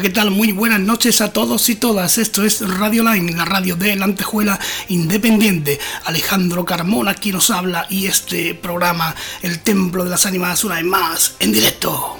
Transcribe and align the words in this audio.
¿qué 0.00 0.08
tal? 0.08 0.30
Muy 0.30 0.52
buenas 0.52 0.80
noches 0.80 1.20
a 1.20 1.32
todos 1.32 1.68
y 1.68 1.74
todas. 1.74 2.16
Esto 2.16 2.42
es 2.42 2.66
Radio 2.78 3.02
Line, 3.02 3.32
la 3.32 3.44
radio 3.44 3.76
de 3.76 3.96
la 3.96 4.06
Antejuela 4.06 4.58
Independiente. 4.88 5.78
Alejandro 6.04 6.64
Carmona 6.64 7.10
aquí 7.10 7.32
nos 7.32 7.50
habla 7.50 7.86
y 7.90 8.06
este 8.06 8.54
programa, 8.54 9.14
El 9.42 9.60
Templo 9.60 10.04
de 10.04 10.10
las 10.10 10.24
Ánimas, 10.24 10.64
una 10.64 10.76
vez 10.76 10.84
más, 10.84 11.34
en 11.40 11.52
directo. 11.52 12.16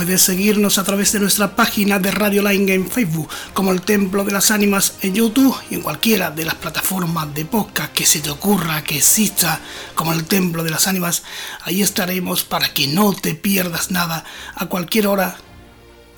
Puedes 0.00 0.22
seguirnos 0.22 0.78
a 0.78 0.84
través 0.84 1.12
de 1.12 1.20
nuestra 1.20 1.54
página 1.54 1.98
de 1.98 2.10
Radio 2.10 2.42
Line 2.42 2.72
en 2.72 2.90
Facebook, 2.90 3.28
como 3.52 3.70
el 3.70 3.82
Templo 3.82 4.24
de 4.24 4.32
las 4.32 4.50
Ánimas 4.50 4.94
en 5.02 5.14
YouTube 5.14 5.54
y 5.68 5.74
en 5.74 5.82
cualquiera 5.82 6.30
de 6.30 6.46
las 6.46 6.54
plataformas 6.54 7.34
de 7.34 7.44
podcast 7.44 7.92
que 7.92 8.06
se 8.06 8.20
te 8.20 8.30
ocurra 8.30 8.82
que 8.82 8.96
exista, 8.96 9.60
como 9.94 10.14
el 10.14 10.24
Templo 10.24 10.64
de 10.64 10.70
las 10.70 10.86
Ánimas. 10.86 11.22
Ahí 11.64 11.82
estaremos 11.82 12.44
para 12.44 12.72
que 12.72 12.86
no 12.86 13.12
te 13.12 13.34
pierdas 13.34 13.90
nada 13.90 14.24
a 14.54 14.64
cualquier 14.70 15.06
hora 15.06 15.36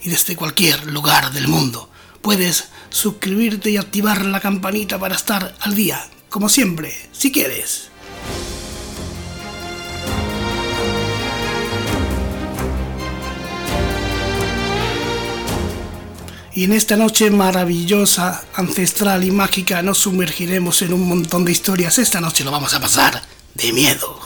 y 0.01 0.11
desde 0.11 0.37
cualquier 0.37 0.87
lugar 0.87 1.33
del 1.33 1.49
mundo. 1.49 1.91
Puedes 2.21 2.69
suscribirte 2.89 3.71
y 3.73 3.79
activar 3.79 4.25
la 4.25 4.39
campanita 4.39 4.97
para 5.01 5.17
estar 5.17 5.57
al 5.59 5.75
día, 5.75 6.09
como 6.29 6.49
siempre, 6.49 6.95
si 7.11 7.33
quieres. 7.33 7.91
Y 16.55 16.65
en 16.65 16.75
esta 16.75 16.97
noche 16.97 17.31
maravillosa, 17.31 18.45
ancestral 18.55 19.25
y 19.25 19.31
mágica 19.31 19.81
nos 19.81 19.99
sumergiremos 19.99 20.83
en 20.83 20.93
un 20.93 21.09
montón 21.09 21.47
de 21.47 21.53
historias. 21.53 21.99
Esta 21.99 22.21
noche 22.21 22.45
lo 22.45 22.51
vamos 22.51 22.75
a 22.75 22.81
pasar 22.81 23.23
de 23.55 23.73
miedo. 23.73 24.21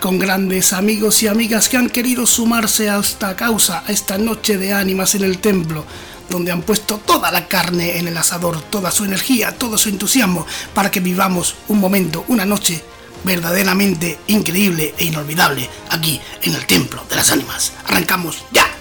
Con 0.00 0.20
grandes 0.20 0.72
amigos 0.72 1.20
y 1.24 1.26
amigas 1.26 1.68
que 1.68 1.76
han 1.76 1.90
querido 1.90 2.26
sumarse 2.26 2.88
a 2.88 3.00
esta 3.00 3.34
causa, 3.34 3.82
a 3.84 3.90
esta 3.90 4.16
noche 4.16 4.58
de 4.58 4.72
ánimas 4.72 5.16
en 5.16 5.24
el 5.24 5.38
templo, 5.38 5.84
donde 6.28 6.52
han 6.52 6.62
puesto 6.62 6.98
toda 6.98 7.32
la 7.32 7.48
carne 7.48 7.98
en 7.98 8.06
el 8.06 8.16
asador, 8.16 8.62
toda 8.62 8.92
su 8.92 9.04
energía, 9.04 9.58
todo 9.58 9.76
su 9.76 9.88
entusiasmo, 9.88 10.46
para 10.72 10.92
que 10.92 11.00
vivamos 11.00 11.56
un 11.66 11.80
momento, 11.80 12.24
una 12.28 12.46
noche 12.46 12.82
verdaderamente 13.24 14.18
increíble 14.28 14.94
e 14.98 15.04
inolvidable 15.04 15.68
aquí 15.90 16.20
en 16.42 16.54
el 16.54 16.66
Templo 16.66 17.04
de 17.08 17.16
las 17.16 17.30
Ánimas. 17.30 17.72
Arrancamos 17.86 18.44
ya. 18.52 18.79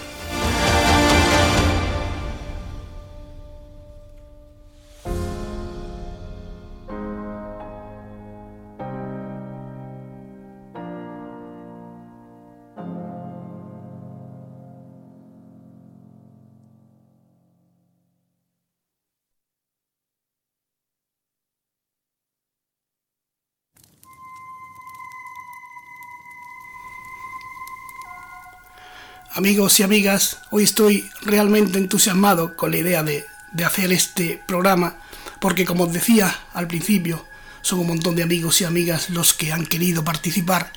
Amigos 29.40 29.80
y 29.80 29.84
amigas, 29.84 30.40
hoy 30.50 30.66
estoy 30.66 31.10
realmente 31.22 31.78
entusiasmado 31.78 32.58
con 32.58 32.72
la 32.72 32.78
idea 32.80 33.04
de, 33.04 33.26
hacer 33.66 33.94
este 33.94 34.44
programa, 34.46 34.98
porque 35.40 35.64
como 35.64 35.86
os 35.86 35.94
decía 35.94 36.48
al 36.52 36.68
principio, 36.68 37.26
son 37.62 37.80
un 37.80 37.88
montón 37.88 38.18
de 38.18 38.24
amigos 38.24 38.60
y 38.60 38.66
amigas 38.66 39.10
los 39.10 39.34
que 39.34 39.54
han 39.54 39.66
querido 39.66 40.04
participar, 40.04 40.74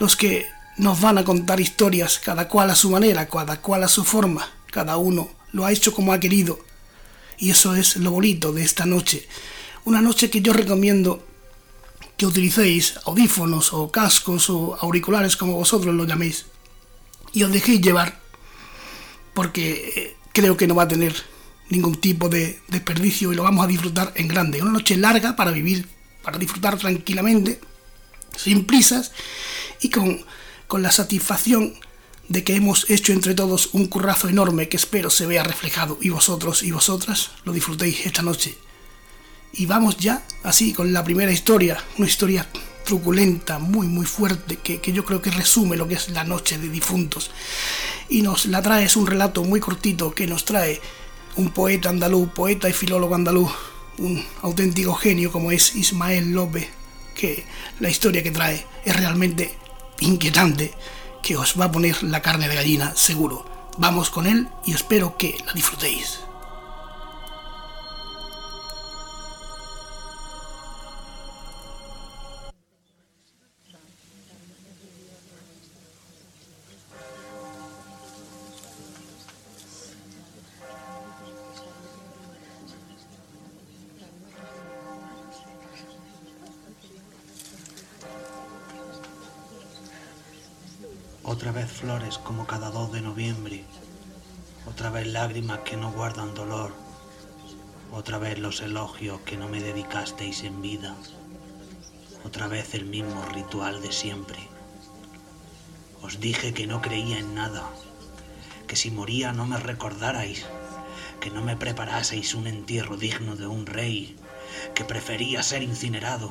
los 0.00 0.16
que 0.16 0.48
nos 0.78 1.00
van 1.00 1.18
a 1.18 1.22
contar 1.22 1.60
historias, 1.60 2.18
cada 2.18 2.48
cual 2.48 2.70
a 2.70 2.74
su 2.74 2.90
manera, 2.90 3.28
cada 3.28 3.60
cual 3.60 3.84
a 3.84 3.88
su 3.88 4.02
forma, 4.02 4.50
cada 4.72 4.96
uno 4.96 5.30
lo 5.52 5.64
ha 5.64 5.70
hecho 5.70 5.94
como 5.94 6.12
ha 6.12 6.18
querido. 6.18 6.58
Y 7.38 7.50
eso 7.50 7.76
es 7.76 7.94
lo 7.98 8.10
bonito 8.10 8.52
de 8.52 8.64
esta 8.64 8.84
noche. 8.84 9.28
Una 9.84 10.02
noche 10.02 10.28
que 10.28 10.40
yo 10.40 10.52
recomiendo 10.52 11.24
que 12.16 12.26
utilicéis 12.26 12.98
audífonos 13.04 13.72
o 13.72 13.92
cascos 13.92 14.50
o 14.50 14.76
auriculares 14.80 15.36
como 15.36 15.52
vosotros 15.52 15.94
lo 15.94 16.04
llaméis 16.04 16.46
y 17.34 17.42
os 17.42 17.52
dejéis 17.52 17.82
llevar 17.82 18.18
porque 19.34 19.92
eh, 19.96 20.16
creo 20.32 20.56
que 20.56 20.66
no 20.66 20.76
va 20.76 20.84
a 20.84 20.88
tener 20.88 21.14
ningún 21.68 21.96
tipo 22.00 22.28
de 22.28 22.60
desperdicio 22.68 23.32
y 23.32 23.34
lo 23.34 23.42
vamos 23.42 23.64
a 23.64 23.68
disfrutar 23.68 24.12
en 24.14 24.28
grande. 24.28 24.62
Una 24.62 24.70
noche 24.70 24.96
larga 24.96 25.36
para 25.36 25.50
vivir, 25.50 25.88
para 26.22 26.38
disfrutar 26.38 26.78
tranquilamente, 26.78 27.60
sin 28.36 28.64
prisas 28.64 29.12
y 29.80 29.90
con, 29.90 30.24
con 30.68 30.82
la 30.82 30.92
satisfacción 30.92 31.74
de 32.28 32.44
que 32.44 32.54
hemos 32.54 32.88
hecho 32.88 33.12
entre 33.12 33.34
todos 33.34 33.70
un 33.72 33.86
currazo 33.86 34.28
enorme 34.28 34.68
que 34.68 34.76
espero 34.76 35.10
se 35.10 35.26
vea 35.26 35.42
reflejado 35.42 35.98
y 36.00 36.08
vosotros 36.08 36.62
y 36.62 36.70
vosotras 36.70 37.32
lo 37.44 37.52
disfrutéis 37.52 38.06
esta 38.06 38.22
noche. 38.22 38.56
Y 39.52 39.66
vamos 39.66 39.96
ya 39.98 40.24
así 40.42 40.72
con 40.72 40.92
la 40.92 41.04
primera 41.04 41.32
historia, 41.32 41.82
una 41.98 42.06
historia 42.06 42.48
truculenta, 42.84 43.58
muy, 43.58 43.88
muy 43.88 44.06
fuerte, 44.06 44.56
que, 44.56 44.80
yo 44.92 45.04
creo 45.04 45.20
que 45.20 45.30
resume 45.30 45.76
lo 45.76 45.88
que 45.88 45.94
es 45.94 46.10
la 46.10 46.24
noche 46.24 46.58
de 46.58 46.68
difuntos. 46.68 47.30
Y 48.08 48.22
nos 48.22 48.46
la 48.46 48.62
trae, 48.62 48.84
es 48.84 48.96
un 48.96 49.06
relato 49.06 49.42
muy 49.42 49.60
cortito 49.60 50.14
que 50.14 50.26
nos 50.26 50.44
trae 50.44 50.80
un 51.36 51.50
poeta 51.50 51.88
andaluz, 51.88 52.28
poeta 52.30 52.68
y 52.68 52.72
filólogo 52.72 53.14
andaluz, 53.14 53.50
un 53.98 54.24
auténtico 54.42 54.94
genio 54.94 55.32
como 55.32 55.50
es 55.50 55.74
Ismael 55.74 56.32
López, 56.32 56.68
que 57.14 57.44
la 57.80 57.90
historia 57.90 58.22
que 58.22 58.30
trae 58.30 58.66
es 58.84 58.96
realmente 58.96 59.56
inquietante, 60.00 60.72
que 61.22 61.36
os 61.36 61.58
va 61.58 61.66
a 61.66 61.72
poner 61.72 62.02
la 62.02 62.22
carne 62.22 62.48
de 62.48 62.56
gallina 62.56 62.94
seguro. 62.94 63.46
Vamos 63.78 64.10
con 64.10 64.26
él 64.26 64.48
y 64.64 64.72
espero 64.72 65.16
que 65.16 65.36
la 65.46 65.52
disfrutéis. 65.52 66.23
Otra 91.34 91.50
vez 91.50 91.68
flores 91.68 92.18
como 92.18 92.46
cada 92.46 92.70
2 92.70 92.92
de 92.92 93.00
noviembre. 93.00 93.64
Otra 94.66 94.88
vez 94.90 95.08
lágrimas 95.08 95.58
que 95.64 95.76
no 95.76 95.90
guardan 95.90 96.32
dolor. 96.32 96.72
Otra 97.90 98.18
vez 98.18 98.38
los 98.38 98.60
elogios 98.60 99.20
que 99.22 99.36
no 99.36 99.48
me 99.48 99.60
dedicasteis 99.60 100.44
en 100.44 100.62
vida. 100.62 100.94
Otra 102.24 102.46
vez 102.46 102.74
el 102.74 102.84
mismo 102.84 103.20
ritual 103.32 103.82
de 103.82 103.90
siempre. 103.90 104.38
Os 106.02 106.20
dije 106.20 106.54
que 106.54 106.68
no 106.68 106.80
creía 106.80 107.18
en 107.18 107.34
nada, 107.34 107.68
que 108.68 108.76
si 108.76 108.92
moría 108.92 109.32
no 109.32 109.44
me 109.44 109.58
recordarais, 109.58 110.46
que 111.18 111.32
no 111.32 111.42
me 111.42 111.56
preparaseis 111.56 112.36
un 112.36 112.46
entierro 112.46 112.96
digno 112.96 113.34
de 113.34 113.48
un 113.48 113.66
rey, 113.66 114.16
que 114.76 114.84
prefería 114.84 115.42
ser 115.42 115.64
incinerado, 115.64 116.30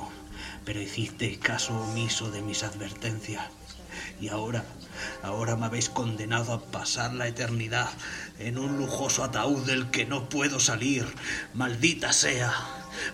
pero 0.63 0.79
hicisteis 0.79 1.39
caso 1.39 1.77
omiso 1.77 2.31
de 2.31 2.41
mis 2.41 2.63
advertencias. 2.63 3.43
Y 4.19 4.29
ahora 4.29 4.63
Ahora 5.21 5.55
me 5.55 5.65
habéis 5.65 5.89
condenado 5.89 6.53
a 6.53 6.61
pasar 6.61 7.13
la 7.13 7.27
eternidad 7.27 7.89
en 8.39 8.57
un 8.57 8.77
lujoso 8.77 9.23
ataúd 9.23 9.65
del 9.65 9.89
que 9.89 10.05
no 10.05 10.29
puedo 10.29 10.59
salir. 10.59 11.05
Maldita 11.53 12.13
sea, 12.13 12.53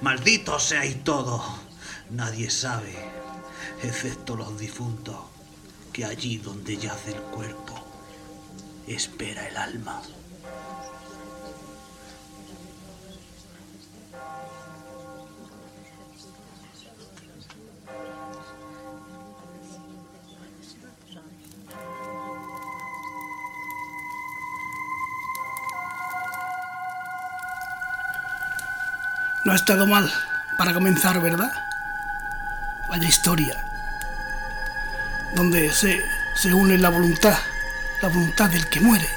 maldito 0.02 0.58
y 0.86 0.94
todo. 0.96 1.44
Nadie 2.10 2.50
sabe, 2.50 2.96
excepto 3.84 4.36
los 4.36 4.58
difuntos, 4.60 5.18
que 5.94 6.06
allí 6.06 6.38
donde 6.38 6.78
yace 6.78 7.12
el 7.12 7.22
cuerpo, 7.22 7.76
espera 8.88 9.48
el 9.48 9.58
alma. 9.58 10.02
No 29.50 29.54
ha 29.54 29.56
estado 29.56 29.88
mal 29.88 30.14
para 30.60 30.76
comenzar, 30.76 31.20
¿verdad? 31.20 31.52
Vaya 32.88 33.10
historia. 33.10 33.58
Donde 35.34 35.74
se, 35.74 36.04
se 36.36 36.54
une 36.54 36.78
la 36.78 36.90
voluntad, 36.90 37.36
la 38.04 38.10
voluntad 38.10 38.52
del 38.52 38.70
que 38.70 38.80
muere, 38.80 39.10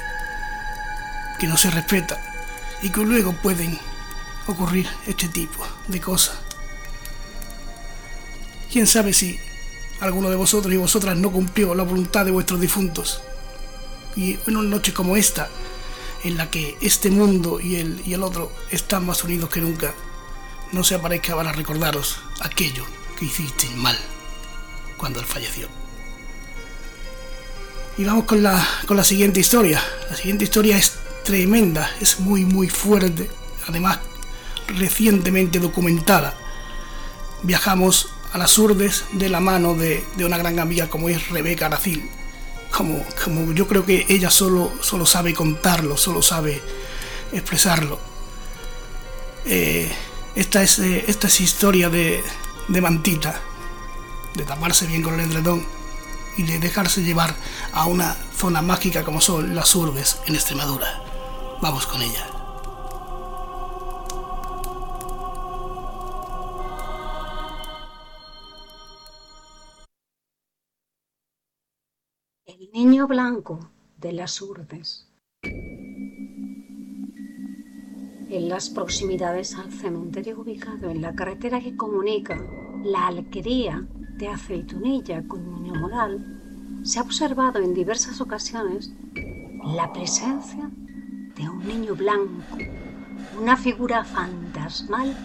que 1.37 1.45
no 1.45 1.55
se 1.55 1.69
respeta 1.69 2.17
y 2.81 2.89
que 2.89 3.01
luego 3.01 3.33
pueden 3.43 3.79
ocurrir 4.47 4.89
este 5.05 5.27
tipo 5.27 5.67
de 5.87 6.01
cosas. 6.01 6.35
Quién 8.71 8.87
sabe 8.87 9.13
si 9.13 9.39
alguno 10.01 10.31
de 10.31 10.35
vosotros 10.35 10.73
y 10.73 10.77
vosotras 10.77 11.15
no 11.15 11.31
cumplió 11.31 11.75
la 11.75 11.83
voluntad 11.83 12.25
de 12.25 12.31
vuestros 12.31 12.59
difuntos. 12.59 13.21
Y 14.15 14.39
en 14.47 14.57
una 14.57 14.67
noche 14.67 14.95
como 14.95 15.15
esta, 15.15 15.47
en 16.23 16.37
la 16.37 16.49
que 16.49 16.75
este 16.81 17.11
mundo 17.11 17.59
y 17.59 17.75
el, 17.75 18.01
y 18.03 18.15
el 18.15 18.23
otro 18.23 18.51
están 18.71 19.05
más 19.05 19.23
unidos 19.23 19.51
que 19.51 19.61
nunca, 19.61 19.93
no 20.73 20.83
se 20.83 20.95
aparezca 20.95 21.35
para 21.35 21.51
recordaros 21.53 22.17
aquello 22.41 22.85
que 23.17 23.25
hicisteis 23.25 23.75
mal 23.75 23.97
cuando 24.97 25.19
él 25.19 25.25
falleció. 25.25 25.67
Y 27.97 28.03
vamos 28.03 28.25
con 28.25 28.41
la, 28.41 28.67
con 28.87 28.97
la 28.97 29.03
siguiente 29.03 29.39
historia. 29.39 29.81
La 30.09 30.15
siguiente 30.15 30.45
historia 30.45 30.77
es 30.77 30.93
tremenda, 31.23 31.89
es 32.01 32.19
muy 32.19 32.43
muy 32.43 32.69
fuerte, 32.69 33.29
además 33.67 33.99
recientemente 34.67 35.59
documentada. 35.59 36.35
Viajamos 37.43 38.09
a 38.31 38.39
las 38.39 38.57
urdes 38.57 39.05
de 39.11 39.29
la 39.29 39.39
mano 39.39 39.75
de, 39.75 40.03
una 40.25 40.37
gran 40.37 40.57
amiga 40.57 40.89
como 40.89 41.07
es 41.07 41.29
Rebeca 41.29 41.67
Aracil. 41.67 42.09
Como, 42.71 43.05
como 43.23 43.53
yo 43.53 43.67
creo 43.67 43.85
que 43.85 44.07
ella 44.09 44.31
solo, 44.31 44.71
solo 44.81 45.05
sabe 45.05 45.35
contarlo, 45.35 45.95
solo 45.95 46.23
sabe 46.23 46.59
expresarlo. 47.31 47.99
Eh, 49.45 49.91
esta, 50.35 50.63
es, 50.63 50.79
eh, 50.79 51.05
esta 51.07 51.27
es 51.27 51.41
historia 51.41 51.89
de, 51.89 52.23
de 52.67 52.81
mantita, 52.81 53.39
de 54.35 54.43
taparse 54.43 54.87
bien 54.87 55.01
con 55.01 55.13
el 55.15 55.21
endredón 55.21 55.65
y 56.37 56.43
de 56.43 56.59
dejarse 56.59 57.03
llevar 57.03 57.35
a 57.73 57.85
una 57.85 58.15
zona 58.35 58.61
mágica 58.61 59.03
como 59.03 59.21
son 59.21 59.55
las 59.55 59.75
urbes 59.75 60.19
en 60.25 60.35
Extremadura. 60.35 61.01
Vamos 61.61 61.85
con 61.85 62.01
ella. 62.01 62.27
El 72.45 72.71
niño 72.73 73.07
blanco 73.07 73.69
de 73.97 74.13
las 74.13 74.41
urdes. 74.41 75.07
En 78.33 78.49
las 78.49 78.71
proximidades 78.71 79.55
al 79.59 79.71
cementerio 79.71 80.41
ubicado 80.41 80.89
en 80.89 81.03
la 81.03 81.13
carretera 81.13 81.61
que 81.61 81.77
comunica 81.77 82.43
la 82.83 83.05
alquería 83.05 83.85
de 84.17 84.27
Aceitunilla 84.27 85.21
con 85.27 85.45
Niño 85.53 85.75
Moral, 85.79 86.81
se 86.81 86.97
ha 86.97 87.03
observado 87.03 87.59
en 87.59 87.75
diversas 87.75 88.21
ocasiones 88.21 88.91
la 89.63 89.93
presencia 89.93 90.67
de 91.35 91.47
un 91.47 91.59
niño 91.67 91.93
blanco, 91.93 92.57
una 93.39 93.55
figura 93.55 94.03
fantasmal 94.03 95.15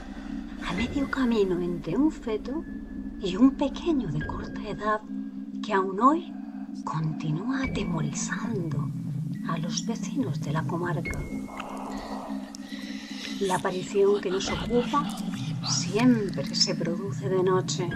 a 0.69 0.75
medio 0.75 1.11
camino 1.11 1.59
entre 1.63 1.97
un 1.97 2.13
feto 2.13 2.63
y 3.23 3.37
un 3.37 3.53
pequeño 3.53 4.09
de 4.09 4.27
corta 4.27 4.69
edad 4.69 5.01
que 5.65 5.73
aún 5.73 5.99
hoy 5.99 6.31
continúa 6.85 7.65
atemorizando 7.65 8.87
a 9.49 9.57
los 9.57 9.87
vecinos 9.87 10.43
de 10.43 10.53
la 10.53 10.63
comarca. 10.65 11.19
La 13.41 13.55
aparición 13.55 14.21
que 14.21 14.33
nos 14.33 14.51
ocupa 14.51 15.09
siempre 15.65 16.55
se 16.57 16.75
produce 16.75 17.29
de 17.29 17.41
noche, 17.45 17.89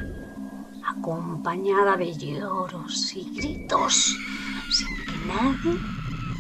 acompañada 0.87 1.97
de 1.97 2.15
lloros 2.15 3.13
y 3.17 3.25
gritos, 3.35 4.17
sin 4.71 4.87
que 5.05 5.27
nadie 5.27 5.81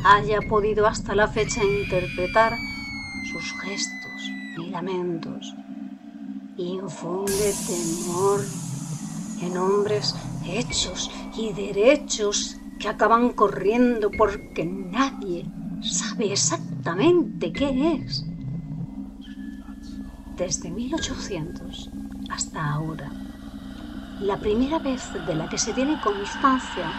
haya 0.04 0.38
podido 0.48 0.86
hasta 0.86 1.16
la 1.16 1.26
fecha 1.26 1.64
interpretar 1.64 2.56
sus 3.32 3.52
gestos 3.60 4.30
y 4.56 4.70
lamentos. 4.70 5.52
Infunde 6.56 7.54
temor 7.66 8.40
en 9.40 9.56
hombres 9.56 10.14
hechos 10.46 11.10
y 11.36 11.52
derechos 11.52 12.56
que 12.78 12.86
acaban 12.86 13.30
corriendo 13.30 14.12
porque 14.12 14.64
nadie 14.64 15.44
sabe 15.80 16.32
exactamente 16.32 17.52
qué 17.52 17.94
es. 17.94 18.24
Desde 20.36 20.70
1800 20.70 21.90
hasta 22.30 22.72
ahora, 22.72 23.12
la 24.22 24.38
primera 24.38 24.78
vez 24.78 25.12
de 25.26 25.34
la 25.34 25.48
que 25.48 25.58
se 25.58 25.72
tiene 25.72 26.00
constancia 26.00 26.90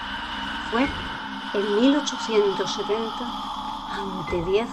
fue 0.70 0.84
en 0.84 1.76
1870 1.82 3.54
ante 3.90 4.52
diez 4.52 4.68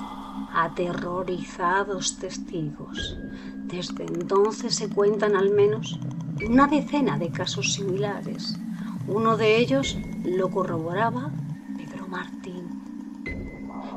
aterrorizados 0.52 2.18
testigos. 2.18 3.16
Desde 3.64 4.04
entonces 4.04 4.74
se 4.74 4.88
cuentan 4.88 5.36
al 5.36 5.50
menos 5.50 5.98
una 6.46 6.66
decena 6.66 7.18
de 7.18 7.30
casos 7.30 7.72
similares. 7.72 8.58
Uno 9.06 9.36
de 9.36 9.58
ellos 9.58 9.96
lo 10.24 10.50
corroboraba 10.50 11.30
Pedro 11.76 12.08
Martín. 12.08 12.68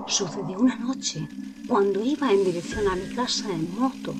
Sucedió 0.07 0.59
una 0.59 0.75
noche 0.75 1.27
cuando 1.67 2.03
iba 2.03 2.31
en 2.31 2.43
dirección 2.43 2.87
a 2.87 2.95
mi 2.95 3.13
casa 3.15 3.51
en 3.51 3.73
moto. 3.79 4.13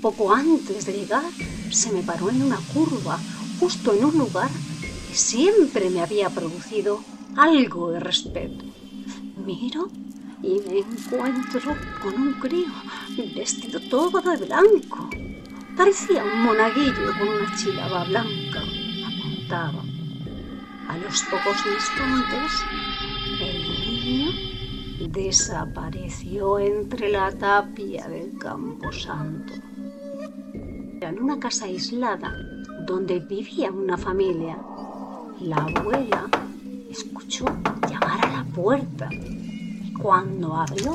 Poco 0.00 0.32
antes 0.32 0.86
de 0.86 0.92
llegar 0.92 1.24
se 1.70 1.90
me 1.90 2.02
paró 2.02 2.30
en 2.30 2.42
una 2.42 2.58
curva, 2.72 3.18
justo 3.58 3.92
en 3.92 4.04
un 4.04 4.18
lugar 4.18 4.48
que 5.08 5.14
siempre 5.14 5.90
me 5.90 6.00
había 6.00 6.30
producido 6.30 7.00
algo 7.36 7.90
de 7.90 7.98
respeto. 7.98 8.64
Miro 9.44 9.88
y 10.40 10.60
me 10.60 10.78
encuentro 10.78 11.74
con 12.00 12.14
un 12.14 12.34
crío 12.34 12.68
vestido 13.34 13.80
todo 13.90 14.20
de 14.20 14.36
blanco. 14.46 15.10
Parecía 15.76 16.22
un 16.24 16.42
monaguillo 16.42 17.12
con 17.18 17.28
una 17.28 17.56
chilaba 17.56 18.04
blanca. 18.04 18.62
Apuntaba. 19.04 19.82
A 20.88 20.96
los 20.98 21.22
pocos 21.24 21.56
instantes, 21.66 22.52
el 23.40 23.62
niño 23.84 24.30
desapareció 25.10 26.60
entre 26.60 27.10
la 27.10 27.32
tapia 27.32 28.06
del 28.06 28.38
camposanto. 28.38 29.67
En 31.00 31.22
una 31.22 31.38
casa 31.38 31.66
aislada 31.66 32.34
donde 32.84 33.20
vivía 33.20 33.70
una 33.70 33.96
familia, 33.96 34.58
la 35.40 35.56
abuela 35.56 36.28
escuchó 36.90 37.44
llamar 37.88 38.24
a 38.24 38.32
la 38.32 38.44
puerta 38.52 39.08
y 39.12 39.92
cuando 39.92 40.54
abrió 40.54 40.92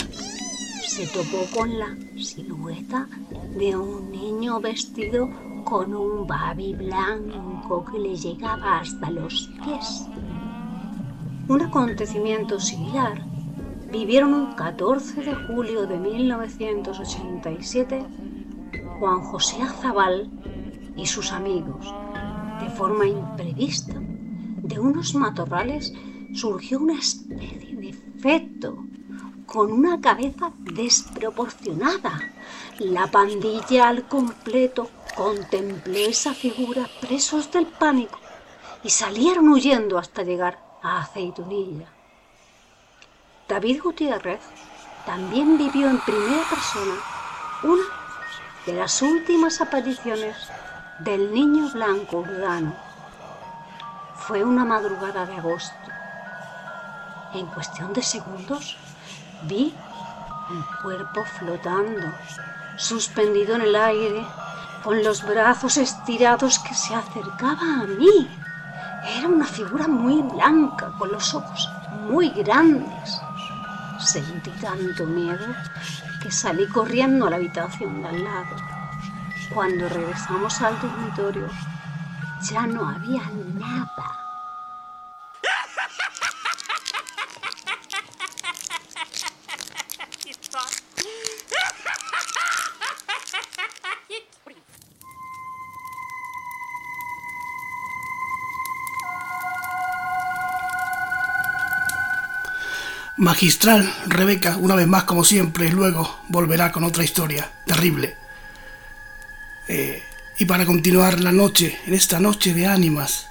se 0.85 1.07
topó 1.07 1.45
con 1.57 1.79
la 1.79 1.95
silueta 2.17 3.07
de 3.57 3.77
un 3.77 4.11
niño 4.11 4.59
vestido 4.59 5.29
con 5.63 5.95
un 5.95 6.27
babi 6.27 6.73
blanco 6.73 7.85
que 7.85 7.97
le 7.97 8.15
llegaba 8.15 8.79
hasta 8.79 9.09
los 9.09 9.49
pies. 9.63 10.05
Un 11.47 11.61
acontecimiento 11.61 12.59
similar 12.59 13.23
vivieron 13.89 14.33
un 14.33 14.53
14 14.53 15.21
de 15.21 15.33
julio 15.33 15.87
de 15.87 15.97
1987 15.97 18.05
Juan 18.99 19.21
José 19.21 19.61
Azabal 19.61 20.29
y 20.95 21.05
sus 21.05 21.31
amigos. 21.31 21.93
De 22.61 22.69
forma 22.69 23.05
imprevista, 23.05 23.95
de 23.99 24.79
unos 24.79 25.15
matorrales 25.15 25.93
surgió 26.33 26.79
una 26.79 26.97
especie 26.99 27.75
de 27.75 27.93
feto 28.19 28.85
con 29.45 29.71
una 29.71 29.99
cabeza 29.99 30.51
desproporcionada. 30.59 32.19
La 32.79 33.07
pandilla 33.07 33.89
al 33.89 34.07
completo 34.07 34.89
contempló 35.15 35.97
esa 35.97 36.33
figura 36.33 36.89
presos 37.01 37.51
del 37.51 37.67
pánico 37.67 38.19
y 38.83 38.89
salieron 38.89 39.49
huyendo 39.49 39.97
hasta 39.97 40.23
llegar 40.23 40.59
a 40.81 41.01
Aceitunilla. 41.01 41.93
David 43.47 43.81
Gutiérrez 43.83 44.41
también 45.05 45.57
vivió 45.57 45.89
en 45.89 45.99
primera 45.99 46.45
persona 46.45 46.95
una 47.61 48.02
de 48.65 48.73
las 48.73 49.01
últimas 49.01 49.59
apariciones 49.59 50.35
del 50.99 51.33
niño 51.33 51.69
blanco 51.69 52.19
urbano. 52.19 52.73
Fue 54.15 54.43
una 54.43 54.63
madrugada 54.63 55.25
de 55.25 55.35
agosto. 55.35 55.75
En 57.33 57.45
cuestión 57.47 57.91
de 57.91 58.01
segundos 58.01 58.77
vi 59.43 59.73
un 60.49 60.63
cuerpo 60.81 61.25
flotando, 61.25 62.13
suspendido 62.77 63.55
en 63.55 63.61
el 63.63 63.75
aire, 63.75 64.25
con 64.83 65.03
los 65.03 65.23
brazos 65.23 65.77
estirados 65.77 66.59
que 66.59 66.73
se 66.73 66.95
acercaba 66.95 67.81
a 67.81 67.85
mí. 67.85 68.29
Era 69.17 69.27
una 69.27 69.45
figura 69.45 69.87
muy 69.87 70.21
blanca, 70.21 70.91
con 70.97 71.11
los 71.11 71.33
ojos 71.33 71.69
muy 72.07 72.29
grandes. 72.29 73.21
Sentí 73.99 74.51
tanto 74.61 75.05
miedo 75.05 75.45
que 76.23 76.31
salí 76.31 76.65
corriendo 76.67 77.27
a 77.27 77.29
la 77.29 77.35
habitación 77.35 78.01
de 78.01 78.07
al 78.07 78.23
lado. 78.23 78.55
Cuando 79.53 79.89
regresamos 79.89 80.61
al 80.61 80.79
dormitorio, 80.79 81.49
ya 82.49 82.65
no 82.65 82.87
había 82.87 83.23
nada. 83.59 84.22
Magistral, 103.23 103.89
Rebeca, 104.07 104.57
una 104.57 104.75
vez 104.75 104.85
más 104.85 105.05
como 105.05 105.23
siempre, 105.23 105.69
luego 105.69 106.19
volverá 106.27 106.73
con 106.73 106.83
otra 106.83 107.05
historia 107.05 107.49
terrible. 107.65 108.17
Eh, 109.69 110.03
y 110.39 110.45
para 110.45 110.65
continuar 110.65 111.21
la 111.21 111.31
noche, 111.31 111.79
en 111.87 111.93
esta 111.93 112.19
noche 112.19 112.53
de 112.53 112.67
ánimas, 112.67 113.27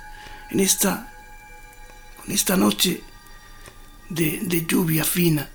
en 0.51 0.61
esta, 0.61 1.13
en 2.27 2.33
esta 2.33 2.57
noche 2.57 3.03
de, 4.09 4.41
de 4.45 4.65
lluvia 4.65 5.05
fina, 5.05 5.51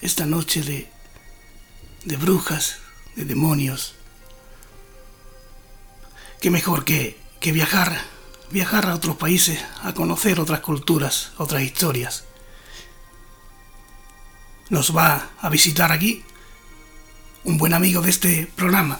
esta 0.00 0.24
noche 0.24 0.62
de, 0.62 0.90
de 2.06 2.16
brujas, 2.16 2.78
de 3.14 3.26
demonios, 3.26 3.94
qué 6.40 6.50
mejor 6.50 6.86
que, 6.86 7.20
que 7.40 7.52
viajar, 7.52 8.00
viajar 8.50 8.86
a 8.86 8.94
otros 8.94 9.16
países, 9.16 9.62
a 9.82 9.92
conocer 9.92 10.40
otras 10.40 10.60
culturas, 10.60 11.32
otras 11.36 11.60
historias 11.60 12.24
nos 14.72 14.96
va 14.96 15.32
a 15.38 15.50
visitar 15.50 15.92
aquí 15.92 16.24
un 17.44 17.58
buen 17.58 17.74
amigo 17.74 18.00
de 18.00 18.08
este 18.08 18.50
programa. 18.56 18.98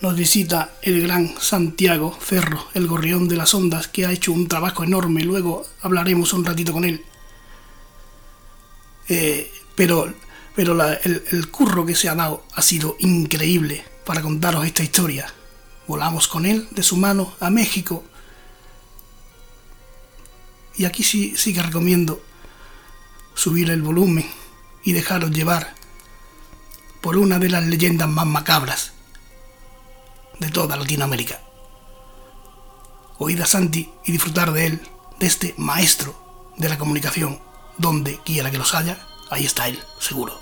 Nos 0.00 0.16
visita 0.16 0.72
el 0.80 1.02
gran 1.02 1.34
Santiago 1.38 2.18
Cerro, 2.24 2.68
el 2.72 2.86
gorrión 2.86 3.28
de 3.28 3.36
las 3.36 3.52
ondas, 3.52 3.86
que 3.86 4.06
ha 4.06 4.12
hecho 4.12 4.32
un 4.32 4.48
trabajo 4.48 4.82
enorme. 4.82 5.22
Luego 5.24 5.66
hablaremos 5.82 6.32
un 6.32 6.46
ratito 6.46 6.72
con 6.72 6.84
él. 6.86 7.04
Eh, 9.10 9.52
pero 9.76 10.12
pero 10.56 10.72
el, 10.90 11.24
el 11.30 11.50
curro 11.50 11.84
que 11.84 11.94
se 11.94 12.08
ha 12.08 12.14
dado 12.14 12.46
ha 12.54 12.62
sido 12.62 12.96
increíble 13.00 13.84
para 14.06 14.22
contaros 14.22 14.64
esta 14.64 14.82
historia. 14.82 15.26
Volamos 15.86 16.28
con 16.28 16.46
él 16.46 16.66
de 16.70 16.82
su 16.82 16.96
mano 16.96 17.34
a 17.40 17.50
México 17.50 18.04
y 20.76 20.84
aquí 20.84 21.02
sí, 21.02 21.34
sí 21.36 21.52
que 21.54 21.62
recomiendo 21.62 22.22
subir 23.34 23.70
el 23.70 23.82
volumen 23.82 24.28
y 24.84 24.92
dejaros 24.92 25.30
llevar 25.30 25.74
por 27.00 27.16
una 27.16 27.38
de 27.38 27.48
las 27.48 27.64
leyendas 27.64 28.08
más 28.08 28.26
macabras 28.26 28.92
de 30.38 30.50
toda 30.50 30.76
Latinoamérica. 30.76 31.40
Oíd 33.18 33.40
a 33.40 33.46
Santi 33.46 33.90
y 34.04 34.12
disfrutar 34.12 34.52
de 34.52 34.66
él, 34.66 34.80
de 35.18 35.26
este 35.26 35.54
maestro 35.56 36.52
de 36.56 36.68
la 36.68 36.78
comunicación, 36.78 37.40
donde 37.78 38.18
quiera 38.24 38.50
que 38.50 38.58
los 38.58 38.74
haya, 38.74 39.06
ahí 39.30 39.44
está 39.44 39.68
él, 39.68 39.80
seguro. 39.98 40.41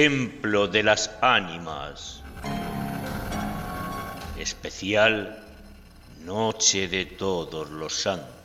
Templo 0.00 0.66
de 0.66 0.82
las 0.82 1.10
ánimas. 1.20 2.22
Especial 4.38 5.38
Noche 6.24 6.88
de 6.88 7.04
todos 7.04 7.68
los 7.68 8.00
santos. 8.00 8.39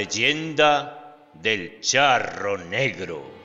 Leyenda 0.00 1.28
del 1.34 1.78
charro 1.80 2.56
negro. 2.56 3.39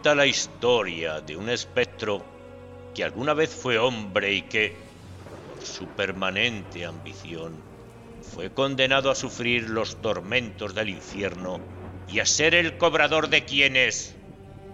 Cuenta 0.00 0.14
la 0.14 0.24
historia 0.24 1.20
de 1.20 1.36
un 1.36 1.50
espectro 1.50 2.24
que 2.94 3.04
alguna 3.04 3.34
vez 3.34 3.54
fue 3.54 3.76
hombre 3.76 4.32
y 4.32 4.40
que, 4.40 4.74
por 5.54 5.66
su 5.66 5.88
permanente 5.88 6.86
ambición, 6.86 7.52
fue 8.22 8.50
condenado 8.50 9.10
a 9.10 9.14
sufrir 9.14 9.68
los 9.68 10.00
tormentos 10.00 10.74
del 10.74 10.88
infierno 10.88 11.60
y 12.08 12.20
a 12.20 12.24
ser 12.24 12.54
el 12.54 12.78
cobrador 12.78 13.28
de 13.28 13.44
quienes, 13.44 14.14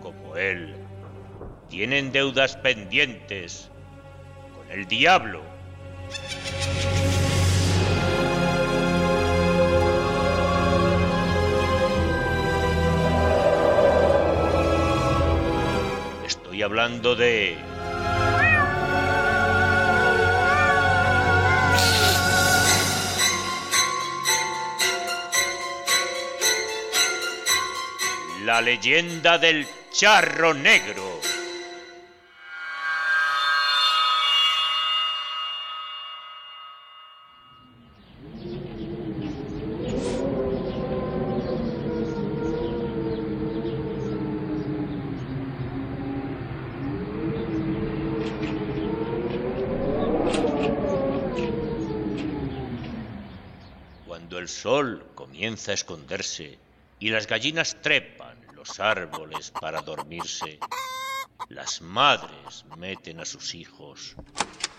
como 0.01 0.37
él, 0.37 0.77
tienen 1.69 2.13
deudas 2.13 2.57
pendientes 2.57 3.69
con 4.55 4.71
el 4.71 4.87
diablo. 4.87 5.43
Hablando 16.67 17.15
de... 17.15 17.57
La 28.45 28.61
leyenda 28.61 29.39
del 29.39 29.65
charro 29.93 30.55
negro. 30.55 31.26
Comienza 55.37 55.73
a 55.73 55.75
esconderse 55.75 56.59
y 56.99 57.11
las 57.11 57.27
gallinas 57.27 57.77
trepan 57.83 58.39
los 58.55 58.81
árboles 58.81 59.51
para 59.51 59.83
dormirse, 59.83 60.59
las 61.51 61.83
madres 61.83 62.65
meten 62.79 63.21
a 63.21 63.27
sus 63.27 63.55
hijos. 63.55 64.17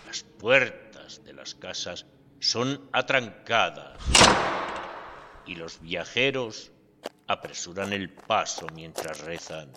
Las 0.04 0.24
puertas 0.24 1.22
de 1.22 1.32
las 1.32 1.54
casas 1.54 2.06
son 2.40 2.90
atrancadas 2.92 4.02
y 5.46 5.54
los 5.54 5.80
viajeros 5.80 6.72
apresuran 7.28 7.92
el 7.92 8.10
paso 8.10 8.66
mientras 8.74 9.20
rezan. 9.20 9.70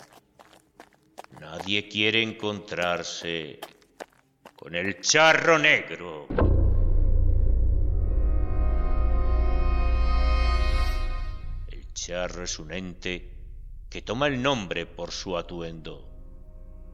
Nadie 1.40 1.88
quiere 1.88 2.24
encontrarse 2.24 3.60
con 4.56 4.74
el 4.74 5.00
charro 5.00 5.60
negro. 5.60 6.51
Un 12.60 12.74
ente 12.74 13.32
que 13.90 14.02
toma 14.02 14.28
el 14.28 14.42
nombre 14.42 14.86
por 14.86 15.12
su 15.12 15.38
atuendo. 15.38 16.10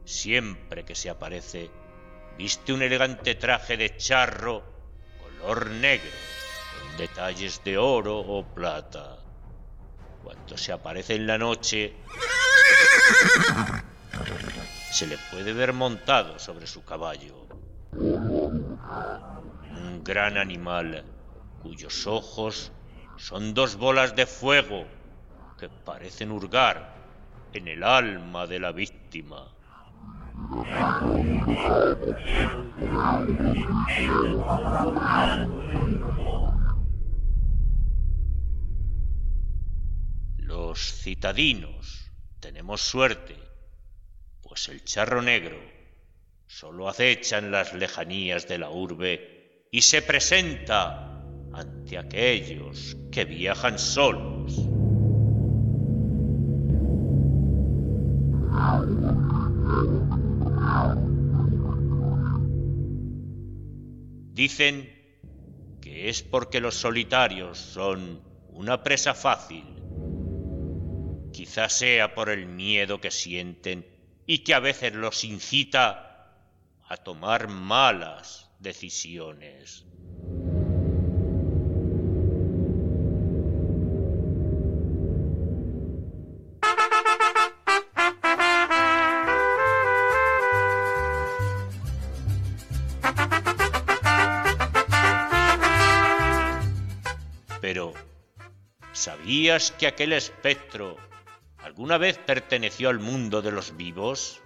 Siempre 0.04 0.84
que 0.84 0.94
se 0.94 1.10
aparece, 1.10 1.72
viste 2.36 2.72
un 2.72 2.82
elegante 2.82 3.34
traje 3.34 3.76
de 3.76 3.96
charro 3.96 4.62
color 5.20 5.70
negro, 5.70 6.08
con 6.80 6.96
detalles 6.98 7.64
de 7.64 7.78
oro 7.78 8.20
o 8.20 8.46
plata. 8.54 9.18
Cuando 10.22 10.56
se 10.56 10.70
aparece 10.70 11.16
en 11.16 11.26
la 11.26 11.36
noche, 11.36 11.96
se 14.92 15.08
le 15.08 15.18
puede 15.32 15.52
ver 15.52 15.72
montado 15.72 16.38
sobre 16.38 16.68
su 16.68 16.84
caballo. 16.84 17.48
Un 17.92 18.78
gran 20.04 20.38
animal 20.38 21.04
cuyos 21.60 22.06
ojos 22.06 22.70
son 23.16 23.52
dos 23.52 23.74
bolas 23.74 24.14
de 24.14 24.26
fuego 24.26 24.86
que 25.58 25.68
parecen 25.68 26.30
hurgar 26.30 26.94
en 27.52 27.68
el 27.68 27.82
alma 27.82 28.46
de 28.46 28.60
la 28.60 28.72
víctima. 28.72 29.54
Los 40.38 40.78
citadinos 41.02 42.10
tenemos 42.40 42.80
suerte, 42.80 43.36
pues 44.42 44.68
el 44.68 44.84
charro 44.84 45.20
negro 45.22 45.58
solo 46.46 46.88
acecha 46.88 47.38
en 47.38 47.50
las 47.50 47.74
lejanías 47.74 48.46
de 48.48 48.58
la 48.58 48.70
urbe 48.70 49.68
y 49.70 49.82
se 49.82 50.02
presenta 50.02 51.22
ante 51.52 51.98
aquellos 51.98 52.96
que 53.10 53.24
viajan 53.24 53.78
solos. 53.78 54.67
Dicen 64.38 64.88
que 65.80 66.08
es 66.08 66.22
porque 66.22 66.60
los 66.60 66.76
solitarios 66.76 67.58
son 67.58 68.22
una 68.50 68.82
presa 68.82 69.14
fácil. 69.14 69.64
Quizás 71.32 71.72
sea 71.72 72.14
por 72.14 72.30
el 72.30 72.46
miedo 72.46 73.00
que 73.00 73.10
sienten 73.10 73.84
y 74.26 74.38
que 74.44 74.54
a 74.54 74.60
veces 74.60 74.94
los 74.94 75.24
incita 75.24 76.34
a 76.88 76.96
tomar 76.98 77.48
malas 77.48 78.50
decisiones. 78.60 79.84
¿Sabías 99.28 99.72
que 99.72 99.86
aquel 99.86 100.14
espectro 100.14 100.96
alguna 101.58 101.98
vez 101.98 102.16
perteneció 102.16 102.88
al 102.88 102.98
mundo 102.98 103.42
de 103.42 103.52
los 103.52 103.76
vivos? 103.76 104.40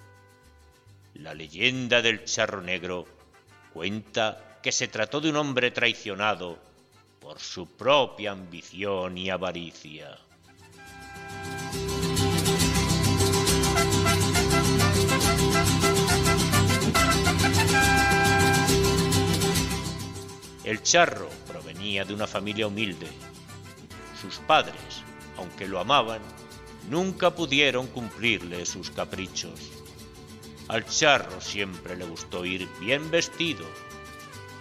La 1.14 1.34
leyenda 1.34 2.02
del 2.02 2.24
charro 2.24 2.60
negro 2.62 3.06
cuenta 3.72 4.58
que 4.60 4.72
se 4.72 4.88
trató 4.88 5.20
de 5.20 5.30
un 5.30 5.36
hombre 5.36 5.70
traicionado 5.70 6.58
por 7.20 7.38
su 7.38 7.68
propia 7.68 8.32
ambición 8.32 9.16
y 9.16 9.30
avaricia. 9.30 10.18
El 20.64 20.82
charro 20.82 21.28
provenía 21.46 22.04
de 22.04 22.14
una 22.14 22.26
familia 22.26 22.66
humilde. 22.66 23.06
Sus 24.22 24.36
padres, 24.38 25.02
aunque 25.36 25.66
lo 25.66 25.80
amaban, 25.80 26.22
nunca 26.88 27.34
pudieron 27.34 27.88
cumplirle 27.88 28.64
sus 28.64 28.90
caprichos. 28.90 29.58
Al 30.68 30.86
charro 30.86 31.40
siempre 31.40 31.96
le 31.96 32.04
gustó 32.04 32.44
ir 32.44 32.68
bien 32.80 33.10
vestido. 33.10 33.66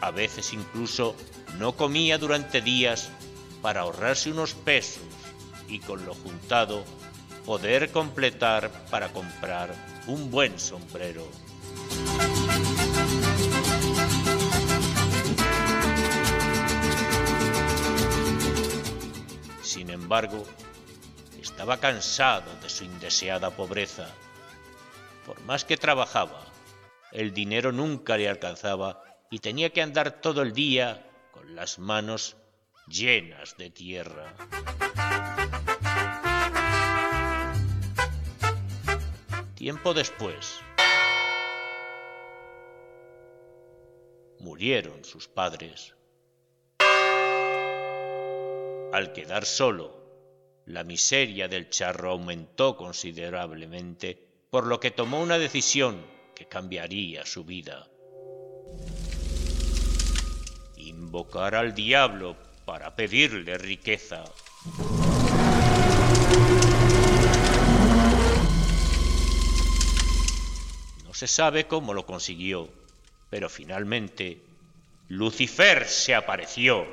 A 0.02 0.10
veces 0.10 0.52
incluso 0.54 1.15
no 1.60 1.74
comía 1.74 2.17
durante 2.17 2.60
días 2.60 3.12
para 3.62 3.82
ahorrarse 3.82 4.32
unos 4.32 4.56
pesos 4.56 5.04
y 5.67 5.78
con 5.78 6.06
lo 6.06 6.15
juntado 6.15 6.84
poder 7.45 7.91
completar 7.91 8.71
para 8.89 9.13
comprar 9.13 9.76
un 10.08 10.32
buen 10.32 10.60
sombrero. 10.60 11.28
Embargo, 20.12 20.45
estaba 21.41 21.78
cansado 21.78 22.54
de 22.62 22.67
su 22.67 22.84
indeseada 22.84 23.50
pobreza. 23.50 24.10
Por 25.26 25.39
más 25.43 25.63
que 25.63 25.78
trabajaba, 25.78 26.43
el 27.13 27.34
dinero 27.34 27.71
nunca 27.71 28.17
le 28.17 28.28
alcanzaba 28.28 29.02
y 29.30 29.39
tenía 29.39 29.69
que 29.69 29.82
andar 29.82 30.19
todo 30.19 30.41
el 30.41 30.52
día 30.52 31.10
con 31.32 31.56
las 31.56 31.80
manos 31.80 32.36
llenas 32.89 33.56
de 33.56 33.69
tierra. 33.69 34.34
Tiempo 39.56 39.93
después, 39.93 40.60
murieron 44.39 45.06
sus 45.06 45.30
padres. 45.30 45.95
Al 48.91 49.13
quedar 49.13 49.45
solo, 49.45 50.00
la 50.65 50.84
miseria 50.84 51.47
del 51.47 51.69
charro 51.69 52.12
aumentó 52.12 52.76
considerablemente, 52.78 54.17
por 54.50 54.67
lo 54.67 54.80
que 54.80 54.91
tomó 54.91 55.21
una 55.21 55.38
decisión 55.38 56.06
que 56.36 56.47
cambiaría 56.47 57.26
su 57.26 57.43
vida. 57.43 57.88
Invocar 60.78 61.56
al 61.56 61.74
diablo 61.74 62.36
para 62.65 62.95
pedirle 62.95 63.58
riqueza. 63.58 64.24
No 71.04 71.13
se 71.13 71.28
sabe 71.28 71.67
cómo 71.67 71.93
lo 71.93 72.06
consiguió, 72.06 72.69
pero 73.30 73.50
finalmente 73.50 74.41
Lucifer 75.08 75.86
se 75.88 76.15
apareció. 76.15 76.88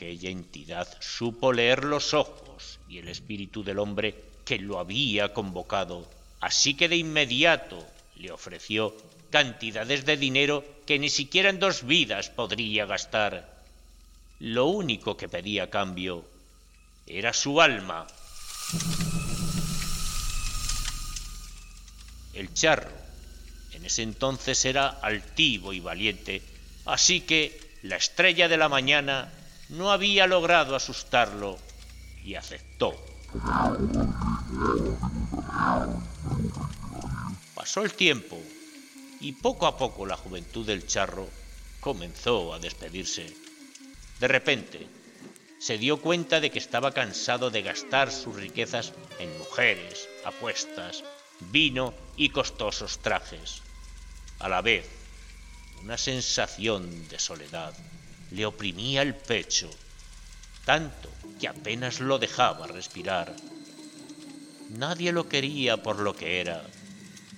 Aquella 0.00 0.30
entidad 0.30 0.88
supo 0.98 1.52
leer 1.52 1.84
los 1.84 2.14
ojos 2.14 2.78
y 2.88 2.96
el 2.96 3.08
espíritu 3.08 3.62
del 3.62 3.78
hombre 3.78 4.14
que 4.46 4.58
lo 4.58 4.78
había 4.78 5.34
convocado, 5.34 6.08
así 6.40 6.72
que 6.72 6.88
de 6.88 6.96
inmediato 6.96 7.86
le 8.16 8.32
ofreció 8.32 8.96
cantidades 9.28 10.06
de 10.06 10.16
dinero 10.16 10.64
que 10.86 10.98
ni 10.98 11.10
siquiera 11.10 11.50
en 11.50 11.58
dos 11.58 11.84
vidas 11.84 12.30
podría 12.30 12.86
gastar. 12.86 13.62
Lo 14.38 14.68
único 14.68 15.18
que 15.18 15.28
pedía 15.28 15.68
cambio 15.68 16.24
era 17.06 17.34
su 17.34 17.60
alma. 17.60 18.06
El 22.32 22.54
charro 22.54 22.90
en 23.74 23.84
ese 23.84 24.00
entonces 24.00 24.64
era 24.64 24.88
altivo 24.88 25.74
y 25.74 25.80
valiente, 25.80 26.40
así 26.86 27.20
que 27.20 27.60
la 27.82 27.96
estrella 27.96 28.48
de 28.48 28.56
la 28.56 28.70
mañana 28.70 29.30
no 29.70 29.92
había 29.92 30.26
logrado 30.26 30.74
asustarlo 30.74 31.58
y 32.24 32.34
aceptó. 32.34 32.94
Pasó 37.54 37.82
el 37.82 37.92
tiempo 37.94 38.38
y 39.20 39.32
poco 39.32 39.66
a 39.66 39.76
poco 39.76 40.06
la 40.06 40.16
juventud 40.16 40.66
del 40.66 40.86
charro 40.86 41.28
comenzó 41.80 42.52
a 42.52 42.58
despedirse. 42.58 43.32
De 44.18 44.28
repente, 44.28 44.86
se 45.60 45.78
dio 45.78 46.00
cuenta 46.00 46.40
de 46.40 46.50
que 46.50 46.58
estaba 46.58 46.92
cansado 46.92 47.50
de 47.50 47.62
gastar 47.62 48.10
sus 48.10 48.34
riquezas 48.34 48.92
en 49.18 49.38
mujeres, 49.38 50.08
apuestas, 50.24 51.04
vino 51.52 51.94
y 52.16 52.30
costosos 52.30 52.98
trajes. 52.98 53.62
A 54.40 54.48
la 54.48 54.62
vez, 54.62 54.88
una 55.82 55.96
sensación 55.96 57.08
de 57.08 57.18
soledad 57.18 57.74
le 58.30 58.46
oprimía 58.46 59.02
el 59.02 59.14
pecho, 59.14 59.70
tanto 60.64 61.10
que 61.40 61.48
apenas 61.48 62.00
lo 62.00 62.18
dejaba 62.18 62.66
respirar. 62.66 63.34
Nadie 64.70 65.12
lo 65.12 65.28
quería 65.28 65.82
por 65.82 65.98
lo 65.98 66.14
que 66.14 66.40
era, 66.40 66.62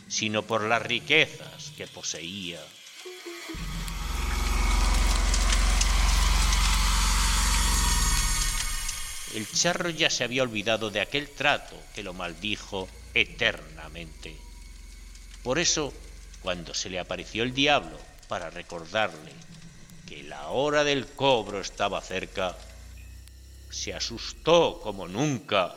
sino 0.08 0.42
por 0.42 0.64
las 0.64 0.82
riquezas 0.82 1.72
que 1.76 1.86
poseía. 1.86 2.60
El 9.34 9.50
charro 9.50 9.88
ya 9.88 10.10
se 10.10 10.24
había 10.24 10.42
olvidado 10.42 10.90
de 10.90 11.00
aquel 11.00 11.30
trato 11.30 11.80
que 11.94 12.02
lo 12.02 12.12
maldijo 12.12 12.86
eternamente. 13.14 14.36
Por 15.42 15.58
eso, 15.58 15.94
cuando 16.42 16.74
se 16.74 16.90
le 16.90 17.00
apareció 17.00 17.42
el 17.42 17.54
diablo 17.54 17.98
para 18.28 18.50
recordarle 18.50 19.32
que 20.06 20.22
la 20.24 20.48
hora 20.48 20.84
del 20.84 21.06
cobro 21.06 21.60
estaba 21.60 22.00
cerca, 22.00 22.56
se 23.70 23.94
asustó 23.94 24.80
como 24.82 25.08
nunca. 25.08 25.72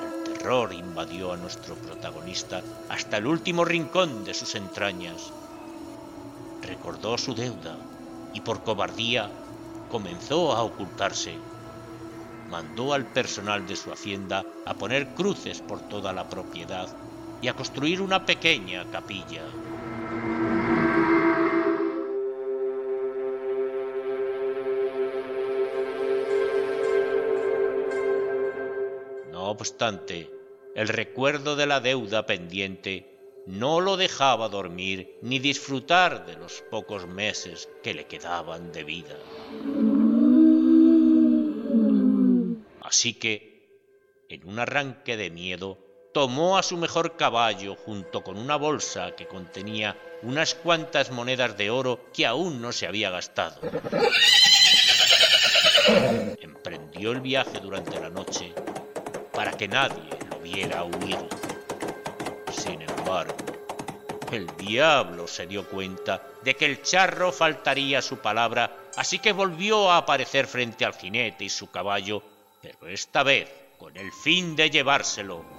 El 0.00 0.32
terror 0.32 0.72
invadió 0.72 1.32
a 1.32 1.36
nuestro 1.36 1.74
protagonista 1.74 2.62
hasta 2.88 3.18
el 3.18 3.26
último 3.26 3.64
rincón 3.64 4.24
de 4.24 4.34
sus 4.34 4.54
entrañas. 4.54 5.32
Recordó 6.62 7.18
su 7.18 7.34
deuda 7.34 7.76
y 8.32 8.40
por 8.40 8.62
cobardía 8.62 9.30
comenzó 9.90 10.52
a 10.52 10.62
ocultarse. 10.62 11.36
Mandó 12.48 12.94
al 12.94 13.04
personal 13.04 13.66
de 13.66 13.76
su 13.76 13.92
hacienda 13.92 14.44
a 14.64 14.74
poner 14.74 15.08
cruces 15.14 15.60
por 15.60 15.80
toda 15.88 16.14
la 16.14 16.28
propiedad 16.30 17.07
y 17.40 17.48
a 17.48 17.54
construir 17.54 18.00
una 18.00 18.24
pequeña 18.26 18.84
capilla. 18.90 19.42
No 29.32 29.50
obstante, 29.50 30.30
el 30.74 30.88
recuerdo 30.88 31.56
de 31.56 31.66
la 31.66 31.80
deuda 31.80 32.26
pendiente 32.26 33.18
no 33.46 33.80
lo 33.80 33.96
dejaba 33.96 34.50
dormir 34.50 35.18
ni 35.22 35.38
disfrutar 35.38 36.26
de 36.26 36.36
los 36.36 36.60
pocos 36.70 37.06
meses 37.06 37.68
que 37.82 37.94
le 37.94 38.06
quedaban 38.06 38.72
de 38.72 38.84
vida. 38.84 39.16
Así 42.82 43.14
que, 43.14 44.26
en 44.28 44.46
un 44.46 44.58
arranque 44.58 45.16
de 45.16 45.30
miedo, 45.30 45.78
tomó 46.18 46.58
a 46.58 46.64
su 46.64 46.76
mejor 46.76 47.16
caballo 47.16 47.76
junto 47.76 48.24
con 48.24 48.36
una 48.38 48.56
bolsa 48.56 49.12
que 49.14 49.28
contenía 49.28 49.96
unas 50.22 50.56
cuantas 50.56 51.12
monedas 51.12 51.56
de 51.56 51.70
oro 51.70 52.10
que 52.12 52.26
aún 52.26 52.60
no 52.60 52.72
se 52.72 52.88
había 52.88 53.08
gastado. 53.08 53.60
Emprendió 56.40 57.12
el 57.12 57.20
viaje 57.20 57.60
durante 57.60 58.00
la 58.00 58.10
noche 58.10 58.52
para 59.32 59.52
que 59.52 59.68
nadie 59.68 60.10
lo 60.28 60.40
viera 60.40 60.82
huir. 60.82 61.18
Sin 62.50 62.82
embargo, 62.82 63.36
el 64.32 64.48
diablo 64.56 65.28
se 65.28 65.46
dio 65.46 65.68
cuenta 65.68 66.20
de 66.42 66.56
que 66.56 66.64
el 66.64 66.82
charro 66.82 67.30
faltaría 67.30 68.02
su 68.02 68.18
palabra, 68.18 68.76
así 68.96 69.20
que 69.20 69.30
volvió 69.30 69.92
a 69.92 69.98
aparecer 69.98 70.48
frente 70.48 70.84
al 70.84 70.96
jinete 70.96 71.44
y 71.44 71.48
su 71.48 71.70
caballo, 71.70 72.24
pero 72.60 72.88
esta 72.88 73.22
vez 73.22 73.48
con 73.78 73.96
el 73.96 74.10
fin 74.10 74.56
de 74.56 74.68
llevárselo. 74.68 75.57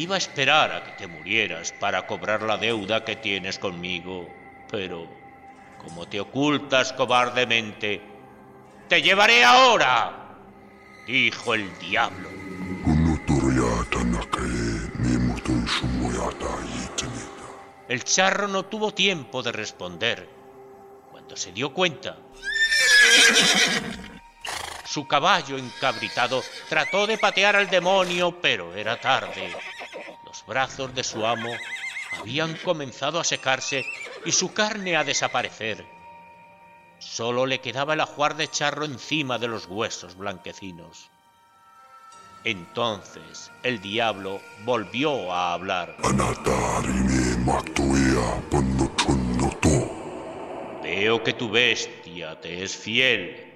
Iba 0.00 0.14
a 0.14 0.18
esperar 0.18 0.72
a 0.72 0.82
que 0.82 0.92
te 0.92 1.06
murieras 1.06 1.72
para 1.72 2.06
cobrar 2.06 2.40
la 2.40 2.56
deuda 2.56 3.04
que 3.04 3.16
tienes 3.16 3.58
conmigo, 3.58 4.26
pero 4.70 5.06
como 5.76 6.08
te 6.08 6.18
ocultas 6.18 6.94
cobardemente, 6.94 8.00
te 8.88 9.02
llevaré 9.02 9.44
ahora, 9.44 10.38
dijo 11.06 11.52
el 11.52 11.78
diablo. 11.78 12.30
El 17.86 18.04
charro 18.04 18.48
no 18.48 18.64
tuvo 18.64 18.94
tiempo 18.94 19.42
de 19.42 19.52
responder. 19.52 20.26
Cuando 21.10 21.36
se 21.36 21.52
dio 21.52 21.74
cuenta, 21.74 22.16
su 24.86 25.06
caballo 25.06 25.58
encabritado 25.58 26.42
trató 26.70 27.06
de 27.06 27.18
patear 27.18 27.56
al 27.56 27.68
demonio, 27.68 28.40
pero 28.40 28.74
era 28.74 28.98
tarde. 28.98 29.54
Los 30.30 30.46
brazos 30.46 30.94
de 30.94 31.02
su 31.02 31.26
amo 31.26 31.50
habían 32.20 32.54
comenzado 32.54 33.18
a 33.18 33.24
secarse 33.24 33.84
y 34.24 34.30
su 34.30 34.52
carne 34.52 34.94
a 34.96 35.02
desaparecer. 35.02 35.84
Solo 37.00 37.46
le 37.46 37.60
quedaba 37.60 37.94
el 37.94 38.00
ajuar 38.00 38.36
de 38.36 38.46
charro 38.46 38.84
encima 38.84 39.40
de 39.40 39.48
los 39.48 39.66
huesos 39.66 40.16
blanquecinos. 40.16 41.10
Entonces 42.44 43.50
el 43.64 43.80
diablo 43.80 44.40
volvió 44.64 45.32
a 45.32 45.52
hablar. 45.52 45.96
Veo 50.80 51.24
que 51.24 51.32
tu 51.32 51.50
bestia 51.50 52.40
te 52.40 52.62
es 52.62 52.76
fiel. 52.76 53.49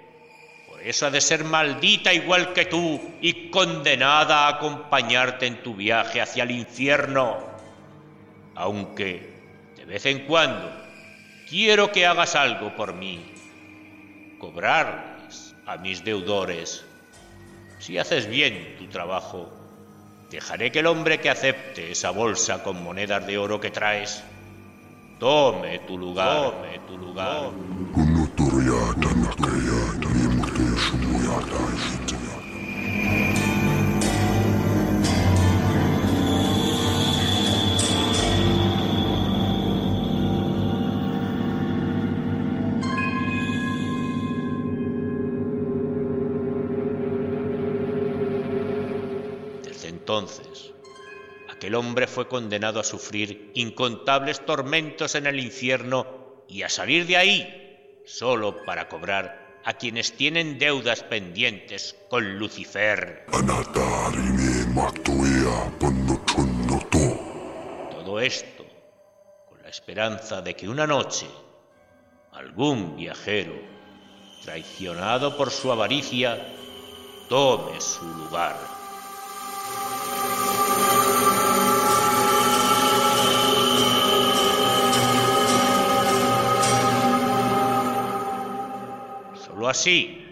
Eso 0.85 1.07
ha 1.07 1.11
de 1.11 1.23
ser 1.23 1.45
maldita 1.45 2.13
igual 2.13 2.53
que 2.53 2.67
tú 2.67 3.01
y 3.23 3.49
condenada 3.49 4.45
a 4.45 4.49
acompañarte 4.49 5.47
en 5.47 5.63
tu 5.63 5.75
viaje 5.75 6.21
hacia 6.21 6.43
el 6.43 6.51
infierno. 6.51 7.39
Aunque, 8.55 9.33
de 9.79 9.87
vez 9.87 10.05
en 10.05 10.27
cuando, 10.27 10.71
quiero 11.49 11.91
que 11.91 12.05
hagas 12.05 12.37
algo 12.37 12.77
por 12.77 12.93
mí. 12.93 13.33
Cobrarles 14.39 15.55
a 15.65 15.79
mis 15.79 16.05
deudores. 16.05 16.85
Si 17.79 17.97
haces 17.97 18.27
bien 18.29 18.77
tu 18.79 18.87
trabajo, 18.89 19.51
dejaré 20.31 20.71
que 20.71 20.81
el 20.81 20.87
hombre 20.87 21.19
que 21.19 21.31
acepte 21.31 21.93
esa 21.93 22.11
bolsa 22.11 22.63
con 22.63 22.85
monedas 22.85 23.27
de 23.27 23.39
oro 23.39 23.59
que 23.59 23.71
traes 23.71 24.23
tome 25.19 25.79
tu 25.81 25.97
lugar, 25.97 26.53
tome 26.53 26.79
tu 26.87 26.99
lugar. 26.99 27.51
Aquel 51.65 51.77
hombre 51.77 52.07
fue 52.07 52.29
condenado 52.29 52.79
a 52.79 52.85
sufrir 52.85 53.51
incontables 53.55 54.45
tormentos 54.45 55.15
en 55.15 55.27
el 55.27 55.41
infierno 55.41 56.45
y 56.47 56.61
a 56.61 56.69
salir 56.69 57.07
de 57.07 57.17
ahí 57.17 58.03
solo 58.05 58.67
para 58.67 58.87
cobrar 58.91 59.63
a 59.65 59.73
quienes 59.73 60.13
tienen 60.13 60.59
deudas 60.59 61.03
pendientes 61.05 61.97
con 62.11 62.39
Lucifer. 62.39 63.25
Todo 67.91 68.21
esto 68.21 68.67
con 69.49 69.63
la 69.63 69.69
esperanza 69.71 70.43
de 70.43 70.55
que 70.55 70.69
una 70.69 70.87
noche 70.87 71.27
algún 72.33 72.95
viajero, 72.95 73.55
traicionado 74.43 75.35
por 75.39 75.51
su 75.51 75.73
avaricia, 75.73 76.47
tome 77.31 77.81
su 77.81 78.05
lugar. 78.05 78.75
Así, 89.69 90.27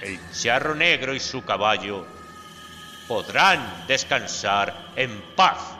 el 0.00 0.18
charro 0.32 0.74
negro 0.74 1.14
y 1.14 1.20
su 1.20 1.44
caballo 1.44 2.06
podrán 3.06 3.84
descansar 3.86 4.92
en 4.96 5.10
paz. 5.34 5.77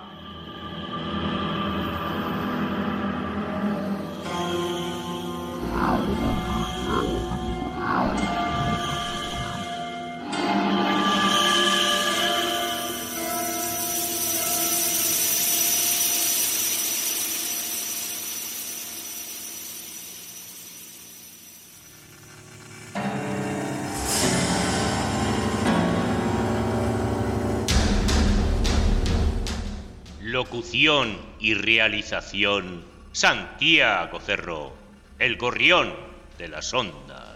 Locución 30.79 31.19
y 31.41 31.55
realización 31.55 32.85
Santiago 33.11 34.21
Cerro. 34.21 34.73
el 35.19 35.37
gorrión 35.37 35.93
de 36.39 36.47
las 36.47 36.73
ondas. 36.73 37.28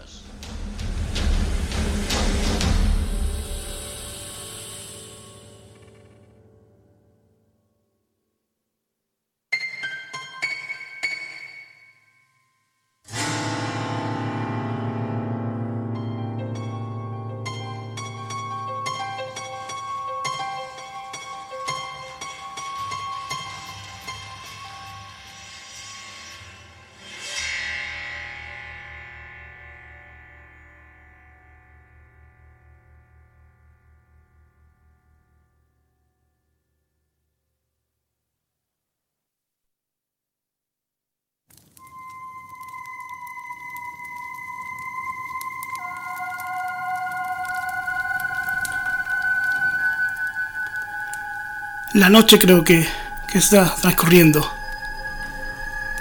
La 51.93 52.09
noche 52.09 52.39
creo 52.39 52.63
que, 52.63 52.87
que 53.31 53.37
está 53.37 53.75
transcurriendo 53.75 54.51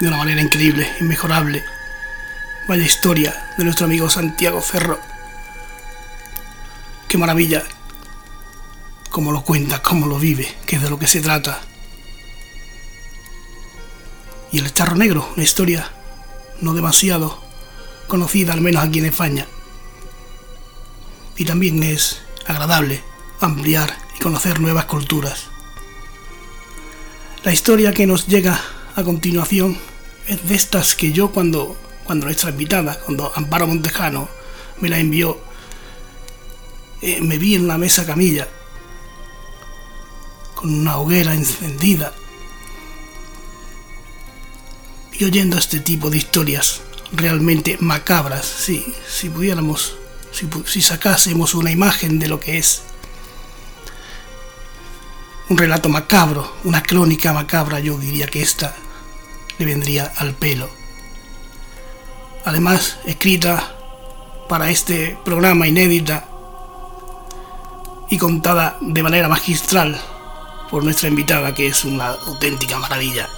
de 0.00 0.08
una 0.08 0.16
manera 0.16 0.40
increíble, 0.40 0.90
inmejorable. 1.00 1.62
Vaya 2.66 2.82
historia 2.82 3.52
de 3.58 3.64
nuestro 3.64 3.84
amigo 3.84 4.08
Santiago 4.08 4.62
Ferro. 4.62 4.98
Qué 7.08 7.18
maravilla. 7.18 7.62
Cómo 9.10 9.32
lo 9.32 9.44
cuenta, 9.44 9.82
cómo 9.82 10.06
lo 10.06 10.18
vive, 10.18 10.48
que 10.64 10.76
es 10.76 10.82
de 10.82 10.88
lo 10.88 10.98
que 10.98 11.06
se 11.06 11.20
trata. 11.20 11.60
Y 14.50 14.60
el 14.60 14.72
charro 14.72 14.96
negro, 14.96 15.30
una 15.34 15.44
historia 15.44 15.90
no 16.62 16.72
demasiado 16.72 17.38
conocida, 18.08 18.54
al 18.54 18.62
menos 18.62 18.82
aquí 18.82 19.00
en 19.00 19.06
España. 19.06 19.46
Y 21.36 21.44
también 21.44 21.82
es 21.82 22.22
agradable 22.46 23.04
ampliar 23.42 23.94
y 24.16 24.20
conocer 24.20 24.58
nuevas 24.58 24.86
culturas. 24.86 25.51
La 27.44 27.52
historia 27.52 27.92
que 27.92 28.06
nos 28.06 28.28
llega 28.28 28.60
a 28.94 29.02
continuación 29.02 29.76
es 30.28 30.48
de 30.48 30.54
estas 30.54 30.94
que 30.94 31.10
yo 31.10 31.32
cuando, 31.32 31.76
cuando 32.04 32.26
nuestra 32.26 32.50
invitada, 32.50 33.00
cuando 33.00 33.32
Amparo 33.34 33.66
Montejano 33.66 34.28
me 34.80 34.88
la 34.88 35.00
envió, 35.00 35.40
eh, 37.00 37.20
me 37.20 37.38
vi 37.38 37.56
en 37.56 37.66
la 37.66 37.78
mesa 37.78 38.06
camilla 38.06 38.46
con 40.54 40.72
una 40.72 40.98
hoguera 40.98 41.34
encendida 41.34 42.12
y 45.12 45.24
oyendo 45.24 45.58
este 45.58 45.80
tipo 45.80 46.10
de 46.10 46.18
historias 46.18 46.82
realmente 47.10 47.76
macabras, 47.80 48.46
sí, 48.46 48.94
si 49.08 49.28
pudiéramos, 49.28 49.96
si, 50.30 50.48
si 50.66 50.80
sacásemos 50.80 51.54
una 51.54 51.72
imagen 51.72 52.20
de 52.20 52.28
lo 52.28 52.38
que 52.38 52.58
es 52.58 52.82
un 55.48 55.58
relato 55.58 55.88
macabro, 55.88 56.52
una 56.64 56.82
crónica 56.82 57.32
macabra, 57.32 57.80
yo 57.80 57.98
diría 57.98 58.26
que 58.26 58.42
esta 58.42 58.74
le 59.58 59.66
vendría 59.66 60.12
al 60.16 60.34
pelo. 60.34 60.68
Además, 62.44 62.98
escrita 63.04 63.74
para 64.48 64.70
este 64.70 65.16
programa 65.24 65.68
inédita 65.68 66.28
y 68.10 68.18
contada 68.18 68.76
de 68.80 69.02
manera 69.02 69.28
magistral 69.28 70.00
por 70.70 70.84
nuestra 70.84 71.08
invitada, 71.08 71.54
que 71.54 71.66
es 71.66 71.84
una 71.84 72.08
auténtica 72.08 72.78
maravilla. 72.78 73.28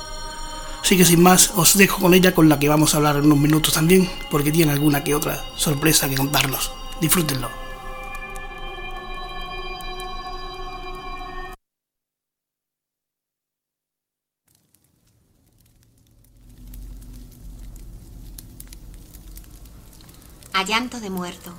Así 0.82 0.96
que 0.96 1.04
sin 1.04 1.22
más, 1.22 1.52
os 1.56 1.76
dejo 1.76 2.00
con 2.00 2.14
ella, 2.14 2.34
con 2.34 2.48
la 2.48 2.58
que 2.58 2.68
vamos 2.68 2.94
a 2.94 2.98
hablar 2.98 3.16
en 3.16 3.26
unos 3.26 3.38
minutos 3.38 3.74
también, 3.74 4.10
porque 4.30 4.52
tiene 4.52 4.72
alguna 4.72 5.02
que 5.02 5.14
otra 5.14 5.44
sorpresa 5.56 6.08
que 6.08 6.16
contarnos. 6.16 6.72
Disfrútenlo. 7.00 7.63
A 20.54 20.62
llanto 20.62 21.00
de 21.00 21.10
muerto. 21.10 21.52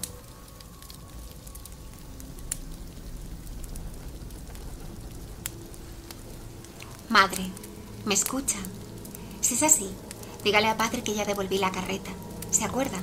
Madre, 7.09 7.51
¿me 8.05 8.13
escucha? 8.13 8.57
Si 9.41 9.55
es 9.55 9.63
así, 9.63 9.89
dígale 10.45 10.69
a 10.69 10.77
padre 10.77 11.03
que 11.03 11.13
ya 11.13 11.25
devolví 11.25 11.57
la 11.57 11.73
carreta. 11.73 12.09
¿Se 12.51 12.63
acuerda? 12.63 12.97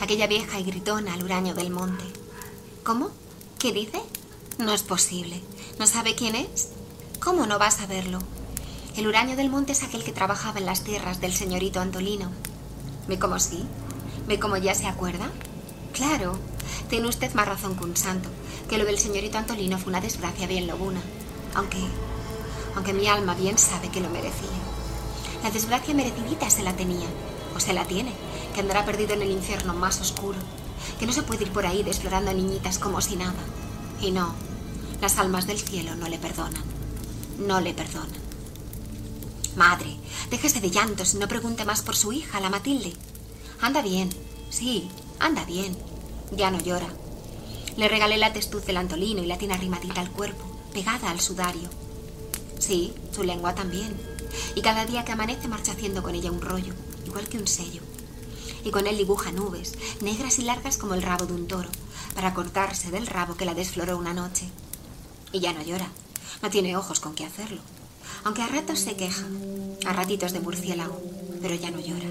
Aquella 0.00 0.26
vieja 0.26 0.58
y 0.58 0.64
gritona 0.64 1.12
al 1.12 1.22
huraño 1.22 1.52
del 1.52 1.70
monte. 1.70 2.04
¿Cómo? 2.82 3.10
¿Qué 3.58 3.72
dice? 3.72 4.00
No 4.58 4.72
es 4.72 4.82
posible. 4.82 5.42
¿No 5.78 5.86
sabe 5.86 6.14
quién 6.14 6.36
es? 6.36 6.70
¿Cómo 7.22 7.46
no 7.46 7.58
va 7.58 7.66
a 7.66 7.70
saberlo? 7.70 8.20
El 8.96 9.06
huraño 9.06 9.36
del 9.36 9.50
monte 9.50 9.72
es 9.72 9.82
aquel 9.82 10.04
que 10.04 10.12
trabajaba 10.12 10.58
en 10.58 10.66
las 10.66 10.84
tierras 10.84 11.20
del 11.20 11.34
señorito 11.34 11.80
Antolino. 11.80 12.30
¿Ve 13.08 13.18
cómo 13.18 13.38
sí? 13.38 13.66
¿Ve 14.26 14.38
cómo 14.38 14.56
ya 14.56 14.74
se 14.74 14.86
acuerda? 14.86 15.28
Claro, 15.92 16.38
tiene 16.88 17.08
usted 17.08 17.32
más 17.34 17.46
razón 17.46 17.76
que 17.76 17.84
un 17.84 17.96
santo, 17.96 18.28
que 18.68 18.78
lo 18.78 18.84
del 18.84 18.98
señorito 18.98 19.36
Antolino 19.36 19.78
fue 19.78 19.90
una 19.90 20.00
desgracia 20.00 20.46
bien 20.46 20.66
lobuna, 20.66 21.00
aunque, 21.54 21.78
aunque 22.74 22.94
mi 22.94 23.06
alma 23.06 23.34
bien 23.34 23.58
sabe 23.58 23.90
que 23.90 24.00
lo 24.00 24.08
merecía. 24.08 24.48
La 25.42 25.50
desgracia 25.50 25.92
merecidita 25.92 26.48
se 26.48 26.62
la 26.62 26.74
tenía, 26.74 27.06
o 27.54 27.60
se 27.60 27.74
la 27.74 27.84
tiene, 27.84 28.12
que 28.54 28.60
andará 28.60 28.86
perdido 28.86 29.12
en 29.12 29.22
el 29.22 29.30
infierno 29.30 29.74
más 29.74 30.00
oscuro, 30.00 30.38
que 30.98 31.06
no 31.06 31.12
se 31.12 31.22
puede 31.22 31.44
ir 31.44 31.52
por 31.52 31.66
ahí 31.66 31.82
desflorando 31.82 32.30
a 32.30 32.34
niñitas 32.34 32.78
como 32.78 33.02
si 33.02 33.16
nada. 33.16 33.34
Y 34.00 34.10
no, 34.10 34.34
las 35.02 35.18
almas 35.18 35.46
del 35.46 35.60
cielo 35.60 35.94
no 35.96 36.08
le 36.08 36.18
perdonan, 36.18 36.64
no 37.38 37.60
le 37.60 37.74
perdonan. 37.74 38.24
Madre, 39.56 39.98
déjese 40.30 40.60
de 40.60 40.70
llantos 40.70 41.14
y 41.14 41.18
no 41.18 41.28
pregunte 41.28 41.64
más 41.64 41.82
por 41.82 41.94
su 41.94 42.12
hija, 42.12 42.40
la 42.40 42.50
Matilde. 42.50 42.94
Anda 43.64 43.80
bien, 43.80 44.10
sí, 44.50 44.90
anda 45.18 45.42
bien. 45.46 45.74
Ya 46.32 46.50
no 46.50 46.60
llora. 46.60 46.86
Le 47.78 47.88
regalé 47.88 48.18
la 48.18 48.30
testuz 48.30 48.66
del 48.66 48.76
antolino 48.76 49.22
y 49.22 49.26
la 49.26 49.38
tiene 49.38 49.54
arrimadita 49.54 50.02
al 50.02 50.10
cuerpo, 50.10 50.44
pegada 50.74 51.10
al 51.10 51.18
sudario. 51.18 51.70
Sí, 52.58 52.92
su 53.10 53.22
lengua 53.22 53.54
también. 53.54 53.96
Y 54.54 54.60
cada 54.60 54.84
día 54.84 55.06
que 55.06 55.12
amanece 55.12 55.48
marcha 55.48 55.72
haciendo 55.72 56.02
con 56.02 56.14
ella 56.14 56.30
un 56.30 56.42
rollo, 56.42 56.74
igual 57.06 57.26
que 57.26 57.38
un 57.38 57.46
sello. 57.46 57.80
Y 58.64 58.70
con 58.70 58.86
él 58.86 58.98
dibuja 58.98 59.32
nubes, 59.32 59.72
negras 60.02 60.38
y 60.38 60.42
largas 60.42 60.76
como 60.76 60.92
el 60.92 61.00
rabo 61.00 61.24
de 61.24 61.32
un 61.32 61.48
toro, 61.48 61.70
para 62.14 62.34
cortarse 62.34 62.90
del 62.90 63.06
rabo 63.06 63.38
que 63.38 63.46
la 63.46 63.54
desfloró 63.54 63.96
una 63.96 64.12
noche. 64.12 64.44
Y 65.32 65.40
ya 65.40 65.54
no 65.54 65.62
llora. 65.62 65.88
No 66.42 66.50
tiene 66.50 66.76
ojos 66.76 67.00
con 67.00 67.14
qué 67.14 67.24
hacerlo. 67.24 67.62
Aunque 68.24 68.42
a 68.42 68.46
ratos 68.46 68.80
se 68.80 68.94
queja, 68.94 69.24
a 69.86 69.92
ratitos 69.94 70.34
de 70.34 70.40
murciélago, 70.40 71.00
pero 71.40 71.54
ya 71.54 71.70
no 71.70 71.80
llora. 71.80 72.10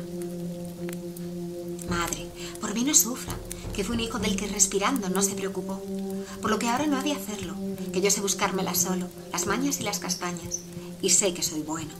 Madre, 1.97 2.27
por 2.59 2.73
mí 2.73 2.83
no 2.83 2.95
sufra, 2.95 3.35
que 3.75 3.83
fue 3.83 3.93
un 3.93 4.01
hijo 4.01 4.17
del 4.17 4.35
que 4.35 4.47
respirando 4.47 5.09
no 5.09 5.21
se 5.21 5.35
preocupó. 5.35 5.79
Por 6.41 6.49
lo 6.49 6.57
que 6.57 6.67
ahora 6.67 6.87
no 6.87 6.97
ha 6.97 7.03
de 7.03 7.11
hacerlo, 7.11 7.53
que 7.93 8.01
yo 8.01 8.09
sé 8.09 8.19
buscármela 8.19 8.73
solo, 8.73 9.05
las 9.31 9.45
mañas 9.45 9.79
y 9.79 9.83
las 9.83 9.99
castañas, 9.99 10.61
y 11.03 11.11
sé 11.11 11.35
que 11.35 11.43
soy 11.43 11.61
bueno. 11.61 11.91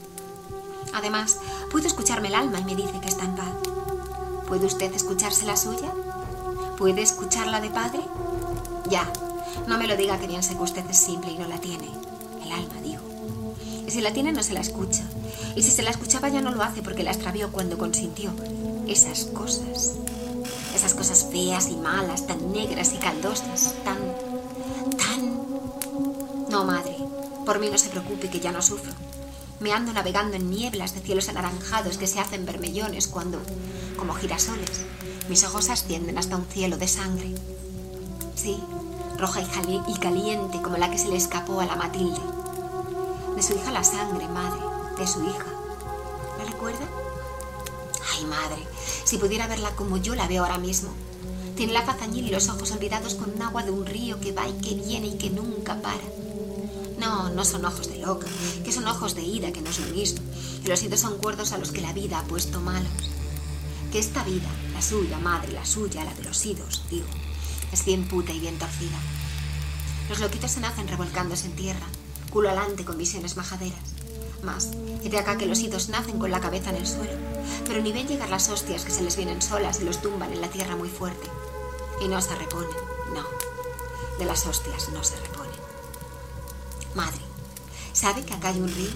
Además, 0.94 1.38
puedo 1.72 1.86
escucharme 1.86 2.30
el 2.30 2.36
alma 2.36 2.60
y 2.60 2.64
me 2.64 2.76
dice 2.76 3.00
que 3.02 3.08
está 3.08 3.26
en 3.26 3.36
paz. 3.36 3.54
¿Puede 4.48 4.66
usted 4.66 4.92
escucharse 4.96 5.46
la 5.46 5.58
suya? 5.58 5.94
¿Puede 6.80 7.04
escucharla 7.04 7.62
de 7.62 7.70
padre? 7.70 8.02
Ya, 8.90 9.14
no 9.68 9.78
me 9.78 9.88
lo 9.88 9.96
diga 9.96 10.20
que 10.20 10.28
bien 10.28 10.42
sé 10.42 10.56
que 10.56 10.64
usted 10.64 10.90
es 10.90 10.98
simple 10.98 11.32
y 11.32 11.38
no 11.38 11.48
la 11.48 11.60
tiene. 11.60 11.88
El 12.44 12.52
alma, 12.52 12.82
digo. 12.84 13.04
Y 13.88 13.92
si 13.92 14.02
la 14.02 14.12
tiene, 14.12 14.32
no 14.32 14.42
se 14.42 14.54
la 14.54 14.62
escucha. 14.62 15.04
Y 15.56 15.62
si 15.62 15.70
se 15.70 15.84
la 15.84 15.92
escuchaba, 15.92 16.30
ya 16.30 16.42
no 16.42 16.52
lo 16.52 16.64
hace 16.64 16.82
porque 16.82 17.04
la 17.04 17.12
extravió 17.12 17.52
cuando 17.52 17.78
consintió 17.78 18.34
esas 18.88 19.26
cosas, 19.26 19.94
esas 20.76 20.94
cosas 20.94 21.28
feas 21.32 21.70
y 21.70 21.76
malas, 21.76 22.28
tan 22.28 22.52
negras 22.52 22.94
y 22.94 22.98
caldosas, 22.98 23.76
tan, 23.84 23.98
tan... 24.98 26.50
No, 26.50 26.64
madre, 26.66 26.96
por 27.46 27.60
mí 27.60 27.70
no 27.70 27.78
se 27.78 27.90
preocupe 27.90 28.30
que 28.30 28.40
ya 28.40 28.52
no 28.52 28.62
sufro. 28.62 28.92
Me 29.60 29.72
ando 29.72 29.94
navegando 29.94 30.36
en 30.36 30.50
nieblas 30.50 30.94
de 30.94 31.02
cielos 31.02 31.30
anaranjados 31.30 31.98
que 31.98 32.08
se 32.08 32.20
hacen 32.20 32.46
vermellones 32.46 33.08
cuando, 33.08 33.40
como 33.98 34.14
girasoles, 34.14 34.82
mis 35.30 35.44
ojos 35.46 35.70
ascienden 35.70 36.18
hasta 36.18 36.36
un 36.36 36.46
cielo 36.46 36.78
de 36.78 36.88
sangre. 36.88 37.34
Sí, 38.36 38.62
roja 39.18 39.42
y, 39.88 40.00
caliente 40.00 40.62
como 40.62 40.78
la 40.78 40.92
que 40.92 40.98
se 40.98 41.08
le 41.08 41.16
escapó 41.16 41.62
a 41.62 41.66
la 41.66 41.78
Matilde. 41.78 42.20
De 43.36 43.42
su 43.42 43.54
hija 43.54 43.72
la 43.72 43.84
sangre, 43.84 44.28
madre, 44.28 44.62
de 44.98 45.08
su 45.08 45.24
hija. 45.24 45.46
¿La 46.38 46.46
recuerda? 46.46 47.03
Ay, 48.12 48.26
madre, 48.26 48.62
si 49.06 49.18
pudiera 49.18 49.48
verla 49.48 49.76
como 49.76 49.98
yo 49.98 50.16
la 50.16 50.28
veo 50.28 50.44
ahora 50.44 50.58
mismo. 50.58 50.90
Tiene 51.56 51.74
la 51.74 51.84
fazañil 51.84 52.28
y 52.28 52.32
los 52.32 52.50
ojos 52.50 52.72
olvidados 52.72 53.16
con 53.16 53.40
agua 53.42 53.64
de 53.64 53.72
un 53.72 53.86
río 53.86 54.20
que 54.20 54.32
va 54.32 54.48
y 54.48 54.54
que 54.54 54.76
viene 54.76 55.08
y 55.08 55.18
que 55.18 55.30
nunca 55.30 55.82
para. 55.82 56.04
No, 57.00 57.30
no 57.30 57.46
son 57.46 57.66
ojos 57.66 57.90
de 57.90 58.00
loca, 58.00 58.28
que 58.64 58.72
son 58.72 58.88
ojos 58.88 59.14
de 59.16 59.22
ira, 59.22 59.52
que 59.52 59.62
no 59.62 59.70
es 59.70 59.80
lo 59.80 59.88
mismo. 59.94 60.22
Los 60.66 60.82
idos 60.84 61.00
son 61.00 61.18
cuerdos 61.18 61.52
a 61.52 61.58
los 61.58 61.72
que 61.72 61.82
la 61.82 61.94
vida 61.94 62.20
ha 62.20 62.24
puesto 62.24 62.60
malos. 62.60 62.92
Que 63.92 64.00
esta 64.00 64.24
vida, 64.24 64.50
la 64.74 64.82
suya, 64.82 65.20
madre, 65.20 65.52
la 65.52 65.66
suya, 65.66 66.04
la 66.04 66.14
de 66.14 66.24
los 66.24 66.46
idos, 66.46 66.84
digo, 66.90 67.06
es 67.72 67.86
bien 67.86 68.08
puta 68.08 68.32
y 68.32 68.40
bien 68.40 68.58
torcida. 68.58 68.98
Los 70.10 70.20
loquitos 70.20 70.52
se 70.52 70.60
nacen 70.60 70.88
revolcándose 70.88 71.46
en 71.48 71.56
tierra, 71.56 71.86
culo 72.32 72.50
alante 72.50 72.86
con 72.86 72.98
visiones 72.98 73.38
majaderas. 73.38 73.93
Más, 74.44 74.70
y 75.02 75.10
de 75.10 75.18
acá 75.18 75.38
que 75.38 75.46
los 75.46 75.60
idos 75.60 75.90
nacen 75.90 76.20
con 76.20 76.30
la 76.30 76.42
cabeza 76.42 76.70
en 76.70 76.76
el 76.76 76.88
suelo, 76.88 77.14
pero 77.66 77.82
ni 77.82 77.94
ven 77.94 78.08
llegar 78.08 78.30
las 78.30 78.50
hostias 78.50 78.84
que 78.84 78.92
se 78.92 79.04
les 79.04 79.16
vienen 79.16 79.42
solas 79.42 79.80
y 79.80 79.86
los 79.86 80.02
tumban 80.02 80.34
en 80.34 80.42
la 80.42 80.50
tierra 80.50 80.76
muy 80.76 80.90
fuerte. 80.90 81.30
Y 82.02 82.08
no 82.10 82.20
se 82.22 82.36
reponen, 82.36 82.70
no. 83.14 83.24
De 84.20 84.26
las 84.26 84.46
hostias 84.46 84.90
no 84.90 85.04
se 85.04 85.16
reponen. 85.18 85.60
Madre, 86.94 87.22
¿sabe 87.94 88.24
que 88.24 88.34
acá 88.34 88.50
hay 88.50 88.60
un 88.60 88.68
río? 88.68 88.92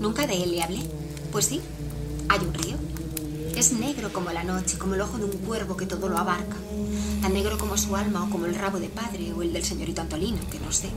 ¿Nunca 0.00 0.26
de 0.26 0.42
él 0.42 0.52
le 0.52 0.62
hablé? 0.62 0.90
Pues 1.30 1.46
sí, 1.46 1.60
hay 2.28 2.40
un 2.40 2.54
río. 2.54 2.76
Es 3.54 3.72
negro 3.72 4.12
como 4.12 4.30
la 4.32 4.44
noche, 4.44 4.78
como 4.78 4.94
el 4.94 5.02
ojo 5.02 5.18
de 5.18 5.24
un 5.24 5.32
cuervo 5.32 5.76
que 5.76 5.84
todo 5.84 6.08
lo 6.08 6.16
abarca. 6.16 6.56
Tan 7.20 7.34
negro 7.34 7.58
como 7.58 7.76
su 7.76 7.94
alma 7.96 8.24
o 8.24 8.30
como 8.30 8.46
el 8.46 8.54
rabo 8.54 8.80
de 8.80 8.88
padre 8.88 9.34
o 9.34 9.42
el 9.42 9.52
del 9.52 9.64
señorito 9.64 10.00
Antolino, 10.00 10.38
que 10.50 10.58
no 10.58 10.72
sé. 10.72 10.88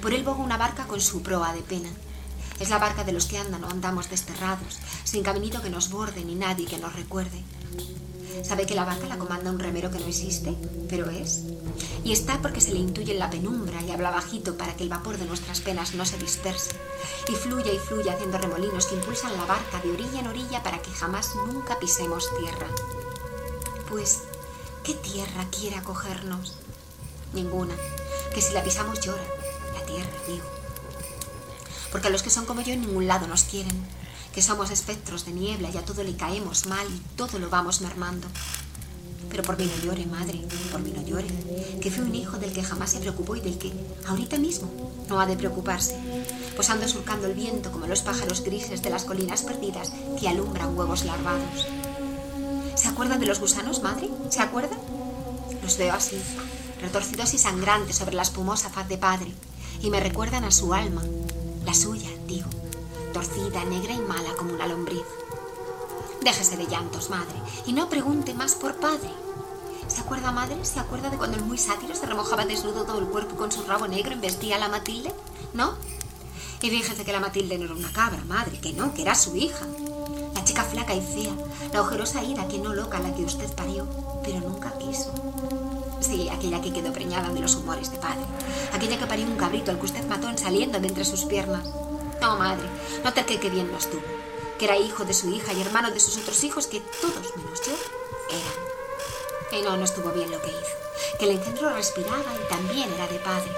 Por 0.00 0.14
él 0.14 0.24
boga 0.24 0.38
una 0.38 0.56
barca 0.56 0.86
con 0.86 1.00
su 1.02 1.22
proa 1.22 1.52
de 1.52 1.60
pena. 1.60 1.90
Es 2.60 2.70
la 2.70 2.78
barca 2.78 3.04
de 3.04 3.12
los 3.12 3.26
que 3.26 3.38
andan 3.38 3.62
o 3.64 3.68
andamos 3.68 4.10
desterrados, 4.10 4.78
sin 5.04 5.22
caminito 5.22 5.62
que 5.62 5.70
nos 5.70 5.90
borde 5.90 6.24
ni 6.24 6.34
nadie 6.34 6.66
que 6.66 6.78
nos 6.78 6.94
recuerde. 6.94 7.42
Sabe 8.42 8.66
que 8.66 8.74
la 8.74 8.84
barca 8.84 9.06
la 9.06 9.18
comanda 9.18 9.50
un 9.50 9.58
remero 9.58 9.90
que 9.90 9.98
no 9.98 10.06
existe, 10.06 10.54
pero 10.88 11.10
es. 11.10 11.42
Y 12.04 12.12
está 12.12 12.40
porque 12.40 12.60
se 12.60 12.72
le 12.72 12.78
intuye 12.78 13.12
en 13.12 13.18
la 13.18 13.30
penumbra 13.30 13.82
y 13.82 13.90
habla 13.90 14.10
bajito 14.10 14.56
para 14.56 14.74
que 14.76 14.84
el 14.84 14.88
vapor 14.88 15.18
de 15.18 15.26
nuestras 15.26 15.60
penas 15.60 15.94
no 15.94 16.04
se 16.04 16.18
disperse. 16.18 16.70
Y 17.28 17.32
fluya 17.32 17.72
y 17.72 17.78
fluya 17.78 18.14
haciendo 18.14 18.38
remolinos 18.38 18.86
que 18.86 18.94
impulsan 18.94 19.36
la 19.36 19.44
barca 19.44 19.80
de 19.82 19.90
orilla 19.90 20.20
en 20.20 20.26
orilla 20.28 20.62
para 20.62 20.80
que 20.80 20.90
jamás 20.90 21.34
nunca 21.34 21.78
pisemos 21.78 22.28
tierra. 22.38 22.66
Pues, 23.88 24.22
¿qué 24.82 24.94
tierra 24.94 25.46
quiere 25.50 25.76
acogernos? 25.76 26.54
Ninguna. 27.32 27.74
Que 28.34 28.40
si 28.40 28.52
la 28.52 28.62
pisamos 28.62 29.00
llora. 29.00 29.24
La 29.74 29.84
tierra, 29.84 30.10
digo. 30.26 30.57
Porque 31.90 32.08
a 32.08 32.10
los 32.10 32.22
que 32.22 32.30
son 32.30 32.44
como 32.46 32.60
yo 32.60 32.72
en 32.72 32.82
ningún 32.82 33.06
lado 33.06 33.26
nos 33.26 33.44
quieren 33.44 33.76
que 34.34 34.42
somos 34.42 34.70
espectros 34.70 35.24
de 35.24 35.32
niebla 35.32 35.70
y 35.72 35.76
a 35.76 35.84
todo 35.84 36.02
le 36.04 36.16
caemos 36.16 36.66
mal 36.66 36.86
y 36.88 37.16
todo 37.16 37.38
lo 37.38 37.50
vamos 37.50 37.80
mermando. 37.80 38.28
Pero 39.30 39.42
por 39.42 39.58
mí 39.58 39.66
no 39.66 39.84
llore, 39.84 40.06
madre, 40.06 40.40
por 40.70 40.80
mí 40.80 40.92
no 40.94 41.02
llore, 41.02 41.26
que 41.80 41.90
fui 41.90 42.04
un 42.04 42.14
hijo 42.14 42.38
del 42.38 42.52
que 42.52 42.62
jamás 42.62 42.90
se 42.90 43.00
preocupó 43.00 43.36
y 43.36 43.40
del 43.40 43.58
que, 43.58 43.72
ahorita 44.06 44.38
mismo, 44.38 44.70
no 45.08 45.20
ha 45.20 45.26
de 45.26 45.36
preocuparse, 45.36 45.98
pues 46.56 46.70
ando 46.70 46.88
surcando 46.88 47.26
el 47.26 47.34
viento 47.34 47.70
como 47.72 47.86
los 47.86 48.02
pájaros 48.02 48.42
grises 48.42 48.82
de 48.82 48.90
las 48.90 49.04
colinas 49.04 49.42
perdidas 49.42 49.92
que 50.18 50.28
alumbran 50.28 50.76
huevos 50.78 51.04
larvados. 51.04 51.66
¿Se 52.74 52.88
acuerda 52.88 53.18
de 53.18 53.26
los 53.26 53.40
gusanos, 53.40 53.82
madre? 53.82 54.08
¿Se 54.30 54.40
acuerda? 54.40 54.76
Los 55.62 55.76
veo 55.76 55.94
así, 55.94 56.16
retorcidos 56.80 57.34
y 57.34 57.38
sangrantes 57.38 57.96
sobre 57.96 58.14
la 58.14 58.22
espumosa 58.22 58.70
faz 58.70 58.88
de 58.88 58.98
padre, 58.98 59.34
y 59.82 59.90
me 59.90 60.00
recuerdan 60.00 60.44
a 60.44 60.50
su 60.50 60.72
alma, 60.74 61.02
la 61.68 61.74
suya, 61.74 62.08
digo, 62.26 62.48
torcida, 63.12 63.62
negra 63.66 63.92
y 63.92 63.98
mala 63.98 64.32
como 64.38 64.54
una 64.54 64.66
lombriz. 64.66 65.04
Déjese 66.22 66.56
de 66.56 66.66
llantos, 66.66 67.10
madre, 67.10 67.34
y 67.66 67.74
no 67.74 67.90
pregunte 67.90 68.32
más 68.32 68.54
por 68.54 68.76
padre. 68.76 69.10
¿Se 69.86 70.00
acuerda, 70.00 70.32
madre? 70.32 70.64
¿Se 70.64 70.80
acuerda 70.80 71.10
de 71.10 71.18
cuando 71.18 71.36
el 71.36 71.44
muy 71.44 71.58
sátiro 71.58 71.94
se 71.94 72.06
remojaba 72.06 72.46
desnudo 72.46 72.84
todo 72.84 73.00
el 73.00 73.08
cuerpo 73.08 73.36
con 73.36 73.52
su 73.52 73.64
rabo 73.64 73.86
negro 73.86 74.14
y 74.14 74.18
vestía 74.18 74.56
a 74.56 74.60
la 74.60 74.70
Matilde? 74.70 75.12
¿No? 75.52 75.74
Y 76.62 76.70
fíjese 76.70 77.04
que 77.04 77.12
la 77.12 77.20
Matilde 77.20 77.58
no 77.58 77.66
era 77.66 77.74
una 77.74 77.92
cabra, 77.92 78.24
madre, 78.24 78.58
que 78.62 78.72
no, 78.72 78.94
que 78.94 79.02
era 79.02 79.14
su 79.14 79.36
hija. 79.36 79.66
La 80.34 80.44
chica 80.44 80.64
flaca 80.64 80.94
y 80.94 81.02
fea, 81.02 81.34
la 81.74 81.82
ojerosa 81.82 82.24
ira 82.24 82.48
que 82.48 82.56
no 82.56 82.72
loca 82.72 82.98
la 82.98 83.14
que 83.14 83.24
usted 83.24 83.52
parió, 83.54 83.86
pero 84.24 84.40
nunca 84.40 84.72
quiso. 84.78 85.12
Sí, 86.00 86.28
aquella 86.28 86.60
que 86.60 86.72
quedó 86.72 86.92
preñada 86.92 87.28
de 87.30 87.40
los 87.40 87.54
humores 87.56 87.90
de 87.90 87.98
padre. 87.98 88.24
Aquella 88.72 88.98
que 88.98 89.06
parió 89.06 89.26
un 89.26 89.36
cabrito 89.36 89.70
al 89.70 89.78
que 89.78 89.86
usted 89.86 90.06
mató 90.06 90.28
en 90.28 90.38
saliendo 90.38 90.78
de 90.78 90.88
entre 90.88 91.04
sus 91.04 91.24
piernas. 91.24 91.66
No, 92.20 92.36
madre, 92.36 92.68
no 93.04 93.12
te 93.12 93.24
que 93.24 93.50
bien 93.50 93.70
no 93.70 93.78
estuvo, 93.78 94.02
que 94.58 94.64
era 94.64 94.76
hijo 94.76 95.04
de 95.04 95.14
su 95.14 95.30
hija 95.30 95.52
y 95.52 95.60
hermano 95.60 95.90
de 95.90 96.00
sus 96.00 96.16
otros 96.16 96.42
hijos 96.42 96.66
que 96.66 96.80
todos 97.00 97.36
menos 97.36 97.60
yo 97.64 97.72
eran. 98.30 99.60
Y 99.60 99.64
no, 99.64 99.76
no 99.76 99.84
estuvo 99.84 100.10
bien 100.10 100.30
lo 100.30 100.40
que 100.42 100.48
hizo, 100.48 101.18
que 101.18 101.24
el 101.26 101.36
engendro 101.36 101.72
respiraba 101.72 102.24
y 102.34 102.48
también 102.48 102.92
era 102.92 103.06
de 103.06 103.18
padre. 103.18 103.50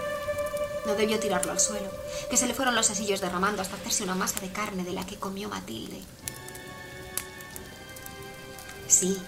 No 0.86 0.94
debió 0.94 1.18
tirarlo 1.18 1.52
al 1.52 1.60
suelo, 1.60 1.88
que 2.28 2.36
se 2.36 2.46
le 2.46 2.54
fueron 2.54 2.74
los 2.74 2.90
asillos 2.90 3.20
derramando 3.20 3.62
hasta 3.62 3.76
hacerse 3.76 4.04
una 4.04 4.14
masa 4.14 4.40
de 4.40 4.52
carne 4.52 4.84
de 4.84 4.92
la 4.92 5.06
que 5.06 5.16
comió 5.16 5.48
Matilde. 5.48 6.00
Sí, 8.88 9.18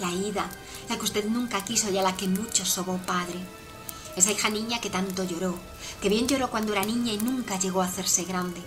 la 0.00 0.10
ida, 0.10 0.48
la 0.88 0.96
que 0.96 1.04
usted 1.04 1.24
nunca 1.26 1.64
quiso 1.64 1.90
y 1.90 1.98
a 1.98 2.02
la 2.02 2.16
que 2.16 2.28
mucho 2.28 2.64
sobó 2.64 2.98
padre. 2.98 3.40
Esa 4.16 4.32
hija 4.32 4.50
niña 4.50 4.80
que 4.80 4.90
tanto 4.90 5.24
lloró, 5.24 5.54
que 6.00 6.08
bien 6.08 6.26
lloró 6.26 6.50
cuando 6.50 6.72
era 6.72 6.84
niña 6.84 7.12
y 7.12 7.18
nunca 7.18 7.58
llegó 7.58 7.82
a 7.82 7.86
hacerse 7.86 8.24
grande. 8.24 8.62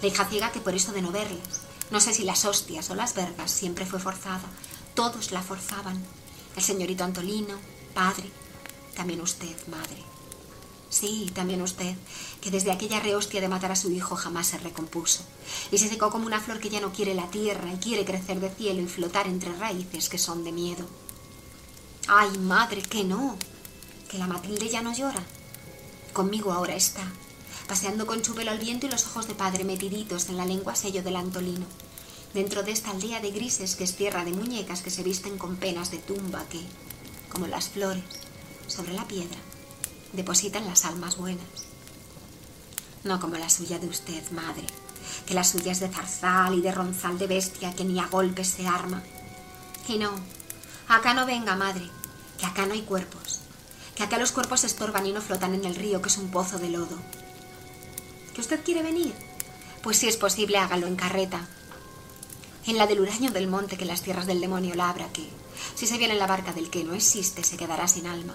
La 0.00 0.08
hija 0.08 0.24
ciega 0.24 0.52
que 0.52 0.60
por 0.60 0.74
eso 0.74 0.92
de 0.92 1.02
no 1.02 1.12
verles, 1.12 1.60
no 1.90 2.00
sé 2.00 2.14
si 2.14 2.24
las 2.24 2.44
hostias 2.44 2.88
o 2.90 2.94
las 2.94 3.14
vergas, 3.14 3.50
siempre 3.50 3.84
fue 3.84 4.00
forzada. 4.00 4.48
Todos 4.94 5.30
la 5.30 5.42
forzaban. 5.42 6.02
El 6.56 6.62
señorito 6.62 7.04
Antolino, 7.04 7.56
padre, 7.94 8.30
también 8.94 9.20
usted, 9.20 9.54
madre. 9.68 10.02
Sí, 10.88 11.30
también 11.34 11.62
usted, 11.62 11.94
que 12.40 12.50
desde 12.50 12.70
aquella 12.70 13.00
rehostia 13.00 13.40
de 13.40 13.48
matar 13.48 13.72
a 13.72 13.76
su 13.76 13.90
hijo 13.90 14.14
jamás 14.14 14.48
se 14.48 14.58
recompuso, 14.58 15.22
y 15.70 15.78
se 15.78 15.88
secó 15.88 16.10
como 16.10 16.26
una 16.26 16.40
flor 16.40 16.60
que 16.60 16.68
ya 16.68 16.80
no 16.80 16.92
quiere 16.92 17.14
la 17.14 17.30
tierra 17.30 17.72
y 17.72 17.78
quiere 17.78 18.04
crecer 18.04 18.40
de 18.40 18.50
cielo 18.50 18.82
y 18.82 18.86
flotar 18.86 19.26
entre 19.26 19.54
raíces 19.56 20.08
que 20.08 20.18
son 20.18 20.44
de 20.44 20.52
miedo. 20.52 20.86
Ay, 22.08 22.36
madre, 22.38 22.82
que 22.82 23.04
no, 23.04 23.36
que 24.08 24.18
la 24.18 24.26
Matilde 24.26 24.68
ya 24.68 24.82
no 24.82 24.92
llora. 24.92 25.22
Conmigo 26.12 26.52
ahora 26.52 26.74
está, 26.74 27.04
paseando 27.68 28.06
con 28.06 28.24
su 28.24 28.34
pelo 28.34 28.50
al 28.50 28.58
viento 28.58 28.86
y 28.86 28.90
los 28.90 29.06
ojos 29.06 29.28
de 29.28 29.34
padre 29.34 29.64
metiditos 29.64 30.28
en 30.28 30.36
la 30.36 30.44
lengua 30.44 30.74
sello 30.74 31.02
del 31.02 31.16
antolino, 31.16 31.64
dentro 32.34 32.62
de 32.62 32.72
esta 32.72 32.90
aldea 32.90 33.20
de 33.20 33.30
grises 33.30 33.76
que 33.76 33.84
es 33.84 33.96
tierra 33.96 34.24
de 34.24 34.32
muñecas 34.32 34.82
que 34.82 34.90
se 34.90 35.02
visten 35.02 35.38
con 35.38 35.56
penas 35.56 35.90
de 35.90 35.98
tumba 35.98 36.44
que, 36.50 36.60
como 37.30 37.46
las 37.46 37.68
flores, 37.68 38.04
sobre 38.66 38.94
la 38.94 39.06
piedra, 39.06 39.38
depositan 40.12 40.66
las 40.66 40.84
almas 40.84 41.16
buenas. 41.16 41.46
No 43.04 43.20
como 43.20 43.36
la 43.36 43.48
suya 43.48 43.78
de 43.78 43.86
usted, 43.86 44.28
madre, 44.32 44.66
que 45.26 45.34
la 45.34 45.44
suya 45.44 45.72
es 45.72 45.80
de 45.80 45.88
zarzal 45.88 46.54
y 46.54 46.60
de 46.60 46.72
ronzal 46.72 47.18
de 47.18 47.26
bestia 47.28 47.74
que 47.74 47.84
ni 47.84 48.00
a 48.00 48.06
golpes 48.06 48.48
se 48.48 48.66
arma. 48.66 49.02
Y 49.88 49.98
no, 49.98 50.10
acá 50.94 51.14
no 51.14 51.26
venga, 51.26 51.56
madre, 51.56 51.88
que 52.38 52.46
acá 52.46 52.66
no 52.66 52.74
hay 52.74 52.82
cuerpos, 52.82 53.40
que 53.94 54.02
acá 54.02 54.18
los 54.18 54.32
cuerpos 54.32 54.64
estorban 54.64 55.06
y 55.06 55.12
no 55.12 55.20
flotan 55.20 55.54
en 55.54 55.64
el 55.64 55.74
río, 55.74 56.02
que 56.02 56.08
es 56.08 56.18
un 56.18 56.30
pozo 56.30 56.58
de 56.58 56.70
lodo. 56.70 56.98
¿Que 58.34 58.40
usted 58.40 58.64
quiere 58.64 58.82
venir? 58.82 59.14
Pues 59.82 59.98
si 59.98 60.08
es 60.08 60.16
posible, 60.16 60.58
hágalo 60.58 60.86
en 60.86 60.96
carreta. 60.96 61.46
En 62.66 62.78
la 62.78 62.86
del 62.86 63.00
huraño 63.00 63.30
del 63.30 63.48
monte 63.48 63.76
que 63.76 63.84
las 63.84 64.02
tierras 64.02 64.26
del 64.26 64.40
demonio 64.40 64.74
labra, 64.74 65.12
que 65.12 65.28
si 65.74 65.86
se 65.86 65.98
viene 65.98 66.14
en 66.14 66.20
la 66.20 66.26
barca 66.26 66.52
del 66.52 66.70
que 66.70 66.84
no 66.84 66.94
existe, 66.94 67.42
se 67.42 67.56
quedará 67.56 67.88
sin 67.88 68.06
alma. 68.06 68.34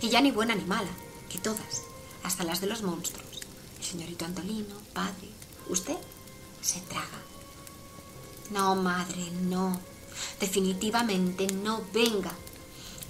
Y 0.00 0.08
ya 0.08 0.20
ni 0.20 0.30
buena 0.30 0.54
ni 0.54 0.64
mala, 0.64 0.90
que 1.28 1.38
todas, 1.38 1.82
hasta 2.22 2.44
las 2.44 2.60
de 2.60 2.68
los 2.68 2.82
monstruos. 2.82 3.46
El 3.78 3.84
señorito 3.84 4.24
Antolino, 4.24 4.74
padre, 4.92 5.28
usted 5.68 5.96
se 6.62 6.80
traga. 6.80 7.22
No, 8.50 8.74
madre, 8.76 9.30
no. 9.42 9.78
Definitivamente 10.40 11.46
no 11.48 11.82
venga 11.92 12.32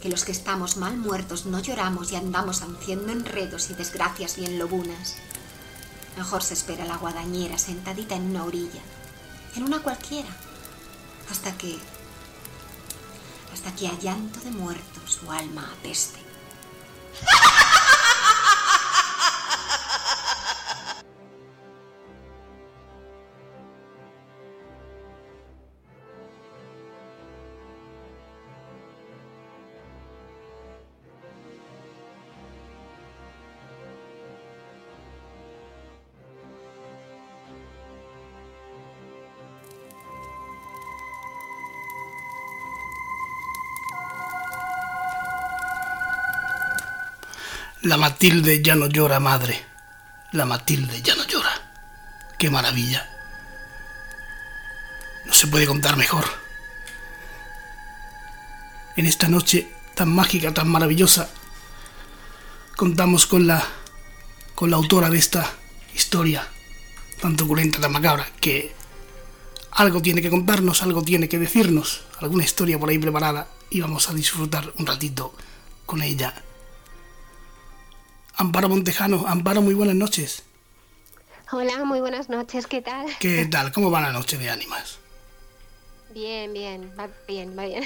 que 0.00 0.08
los 0.08 0.24
que 0.24 0.32
estamos 0.32 0.76
mal 0.76 0.96
muertos 0.96 1.46
no 1.46 1.60
lloramos 1.60 2.12
y 2.12 2.16
andamos 2.16 2.62
haciendo 2.62 3.12
enredos 3.12 3.70
y 3.70 3.74
desgracias 3.74 4.36
bien 4.36 4.58
lobunas. 4.58 5.16
Mejor 6.16 6.42
se 6.42 6.54
espera 6.54 6.84
la 6.84 6.96
guadañera 6.96 7.58
sentadita 7.58 8.14
en 8.14 8.30
una 8.30 8.44
orilla, 8.44 8.82
en 9.56 9.64
una 9.64 9.80
cualquiera, 9.80 10.28
hasta 11.30 11.56
que, 11.56 11.78
hasta 13.52 13.74
que 13.74 13.88
a 13.88 13.98
llanto 13.98 14.40
de 14.40 14.50
muertos 14.50 15.20
su 15.20 15.30
alma 15.30 15.70
apeste. 15.78 16.18
La 47.82 47.96
Matilde 47.96 48.60
ya 48.60 48.74
no 48.74 48.88
llora, 48.88 49.20
madre. 49.20 49.64
La 50.32 50.44
Matilde 50.44 51.00
ya 51.00 51.14
no 51.14 51.24
llora. 51.26 51.70
Qué 52.36 52.50
maravilla. 52.50 53.08
No 55.26 55.32
se 55.32 55.46
puede 55.46 55.66
contar 55.66 55.96
mejor. 55.96 56.24
En 58.96 59.06
esta 59.06 59.28
noche 59.28 59.72
tan 59.94 60.12
mágica, 60.12 60.52
tan 60.52 60.68
maravillosa, 60.68 61.28
contamos 62.76 63.26
con 63.26 63.46
la 63.46 63.64
con 64.56 64.72
la 64.72 64.76
autora 64.76 65.08
de 65.08 65.18
esta 65.18 65.48
historia 65.94 66.48
tan 67.20 67.36
truculenta, 67.36 67.80
tan 67.80 67.92
macabra, 67.92 68.26
que 68.40 68.74
algo 69.70 70.02
tiene 70.02 70.20
que 70.20 70.30
contarnos, 70.30 70.82
algo 70.82 71.02
tiene 71.02 71.28
que 71.28 71.38
decirnos, 71.38 72.02
alguna 72.18 72.42
historia 72.42 72.78
por 72.78 72.90
ahí 72.90 72.98
preparada 72.98 73.48
y 73.70 73.80
vamos 73.80 74.08
a 74.08 74.14
disfrutar 74.14 74.72
un 74.78 74.86
ratito 74.86 75.32
con 75.86 76.02
ella. 76.02 76.34
Amparo 78.38 78.68
Montejano, 78.68 79.24
Amparo, 79.26 79.62
muy 79.62 79.74
buenas 79.74 79.96
noches. 79.96 80.44
Hola, 81.50 81.84
muy 81.84 82.00
buenas 82.00 82.28
noches, 82.28 82.68
¿qué 82.68 82.80
tal? 82.80 83.06
¿Qué 83.18 83.44
tal? 83.50 83.72
¿Cómo 83.72 83.90
va 83.90 84.00
la 84.00 84.12
noche 84.12 84.38
de 84.38 84.48
ánimas? 84.48 85.00
Bien, 86.14 86.52
bien, 86.52 86.92
va 86.96 87.08
bien, 87.26 87.58
va 87.58 87.64
bien. 87.66 87.82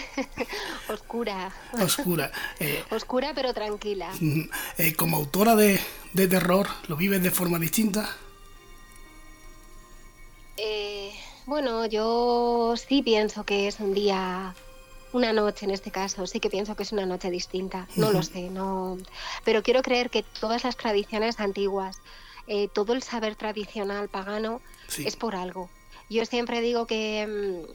Oscura. 0.88 1.50
Oscura. 1.80 2.30
Eh, 2.60 2.84
Oscura 2.90 3.32
pero 3.34 3.54
tranquila. 3.54 4.10
Eh, 4.76 4.94
como 4.94 5.16
autora 5.16 5.56
de, 5.56 5.80
de, 6.12 6.28
terror, 6.28 6.68
¿lo 6.86 6.96
vives 6.96 7.22
de 7.22 7.30
forma 7.30 7.58
distinta? 7.58 8.08
Eh, 10.58 11.12
bueno, 11.46 11.86
yo 11.86 12.74
sí 12.76 13.02
pienso 13.02 13.44
que 13.44 13.68
es 13.68 13.80
un 13.80 13.94
día, 13.94 14.54
una 15.12 15.32
noche 15.32 15.64
en 15.66 15.70
este 15.70 15.90
caso, 15.90 16.26
sí 16.26 16.40
que 16.40 16.50
pienso 16.50 16.74
que 16.76 16.82
es 16.82 16.92
una 16.92 17.06
noche 17.06 17.30
distinta. 17.30 17.86
No 17.96 18.12
lo 18.12 18.22
sé, 18.22 18.50
no. 18.50 18.98
Pero 19.44 19.62
quiero 19.62 19.82
creer 19.82 20.10
que 20.10 20.22
todas 20.22 20.64
las 20.64 20.76
tradiciones 20.76 21.40
antiguas, 21.40 21.98
eh, 22.46 22.68
todo 22.68 22.92
el 22.92 23.02
saber 23.02 23.36
tradicional 23.36 24.08
pagano 24.08 24.60
es 24.98 25.16
por 25.16 25.36
algo. 25.36 25.70
Yo 26.10 26.24
siempre 26.26 26.60
digo 26.60 26.86
que 26.86 27.26
mm, 27.26 27.72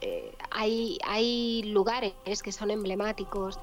eh, 0.00 0.36
hay, 0.50 0.98
hay 1.04 1.62
lugares 1.64 2.42
que 2.42 2.52
son 2.52 2.70
emblemáticos, 2.70 3.58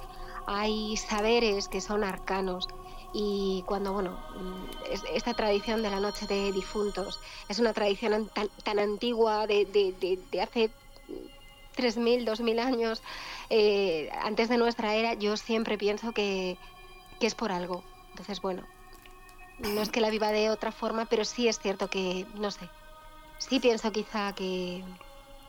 hay 0.47 0.97
saberes 0.97 1.67
que 1.67 1.81
son 1.81 2.03
arcanos. 2.03 2.67
Y 3.13 3.63
cuando, 3.65 3.93
bueno, 3.93 4.19
mm, 4.35 4.93
esta 5.13 5.33
tradición 5.33 5.83
de 5.83 5.89
la 5.89 5.99
noche 5.99 6.25
de 6.27 6.51
difuntos 6.51 7.19
es 7.49 7.59
una 7.59 7.73
tradición 7.73 8.29
tan, 8.33 8.49
tan 8.63 8.79
antigua 8.79 9.47
de, 9.47 9.65
de, 9.65 10.19
de, 10.31 10.41
hace 10.41 10.69
3.000, 11.75 12.25
2.000 12.25 12.59
años, 12.59 13.01
eh, 13.49 14.09
antes 14.21 14.49
de 14.49 14.57
nuestra 14.57 14.95
era, 14.95 15.13
yo 15.13 15.37
siempre 15.37 15.77
pienso 15.77 16.11
que, 16.11 16.57
que 17.19 17.27
es 17.27 17.35
por 17.35 17.51
algo. 17.51 17.83
Entonces, 18.09 18.41
bueno, 18.41 18.63
no 19.59 19.81
es 19.81 19.89
que 19.89 20.01
la 20.01 20.09
viva 20.09 20.31
de 20.31 20.49
otra 20.49 20.71
forma, 20.71 21.05
pero 21.05 21.25
sí 21.25 21.47
es 21.47 21.59
cierto 21.59 21.89
que, 21.89 22.25
no 22.35 22.51
sé, 22.51 22.69
sí 23.37 23.59
pienso 23.59 23.91
quizá 23.91 24.33
que, 24.33 24.83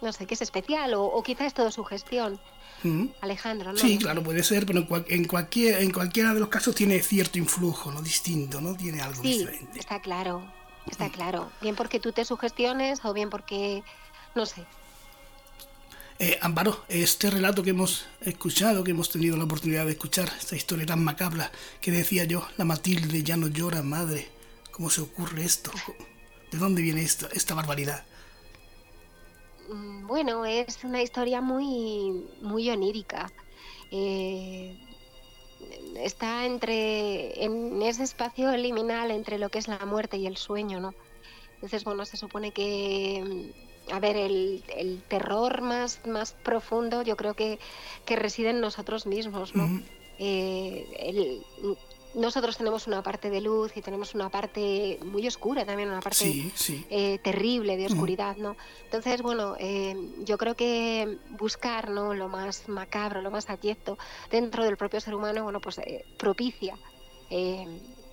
no 0.00 0.12
sé, 0.12 0.26
que 0.26 0.34
es 0.34 0.42
especial 0.42 0.94
o, 0.94 1.04
o 1.04 1.22
quizá 1.22 1.46
es 1.46 1.54
todo 1.54 1.70
su 1.70 1.84
gestión. 1.84 2.40
Alejandro, 3.20 3.72
¿no? 3.72 3.78
Sí, 3.78 3.98
claro, 3.98 4.22
puede 4.22 4.42
ser, 4.42 4.66
pero 4.66 4.84
en, 5.08 5.24
cualquier, 5.24 5.82
en 5.82 5.92
cualquiera 5.92 6.34
de 6.34 6.40
los 6.40 6.48
casos 6.48 6.74
tiene 6.74 7.00
cierto 7.00 7.38
influjo, 7.38 7.92
¿no? 7.92 8.02
Distinto, 8.02 8.60
¿no? 8.60 8.74
Tiene 8.74 9.00
algo 9.00 9.22
sí, 9.22 9.38
diferente. 9.38 9.78
Está 9.78 10.00
claro, 10.00 10.42
está 10.90 11.08
claro. 11.08 11.52
Bien 11.60 11.76
porque 11.76 12.00
tú 12.00 12.12
te 12.12 12.24
sugestiones 12.24 13.04
o 13.04 13.12
bien 13.12 13.30
porque, 13.30 13.84
no 14.34 14.46
sé. 14.46 14.66
Eh, 16.24 16.38
Amparo, 16.40 16.84
este 16.88 17.30
relato 17.30 17.64
que 17.64 17.70
hemos 17.70 18.06
escuchado, 18.20 18.84
que 18.84 18.92
hemos 18.92 19.10
tenido 19.10 19.36
la 19.36 19.42
oportunidad 19.42 19.86
de 19.86 19.90
escuchar, 19.90 20.30
esta 20.38 20.54
historia 20.54 20.86
tan 20.86 21.02
macabra 21.02 21.50
que 21.80 21.90
decía 21.90 22.22
yo, 22.22 22.46
la 22.56 22.64
Matilde 22.64 23.24
ya 23.24 23.36
no 23.36 23.48
llora, 23.48 23.82
madre. 23.82 24.28
¿Cómo 24.70 24.88
se 24.88 25.00
ocurre 25.00 25.42
esto? 25.44 25.72
¿De 26.52 26.58
dónde 26.58 26.80
viene 26.80 27.02
esto, 27.02 27.28
esta 27.32 27.54
barbaridad? 27.54 28.04
Mm, 29.68 30.06
bueno, 30.06 30.44
es 30.44 30.84
una 30.84 31.02
historia 31.02 31.40
muy, 31.40 32.28
muy 32.40 32.70
onírica. 32.70 33.28
Eh, 33.90 34.78
está 35.96 36.46
entre 36.46 37.44
en 37.44 37.82
ese 37.82 38.04
espacio 38.04 38.56
liminal 38.56 39.10
entre 39.10 39.40
lo 39.40 39.48
que 39.48 39.58
es 39.58 39.66
la 39.66 39.84
muerte 39.86 40.18
y 40.18 40.28
el 40.28 40.36
sueño, 40.36 40.78
¿no? 40.78 40.94
Entonces, 41.54 41.82
bueno, 41.82 42.04
se 42.06 42.16
supone 42.16 42.52
que, 42.52 43.52
a 43.90 43.98
ver, 44.00 44.16
el, 44.16 44.62
el 44.76 45.02
terror 45.08 45.60
más, 45.62 46.06
más 46.06 46.32
profundo 46.32 47.02
yo 47.02 47.16
creo 47.16 47.34
que, 47.34 47.58
que 48.04 48.16
reside 48.16 48.50
en 48.50 48.60
nosotros 48.60 49.06
mismos, 49.06 49.54
¿no? 49.54 49.82
eh, 50.18 50.86
el, 50.98 51.42
nosotros 52.14 52.58
tenemos 52.58 52.86
una 52.86 53.02
parte 53.02 53.30
de 53.30 53.40
luz 53.40 53.72
y 53.74 53.80
tenemos 53.80 54.14
una 54.14 54.28
parte 54.28 54.98
muy 55.04 55.26
oscura 55.26 55.64
también, 55.64 55.88
una 55.88 56.00
parte 56.00 56.24
Eh, 56.90 57.18
terrible 57.24 57.76
de 57.76 57.86
oscuridad, 57.86 58.36
¿no? 58.36 58.56
Entonces, 58.84 59.22
bueno, 59.22 59.56
eh, 59.58 59.96
yo 60.24 60.36
creo 60.36 60.54
que 60.54 61.18
buscar 61.30 61.90
¿no? 61.90 62.12
lo 62.12 62.28
más 62.28 62.68
macabro, 62.68 63.22
lo 63.22 63.30
más 63.30 63.48
abyecto 63.48 63.96
dentro 64.30 64.62
del 64.64 64.76
propio 64.76 65.00
ser 65.00 65.14
humano, 65.14 65.42
bueno, 65.44 65.60
pues 65.60 65.78
eh, 65.78 66.04
propicia. 66.18 66.76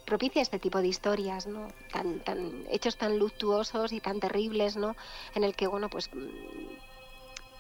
Propicia 0.10 0.42
este 0.42 0.58
tipo 0.60 0.80
de 0.80 0.88
historias, 0.88 1.46
¿no? 1.46 1.68
Tan, 1.94 2.20
tan, 2.20 2.66
hechos 2.72 2.98
tan 2.98 3.20
luctuosos 3.20 3.94
y 3.94 4.00
tan 4.00 4.20
terribles, 4.20 4.76
¿no? 4.76 4.96
En 5.36 5.44
el 5.44 5.56
que, 5.56 5.68
bueno, 5.68 5.90
pues 5.90 6.10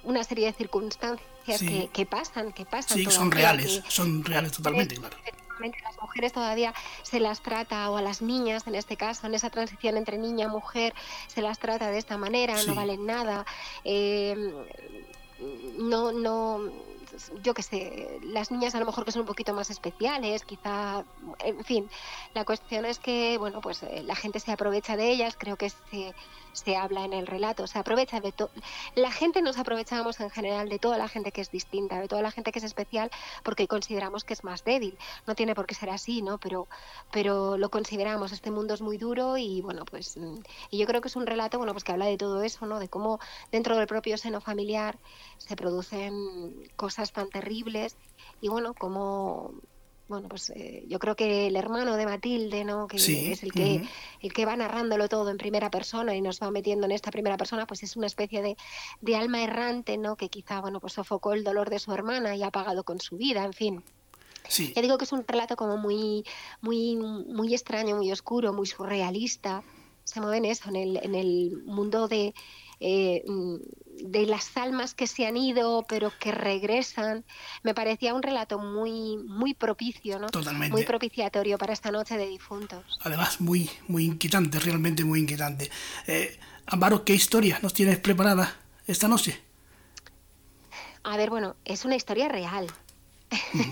una 0.04 0.24
serie 0.24 0.48
de 0.48 0.54
circunstancias 0.54 1.60
que, 1.60 1.90
que, 1.94 2.06
pasan, 2.06 2.52
que 2.52 2.66
pasan. 2.66 2.98
Sí, 2.98 3.06
son 3.06 3.30
reales, 3.30 3.84
son 3.88 4.24
reales 4.24 4.52
totalmente, 4.54 4.96
claro 4.96 5.16
las 5.60 6.02
mujeres 6.02 6.34
todavía 6.34 6.74
se 7.04 7.20
las 7.20 7.42
trata, 7.42 7.90
o 7.92 7.98
a 7.98 8.02
las 8.02 8.22
niñas 8.22 8.66
en 8.68 8.76
este 8.76 8.96
caso, 8.96 9.28
en 9.28 9.34
esa 9.34 9.50
transición 9.50 9.98
entre 9.98 10.18
niña 10.18 10.46
y 10.46 10.50
mujer, 10.50 10.94
se 11.28 11.42
las 11.42 11.60
trata 11.60 11.92
de 11.92 11.98
esta 11.98 12.18
manera, 12.18 12.56
no 12.66 12.76
valen 12.76 13.06
nada. 13.06 13.46
Eh, 13.84 14.54
no, 15.78 16.12
no, 16.12 16.72
yo 17.44 17.54
qué 17.54 17.64
sé, 17.64 18.20
las 18.24 18.52
niñas 18.52 18.76
a 18.76 18.80
lo 18.80 18.86
mejor 18.86 19.06
que 19.06 19.12
son 19.12 19.22
un 19.22 19.28
poquito 19.28 19.54
más 19.54 19.70
especiales, 19.70 20.44
quizá, 20.44 21.04
en 21.40 21.64
fin, 21.64 21.90
la 22.34 22.46
cuestión 22.46 22.86
es 22.86 23.00
que, 23.00 23.38
bueno, 23.38 23.62
pues 23.62 23.84
eh, 23.84 24.04
la 24.04 24.16
gente 24.16 24.40
se 24.40 24.52
aprovecha 24.52 24.98
de 24.98 25.12
ellas, 25.12 25.36
creo 25.38 25.56
que 25.58 25.70
se, 25.70 26.14
se 26.54 26.76
habla 26.76 27.06
en 27.06 27.14
el 27.14 27.28
relato, 27.28 27.68
se 27.68 27.80
aprovecha 27.80 28.20
de 28.20 28.32
todo. 28.32 28.50
La 28.96 29.12
gente 29.12 29.42
nos 29.42 29.58
aprovechamos 29.58 30.20
en 30.20 30.30
general 30.30 30.70
de 30.70 30.80
toda 30.80 30.98
la 30.98 31.08
gente 31.08 31.32
que 31.32 31.42
es 31.42 31.52
distinta, 31.52 32.00
de 32.00 32.08
toda 32.08 32.22
la 32.22 32.32
gente 32.32 32.52
que 32.52 32.60
es 32.60 32.66
especial, 32.66 33.10
porque 33.44 33.68
consideramos 33.68 34.24
que 34.24 34.34
es 34.34 34.44
más 34.44 34.64
débil. 34.64 34.98
No 35.28 35.36
tiene 35.36 35.56
por 35.56 35.66
qué 35.66 35.76
ser 35.76 35.90
así, 35.90 36.22
¿no? 36.22 36.38
Pero, 36.38 36.68
pero 37.12 37.58
lo 37.58 37.70
consideramos. 37.70 38.32
Este 38.32 38.52
mundo 38.52 38.74
es 38.74 38.82
muy 38.82 38.98
duro 38.98 39.38
y, 39.38 39.62
bueno, 39.62 39.86
pues. 39.86 40.18
Y 40.70 40.78
yo 40.78 40.86
creo 40.86 41.02
que 41.02 41.08
es 41.08 41.16
un 41.16 41.26
relato, 41.26 41.58
bueno, 41.58 41.74
pues 41.74 41.84
que 41.84 41.92
habla 41.92 42.06
de 42.06 42.18
todo 42.18 42.42
eso, 42.44 42.66
¿no? 42.66 42.80
De 42.80 42.90
cómo 42.90 43.20
dentro 43.52 43.78
del 43.78 43.88
propio 43.88 44.18
seno 44.18 44.42
familiar 44.42 44.98
se 45.38 45.56
producen 45.56 46.70
cosas 46.76 47.09
tan 47.12 47.30
terribles 47.30 47.96
y, 48.42 48.50
bueno, 48.50 48.74
cómo 48.74 49.54
bueno, 50.10 50.28
pues 50.28 50.50
eh, 50.50 50.84
yo 50.88 50.98
creo 50.98 51.16
que 51.16 51.46
el 51.46 51.56
hermano 51.56 51.96
de 51.96 52.08
Matilde, 52.08 52.66
¿no? 52.66 52.88
Que 52.88 52.98
es 52.98 53.44
el 53.44 53.54
que, 53.54 53.88
el 54.22 54.34
que 54.34 54.46
va 54.46 54.56
narrándolo 54.56 55.08
todo 55.08 55.30
en 55.30 55.38
primera 55.38 55.70
persona 55.70 56.16
y 56.16 56.22
nos 56.22 56.42
va 56.42 56.50
metiendo 56.50 56.88
en 56.88 56.94
esta 56.94 57.12
primera 57.12 57.38
persona, 57.38 57.68
pues 57.68 57.84
es 57.84 57.96
una 57.96 58.08
especie 58.08 58.42
de, 58.42 58.58
de 59.02 59.16
alma 59.16 59.44
errante, 59.44 60.00
¿no? 60.00 60.16
Que 60.16 60.30
quizá, 60.30 60.62
bueno, 60.62 60.80
pues 60.80 60.94
sofocó 60.94 61.34
el 61.34 61.44
dolor 61.44 61.70
de 61.70 61.78
su 61.78 61.94
hermana 61.94 62.36
y 62.36 62.42
ha 62.42 62.50
pagado 62.50 62.84
con 62.84 63.00
su 63.00 63.18
vida, 63.18 63.44
en 63.44 63.54
fin. 63.54 63.84
Sí. 64.48 64.74
Ya 64.76 64.82
digo 64.82 64.98
que 64.98 65.06
es 65.06 65.12
un 65.12 65.24
relato 65.28 65.56
como 65.56 65.78
muy, 65.78 66.26
muy, 66.60 66.96
muy 66.96 67.54
extraño, 67.54 67.96
muy 67.96 68.12
oscuro, 68.12 68.52
muy 68.52 68.66
surrealista. 68.66 69.62
Se 70.06 70.20
mueve 70.22 70.38
en 70.38 70.46
eso, 70.46 70.70
en 70.70 70.76
el, 70.76 70.98
en 71.04 71.14
el 71.14 71.62
mundo 71.66 72.08
de, 72.08 72.34
eh, 72.80 73.24
de 74.02 74.26
las 74.26 74.56
almas 74.56 74.94
que 74.94 75.08
se 75.08 75.26
han 75.26 75.38
ido 75.38 75.86
pero 75.88 76.12
que 76.20 76.32
regresan. 76.32 77.26
Me 77.64 77.74
parecía 77.74 78.14
un 78.14 78.24
relato 78.24 78.60
muy, 78.60 79.18
muy 79.18 79.54
propicio, 79.54 80.20
¿no? 80.20 80.28
Totalmente. 80.28 80.72
Muy 80.72 80.84
propiciatorio 80.84 81.58
para 81.58 81.74
esta 81.74 81.92
noche 81.92 82.18
de 82.18 82.28
difuntos. 82.28 83.00
Además, 83.04 83.42
muy, 83.42 83.70
muy 83.88 84.06
inquietante, 84.06 84.60
realmente 84.60 85.04
muy 85.04 85.20
inquietante. 85.20 85.70
Eh, 86.08 86.40
¿qué 87.04 87.14
historia 87.14 87.60
nos 87.62 87.74
tienes 87.74 88.00
preparada 88.00 88.56
esta 88.88 89.08
noche? 89.08 89.40
A 91.04 91.18
ver, 91.18 91.30
bueno, 91.30 91.56
es 91.66 91.86
una 91.86 91.96
historia 91.96 92.28
real. 92.28 92.68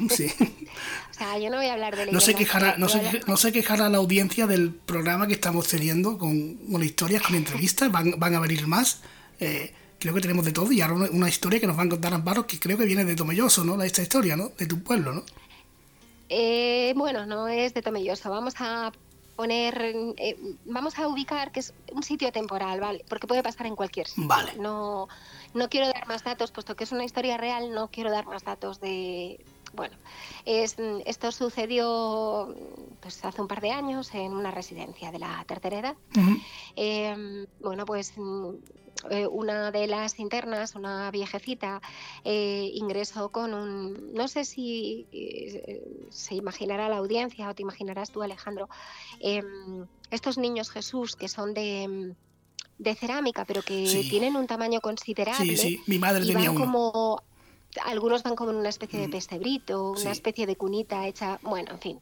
Sí. 0.09 0.31
o 1.11 1.13
sea, 1.13 1.39
yo 1.39 1.49
no 1.49 1.57
voy 1.57 1.65
a 1.65 1.73
hablar 1.73 1.95
de 1.95 2.11
no 2.11 2.19
se 2.19 2.35
quejará, 2.35 2.77
no 2.77 2.89
se, 2.89 3.21
no 3.25 3.37
se 3.37 3.51
quejará 3.51 3.89
la 3.89 3.97
audiencia 3.97 4.45
del 4.47 4.71
programa 4.71 5.27
que 5.27 5.33
estamos 5.33 5.67
teniendo 5.67 6.17
con, 6.17 6.55
con 6.55 6.83
historias, 6.83 7.23
con 7.23 7.35
entrevistas, 7.35 7.91
van, 7.91 8.13
van 8.17 8.35
a 8.35 8.39
venir 8.39 8.67
más. 8.67 9.01
Eh, 9.39 9.73
creo 9.99 10.13
que 10.13 10.21
tenemos 10.21 10.45
de 10.45 10.51
todo 10.51 10.71
y 10.71 10.81
ahora 10.81 11.09
una, 11.11 11.29
historia 11.29 11.59
que 11.59 11.67
nos 11.67 11.75
van 11.75 11.87
a 11.87 11.91
contar 11.91 12.13
Amparo 12.13 12.45
que 12.45 12.59
creo 12.59 12.77
que 12.77 12.85
viene 12.85 13.05
de 13.05 13.15
Tomelloso, 13.15 13.63
¿no? 13.63 13.81
Esta 13.81 14.01
historia, 14.01 14.35
¿no? 14.35 14.49
De 14.57 14.65
tu 14.65 14.83
pueblo, 14.83 15.13
¿no? 15.13 15.23
Eh, 16.29 16.93
bueno, 16.95 17.25
no 17.25 17.47
es 17.47 17.73
de 17.73 17.81
Tomelloso. 17.81 18.29
Vamos 18.29 18.55
a 18.59 18.91
poner, 19.35 19.95
eh, 20.17 20.37
vamos 20.65 20.97
a 20.97 21.07
ubicar 21.07 21.51
que 21.51 21.61
es 21.61 21.73
un 21.91 22.03
sitio 22.03 22.31
temporal, 22.31 22.79
¿vale? 22.79 23.05
Porque 23.07 23.27
puede 23.27 23.43
pasar 23.43 23.67
en 23.67 23.75
cualquier 23.75 24.07
sitio. 24.07 24.27
Vale. 24.27 24.53
No, 24.59 25.07
no 25.53 25.69
quiero 25.69 25.87
dar 25.87 26.07
más 26.07 26.23
datos, 26.23 26.51
puesto 26.51 26.75
que 26.75 26.83
es 26.83 26.91
una 26.91 27.05
historia 27.05 27.37
real, 27.37 27.73
no 27.73 27.89
quiero 27.89 28.11
dar 28.11 28.25
más 28.25 28.43
datos 28.43 28.79
de, 28.79 29.43
Bueno, 29.73 29.95
es, 30.45 30.75
esto 31.05 31.31
sucedió 31.31 32.55
pues, 33.01 33.23
hace 33.25 33.41
un 33.41 33.47
par 33.47 33.61
de 33.61 33.71
años 33.71 34.13
en 34.13 34.33
una 34.33 34.51
residencia 34.51 35.11
de 35.11 35.19
la 35.19 35.43
tercera 35.45 35.79
edad. 35.79 35.95
Em, 36.75 37.45
bueno, 37.59 37.85
pues 37.85 38.13
eh, 39.09 39.27
una 39.27 39.71
de 39.71 39.87
las 39.87 40.19
internas, 40.19 40.75
una 40.75 41.11
viejecita, 41.11 41.81
eh, 42.23 42.69
ingresó 42.73 43.29
con 43.29 43.53
un, 43.53 44.13
no 44.13 44.27
sé 44.27 44.45
si 44.45 45.07
eh, 45.11 46.07
se 46.09 46.35
imaginará 46.35 46.89
la 46.89 46.97
audiencia 46.97 47.49
o 47.49 47.55
te 47.55 47.61
imaginarás 47.61 48.11
tú, 48.11 48.23
Alejandro, 48.23 48.69
em, 49.19 49.85
estos 50.11 50.37
niños 50.37 50.71
Jesús 50.71 51.15
que 51.15 51.27
son 51.27 51.53
de 51.53 52.15
de 52.77 52.95
cerámica, 52.95 53.45
pero 53.45 53.61
que 53.61 54.05
tienen 54.09 54.35
un 54.35 54.47
tamaño 54.47 54.79
considerable. 54.81 55.57
Sí, 55.57 55.77
sí, 55.77 55.83
mi 55.87 55.97
madre 55.99 56.23
y 56.23 56.27
tenía 56.27 56.49
van 56.49 56.57
uno. 56.57 56.65
como 56.65 57.23
algunos 57.85 58.23
van 58.23 58.35
como 58.35 58.51
en 58.51 58.57
una 58.57 58.69
especie 58.69 58.99
de 58.99 59.07
Mm. 59.07 59.11
pesebrito, 59.11 59.93
Sí. 59.95 60.03
una 60.03 60.11
especie 60.11 60.45
de 60.45 60.55
cunita 60.55 61.05
hecha, 61.07 61.39
bueno, 61.43 61.71
en 61.71 61.79
fin. 61.79 61.99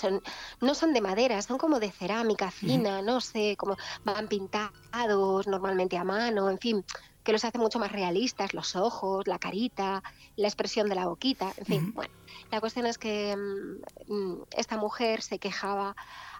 Son, 0.00 0.22
no 0.60 0.74
son 0.74 0.92
de 0.92 1.00
madera, 1.00 1.42
son 1.42 1.58
como 1.58 1.80
de 1.80 1.90
cerámica 1.90 2.50
fina, 2.52 3.02
no 3.02 3.20
sé, 3.20 3.56
como 3.56 3.76
van 4.04 4.28
pintados 4.28 5.46
normalmente 5.48 5.96
a 5.96 6.04
mano, 6.04 6.48
en 6.50 6.58
fin, 6.58 6.84
que 7.24 7.32
los 7.32 7.44
hace 7.44 7.58
mucho 7.58 7.78
más 7.80 7.90
realistas, 7.90 8.54
los 8.54 8.76
ojos, 8.76 9.26
la 9.26 9.38
carita, 9.40 10.02
la 10.36 10.46
expresión 10.46 10.88
de 10.88 10.94
la 10.94 11.06
boquita, 11.06 11.52
en 11.56 11.64
fin, 11.66 11.92
bueno. 11.94 12.12
La 12.52 12.60
cuestión 12.60 12.86
es 12.86 12.96
que 12.96 13.36
mm, 13.36 14.12
mm, 14.14 14.42
esta 14.56 14.76
mujer 14.76 15.20
se 15.22 15.38
quejaba 15.40 15.96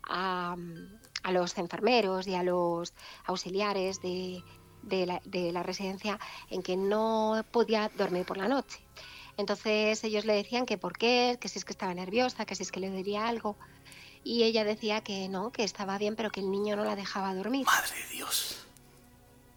a, 0.08 0.54
a 1.22 1.32
los 1.32 1.58
enfermeros 1.58 2.26
y 2.26 2.34
a 2.34 2.42
los 2.42 2.92
auxiliares 3.24 4.00
de, 4.00 4.42
de 4.82 5.06
la, 5.06 5.20
de 5.24 5.52
la 5.52 5.62
residencia 5.62 6.18
en 6.50 6.62
que 6.62 6.76
no 6.76 7.44
podía 7.50 7.90
dormir 7.96 8.24
por 8.24 8.36
la 8.36 8.48
noche. 8.48 8.80
Entonces 9.36 10.02
ellos 10.02 10.24
le 10.24 10.34
decían 10.34 10.66
que 10.66 10.78
por 10.78 10.98
qué, 10.98 11.38
que 11.40 11.48
si 11.48 11.58
es 11.58 11.64
que 11.64 11.72
estaba 11.72 11.94
nerviosa, 11.94 12.44
que 12.44 12.54
si 12.54 12.64
es 12.64 12.72
que 12.72 12.80
le 12.80 12.90
diría 12.90 13.28
algo. 13.28 13.56
Y 14.24 14.42
ella 14.42 14.64
decía 14.64 15.00
que 15.02 15.28
no, 15.28 15.52
que 15.52 15.62
estaba 15.62 15.96
bien, 15.96 16.16
pero 16.16 16.30
que 16.30 16.40
el 16.40 16.50
niño 16.50 16.74
no 16.74 16.84
la 16.84 16.96
dejaba 16.96 17.34
dormir. 17.34 17.64
Madre 17.64 17.94
de 18.02 18.16
Dios. 18.16 18.66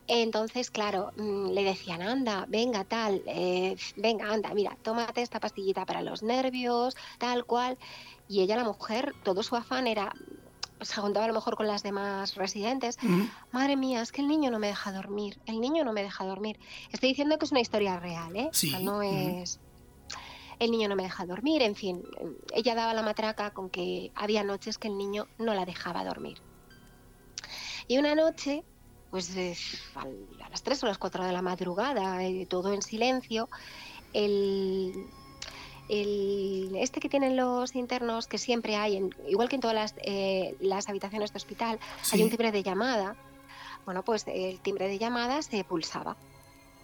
Entonces, 0.08 0.70
claro, 0.70 1.12
mm, 1.16 1.52
le 1.52 1.64
decían, 1.64 2.02
anda, 2.02 2.46
venga, 2.48 2.84
tal, 2.84 3.24
eh, 3.26 3.76
venga, 3.96 4.32
anda, 4.32 4.54
mira, 4.54 4.78
tómate 4.84 5.22
esta 5.22 5.40
pastillita 5.40 5.86
para 5.86 6.02
los 6.02 6.22
nervios, 6.22 6.96
tal 7.18 7.46
cual. 7.46 7.78
Y 8.28 8.42
ella, 8.42 8.58
la 8.58 8.66
mujer, 8.66 9.16
todo 9.24 9.42
su 9.42 9.56
afán 9.56 9.88
era, 9.88 10.14
se 10.82 11.00
juntaba 11.02 11.26
a 11.26 11.28
lo 11.28 11.34
mejor 11.34 11.56
con 11.56 11.68
las 11.68 11.84
demás 11.84 12.36
residentes, 12.36 12.98
madre 13.52 13.76
mía, 13.78 14.02
es 14.02 14.12
que 14.12 14.22
el 14.22 14.28
niño 14.28 14.52
no 14.52 14.60
me 14.60 14.68
deja 14.68 14.92
dormir, 14.92 15.40
el 15.46 15.62
niño 15.62 15.84
no 15.84 15.94
me 15.94 16.04
deja 16.04 16.26
dormir. 16.26 16.60
Estoy 16.92 17.10
diciendo 17.10 17.38
que 17.38 17.46
es 17.46 17.52
una 17.52 17.62
historia 17.62 18.00
real, 18.00 18.36
¿eh? 18.36 18.50
O 18.50 18.54
sea, 18.54 18.78
Sí, 18.80 18.84
no 18.84 19.02
es... 19.02 19.60
El 20.60 20.70
niño 20.70 20.88
no 20.90 20.96
me 20.96 21.04
deja 21.04 21.26
dormir, 21.26 21.64
en 21.64 21.76
fin, 21.76 22.04
ella 22.54 22.76
daba 22.76 22.94
la 22.94 23.02
matraca 23.02 23.52
con 23.52 23.70
que 23.70 24.12
había 24.14 24.44
noches 24.44 24.78
que 24.78 24.88
el 24.90 24.98
niño 24.98 25.28
no 25.40 25.56
la 25.56 25.66
dejaba 25.66 26.04
dormir. 26.04 26.38
Y 27.88 27.98
una 27.98 28.14
noche, 28.14 28.64
pues 29.10 29.36
eh, 29.36 29.58
a 29.96 30.50
las 30.50 30.62
3 30.62 30.84
o 30.84 30.86
las 30.88 31.00
4 31.00 31.26
de 31.26 31.32
la 31.32 31.42
madrugada, 31.42 32.24
eh, 32.24 32.46
todo 32.46 32.74
en 32.74 32.84
silencio, 32.84 33.50
el, 34.14 34.94
el- 35.90 36.72
este 36.76 37.00
que 37.00 37.10
tienen 37.10 37.36
los 37.36 37.76
internos, 37.76 38.28
que 38.28 38.38
siempre 38.38 38.76
hay, 38.76 38.98
en- 38.98 39.16
igual 39.28 39.50
que 39.50 39.56
en 39.56 39.62
todas 39.62 39.76
las, 39.76 39.94
eh, 40.04 40.56
las 40.60 40.88
habitaciones 40.90 41.32
de 41.34 41.38
hospital, 41.38 41.80
hay 42.12 42.20
Sí. 42.20 42.24
un 42.24 42.30
timbre 42.30 42.52
de 42.52 42.64
llamada. 42.64 43.16
Bueno, 43.86 44.04
pues 44.04 44.26
el 44.28 44.60
timbre 44.60 44.88
de 44.88 44.98
llamada 45.00 45.42
se 45.42 45.64
pulsaba 45.64 46.16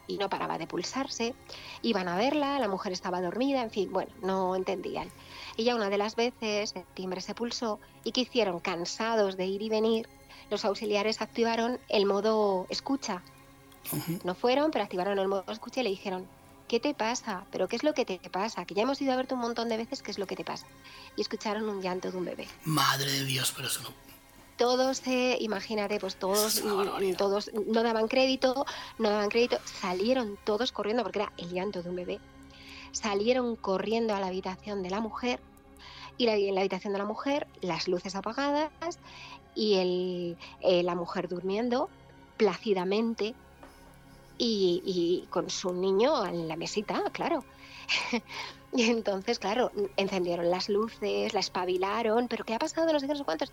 y 0.08 0.18
no 0.18 0.30
paraba 0.30 0.58
de 0.58 0.68
pulsarse. 0.68 1.36
Iban 1.82 2.08
a 2.08 2.16
verla, 2.18 2.60
la 2.60 2.68
mujer 2.68 2.92
estaba 2.94 3.22
dormida, 3.22 3.62
en 3.62 3.72
fin, 3.72 3.92
bueno, 3.92 4.12
no 4.22 4.56
entendían. 4.56 5.10
Y 5.58 5.64
ya 5.64 5.76
una 5.76 5.90
de 5.90 5.98
las 5.98 6.16
veces 6.16 6.74
el 6.76 6.84
timbre 6.94 7.22
se 7.22 7.36
pulsó 7.36 7.80
y 8.04 8.12
que 8.14 8.22
hicieron, 8.22 8.60
cansados 8.60 9.38
de 9.38 9.46
ir 9.46 9.62
y 9.62 9.70
venir, 9.70 10.08
los 10.50 10.64
auxiliares 10.66 11.22
activaron 11.22 11.78
el 11.90 12.06
modo 12.06 12.66
escucha. 12.70 13.22
No 14.24 14.34
fueron, 14.36 14.72
pero 14.72 14.84
activaron 14.84 15.20
el 15.20 15.28
modo 15.28 15.44
escucha 15.52 15.82
y 15.82 15.84
le 15.84 15.90
dijeron, 15.92 16.28
¿qué 16.68 16.80
te 16.80 16.94
pasa? 16.94 17.46
¿Pero 17.52 17.68
qué 17.68 17.76
es 17.76 17.84
lo 17.84 17.94
que 17.94 18.06
te 18.06 18.20
pasa? 18.30 18.66
Que 18.66 18.74
ya 18.76 18.84
hemos 18.84 19.02
ido 19.02 19.14
a 19.14 19.16
verte 19.16 19.34
un 19.34 19.40
montón 19.42 19.70
de 19.70 19.78
veces, 19.78 20.02
¿qué 20.02 20.12
es 20.12 20.20
lo 20.20 20.28
que 20.28 20.36
te 20.36 20.44
pasa? 20.44 20.66
Y 21.16 21.22
escucharon 21.22 21.68
un 21.70 21.82
llanto 21.82 22.12
de 22.12 22.18
un 22.18 22.26
bebé 22.26 22.48
Madre 22.66 23.12
de 23.12 23.24
Dios, 23.26 23.54
pero 23.56 23.68
eso 23.68 23.82
no. 23.84 23.90
todos, 24.58 25.06
eh, 25.08 25.38
imagínate, 25.40 26.00
pues 26.00 26.16
todos, 26.18 26.64
mm, 26.64 27.14
todos 27.16 27.52
no 27.68 27.84
daban 27.84 28.08
crédito, 28.08 28.66
no 28.98 29.10
daban 29.10 29.30
crédito, 29.30 29.58
salieron 29.82 30.38
todos 30.46 30.72
corriendo 30.72 31.04
porque 31.04 31.20
era 31.20 31.32
el 31.38 31.50
llanto 31.52 31.84
de 31.84 31.90
un 31.90 31.96
bebé. 31.96 32.20
Salieron 32.92 33.56
corriendo 33.56 34.16
a 34.16 34.20
la 34.20 34.28
habitación 34.28 34.82
de 34.82 34.90
la 34.90 35.00
mujer 35.00 35.40
y 36.18 36.26
la- 36.26 36.36
en 36.36 36.56
la 36.56 36.62
habitación 36.62 36.94
de 36.94 37.00
la 37.00 37.06
mujer 37.06 37.46
las 37.62 37.88
luces 37.88 38.16
apagadas 38.16 38.72
y 39.54 39.76
el, 39.76 40.38
eh, 40.62 40.82
la 40.84 40.96
mujer 40.96 41.28
durmiendo 41.28 41.90
plácidamente 42.38 43.36
y, 44.38 44.82
y 44.86 45.28
con 45.30 45.50
su 45.50 45.74
niño 45.74 46.26
en 46.26 46.48
la 46.48 46.56
mesita, 46.56 47.04
claro. 47.12 47.44
Y 48.74 48.84
entonces, 48.90 49.40
claro, 49.40 49.72
encendieron 49.96 50.52
las 50.52 50.68
luces, 50.68 51.34
la 51.34 51.40
espabilaron, 51.40 52.28
pero 52.28 52.44
¿qué 52.44 52.54
ha 52.54 52.60
pasado? 52.60 52.92
No 52.92 53.00
sé 53.00 53.08
qué, 53.08 53.14
no 53.14 53.20
sé 53.20 53.24
cuántos. 53.24 53.52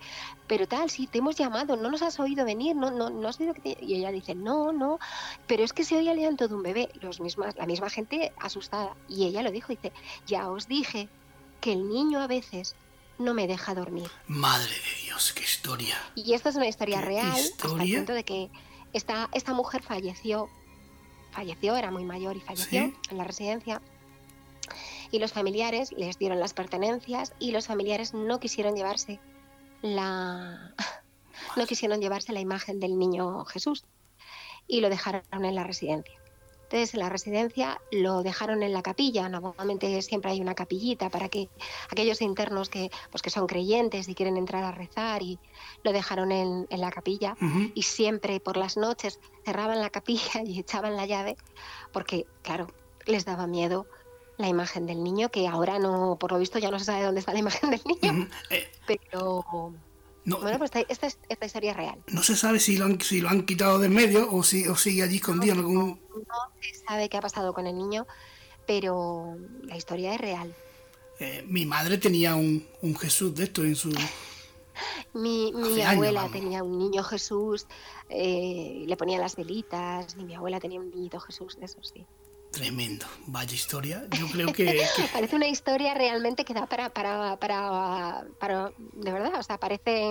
Pero 0.49 0.66
tal, 0.66 0.91
sí, 0.91 1.07
te 1.07 1.18
hemos 1.18 1.37
llamado, 1.37 1.76
no 1.76 1.89
nos 1.89 2.03
has 2.03 2.18
oído 2.18 2.45
venir, 2.45 2.74
no, 2.74 2.91
no, 2.91 3.11
no 3.11 3.28
has 3.28 3.39
oído 3.39 3.55
que 3.55 3.61
te-". 3.61 3.85
Y 3.85 3.95
ella 3.95 4.11
dice, 4.11 4.35
no, 4.35 4.72
no, 4.72 4.99
pero 5.47 5.62
es 5.62 5.72
que 5.72 5.85
se 5.85 5.97
oía 5.97 6.12
el 6.12 6.18
llanto 6.18 6.49
de 6.49 6.55
un 6.55 6.64
bebé. 6.64 6.91
Los 7.01 7.20
mismas, 7.20 7.55
la 7.57 7.64
misma 7.64 7.91
gente 7.91 8.32
asustada. 8.39 8.97
Y 9.09 9.24
ella 9.26 9.43
lo 9.43 9.53
dijo, 9.53 9.68
dice, 9.68 9.93
ya 10.26 10.51
os 10.51 10.66
dije 10.66 11.09
que 11.61 11.72
el 11.72 11.89
niño 11.89 12.20
a 12.20 12.26
veces 12.26 12.74
no 13.16 13.35
me 13.35 13.47
deja 13.47 13.72
dormir. 13.72 14.11
Madre 14.26 14.72
de 14.74 15.05
Dios, 15.05 15.32
qué 15.32 15.45
historia. 15.45 15.97
Y 16.16 16.35
esta 16.35 16.49
es 16.49 16.57
una 16.57 16.66
historia 16.66 16.99
¿Qué 16.99 17.07
real, 17.07 17.26
hasta 17.30 17.39
el 17.39 17.72
historia? 17.72 17.97
punto 17.99 18.12
de 18.14 18.24
que 18.24 18.51
esta, 18.93 19.28
esta 19.32 19.55
mujer 19.55 19.82
falleció, 19.82 20.51
falleció, 21.35 21.76
era 21.76 21.91
muy 21.91 22.05
mayor 22.05 22.37
y 22.37 22.41
falleció 22.41 22.87
Sí. 22.87 22.95
en 23.11 23.18
la 23.18 23.24
residencia. 23.24 23.82
Y 25.11 25.18
los 25.18 25.32
familiares 25.32 25.93
les 25.93 26.18
dieron 26.18 26.41
las 26.41 26.55
pertenencias 26.55 27.32
y 27.39 27.51
los 27.51 27.66
familiares 27.66 28.14
no 28.14 28.41
quisieron 28.41 28.74
llevarse 28.74 29.20
la 29.82 30.74
no 31.57 31.66
quisieron 31.66 32.01
llevarse 32.01 32.32
la 32.32 32.41
imagen 32.41 32.80
del 32.80 32.99
niño 32.99 33.45
Jesús 33.45 33.85
y 34.66 34.80
lo 34.80 34.89
dejaron 34.89 35.22
en 35.32 35.55
la 35.55 35.64
residencia. 35.64 36.18
En 36.75 36.99
la 36.99 37.09
residencia 37.09 37.81
lo 37.93 38.25
dejaron 38.25 38.64
en 38.64 38.72
la 38.72 38.83
capilla, 38.83 39.29
normalmente 39.29 40.03
siempre 40.03 40.33
hay 40.33 40.41
una 40.41 40.57
capillita 40.57 41.09
para 41.09 41.29
que 41.29 41.49
aquellos 41.89 42.20
internos 42.20 42.68
que, 42.68 42.91
pues 43.12 43.22
que 43.22 43.31
son 43.31 43.47
creyentes 43.47 44.09
y 44.09 44.14
quieren 44.16 44.37
entrar 44.37 44.64
a 44.64 44.72
rezar 44.72 45.22
y 45.22 45.39
lo 45.85 45.93
dejaron 45.93 46.33
en, 46.33 46.66
en 46.68 46.81
la 46.81 46.91
capilla. 46.91 47.37
Y 47.75 47.83
siempre 47.83 48.41
por 48.41 48.57
las 48.57 48.77
noches 48.77 49.20
cerraban 49.45 49.81
la 49.81 49.91
capilla 49.91 50.43
y 50.45 50.59
echaban 50.59 50.97
la 50.97 51.07
llave 51.07 51.37
porque, 51.93 52.27
claro, 52.43 52.66
les 53.07 53.25
daba 53.25 53.47
miedo 53.47 53.87
la 54.37 54.49
imagen 54.49 54.85
del 54.87 55.05
niño, 55.05 55.31
que 55.31 55.47
ahora 55.47 55.79
no, 55.79 56.16
por 56.18 56.33
lo 56.33 56.41
visto 56.41 56.59
ya 56.59 56.72
no 56.72 56.81
se 56.81 56.87
sabe 56.87 57.05
dónde 57.05 57.20
está 57.20 57.33
la 57.33 57.39
imagen 57.39 57.70
del 57.70 57.83
niño. 57.85 58.29
Eh, 58.51 58.68
pero 58.85 59.45
no, 60.25 60.39
bueno, 60.41 60.59
pues 60.59 60.70
esta, 60.75 60.81
esta, 60.93 61.07
es- 61.07 61.18
esta 61.29 61.47
historia 61.47 61.70
es 61.72 61.77
real. 61.77 62.03
no 62.09 62.22
se 62.22 62.35
sabe 62.37 62.59
si 62.61 62.77
lo 62.77 62.87
han, 62.87 63.01
si 63.01 63.20
lo 63.20 63.29
han 63.29 63.45
quitado 63.47 63.79
de 63.79 63.87
en 63.87 63.95
medio 63.95 64.31
o, 64.33 64.43
si, 64.43 64.66
o 64.68 64.77
sigue 64.77 65.03
allí 65.03 65.16
escondido 65.16 65.53
en 65.55 65.59
algún... 65.61 66.01
No 66.14 66.27
se 66.61 66.75
sabe 66.87 67.09
qué 67.09 67.16
ha 67.18 67.20
pasado 67.20 67.53
con 67.53 67.66
el 67.66 67.77
niño, 67.77 68.07
pero 68.66 69.37
la 69.64 69.77
historia 69.77 70.14
es 70.14 70.20
real. 70.20 70.55
Eh, 71.20 71.45
mi 71.47 71.66
madre 71.66 71.99
tenía 71.99 72.35
un, 72.35 72.66
un 72.83 72.97
Jesús 72.97 73.35
de 73.35 73.45
esto 73.45 73.62
en 73.62 73.77
su... 73.77 73.91
Mi, 75.14 75.53
mi 75.53 75.81
años, 75.83 75.87
abuela 75.93 76.22
vamos. 76.22 76.33
tenía 76.33 76.64
un 76.64 76.77
niño 76.79 77.05
Jesús, 77.05 77.66
eh, 78.09 78.83
le 78.85 78.97
ponía 78.97 79.18
las 79.20 79.37
velitas, 79.37 80.16
y 80.18 80.25
mi 80.25 80.35
abuela 80.35 80.59
tenía 80.59 80.81
un 80.81 80.91
niñito 80.91 81.20
Jesús, 81.20 81.57
de 81.61 81.66
esos 81.66 81.89
sí. 81.95 82.05
Tremendo, 82.55 83.05
vaya 83.27 83.55
historia. 83.55 84.07
Yo 84.19 84.27
creo 84.29 84.47
que, 84.53 84.65
que- 84.65 85.09
Parece 85.13 85.37
una 85.37 85.49
historia 85.49 85.93
realmente 85.95 86.45
que 86.45 86.55
da 86.55 86.67
para, 86.67 86.89
para, 86.91 87.37
para, 87.39 88.25
para- 88.39 88.73
de 88.93 89.13
verdad, 89.13 89.33
o 89.39 89.43
sea, 89.43 89.59
parece 89.59 90.11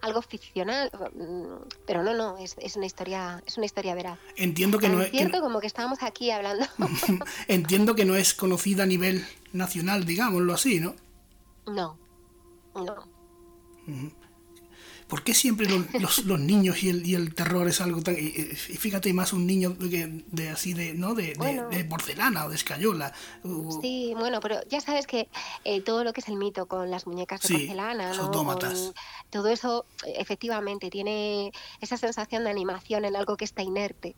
algo 0.00 0.22
ficcional, 0.22 0.90
mm, 1.14 1.68
pero 1.86 2.02
no, 2.02 2.14
no, 2.14 2.38
es, 2.38 2.56
es 2.58 2.76
una 2.76 2.86
historia, 2.86 3.42
es 3.46 3.56
una 3.56 3.66
historia 3.66 3.94
veraz. 3.94 4.18
entiendo 4.36 4.78
que 4.78 4.86
Tan 4.88 4.96
no 4.96 5.02
es... 5.02 5.10
cierto 5.10 5.40
como 5.40 5.60
que 5.60 5.66
estábamos 5.66 6.02
aquí 6.02 6.30
hablando. 6.30 6.64
entiendo 7.48 7.94
que 7.94 8.04
no 8.04 8.16
es 8.16 8.34
conocida 8.34 8.84
a 8.84 8.86
nivel 8.86 9.24
nacional, 9.52 10.04
digámoslo 10.04 10.54
así, 10.54 10.80
¿no? 10.80 10.94
no, 11.66 11.98
no. 12.74 13.14
¿Por 15.14 15.22
qué 15.22 15.32
siempre 15.32 15.68
los, 15.70 15.84
los- 16.00 16.24
los 16.24 16.40
niños 16.40 16.82
y 16.82 16.88
el, 16.88 17.06
y 17.06 17.14
el 17.14 17.36
terror 17.36 17.68
es 17.68 17.80
algo 17.80 18.02
tan... 18.02 18.16
Y, 18.18 18.18
y 18.34 18.56
fíjate 18.56 19.12
más 19.12 19.32
un 19.32 19.46
niño 19.46 19.70
de, 19.70 20.48
así 20.48 20.72
de, 20.74 20.92
¿no? 20.94 21.14
De, 21.14 21.26
de- 21.28 21.34
Bueno. 21.36 21.68
de 21.68 21.84
porcelana 21.84 22.44
o 22.46 22.48
de 22.48 22.56
escayola. 22.56 23.12
o- 23.44 23.78
Sí, 23.80 24.12
bueno, 24.18 24.40
pero 24.40 24.56
ya 24.68 24.80
sabes 24.80 25.06
que 25.06 25.28
eh, 25.62 25.80
todo 25.82 26.02
lo 26.02 26.12
que 26.12 26.20
es 26.20 26.26
el 26.26 26.34
mito 26.34 26.66
con 26.66 26.90
las 26.90 27.06
muñecas 27.06 27.42
de 27.42 27.46
Sí, 27.46 27.54
porcelana, 27.54 28.08
los 28.08 28.16
¿no? 28.18 28.24
autómatas. 28.24 28.92
Todo 29.30 29.50
eso 29.50 29.86
efectivamente 30.04 30.90
tiene 30.90 31.52
esa 31.80 31.96
sensación 31.96 32.42
de 32.42 32.50
animación 32.50 33.04
en 33.04 33.14
algo 33.14 33.36
que 33.36 33.44
está 33.44 33.62
inerte. 33.62 34.16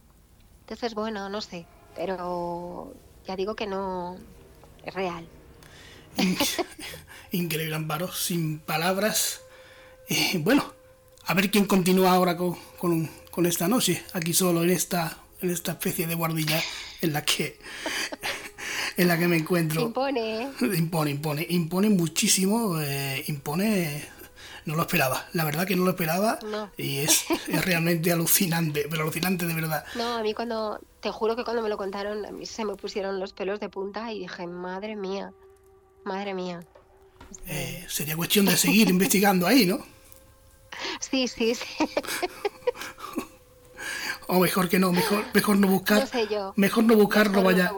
Entonces, 0.60 0.94
bueno, 0.94 1.28
no 1.28 1.42
sé, 1.42 1.66
pero 1.94 2.94
ya 3.26 3.36
digo 3.36 3.54
que 3.54 3.66
no 3.66 4.16
es 4.82 4.94
real. 4.94 5.28
Increíble, 7.32 7.74
Amparo, 7.74 8.10
sin 8.10 8.60
palabras. 8.60 9.42
Eh, 10.08 10.38
bueno, 10.38 10.72
a 11.26 11.34
ver 11.34 11.50
quién 11.50 11.66
continúa 11.66 12.12
ahora 12.12 12.36
con, 12.36 12.56
con, 12.78 13.46
esta 13.46 13.68
noche, 13.68 14.02
aquí 14.12 14.32
solo 14.32 14.64
en 14.64 14.70
esta, 14.70 15.18
en 15.40 15.50
esta 15.50 15.72
especie 15.72 16.06
de 16.06 16.14
guardilla 16.14 16.62
en 17.02 17.12
la 17.12 17.24
que 17.24 17.58
en 18.96 19.08
la 19.08 19.18
que 19.18 19.28
me 19.28 19.36
encuentro. 19.36 19.82
Impone, 19.82 20.44
¿eh? 20.44 20.48
Impone, 20.76 21.10
impone, 21.10 21.46
impone 21.50 21.90
muchísimo, 21.90 22.80
eh, 22.80 23.24
impone 23.26 24.08
no 24.66 24.74
lo 24.74 24.82
esperaba, 24.82 25.26
la 25.32 25.44
verdad 25.44 25.64
que 25.64 25.76
no 25.76 25.84
lo 25.84 25.90
esperaba 25.90 26.38
y 26.76 26.98
es, 26.98 27.24
es, 27.48 27.64
realmente 27.64 28.12
alucinante, 28.12 28.86
pero 28.90 29.02
alucinante 29.02 29.46
de 29.46 29.54
verdad. 29.54 29.84
No, 29.94 30.16
a 30.16 30.22
mí 30.22 30.34
cuando, 30.34 30.80
te 31.00 31.10
juro 31.10 31.36
que 31.36 31.44
cuando 31.44 31.62
me 31.62 31.68
lo 31.68 31.76
contaron, 31.76 32.26
a 32.26 32.32
mí 32.32 32.46
se 32.46 32.64
me 32.64 32.74
pusieron 32.74 33.20
los 33.20 33.32
pelos 33.32 33.60
de 33.60 33.68
punta 33.68 34.12
y 34.12 34.20
dije, 34.20 34.46
madre 34.46 34.96
mía, 34.96 35.32
madre 36.04 36.34
mía. 36.34 36.60
Eh, 37.46 37.84
sería 37.88 38.16
cuestión 38.16 38.46
de 38.46 38.56
seguir 38.56 38.88
investigando 38.88 39.46
ahí, 39.46 39.66
¿no? 39.66 39.95
Sí, 41.00 41.28
sí, 41.28 41.54
sí. 41.54 41.66
o 44.28 44.40
mejor 44.40 44.68
que 44.68 44.78
no, 44.78 44.92
mejor, 44.92 45.24
mejor 45.32 45.56
no 45.56 45.68
buscar. 45.68 46.00
No 46.00 46.06
sé 46.06 46.26
yo. 46.28 46.52
Mejor 46.56 46.84
no 46.84 46.96
buscar, 46.96 47.30
no 47.30 47.42
vaya. 47.42 47.72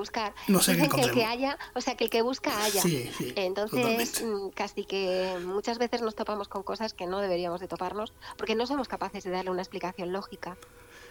No 0.47 0.61
sé 0.61 0.77
qué 0.77 0.89
que 0.89 1.01
el 1.01 1.13
que 1.13 1.25
haya, 1.25 1.59
o 1.75 1.81
sea, 1.81 1.97
que 1.97 2.05
el 2.05 2.11
que 2.11 2.23
busca 2.23 2.65
haya. 2.65 2.81
Sí, 2.81 3.11
sí, 3.17 3.33
Entonces, 3.37 4.23
mm, 4.23 4.51
casi 4.51 4.85
que 4.85 5.37
muchas 5.45 5.79
veces 5.79 6.03
nos 6.03 6.15
topamos 6.15 6.49
con 6.49 6.63
cosas 6.63 6.95
que 6.95 7.07
no 7.07 7.21
deberíamos 7.21 7.61
de 7.61 7.69
toparnos, 7.69 8.15
porque 8.37 8.55
no 8.55 8.67
somos 8.67 8.89
capaces 8.89 9.25
de 9.25 9.31
darle 9.31 9.51
una 9.51 9.63
explicación 9.63 10.13
lógica. 10.13 10.57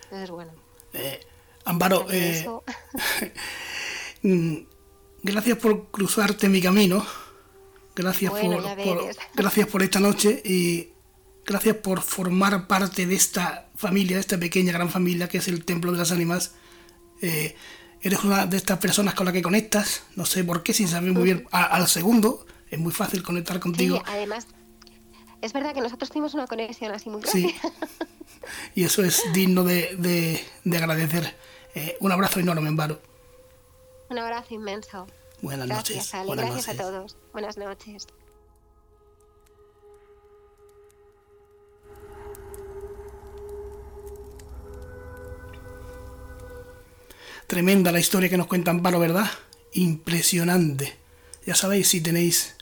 Entonces, 0.06 0.32
bueno. 0.32 0.52
Eh, 0.94 1.20
Amparo, 1.66 2.06
eh, 2.10 2.48
mm, 4.24 4.58
gracias 5.22 5.58
por 5.58 5.88
cruzarte 5.92 6.50
mi 6.50 6.62
camino. 6.62 7.06
Gracias 7.94 8.32
por, 8.32 8.64
gracias 9.34 9.68
por 9.68 9.82
esta 9.82 10.00
noche 10.00 10.42
y 10.46 10.94
gracias 11.48 11.78
por 11.78 12.02
formar 12.02 12.68
parte 12.68 13.08
de 13.08 13.16
esta 13.16 13.70
familia, 13.76 14.18
de 14.18 14.22
esta 14.22 14.38
pequeña 14.38 14.74
gran 14.74 14.90
familia 14.90 15.30
que 15.30 15.38
es 15.38 15.48
el 15.48 15.64
Templo 15.64 15.94
de 15.94 15.98
las 15.98 16.12
Ánimas. 16.12 16.52
Eh, 17.22 17.56
eres 18.02 18.24
una 18.24 18.46
de 18.46 18.58
estas 18.58 18.78
personas 18.78 19.16
con 19.16 19.26
las 19.26 19.34
que 19.34 19.42
conectas, 19.42 20.04
no 20.16 20.26
sé 20.26 20.44
por 20.44 20.62
qué, 20.62 20.74
sin 20.74 20.88
saber 20.88 21.14
muy 21.14 21.24
bien, 21.24 21.48
al 21.52 21.88
segundo, 21.88 22.46
es 22.70 22.78
muy 22.78 22.92
fácil 22.92 23.24
conectar 23.24 23.60
contigo. 23.60 23.98
Sí, 23.98 24.04
además, 24.08 24.46
es 25.42 25.54
verdad 25.54 25.74
que 25.74 25.82
nosotros 25.82 26.12
tuvimos 26.12 26.34
una 26.34 26.46
conexión 26.46 26.92
así 26.92 27.10
muy. 27.10 27.24
Sí. 27.24 27.56
Y 28.76 28.86
eso 28.86 29.04
es 29.04 29.24
digno 29.34 29.66
de, 29.66 30.40
agradecer. 30.74 31.36
Eh, 31.76 31.98
un 32.00 32.14
abrazo 32.14 32.40
enorme, 32.40 32.70
Embaro. 32.70 33.02
Un 34.10 34.20
abrazo 34.20 34.54
inmenso. 34.54 35.06
Buenas 35.42 35.68
noches. 35.68 36.12
Gracias 36.14 36.70
a 36.70 36.76
todos. 36.76 37.18
Buenas 37.34 37.58
noches. 37.58 38.08
Tremenda 47.48 47.94
la 47.94 48.00
historia 48.00 48.28
que 48.28 48.38
nos 48.38 48.48
cuenta 48.48 48.72
Amparo, 48.72 49.00
¿verdad? 49.00 49.32
Impresionante. 49.72 50.98
Ya 51.46 51.56
sabéis, 51.56 51.88
si 51.88 52.02
tenéis 52.02 52.58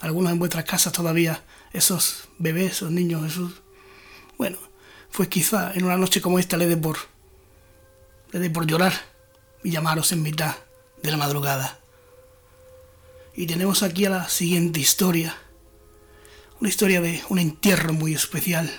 algunos 0.00 0.32
en 0.32 0.40
vuestras 0.40 0.64
casas 0.64 0.92
todavía, 0.92 1.44
esos 1.72 2.28
bebés, 2.38 2.72
esos 2.72 2.90
niños, 2.90 3.24
esos... 3.24 3.62
Bueno, 4.36 4.58
pues 5.12 5.28
quizá 5.28 5.72
en 5.74 5.84
una 5.84 5.96
noche 5.96 6.20
como 6.20 6.40
esta 6.40 6.56
le 6.56 6.66
dé 6.66 6.76
por... 6.76 6.98
le 8.32 8.40
dé 8.40 8.50
por 8.50 8.66
llorar 8.66 8.92
y 9.62 9.70
llamaros 9.70 10.10
en 10.10 10.22
mitad 10.22 10.56
de 11.04 11.10
la 11.12 11.16
madrugada. 11.16 11.78
Y 13.32 13.46
tenemos 13.46 13.84
aquí 13.84 14.06
a 14.06 14.10
la 14.10 14.28
siguiente 14.28 14.80
historia. 14.80 15.36
Una 16.58 16.68
historia 16.68 17.00
de 17.00 17.22
un 17.28 17.38
entierro 17.38 17.92
muy 17.92 18.14
especial 18.14 18.72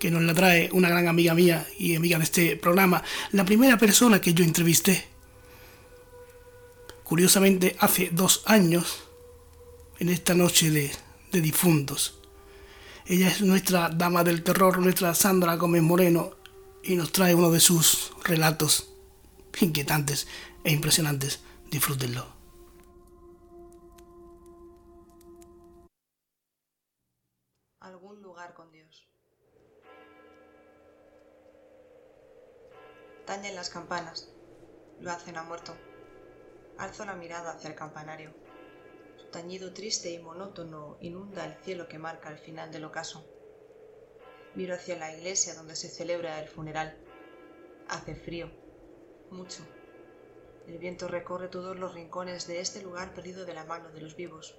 que 0.00 0.10
nos 0.10 0.22
la 0.22 0.32
trae 0.32 0.70
una 0.72 0.88
gran 0.88 1.06
amiga 1.08 1.34
mía 1.34 1.68
y 1.78 1.94
amiga 1.94 2.16
de 2.16 2.24
este 2.24 2.56
programa, 2.56 3.04
la 3.32 3.44
primera 3.44 3.76
persona 3.76 4.18
que 4.18 4.32
yo 4.32 4.42
entrevisté. 4.42 5.04
Curiosamente, 7.04 7.76
hace 7.78 8.08
dos 8.10 8.42
años, 8.46 9.04
en 9.98 10.08
esta 10.08 10.34
noche 10.34 10.70
de, 10.70 10.90
de 11.32 11.40
difuntos. 11.42 12.18
Ella 13.04 13.28
es 13.28 13.42
nuestra 13.42 13.90
dama 13.90 14.24
del 14.24 14.42
terror, 14.42 14.78
nuestra 14.78 15.14
Sandra 15.14 15.56
Gómez 15.56 15.82
Moreno, 15.82 16.30
y 16.82 16.96
nos 16.96 17.12
trae 17.12 17.34
uno 17.34 17.50
de 17.50 17.60
sus 17.60 18.12
relatos 18.24 18.94
inquietantes 19.60 20.26
e 20.64 20.72
impresionantes. 20.72 21.40
Disfrútenlo. 21.70 22.39
Tañen 33.30 33.54
las 33.54 33.70
campanas. 33.70 34.28
Lo 34.98 35.12
hacen 35.12 35.36
a 35.36 35.44
muerto. 35.44 35.72
Alzo 36.78 37.04
la 37.04 37.14
mirada 37.14 37.52
hacia 37.52 37.70
el 37.70 37.76
campanario. 37.76 38.34
Su 39.18 39.28
tañido 39.28 39.72
triste 39.72 40.10
y 40.10 40.18
monótono 40.18 40.96
inunda 41.00 41.46
el 41.46 41.54
cielo 41.62 41.86
que 41.86 42.00
marca 42.00 42.28
el 42.28 42.38
final 42.38 42.72
del 42.72 42.82
ocaso. 42.82 43.24
Miro 44.56 44.74
hacia 44.74 44.98
la 44.98 45.16
iglesia 45.16 45.54
donde 45.54 45.76
se 45.76 45.88
celebra 45.88 46.40
el 46.42 46.48
funeral. 46.48 46.98
Hace 47.86 48.16
frío. 48.16 48.50
Mucho. 49.30 49.62
El 50.66 50.78
viento 50.78 51.06
recorre 51.06 51.46
todos 51.46 51.78
los 51.78 51.94
rincones 51.94 52.48
de 52.48 52.58
este 52.58 52.82
lugar 52.82 53.14
perdido 53.14 53.44
de 53.44 53.54
la 53.54 53.64
mano 53.64 53.92
de 53.92 54.00
los 54.00 54.16
vivos. 54.16 54.58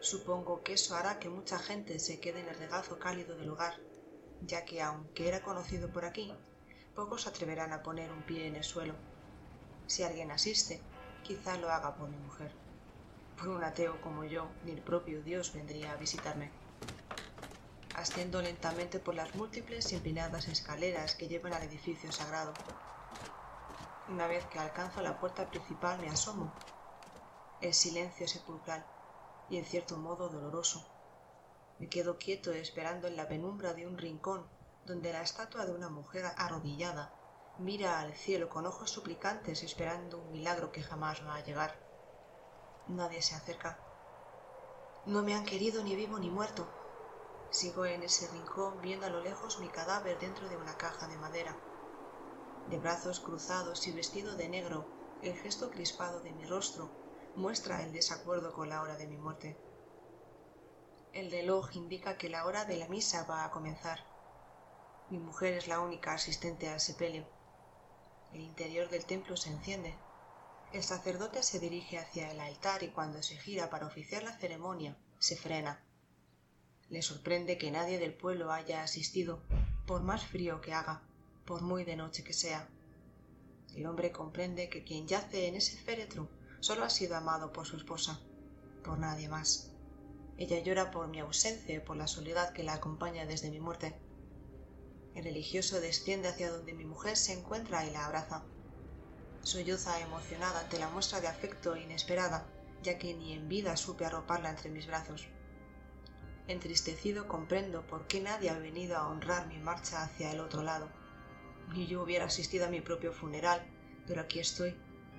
Supongo 0.00 0.62
que 0.62 0.74
eso 0.74 0.96
hará 0.96 1.18
que 1.18 1.30
mucha 1.30 1.58
gente 1.58 1.98
se 1.98 2.20
quede 2.20 2.40
en 2.40 2.48
el 2.48 2.58
regazo 2.58 2.98
cálido 2.98 3.38
del 3.38 3.48
lugar, 3.48 3.80
ya 4.42 4.66
que 4.66 4.82
aunque 4.82 5.28
era 5.28 5.42
conocido 5.42 5.90
por 5.90 6.04
aquí, 6.04 6.30
pocos 6.94 7.26
atreverán 7.26 7.72
a 7.72 7.82
poner 7.82 8.10
un 8.12 8.22
pie 8.22 8.46
en 8.46 8.56
el 8.56 8.64
suelo. 8.64 8.94
Si 9.86 10.02
alguien 10.02 10.30
asiste, 10.30 10.80
quizá 11.22 11.56
lo 11.56 11.70
haga 11.70 11.94
por 11.96 12.08
mi 12.08 12.16
mujer. 12.16 12.52
Por 13.36 13.48
un 13.48 13.64
ateo 13.64 14.00
como 14.00 14.24
yo, 14.24 14.48
ni 14.64 14.72
el 14.72 14.80
propio 14.80 15.22
Dios 15.22 15.52
vendría 15.52 15.92
a 15.92 15.96
visitarme. 15.96 16.50
Asciendo 17.96 18.40
lentamente 18.42 18.98
por 18.98 19.14
las 19.14 19.34
múltiples 19.34 19.92
y 19.92 19.96
empinadas 19.96 20.48
escaleras 20.48 21.14
que 21.14 21.28
llevan 21.28 21.52
al 21.52 21.62
edificio 21.64 22.10
sagrado. 22.12 22.54
Una 24.08 24.26
vez 24.26 24.44
que 24.46 24.58
alcanzo 24.58 25.02
la 25.02 25.18
puerta 25.18 25.48
principal 25.48 26.00
me 26.00 26.08
asomo. 26.08 26.52
El 27.60 27.74
silencio 27.74 28.28
sepulcral 28.28 28.84
y 29.50 29.58
en 29.58 29.64
cierto 29.64 29.96
modo 29.96 30.28
doloroso. 30.28 30.86
Me 31.78 31.88
quedo 31.88 32.18
quieto 32.18 32.52
esperando 32.52 33.08
en 33.08 33.16
la 33.16 33.28
penumbra 33.28 33.74
de 33.74 33.86
un 33.86 33.98
rincón 33.98 34.46
donde 34.86 35.12
la 35.12 35.22
estatua 35.22 35.64
de 35.66 35.72
una 35.72 35.88
mujer 35.88 36.26
arrodillada 36.36 37.12
mira 37.58 38.00
al 38.00 38.14
cielo 38.14 38.48
con 38.48 38.66
ojos 38.66 38.90
suplicantes 38.90 39.62
esperando 39.62 40.18
un 40.18 40.32
milagro 40.32 40.72
que 40.72 40.82
jamás 40.82 41.24
va 41.26 41.36
a 41.36 41.44
llegar. 41.44 41.78
Nadie 42.88 43.22
se 43.22 43.34
acerca. 43.34 43.78
No 45.06 45.22
me 45.22 45.34
han 45.34 45.44
querido 45.44 45.82
ni 45.82 45.94
vivo 45.94 46.18
ni 46.18 46.30
muerto. 46.30 46.66
Sigo 47.50 47.86
en 47.86 48.02
ese 48.02 48.26
rincón 48.28 48.80
viendo 48.82 49.06
a 49.06 49.10
lo 49.10 49.22
lejos 49.22 49.58
mi 49.60 49.68
cadáver 49.68 50.18
dentro 50.18 50.48
de 50.48 50.56
una 50.56 50.76
caja 50.76 51.06
de 51.06 51.16
madera. 51.16 51.56
De 52.68 52.78
brazos 52.78 53.20
cruzados 53.20 53.86
y 53.86 53.92
vestido 53.92 54.34
de 54.36 54.48
negro, 54.48 54.86
el 55.22 55.34
gesto 55.34 55.70
crispado 55.70 56.20
de 56.20 56.32
mi 56.32 56.44
rostro 56.44 56.90
muestra 57.36 57.82
el 57.82 57.92
desacuerdo 57.92 58.52
con 58.52 58.68
la 58.68 58.82
hora 58.82 58.96
de 58.96 59.06
mi 59.06 59.16
muerte. 59.16 59.56
El 61.12 61.30
reloj 61.30 61.76
indica 61.76 62.18
que 62.18 62.28
la 62.28 62.44
hora 62.44 62.64
de 62.64 62.76
la 62.76 62.88
misa 62.88 63.24
va 63.24 63.44
a 63.44 63.50
comenzar. 63.50 64.13
Mi 65.10 65.18
mujer 65.18 65.54
es 65.54 65.68
la 65.68 65.80
única 65.80 66.14
asistente 66.14 66.68
al 66.68 66.80
sepelio. 66.80 67.26
El 68.32 68.40
interior 68.40 68.88
del 68.88 69.04
templo 69.04 69.36
se 69.36 69.50
enciende. 69.50 69.94
El 70.72 70.82
sacerdote 70.82 71.42
se 71.42 71.60
dirige 71.60 71.98
hacia 71.98 72.30
el 72.30 72.40
altar 72.40 72.82
y 72.82 72.88
cuando 72.88 73.22
se 73.22 73.36
gira 73.36 73.68
para 73.68 73.86
oficiar 73.86 74.22
la 74.22 74.36
ceremonia, 74.38 74.96
se 75.18 75.36
frena. 75.36 75.84
Le 76.88 77.02
sorprende 77.02 77.58
que 77.58 77.70
nadie 77.70 77.98
del 77.98 78.14
pueblo 78.14 78.50
haya 78.50 78.82
asistido, 78.82 79.42
por 79.86 80.02
más 80.02 80.24
frío 80.26 80.60
que 80.60 80.72
haga, 80.72 81.02
por 81.44 81.62
muy 81.62 81.84
de 81.84 81.96
noche 81.96 82.24
que 82.24 82.32
sea. 82.32 82.68
El 83.74 83.86
hombre 83.86 84.10
comprende 84.10 84.68
que 84.68 84.84
quien 84.84 85.06
yace 85.06 85.48
en 85.48 85.56
ese 85.56 85.76
féretro 85.76 86.28
solo 86.60 86.84
ha 86.84 86.90
sido 86.90 87.16
amado 87.16 87.52
por 87.52 87.66
su 87.66 87.76
esposa, 87.76 88.20
por 88.82 88.98
nadie 88.98 89.28
más. 89.28 89.70
Ella 90.38 90.60
llora 90.60 90.90
por 90.90 91.08
mi 91.08 91.20
ausencia 91.20 91.74
y 91.74 91.80
por 91.80 91.96
la 91.96 92.06
soledad 92.06 92.52
que 92.52 92.64
la 92.64 92.74
acompaña 92.74 93.26
desde 93.26 93.50
mi 93.50 93.60
muerte. 93.60 93.94
El 95.14 95.24
religioso 95.24 95.80
desciende 95.80 96.28
hacia 96.28 96.50
donde 96.50 96.72
mi 96.72 96.84
mujer 96.84 97.16
se 97.16 97.32
encuentra 97.32 97.86
y 97.86 97.90
la 97.90 98.06
abraza. 98.06 98.44
Solloza 99.42 100.00
emocionada 100.00 100.60
ante 100.60 100.78
la 100.78 100.88
muestra 100.88 101.20
de 101.20 101.28
afecto 101.28 101.76
inesperada, 101.76 102.48
ya 102.82 102.98
que 102.98 103.14
ni 103.14 103.32
en 103.32 103.48
vida 103.48 103.76
supe 103.76 104.04
arroparla 104.04 104.50
entre 104.50 104.70
mis 104.70 104.86
brazos. 104.86 105.28
Entristecido 106.48 107.28
comprendo 107.28 107.86
por 107.86 108.06
qué 108.06 108.20
nadie 108.20 108.50
ha 108.50 108.58
venido 108.58 108.96
a 108.96 109.08
honrar 109.08 109.46
mi 109.46 109.58
marcha 109.58 110.02
hacia 110.02 110.32
el 110.32 110.40
otro 110.40 110.62
lado. 110.62 110.90
Ni 111.72 111.86
yo 111.86 112.02
hubiera 112.02 112.26
asistido 112.26 112.66
a 112.66 112.70
mi 112.70 112.80
propio 112.80 113.12
funeral, 113.12 113.64
pero 114.06 114.20
aquí 114.20 114.40
estoy, 114.40 114.74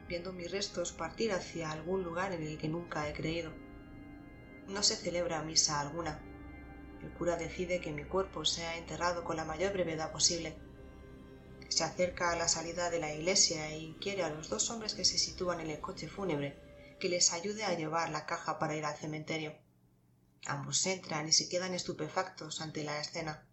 viendo 0.07 0.33
mis 0.33 0.51
restos 0.51 0.91
partir 0.91 1.31
hacia 1.31 1.71
algún 1.71 2.03
lugar 2.03 2.33
en 2.33 2.43
el 2.43 2.57
que 2.57 2.67
nunca 2.67 3.09
he 3.09 3.13
creído. 3.13 3.53
No 4.67 4.83
se 4.83 4.95
celebra 4.95 5.41
misa 5.41 5.79
alguna. 5.79 6.19
El 7.05 7.13
cura 7.13 7.35
decide 7.35 7.81
que 7.81 7.91
mi 7.91 8.03
cuerpo 8.03 8.45
sea 8.45 8.77
enterrado 8.77 9.23
con 9.23 9.35
la 9.35 9.45
mayor 9.45 9.73
brevedad 9.73 10.11
posible. 10.11 10.57
Se 11.69 11.83
acerca 11.83 12.31
a 12.31 12.35
la 12.35 12.47
salida 12.47 12.89
de 12.89 12.99
la 12.99 13.13
iglesia 13.13 13.77
y 13.77 13.93
quiere 14.01 14.23
a 14.23 14.29
los 14.29 14.49
dos 14.49 14.71
hombres 14.71 14.95
que 14.95 15.05
se 15.05 15.19
sitúan 15.19 15.59
en 15.59 15.69
el 15.69 15.79
coche 15.79 16.07
fúnebre 16.07 16.59
que 16.99 17.07
les 17.07 17.31
ayude 17.31 17.63
a 17.63 17.75
llevar 17.75 18.09
la 18.09 18.25
caja 18.25 18.57
para 18.57 18.75
ir 18.75 18.85
al 18.85 18.97
cementerio. 18.97 19.55
Ambos 20.47 20.83
entran 20.87 21.27
y 21.27 21.31
se 21.31 21.47
quedan 21.47 21.75
estupefactos 21.75 22.59
ante 22.59 22.83
la 22.83 22.99
escena. 22.99 23.45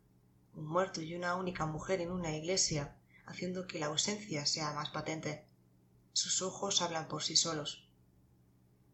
Un 0.55 0.67
muerto 0.67 1.03
y 1.03 1.15
una 1.15 1.37
única 1.37 1.67
mujer 1.67 2.01
en 2.01 2.11
una 2.11 2.35
iglesia, 2.35 2.97
haciendo 3.27 3.67
que 3.67 3.79
la 3.79 3.87
ausencia 3.87 4.47
sea 4.47 4.73
más 4.73 4.89
patente. 4.89 5.45
Sus 6.15 6.41
ojos 6.41 6.81
hablan 6.81 7.07
por 7.07 7.23
sí 7.23 7.37
solos. 7.37 7.87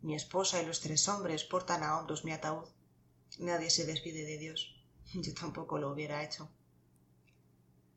Mi 0.00 0.16
esposa 0.16 0.60
y 0.60 0.66
los 0.66 0.80
tres 0.80 1.06
hombres 1.08 1.44
portan 1.44 1.84
a 1.84 1.96
hombros 1.96 2.24
mi 2.24 2.32
ataúd. 2.32 2.66
Nadie 3.38 3.70
se 3.70 3.86
despide 3.86 4.24
de 4.24 4.38
Dios. 4.38 4.74
Yo 5.14 5.34
tampoco 5.34 5.78
lo 5.78 5.90
hubiera 5.90 6.24
hecho. 6.24 6.50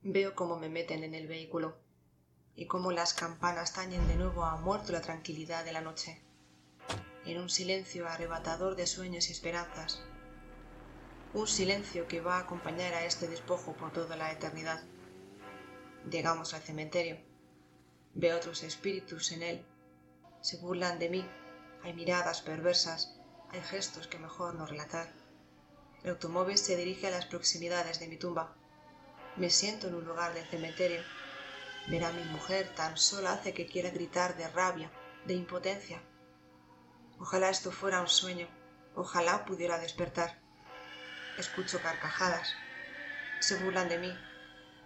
Veo 0.03 0.35
cómo 0.35 0.57
me 0.57 0.69
meten 0.69 1.03
en 1.03 1.13
el 1.13 1.27
vehículo 1.27 1.77
y 2.55 2.67
cómo 2.67 2.91
las 2.91 3.13
campanas 3.13 3.73
tañen 3.73 4.07
de 4.07 4.15
nuevo 4.15 4.43
a 4.45 4.57
muerto 4.57 4.91
la 4.91 5.01
tranquilidad 5.01 5.63
de 5.63 5.71
la 5.71 5.81
noche, 5.81 6.21
en 7.25 7.39
un 7.39 7.49
silencio 7.49 8.07
arrebatador 8.07 8.75
de 8.75 8.87
sueños 8.87 9.29
y 9.29 9.31
esperanzas, 9.31 10.03
un 11.33 11.47
silencio 11.47 12.07
que 12.07 12.19
va 12.19 12.37
a 12.37 12.41
acompañar 12.41 12.93
a 12.93 13.05
este 13.05 13.27
despojo 13.27 13.73
por 13.73 13.93
toda 13.93 14.17
la 14.17 14.31
eternidad. 14.31 14.83
Llegamos 16.09 16.53
al 16.53 16.61
cementerio. 16.61 17.17
Veo 18.13 18.35
otros 18.35 18.63
espíritus 18.63 19.31
en 19.31 19.43
él. 19.43 19.65
Se 20.41 20.57
burlan 20.57 20.99
de 20.99 21.09
mí. 21.09 21.25
Hay 21.83 21.93
miradas 21.93 22.41
perversas. 22.41 23.17
Hay 23.51 23.61
gestos 23.61 24.07
que 24.07 24.19
mejor 24.19 24.55
no 24.55 24.65
relatar. 24.65 25.20
El 26.03 26.11
automóvil 26.11 26.57
se 26.57 26.75
dirige 26.75 27.07
a 27.07 27.11
las 27.11 27.25
proximidades 27.25 27.99
de 27.99 28.07
mi 28.07 28.17
tumba. 28.17 28.55
Me 29.35 29.51
siento 29.51 29.87
en 29.87 29.95
un 29.95 30.05
lugar 30.05 30.33
del 30.33 30.47
cementerio. 30.47 31.03
Ver 31.87 32.03
a 32.03 32.11
mi 32.11 32.23
mujer 32.23 32.73
tan 32.75 32.97
sola 32.97 33.33
hace 33.33 33.53
que 33.53 33.67
quiera 33.67 33.91
gritar 33.91 34.35
de 34.35 34.47
rabia, 34.47 34.91
de 35.25 35.35
impotencia. 35.35 36.01
Ojalá 37.19 37.49
esto 37.49 37.71
fuera 37.71 38.01
un 38.01 38.07
sueño. 38.07 38.47
Ojalá 38.95 39.45
pudiera 39.45 39.77
despertar. 39.77 40.39
Escucho 41.37 41.79
carcajadas. 41.81 42.55
Se 43.39 43.63
burlan 43.63 43.87
de 43.87 43.99
mí. 43.99 44.13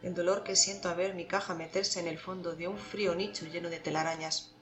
El 0.02 0.14
dolor 0.14 0.44
que 0.44 0.58
siento 0.58 0.90
a 0.90 0.94
ver 0.96 1.16
mi 1.16 1.26
caja 1.26 1.56
meterse 1.56 2.02
en 2.02 2.08
el 2.08 2.20
fondo 2.20 2.56
de 2.56 2.68
un 2.68 2.78
frío 2.78 3.16
nicho 3.16 3.46
lleno 3.46 3.70
de 3.70 3.80
telarañas. 3.80 4.54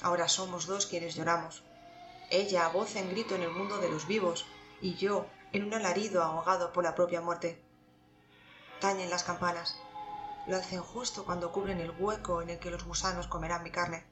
Ahora 0.00 0.28
somos 0.28 0.66
dos 0.66 0.86
quienes 0.86 1.14
lloramos. 1.14 1.62
Ella 2.30 2.66
a 2.66 2.68
voz 2.70 2.96
en 2.96 3.10
grito 3.10 3.36
en 3.36 3.42
el 3.42 3.50
mundo 3.50 3.78
de 3.78 3.88
los 3.88 4.08
vivos 4.08 4.44
y 4.80 4.94
yo 4.94 5.26
en 5.52 5.64
un 5.64 5.74
alarido 5.74 6.22
ahogado 6.22 6.72
por 6.72 6.82
la 6.82 6.94
propia 6.94 7.20
muerte. 7.20 7.62
Tañen 8.80 9.10
las 9.10 9.24
campanas. 9.24 9.78
Lo 10.46 10.56
hacen 10.56 10.80
justo 10.80 11.24
cuando 11.24 11.52
cubren 11.52 11.80
el 11.80 11.92
hueco 11.98 12.42
en 12.42 12.50
el 12.50 12.58
que 12.58 12.70
los 12.70 12.84
gusanos 12.84 13.26
comerán 13.26 13.62
mi 13.62 13.70
carne. 13.70 14.04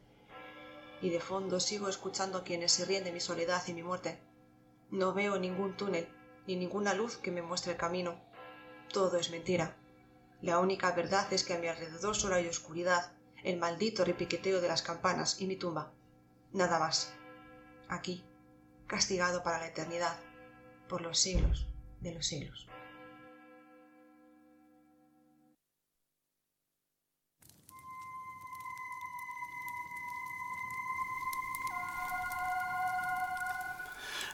Y 1.00 1.10
de 1.10 1.20
fondo 1.20 1.58
sigo 1.58 1.88
escuchando 1.88 2.38
a 2.38 2.44
quienes 2.44 2.72
se 2.72 2.84
ríen 2.84 3.04
de 3.04 3.12
mi 3.12 3.20
soledad 3.20 3.62
y 3.66 3.72
mi 3.72 3.82
muerte. 3.82 4.20
No 4.90 5.14
veo 5.14 5.38
ningún 5.38 5.76
túnel, 5.76 6.08
ni 6.46 6.56
ninguna 6.56 6.94
luz 6.94 7.16
que 7.16 7.30
me 7.30 7.42
muestre 7.42 7.72
el 7.72 7.78
camino. 7.78 8.20
Todo 8.92 9.16
es 9.16 9.30
mentira. 9.30 9.76
La 10.42 10.58
única 10.58 10.92
verdad 10.92 11.32
es 11.32 11.44
que 11.44 11.54
a 11.54 11.58
mi 11.58 11.68
alrededor 11.68 12.14
solo 12.14 12.34
hay 12.34 12.46
oscuridad, 12.46 13.12
el 13.42 13.56
maldito 13.56 14.04
repiqueteo 14.04 14.60
de 14.60 14.68
las 14.68 14.82
campanas 14.82 15.40
y 15.40 15.46
mi 15.46 15.56
tumba. 15.56 15.92
Nada 16.52 16.78
más. 16.78 17.12
Aquí, 17.88 18.24
castigado 18.86 19.42
para 19.42 19.58
la 19.58 19.68
eternidad, 19.68 20.16
por 20.90 21.02
los 21.02 21.20
siglos 21.20 21.66
de 22.00 22.12
los 22.12 22.26
siglos. 22.26 22.66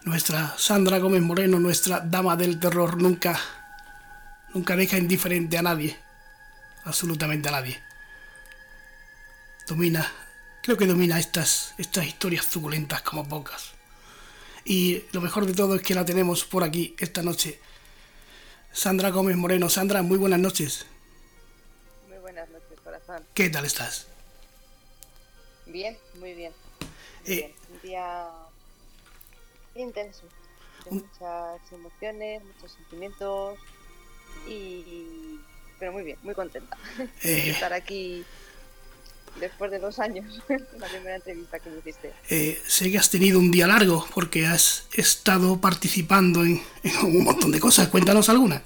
Nuestra 0.04 0.56
Sandra 0.56 0.98
Gómez 0.98 1.20
Moreno, 1.20 1.58
nuestra 1.58 2.00
dama 2.00 2.36
del 2.36 2.58
terror, 2.58 3.02
nunca, 3.02 3.38
nunca 4.54 4.76
deja 4.76 4.96
indiferente 4.96 5.58
a 5.58 5.62
nadie, 5.62 5.98
absolutamente 6.84 7.48
a 7.48 7.52
nadie. 7.52 7.82
Domina, 9.66 10.10
creo 10.62 10.78
que 10.78 10.86
domina 10.86 11.18
estas, 11.18 11.74
estas 11.76 12.06
historias 12.06 12.46
suculentas 12.46 13.02
como 13.02 13.28
pocas. 13.28 13.75
Y 14.68 15.04
lo 15.12 15.20
mejor 15.20 15.46
de 15.46 15.54
todo 15.54 15.76
es 15.76 15.82
que 15.82 15.94
la 15.94 16.04
tenemos 16.04 16.44
por 16.44 16.64
aquí 16.64 16.94
esta 16.98 17.22
noche. 17.22 17.60
Sandra 18.72 19.10
Gómez 19.10 19.36
Moreno. 19.36 19.70
Sandra, 19.70 20.02
muy 20.02 20.18
buenas 20.18 20.40
noches. 20.40 20.86
Muy 22.08 22.18
buenas 22.18 22.48
noches, 22.50 22.78
corazón. 22.82 23.22
¿Qué 23.32 23.48
tal 23.48 23.64
estás? 23.64 24.08
Bien, 25.66 25.96
muy 26.18 26.34
bien. 26.34 26.52
Muy 27.26 27.34
Eh, 27.34 27.36
bien. 27.36 27.52
Un 27.70 27.80
día 27.82 28.28
intenso, 29.76 30.22
de 30.84 30.90
muchas 30.90 31.60
emociones, 31.72 32.42
muchos 32.44 32.72
sentimientos 32.72 33.58
y 34.48 35.38
pero 35.78 35.92
muy 35.92 36.02
bien, 36.04 36.18
muy 36.22 36.34
contenta 36.34 36.76
de 37.22 37.48
Eh, 37.48 37.50
estar 37.50 37.72
aquí 37.72 38.24
después 39.40 39.70
de 39.70 39.78
dos 39.78 39.98
años, 39.98 40.42
la 40.48 40.86
primera 40.88 41.16
entrevista 41.16 41.58
que 41.58 41.70
me 41.70 41.78
hiciste. 41.78 42.12
eh, 42.30 42.60
sé 42.66 42.90
que 42.90 42.98
has 42.98 43.10
tenido 43.10 43.38
un 43.38 43.50
día 43.50 43.66
largo 43.66 44.06
porque 44.14 44.46
has 44.46 44.86
estado 44.92 45.60
participando 45.60 46.42
en, 46.44 46.62
en 46.82 46.96
un 47.04 47.24
montón 47.24 47.50
de 47.52 47.60
cosas. 47.60 47.88
Cuéntanos 47.88 48.28
alguna. 48.28 48.62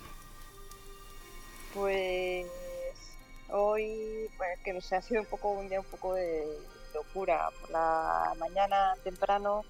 Pues 1.74 2.46
hoy, 3.50 4.28
bueno, 4.36 4.54
que 4.64 4.72
no 4.72 4.80
sé, 4.80 4.96
ha 4.96 5.02
sido 5.02 5.20
un 5.20 5.26
poco 5.26 5.50
un 5.50 5.68
día 5.68 5.80
un 5.80 5.86
poco 5.86 6.14
de 6.14 6.44
locura. 6.94 7.50
Por 7.60 7.70
la 7.70 8.34
mañana 8.38 8.94
temprano 9.04 9.64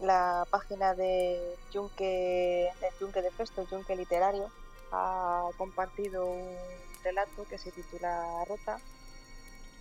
la 0.00 0.46
página 0.50 0.94
de 0.94 1.56
Yunque, 1.72 2.68
del 2.80 2.90
Yunque 3.00 3.22
de 3.22 3.30
Festo, 3.30 3.66
Yunque 3.70 3.96
Literario, 3.96 4.50
ha 4.92 5.48
compartido 5.56 6.26
un 6.26 6.54
relato 7.02 7.44
que 7.48 7.58
se 7.58 7.72
titula 7.72 8.44
Rota. 8.46 8.78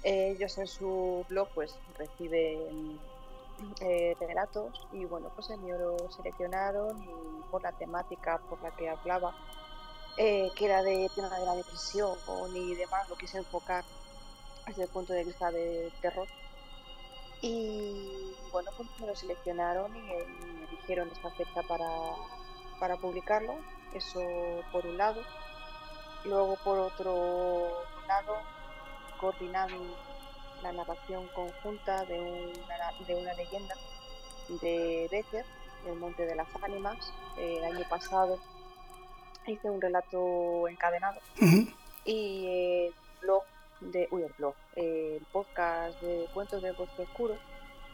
Ellos 0.08 0.56
en 0.60 0.68
su 0.68 1.26
blog 1.28 1.50
pues 1.56 1.76
reciben 1.98 3.00
eh, 3.82 4.16
relatos 4.20 4.86
y 4.92 5.04
bueno, 5.06 5.32
pues 5.34 5.50
el 5.50 5.58
mío 5.62 5.80
lo 5.80 6.12
seleccionaron 6.12 7.02
y 7.02 7.10
por 7.50 7.64
la 7.64 7.72
temática 7.72 8.38
por 8.48 8.62
la 8.62 8.70
que 8.70 8.88
hablaba, 8.88 9.34
eh, 10.18 10.52
que 10.56 10.66
era 10.66 10.84
de 10.84 11.10
tema 11.16 11.40
de 11.40 11.46
la 11.48 11.56
depresión 11.56 12.16
y 12.54 12.76
demás, 12.76 13.10
lo 13.10 13.16
quise 13.16 13.40
enfocar 13.40 13.84
desde 14.68 14.84
el 14.84 14.90
punto 14.90 15.12
de 15.14 15.24
vista 15.24 15.50
del 15.50 15.92
terror. 15.94 16.28
Y 17.42 18.36
bueno, 18.52 18.70
pues 18.78 18.88
me 19.00 19.08
lo 19.08 19.16
seleccionaron 19.16 19.96
y 19.96 20.02
me 20.02 20.68
dijeron 20.70 21.10
esta 21.12 21.32
fecha 21.32 21.64
para, 21.68 21.90
para 22.80 22.96
publicarlo, 22.98 23.56
eso 23.96 24.22
por 24.72 24.86
un 24.86 24.98
lado. 24.98 25.24
Luego 26.26 26.58
por 26.64 26.78
otro 26.78 27.72
lado, 28.08 28.55
coordinando 29.20 29.76
la 30.64 30.72
narración 30.72 31.28
conjunta 31.36 32.06
de 32.06 32.20
una, 32.20 33.06
de 33.08 33.16
una 33.16 33.34
leyenda 33.34 33.76
de 34.62 35.08
Becker, 35.12 35.46
el 35.88 35.96
Monte 35.96 36.26
de 36.26 36.36
las 36.36 36.48
Ánimas. 36.62 37.14
El 37.38 37.64
año 37.64 37.86
pasado 37.90 38.40
hice 39.48 39.70
un 39.70 39.82
relato 39.82 40.68
encadenado 40.68 41.20
y 42.04 42.48
el 42.48 42.94
blog 43.22 43.44
de 43.82 44.08
uy 44.12 44.24
el 44.24 44.34
blog 44.38 44.56
el 44.76 45.22
podcast 45.32 46.00
de 46.02 46.28
cuentos 46.34 46.62
del 46.62 46.76
bosque 46.76 47.04
oscuro 47.04 47.38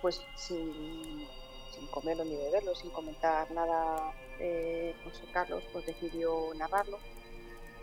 pues 0.01 0.21
sin, 0.35 1.27
sin 1.73 1.87
comerlo 1.87 2.23
ni 2.23 2.35
beberlo 2.35 2.75
sin 2.75 2.91
comentar 2.91 3.49
nada 3.51 4.13
eh, 4.39 4.95
José 5.03 5.25
Carlos 5.33 5.63
pues 5.73 5.85
decidió 5.85 6.53
narrarlo 6.55 6.99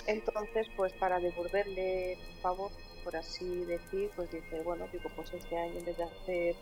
entonces 0.07 0.67
pues 0.77 0.93
para 0.95 1.19
devolverle 1.19 2.13
el 2.13 2.39
favor 2.41 2.71
por 3.09 3.17
así 3.17 3.65
decir 3.65 4.11
pues 4.15 4.31
dice 4.31 4.61
bueno 4.65 4.87
digo 4.93 5.09
pues 5.17 5.33
este 5.33 5.57
año 5.57 5.79
en 5.79 5.85
vez 5.87 5.97
de 5.97 6.05
hacer 6.05 6.55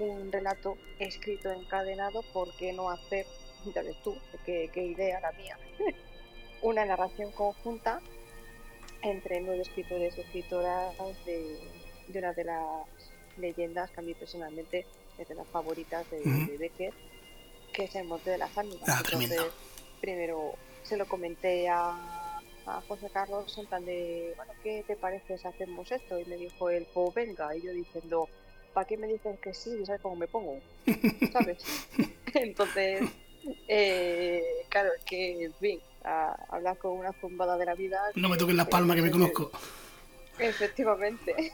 un 0.00 0.32
relato 0.32 0.76
escrito 0.98 1.52
encadenado 1.52 2.24
¿por 2.32 2.52
qué 2.56 2.72
no 2.72 2.90
hacer 2.90 3.24
ya 3.72 3.82
ves 3.82 3.94
tú 4.02 4.16
qué, 4.44 4.70
qué 4.74 4.86
idea 4.86 5.20
la 5.20 5.30
mía 5.30 5.56
una 6.62 6.84
narración 6.84 7.30
conjunta 7.30 8.00
entre 9.02 9.40
nueve 9.40 9.62
escritores 9.62 10.18
y 10.18 10.22
escritoras 10.22 10.96
de, 11.24 11.60
de 12.08 12.18
una 12.18 12.32
de 12.32 12.42
las 12.42 12.84
leyendas 13.36 13.88
que 13.92 14.00
a 14.00 14.02
mí 14.02 14.14
personalmente 14.14 14.84
es 15.16 15.28
de 15.28 15.34
las 15.36 15.46
favoritas 15.46 16.10
de, 16.10 16.18
de 16.22 16.58
Becker, 16.58 16.92
que 17.72 17.84
es 17.84 17.94
el 17.94 18.08
Monte 18.08 18.30
de 18.30 18.38
las 18.38 18.58
Ánimas. 18.58 18.88
Ah. 18.88 19.00
Entonces, 19.04 19.40
primero 20.00 20.54
se 20.82 20.96
lo 20.96 21.06
comenté 21.06 21.68
a, 21.68 22.27
a 22.68 22.82
José 22.86 23.08
Carlos 23.12 23.56
en 23.58 23.66
plan 23.66 23.84
de, 23.84 24.34
bueno, 24.36 24.52
¿qué 24.62 24.84
te 24.86 24.96
parece 24.96 25.38
si 25.38 25.46
hacemos 25.46 25.90
esto? 25.90 26.18
Y 26.18 26.24
me 26.26 26.36
dijo 26.36 26.70
él, 26.70 26.86
pues 26.92 27.14
venga, 27.14 27.54
y 27.56 27.62
yo 27.62 27.72
diciendo, 27.72 28.28
¿para 28.74 28.86
qué 28.86 28.96
me 28.96 29.06
dices 29.06 29.38
que 29.40 29.54
sí? 29.54 29.84
¿Sabes 29.86 30.00
cómo 30.02 30.16
me 30.16 30.28
pongo? 30.28 30.60
¿Sabes? 31.32 31.58
Entonces, 32.34 33.02
eh, 33.66 34.42
claro, 34.68 34.90
es 34.96 35.04
que, 35.04 35.44
en 35.44 35.54
fin, 35.54 35.80
hablar 36.50 36.78
con 36.78 36.92
una 36.92 37.12
zumbada 37.20 37.56
de 37.56 37.66
la 37.66 37.74
vida. 37.74 38.00
No 38.14 38.28
me 38.28 38.36
toques 38.36 38.54
las 38.54 38.68
palmas 38.68 38.96
que 38.96 39.02
me 39.02 39.10
conozco. 39.10 39.50
Efectivamente. 40.38 41.52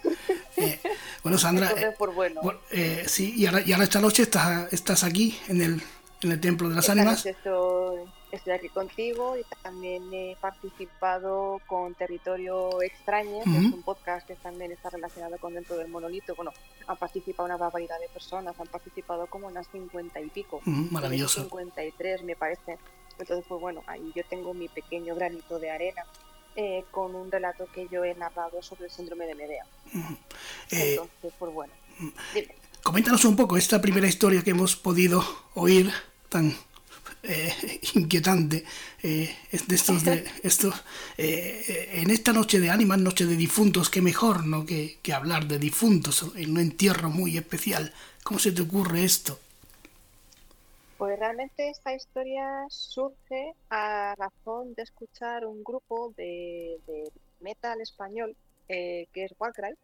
Eh, 0.57 0.81
bueno, 1.23 1.39
Sandra. 1.39 1.69
Entonces, 1.69 1.95
pues 1.99 2.15
bueno. 2.15 2.41
Eh, 2.71 3.05
sí, 3.07 3.33
y 3.37 3.47
ahora, 3.47 3.63
y 3.65 3.73
ahora 3.73 3.85
esta 3.85 4.01
noche 4.01 4.25
estás, 4.25 4.71
estás 4.73 5.05
aquí 5.05 5.39
en 5.49 5.63
el, 5.63 5.83
en 6.23 6.33
el 6.33 6.41
Templo 6.41 6.69
de 6.69 6.75
las 6.75 6.91
Ánimas. 6.91 7.25
Estoy, 7.25 8.01
estoy, 8.37 8.53
aquí 8.53 8.69
contigo 8.69 9.37
y 9.37 9.45
también 9.63 10.13
he 10.13 10.37
participado 10.41 11.61
con 11.67 11.95
Territorio 11.95 12.83
Extraño, 12.83 13.43
que 13.45 13.51
es 13.51 13.73
un 13.73 13.83
podcast 13.83 14.27
que 14.27 14.35
también 14.37 14.73
está 14.73 14.91
relacionado 14.91 15.39
con 15.39 15.55
Dentro 15.55 15.77
del 15.77 15.89
Monolito. 15.89 16.35
Bueno, 16.35 16.53
han 16.87 16.97
participado 16.97 17.47
una 17.47 17.57
barbaridad 17.57 17.99
de 18.01 18.09
personas, 18.09 18.59
han 18.59 18.67
participado 18.67 19.27
como 19.27 19.47
unas 19.47 19.67
cincuenta 19.69 20.21
y 20.21 20.29
pico. 20.29 20.61
maravilloso. 20.65 21.43
53, 21.43 22.23
me 22.25 22.37
parece. 22.37 22.79
Entonces, 23.19 23.45
pues 23.49 23.61
bueno, 23.61 23.83
ahí 23.87 24.13
yo 24.15 24.23
tengo 24.29 24.55
mi 24.55 24.69
pequeño 24.69 25.15
granito 25.15 25.59
de 25.59 25.71
arena 25.71 26.03
eh, 26.57 26.85
con 26.91 27.15
un 27.15 27.31
relato 27.31 27.67
que 27.73 27.89
yo 27.89 28.05
he 28.05 28.15
narrado 28.15 28.63
sobre 28.63 28.85
el 28.87 28.91
síndrome 28.91 29.27
de 29.27 29.35
Medea. 29.35 29.65
Eh, 30.71 30.93
Entonces, 30.93 31.33
pues 31.39 31.53
bueno, 31.53 31.73
Coméntanos 32.83 33.25
un 33.25 33.35
poco 33.35 33.57
esta 33.57 33.81
primera 33.81 34.07
historia 34.07 34.43
que 34.43 34.51
hemos 34.51 34.77
podido 34.77 35.25
oír 35.55 35.91
tan 36.29 36.55
eh, 37.25 37.81
inquietante 37.95 38.65
de 39.03 39.35
estos 39.51 40.05
de 40.05 40.25
estos 40.43 40.75
en 41.17 42.11
esta 42.11 42.33
noche 42.33 42.61
de 42.61 42.71
ánimas 42.71 42.99
noche 42.99 43.27
de 43.27 43.37
difuntos 43.37 43.91
qué 43.91 44.01
mejor 44.01 44.47
no 44.47 44.65
que, 44.65 44.99
que 45.03 45.13
hablar 45.13 45.47
de 45.47 45.59
difuntos 45.59 46.33
en 46.37 46.53
un 46.53 46.61
entierro 46.61 47.11
muy 47.11 47.37
especial. 47.37 47.93
Cómo 48.23 48.39
se 48.39 48.53
te 48.53 48.63
ocurre 48.63 49.05
esto 49.05 49.39
pues 51.05 51.19
realmente 51.19 51.69
esta 51.69 51.95
historia 51.95 52.67
surge 52.71 53.55
a 53.69 54.15
razón 54.17 54.75
de 54.75 54.85
escuchar 54.85 55.45
un 55.45 55.63
grupo 55.63 56.15
de, 56.17 56.79
metal 57.41 57.81
español 57.81 58.35
eh, 58.69 59.07
que 59.13 59.25
es 59.25 59.35
Warcry. 59.39 59.75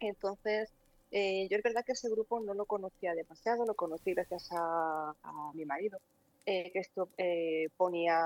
Entonces, 0.00 0.70
eh, 1.10 1.46
yo 1.50 1.58
es 1.58 1.62
verdad 1.62 1.84
que 1.84 1.92
ese 1.92 2.08
grupo 2.08 2.40
no 2.40 2.54
lo 2.54 2.64
conocía 2.64 3.14
demasiado, 3.14 3.66
lo 3.66 3.74
conocí 3.74 4.14
gracias 4.14 4.48
a, 4.52 5.12
mi 5.54 5.66
marido, 5.66 5.98
eh, 6.46 6.70
que 6.72 6.80
esto 6.80 7.08
ponía, 7.76 8.18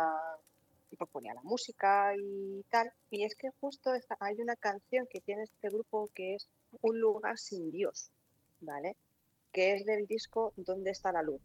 pues 0.96 1.10
ponía 1.10 1.34
la 1.34 1.42
música 1.42 2.14
y 2.16 2.62
tal. 2.70 2.90
Y 3.10 3.24
es 3.24 3.34
que 3.36 3.50
justo 3.60 3.90
hay 4.20 4.40
una 4.40 4.56
canción 4.56 5.06
que 5.10 5.20
tiene 5.20 5.44
este 5.44 5.68
grupo 5.68 6.10
que 6.14 6.34
es 6.34 6.48
Un 6.82 7.00
lugar 7.00 7.38
sin 7.38 7.70
Dios, 7.70 8.10
¿vale? 8.60 8.96
Que 9.52 9.74
es 9.74 9.84
del 9.84 10.06
disco 10.06 10.52
¿Dónde 10.56 10.90
está 10.90 11.12
la 11.12 11.22
luz? 11.22 11.40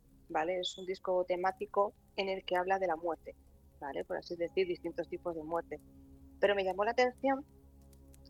Es 0.47 0.78
un 0.78 0.86
disco 0.86 1.26
temático 1.26 1.93
en 2.15 2.30
el 2.30 2.45
que 2.45 2.55
habla 2.55 2.80
de 2.80 2.88
la 2.88 2.95
muerte, 2.95 3.36
¿vale? 3.80 4.05
Por 4.05 4.17
así 4.17 4.36
decir, 4.36 4.65
distintos 4.65 5.09
tipos 5.09 5.36
de 5.36 5.43
muerte. 5.43 5.80
Pero 6.39 6.55
me 6.55 6.63
llamó 6.63 6.86
la 6.86 6.91
atención 6.91 7.45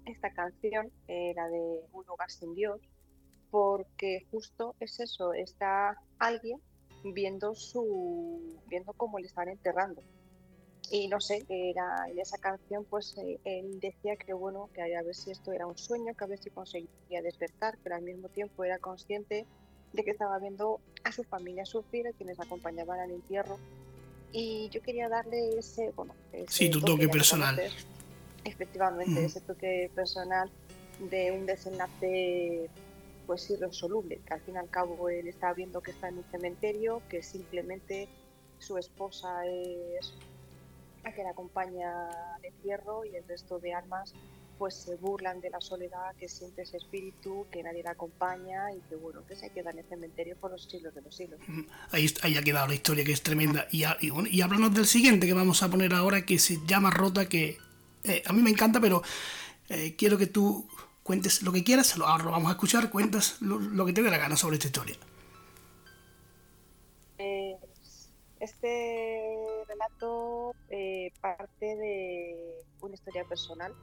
esta 0.06 0.32
canción, 0.32 0.92
eh, 1.08 1.34
la 1.36 1.48
de 1.48 1.82
Un 1.92 2.06
lugar 2.08 2.32
sin 2.32 2.56
Dios, 2.56 2.82
porque 3.52 4.26
justo 4.32 4.76
es 4.80 5.00
eso, 5.00 5.34
está 5.34 5.96
alguien 6.18 6.60
viendo 7.04 7.56
su 7.56 8.60
viendo 8.68 8.93
cómo 8.93 9.20
le 9.20 9.28
están 9.28 9.49
enterrando 9.49 10.02
y 10.91 11.08
no 11.08 11.20
sé 11.20 11.43
era 11.49 12.06
en 12.10 12.20
esa 12.20 12.38
canción 12.38 12.86
pues 12.86 13.18
eh, 13.18 13.39
él 13.43 13.80
decía 13.80 14.16
que 14.16 14.34
bueno 14.34 14.70
que 14.74 14.82
a 14.82 15.02
ver 15.02 15.16
si 15.16 15.32
esto 15.32 15.52
era 15.52 15.66
un 15.66 15.78
sueño 15.78 16.14
que 16.14 16.24
a 16.24 16.28
ver 16.28 16.39
si 16.39 16.49
conseguía 16.49 17.22
despertar 17.24 17.78
pero 17.84 17.95
al 17.95 18.04
mismo 18.04 18.30
tiempo 18.30 18.64
era 18.64 18.78
consciente 18.78 19.45
de 19.93 20.04
que 20.04 20.12
estaba 20.12 20.39
viendo 20.39 20.80
a 21.04 21.12
su 21.12 21.24
familia 21.24 21.66
sufrir, 21.66 22.08
a 22.08 22.12
quienes 22.12 22.39
acompañaban 22.39 22.99
al 22.99 23.12
entierro. 23.12 23.58
Y 24.32 24.70
yo 24.70 24.82
quería 24.82 25.10
darle 25.10 25.58
ese, 25.58 25.91
bueno, 25.95 26.16
sí, 26.47 26.70
tu 26.70 26.80
toque, 26.80 27.10
personal. 27.10 27.60
efectivamente, 28.45 29.26
ese 29.26 29.41
toque 29.41 29.91
personal 29.93 30.49
de 30.99 31.32
un 31.32 31.45
desenlace 31.45 32.70
pues 33.32 33.50
irresoluble, 33.50 34.20
que 34.28 34.34
al 34.34 34.42
fin 34.42 34.56
y 34.56 34.58
al 34.58 34.70
cabo 34.70 35.08
él 35.08 35.26
está 35.26 35.54
viendo 35.54 35.80
que 35.80 35.92
está 35.92 36.10
en 36.10 36.18
un 36.18 36.26
cementerio, 36.32 37.02
que 37.08 37.24
simplemente 37.24 38.10
su 38.60 38.78
esposa 38.78 39.46
es 39.46 40.14
la 41.02 41.16
que 41.16 41.24
le 41.24 41.30
acompaña 41.30 42.10
al 42.36 42.44
entierro 42.44 43.06
y 43.06 43.16
el 43.16 43.26
resto 43.26 43.58
de 43.60 43.74
almas 43.74 44.14
pues 44.58 44.76
se 44.76 44.98
burlan 44.98 45.40
de 45.40 45.50
la 45.50 45.62
soledad 45.62 46.14
que 46.20 46.28
siente 46.28 46.64
ese 46.64 46.76
espíritu, 46.76 47.48
que 47.54 47.64
nadie 47.64 47.84
la 47.84 47.92
acompaña 47.92 48.74
y 48.74 48.82
que 48.90 48.98
bueno, 48.98 49.26
que 49.26 49.38
se 49.38 49.50
queda 49.50 49.72
en 49.72 49.80
el 49.80 49.86
cementerio 49.86 50.36
por 50.36 50.52
los 50.52 50.66
siglos 50.66 50.94
de 50.94 51.02
los 51.02 51.16
siglos. 51.16 51.40
Ahí, 51.92 52.14
ahí 52.24 52.36
ha 52.36 52.44
quedado 52.44 52.68
la 52.68 52.74
historia 52.74 53.06
que 53.06 53.14
es 53.14 53.24
tremenda. 53.24 53.66
Y, 53.72 53.84
y, 54.02 54.10
bueno, 54.10 54.28
y 54.30 54.42
háblanos 54.42 54.74
del 54.74 54.88
siguiente 54.88 55.26
que 55.26 55.34
vamos 55.34 55.64
a 55.64 55.70
poner 55.70 55.94
ahora 55.94 56.26
que 56.26 56.38
se 56.38 56.58
llama 56.68 56.92
Rota, 56.92 57.30
que 57.30 57.58
eh, 58.04 58.24
a 58.26 58.34
mí 58.34 58.42
me 58.42 58.50
encanta, 58.50 58.82
pero 58.82 59.02
eh, 59.70 59.96
quiero 59.96 60.18
que 60.18 60.28
tú 60.28 60.68
cuentes 61.04 61.43
lo 61.43 61.52
que 61.52 61.64
quieras, 61.64 61.95
ahora 61.97 62.24
lo 62.24 62.32
vamos 62.32 62.49
a 62.49 62.54
escuchar, 62.54 62.89
cuentas 62.89 63.41
lo, 63.41 63.86
que 63.86 63.93
te 63.93 64.02
dé 64.02 64.10
la 64.10 64.18
gana 64.18 64.36
sobre 64.36 64.56
esta 64.56 64.68
historia. 64.68 64.95
Eh, 67.18 67.56
este 68.39 69.64
relato 69.68 70.56
parte 71.22 71.76
de 71.76 72.64
una 72.82 72.95
historia 72.95 73.24
personal 73.26 73.76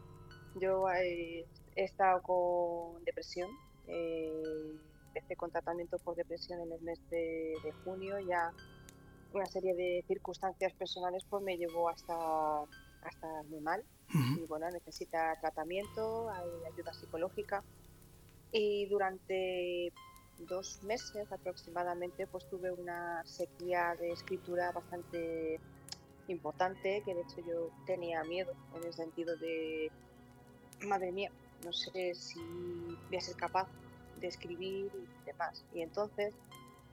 yo 0.60 0.90
eh, 0.90 1.46
he 1.76 1.84
estado 1.84 2.22
con 2.22 3.04
depresión, 3.04 3.50
eh, 3.86 4.72
empecé 5.08 5.36
con 5.36 5.50
tratamiento 5.50 5.98
por 5.98 6.16
depresión 6.16 6.60
en 6.60 6.72
el 6.72 6.80
mes 6.82 6.98
de, 7.10 7.54
junio, 7.84 8.18
ya 8.20 8.52
una 9.32 9.46
serie 9.46 9.74
de 9.74 10.04
circunstancias 10.06 10.72
personales 10.74 11.24
pues 11.28 11.42
me 11.42 11.56
llevó 11.56 11.88
hasta, 11.88 12.62
hasta 13.02 13.42
muy 13.44 13.60
mal. 13.60 13.84
Y 14.36 14.46
bueno, 14.46 14.70
necesita 14.70 15.38
tratamiento, 15.40 16.30
hay 16.30 16.48
ayuda 16.72 16.92
psicológica. 16.94 17.62
Y 18.52 18.86
durante 18.86 19.92
dos 20.38 20.82
meses 20.82 21.30
aproximadamente 21.32 22.26
pues 22.26 22.48
tuve 22.48 22.70
una 22.70 23.24
sequía 23.24 23.96
de 23.98 24.12
escritura 24.12 24.70
bastante 24.70 25.58
importante 26.28 27.02
que 27.04 27.14
de 27.14 27.22
hecho 27.22 27.40
yo 27.46 27.70
tenía 27.86 28.22
miedo 28.24 28.52
en 28.76 28.84
el 28.84 28.92
sentido 28.92 29.36
de 29.36 29.90
madre 30.86 31.10
mía, 31.10 31.32
no 31.64 31.72
sé 31.72 32.14
si 32.14 32.40
voy 33.08 33.16
a 33.16 33.20
ser 33.20 33.36
capaz 33.36 33.66
de 34.20 34.28
escribir 34.28 34.90
y 34.94 35.26
demás. 35.26 35.64
Y 35.74 35.82
entonces, 35.82 36.34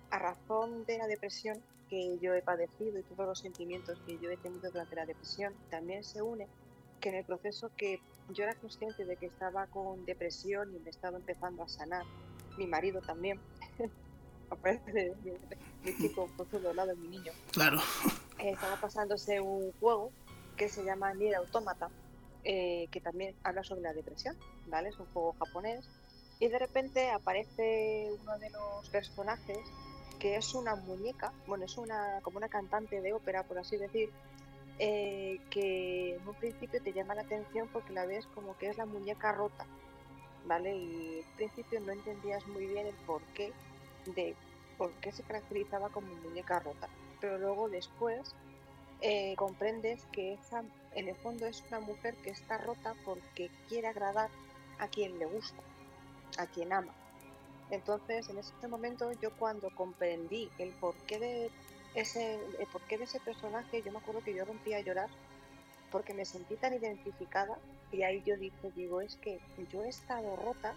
a 0.10 0.20
razón 0.20 0.86
de 0.86 0.98
la 0.98 1.08
depresión 1.08 1.62
que 1.90 2.18
yo 2.20 2.34
he 2.34 2.42
padecido 2.42 3.00
y 3.00 3.04
todos 3.04 3.28
los 3.28 3.40
sentimientos 3.40 4.00
que 4.06 4.18
yo 4.20 4.30
he 4.30 4.38
tenido 4.38 4.70
durante 4.72 4.96
la 4.96 5.06
depresión, 5.06 5.54
también 5.70 6.04
se 6.04 6.22
une 6.22 6.48
que 7.00 7.10
en 7.10 7.16
el 7.16 7.26
proceso 7.26 7.70
que 7.78 8.00
yo 8.30 8.44
era 8.44 8.56
consciente 8.56 9.06
de 9.06 9.18
que 9.18 9.28
estaba 9.28 9.68
con 9.68 10.06
depresión 10.06 10.74
y 10.76 10.80
me 10.80 10.90
estaba 10.90 11.18
empezando 11.18 11.64
a 11.64 11.68
sanar, 11.68 12.04
mi 12.58 12.66
marido 12.66 13.02
también, 13.02 13.40
aparece 14.50 15.14
mi, 15.24 15.32
mi 15.84 15.98
chico 15.98 16.30
por 16.38 16.76
lado, 16.76 16.96
mi 16.96 17.10
niño. 17.10 17.32
Claro. 17.52 17.80
estaba 18.40 18.76
pasándose 18.78 19.40
un 19.40 19.72
juego 19.80 20.12
que 20.58 20.70
se 20.70 20.84
llama 20.84 21.14
Nier 21.14 21.36
Automata, 21.36 21.90
eh, 22.44 22.88
que 22.92 23.02
también 23.02 23.36
habla 23.44 23.64
sobre 23.64 23.82
la 23.82 23.94
depresión, 23.94 24.38
¿vale? 24.68 24.90
Es 24.90 25.00
un 25.00 25.06
juego 25.08 25.36
japonés. 25.40 25.88
Y 26.40 26.48
de 26.48 26.60
repente 26.60 27.10
aparece 27.10 28.10
uno 28.22 28.38
de 28.40 28.50
los 28.50 28.90
personajes 28.90 29.60
que 30.16 30.36
es 30.36 30.54
una 30.54 30.76
muñeca, 30.76 31.34
bueno, 31.48 31.66
es 31.66 31.78
una 31.78 32.20
como 32.22 32.38
una 32.38 32.50
cantante 32.50 33.02
de 33.02 33.14
ópera, 33.14 33.44
por 33.44 33.58
así 33.58 33.78
decir, 33.78 34.10
eh, 34.80 35.40
que 35.50 36.16
en 36.16 36.28
un 36.28 36.36
principio 36.36 36.82
te 36.82 36.92
llama 36.92 37.16
la 37.16 37.22
atención 37.22 37.70
porque 37.72 37.94
la 37.94 38.06
ves 38.06 38.26
como 38.28 38.58
que 38.58 38.68
es 38.68 38.78
la 38.78 38.86
muñeca 38.86 39.32
rota, 39.32 39.66
¿vale? 40.46 40.76
Y 40.76 41.20
en 41.20 41.36
principio 41.36 41.80
no 41.80 41.92
entendías 41.92 42.46
muy 42.48 42.66
bien 42.66 42.88
el 42.88 42.96
porqué 43.06 43.54
de 44.06 44.36
por 44.78 44.92
qué 44.96 45.12
se 45.12 45.24
caracterizaba 45.24 45.90
como 45.90 46.08
muñeca 46.16 46.60
rota. 46.60 46.90
Pero 47.22 47.38
luego 47.38 47.70
después 47.70 48.36
eh, 49.02 49.36
comprendes 49.38 50.06
que 50.12 50.34
esa, 50.34 50.64
en 50.94 51.08
el 51.08 51.16
fondo 51.16 51.46
es 51.46 51.64
una 51.70 51.80
mujer 51.80 52.16
que 52.16 52.32
está 52.32 52.58
rota 52.58 52.94
porque 53.06 53.50
quiere 53.70 53.88
agradar 53.88 54.30
a 54.80 54.88
quien 54.88 55.18
le 55.20 55.26
gusta, 55.26 55.62
a 56.38 56.48
quien 56.48 56.74
ama. 56.74 56.94
Entonces, 57.72 58.30
en 58.30 58.38
ese 58.38 58.68
momento, 58.68 59.12
yo 59.22 59.32
cuando 59.32 59.70
comprendí 59.72 60.50
el 60.60 60.70
porqué 60.70 61.20
de 61.20 61.52
ese, 61.96 62.36
el 62.60 62.68
porqué 62.68 62.98
de 62.98 63.06
ese 63.06 63.20
personaje, 63.20 63.82
yo 63.82 63.92
me 63.92 63.98
acuerdo 63.98 64.22
que 64.22 64.34
yo 64.34 64.46
rompí 64.46 64.74
a 64.74 64.82
llorar 64.82 65.10
porque 65.92 66.14
me 66.14 66.26
sentí 66.26 66.56
tan 66.56 66.74
identificada 66.74 67.58
y 67.92 68.04
ahí 68.04 68.22
yo 68.26 68.36
dije, 68.38 68.72
digo, 68.76 69.02
es 69.02 69.16
que 69.16 69.40
yo 69.72 69.84
he 69.84 69.90
estado 69.90 70.36
rota 70.36 70.74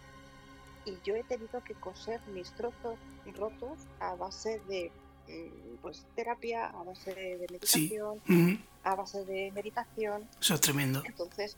y 0.85 0.97
yo 1.05 1.17
he 1.17 1.25
tenido 1.25 1.63
que 1.65 1.75
coser 1.75 2.21
mis 2.29 2.51
trozos 2.53 2.99
rotos 3.37 3.79
a 4.01 4.15
base 4.15 4.61
de 4.69 4.91
eh, 5.27 5.53
pues 5.83 6.07
terapia 6.15 6.67
a 6.67 6.83
base 6.83 7.15
de 7.15 7.39
meditación, 7.39 8.21
a 8.85 8.95
base 8.95 9.25
de 9.25 9.53
meditación. 9.53 10.27
Eso 10.41 10.55
es 10.55 10.61
tremendo. 10.61 11.03
Entonces, 11.05 11.57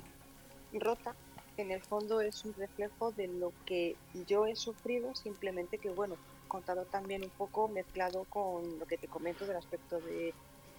rota 0.72 1.14
en 1.60 1.70
el 1.70 1.80
fondo 1.82 2.20
es 2.20 2.44
un 2.44 2.54
reflejo 2.54 3.12
de 3.12 3.28
lo 3.28 3.52
que 3.66 3.96
yo 4.26 4.46
he 4.46 4.56
sufrido, 4.56 5.14
simplemente 5.14 5.78
que, 5.78 5.90
bueno, 5.90 6.16
contado 6.48 6.84
también 6.84 7.22
un 7.22 7.30
poco 7.30 7.68
mezclado 7.68 8.24
con 8.24 8.78
lo 8.78 8.86
que 8.86 8.96
te 8.96 9.08
comento 9.08 9.46
del 9.46 9.56
aspecto 9.56 10.00
de, 10.00 10.34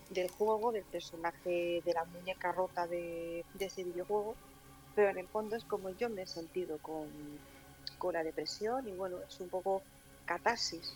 del 0.09 0.29
juego, 0.29 0.71
del 0.71 0.83
personaje 0.83 1.81
de 1.85 1.93
la 1.93 2.03
muñeca 2.05 2.51
rota 2.51 2.87
de, 2.87 3.45
ese 3.59 3.83
videojuego, 3.83 4.35
pero 4.95 5.09
en 5.09 5.19
el 5.19 5.27
fondo 5.27 5.55
es 5.55 5.63
como 5.63 5.89
yo 5.91 6.09
me 6.09 6.23
he 6.23 6.27
sentido 6.27 6.77
con, 6.79 7.07
con 7.97 8.13
la 8.13 8.23
depresión 8.23 8.87
y 8.87 8.91
bueno, 8.91 9.17
es 9.27 9.39
un 9.39 9.49
poco 9.49 9.81
catarsis, 10.25 10.95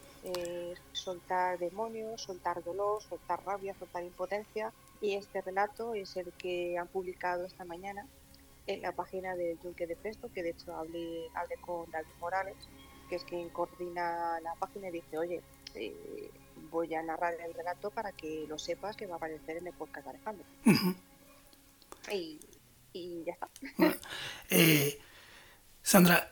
soltar 0.92 1.58
demonios, 1.60 2.22
soltar 2.22 2.64
dolor, 2.64 3.02
soltar 3.04 3.44
rabia, 3.46 3.76
soltar 3.78 4.04
impotencia 4.04 4.74
y 5.02 5.14
este 5.14 5.42
relato 5.42 5.94
es 5.94 6.18
el 6.18 6.32
que 6.34 6.78
han 6.78 6.88
publicado 6.88 7.46
esta 7.46 7.64
mañana 7.64 8.06
en 8.68 8.82
la 8.82 8.92
página 8.92 9.36
de 9.36 9.58
Junque 9.62 9.88
de 9.88 9.96
Presto, 9.96 10.32
que 10.34 10.44
de 10.44 10.52
hecho 10.52 10.76
hablé, 10.76 11.28
hablé 11.36 11.56
con 11.58 11.90
David 11.92 12.14
Morales, 12.20 12.56
que 13.10 13.16
es 13.16 13.24
quien 13.24 13.50
coordina 13.50 14.40
la 14.42 14.56
página 14.56 14.90
y 14.90 14.94
dice, 14.94 15.18
oye, 15.18 15.42
eh, 15.76 16.30
voy 16.72 16.94
a 16.96 17.04
narrar 17.04 17.34
el 17.40 17.54
relato 17.54 17.92
para 17.92 18.12
que 18.12 18.46
lo 18.48 18.58
sepas 18.58 18.96
que 18.96 19.06
va 19.06 19.16
a 19.16 19.18
aparecer 19.18 19.58
en 19.58 19.68
el 19.68 19.74
podcast 19.74 20.06
de 20.06 20.10
Alejandro. 20.10 20.46
y, 22.12 22.40
ya 23.26 23.34
está. 23.34 23.50
Eh, 24.50 25.00
Sandra, 25.82 26.32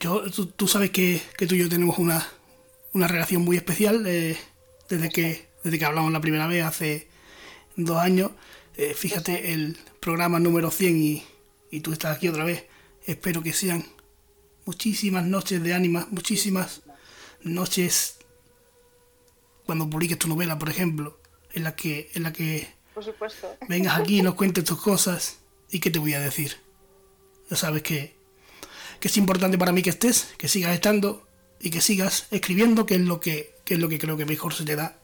yo, 0.00 0.30
tú, 0.30 0.68
sabes 0.68 0.90
que, 0.90 1.20
tú 1.48 1.54
y 1.54 1.58
yo 1.58 1.68
tenemos 1.68 1.98
una, 1.98 2.26
relación 2.92 3.42
muy 3.42 3.56
especial 3.56 4.06
eh, 4.06 4.36
desde, 4.88 5.08
que, 5.08 5.48
desde 5.62 5.78
que 5.78 5.84
hablamos 5.84 6.12
la 6.12 6.20
primera 6.20 6.46
vez 6.46 6.64
hace 6.64 7.08
dos 7.76 7.98
años. 7.98 8.32
fíjate, 8.96 9.52
el 9.52 9.78
programa 10.04 10.38
número 10.38 10.70
100 10.70 11.02
y, 11.02 11.24
y 11.70 11.80
tú 11.80 11.94
estás 11.94 12.14
aquí 12.14 12.28
otra 12.28 12.44
vez. 12.44 12.66
Espero 13.06 13.42
que 13.42 13.54
sean 13.54 13.86
muchísimas 14.66 15.24
noches 15.24 15.62
de 15.62 15.72
ánima, 15.72 16.06
muchísimas 16.10 16.82
noches 17.40 18.18
cuando 19.64 19.88
publiques 19.88 20.18
tu 20.18 20.28
novela, 20.28 20.58
por 20.58 20.68
ejemplo, 20.68 21.18
en 21.54 21.64
la 21.64 21.74
que, 21.74 22.10
en 22.12 22.22
la 22.22 22.34
que 22.34 22.68
por 22.92 23.02
supuesto. 23.02 23.56
vengas 23.66 23.98
aquí 23.98 24.18
y 24.18 24.22
nos 24.22 24.34
cuentes 24.34 24.64
tus 24.64 24.78
cosas. 24.78 25.38
¿Y 25.70 25.80
qué 25.80 25.90
te 25.90 25.98
voy 25.98 26.12
a 26.12 26.20
decir? 26.20 26.58
Ya 27.48 27.56
sabes 27.56 27.82
que, 27.82 28.14
que 29.00 29.08
es 29.08 29.16
importante 29.16 29.56
para 29.56 29.72
mí 29.72 29.80
que 29.80 29.90
estés, 29.90 30.34
que 30.36 30.48
sigas 30.48 30.74
estando 30.74 31.26
y 31.60 31.70
que 31.70 31.80
sigas 31.80 32.26
escribiendo, 32.30 32.84
que 32.84 32.96
es 32.96 33.00
lo 33.00 33.20
que, 33.20 33.54
que 33.64 33.74
es 33.74 33.80
lo 33.80 33.88
que 33.88 33.98
creo 33.98 34.18
que 34.18 34.26
mejor 34.26 34.52
se 34.52 34.66
te 34.66 34.76
da. 34.76 34.98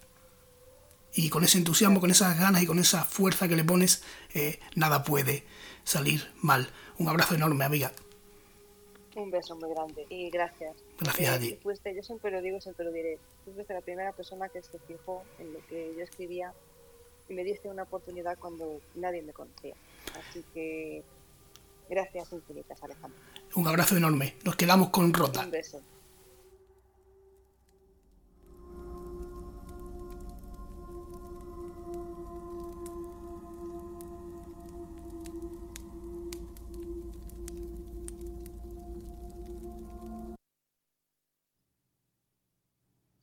Y 1.15 1.29
con 1.29 1.45
ese 1.45 1.59
entusiasmo, 1.59 2.01
con 2.01 2.11
esas 2.11 2.39
ganas 2.39 2.63
y 2.63 2.67
con 2.67 2.79
esa 2.79 3.05
fuerza 3.05 3.49
que 3.49 3.57
le 3.57 3.65
pones, 3.65 4.03
eh, 4.35 4.61
nada 4.77 5.03
puede 5.03 5.45
salir 5.85 6.31
mal. 6.41 6.71
Un 6.99 7.09
abrazo 7.09 7.35
enorme, 7.35 7.65
amiga. 7.65 7.93
Un 9.17 9.31
beso 9.31 9.57
muy 9.57 9.71
grande 9.71 10.07
y 10.09 10.31
gracias. 10.31 10.77
Gracias 10.99 11.35
a 11.35 11.39
ti. 11.39 11.59
Fuiste, 11.63 11.95
yo 11.95 12.03
siempre 12.03 12.31
lo 12.31 12.41
digo, 12.41 12.61
siempre 12.61 12.85
lo 12.85 12.93
diré. 12.93 13.19
Tú 13.45 13.53
fuiste 13.53 13.75
la 13.75 13.81
primera 13.81 14.13
persona 14.13 14.49
que 14.49 14.63
se 14.63 14.79
fijó 14.79 15.25
en 15.39 15.53
lo 15.53 15.67
que 15.67 15.93
yo 15.97 16.05
escribía 16.05 16.53
y 17.29 17.35
me 17.35 17.43
diste 17.43 17.69
una 17.69 17.83
oportunidad 17.83 18.39
cuando 18.39 18.81
nadie 18.95 19.23
me 19.23 19.33
conocía. 19.33 19.75
Así 20.19 20.45
que 20.55 21.03
gracias 21.89 22.33
infinitas, 22.33 22.83
Alejandro. 22.83 23.19
Un 23.57 23.67
abrazo 23.67 23.97
enorme. 23.97 24.37
Nos 24.45 24.57
quedamos 24.57 24.91
con 24.91 25.13
Rota. 25.13 25.45
Un 25.45 25.51
beso. 25.51 25.81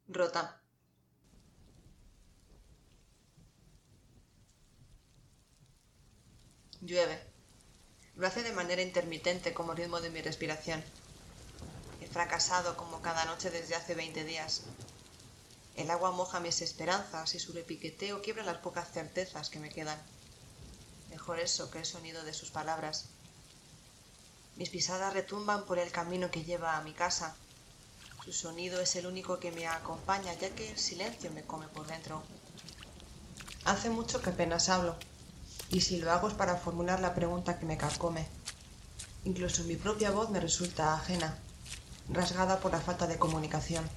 Rota. 0.09 0.61
Llueve. 6.79 7.21
Lo 8.15 8.25
hace 8.25 8.41
de 8.41 8.53
manera 8.53 8.81
intermitente 8.81 9.53
como 9.53 9.73
ritmo 9.73 9.99
de 9.99 10.09
mi 10.09 10.21
respiración. 10.21 10.81
He 11.99 12.07
fracasado 12.07 12.77
como 12.77 13.01
cada 13.01 13.25
noche 13.25 13.49
desde 13.49 13.75
hace 13.75 13.95
20 13.95 14.23
días. 14.23 14.61
El 15.75 15.91
agua 15.91 16.11
moja 16.11 16.39
mis 16.39 16.61
esperanzas 16.61 17.35
y 17.35 17.39
su 17.39 17.51
repiqueteo 17.51 18.21
quiebra 18.21 18.43
las 18.43 18.59
pocas 18.59 18.89
certezas 18.89 19.49
que 19.49 19.59
me 19.59 19.69
quedan. 19.69 20.01
Mejor 21.09 21.41
eso 21.41 21.69
que 21.69 21.79
el 21.79 21.85
sonido 21.85 22.23
de 22.23 22.33
sus 22.33 22.49
palabras. 22.49 23.09
Mis 24.55 24.69
pisadas 24.69 25.13
retumban 25.13 25.65
por 25.65 25.79
el 25.79 25.91
camino 25.91 26.31
que 26.31 26.45
lleva 26.45 26.77
a 26.77 26.81
mi 26.81 26.93
casa 26.93 27.35
su 28.27 28.33
sonido 28.33 28.81
es 28.81 28.93
el 28.97 29.07
único 29.07 29.39
que 29.39 29.53
me 29.53 29.67
acompaña, 29.67 30.33
ya 30.33 30.49
que 30.49 30.69
el 30.69 30.77
silencio 30.77 31.31
me 31.31 31.43
come 31.43 31.69
por 31.69 31.87
dentro. 31.87 32.21
Hace 33.63 33.89
mucho 33.89 34.21
que 34.21 34.31
apenas 34.31 34.67
hablo, 34.67 34.97
y 35.69 35.79
si 35.79 35.95
lo 35.95 36.11
hago 36.11 36.27
es 36.27 36.33
para 36.33 36.57
formular 36.57 36.99
la 36.99 37.15
pregunta 37.15 37.57
que 37.57 37.65
me 37.65 37.77
carcome. 37.77 38.27
Incluso 39.23 39.63
mi 39.63 39.77
propia 39.77 40.11
voz 40.11 40.29
me 40.29 40.41
resulta 40.41 40.93
ajena, 40.93 41.39
rasgada 42.09 42.59
por 42.59 42.73
la 42.73 42.81
falta 42.81 43.07
de 43.07 43.17
comunicación, 43.17 43.89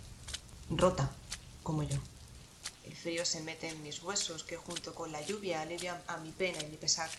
rota, 0.71 1.11
como 1.65 1.83
yo. 1.83 1.99
El 2.85 2.95
frío 2.95 3.27
se 3.27 3.41
mete 3.41 3.69
en 3.69 3.83
mis 3.83 4.01
huesos 4.01 4.45
que 4.45 4.57
junto 4.57 4.95
con 4.95 5.11
la 5.11 5.23
lluvia 5.23 5.61
alivian 5.61 6.01
a 6.07 6.19
mi 6.19 6.31
pena 6.31 6.63
y 6.63 6.67
mi 6.67 6.77
pesar. 6.77 7.11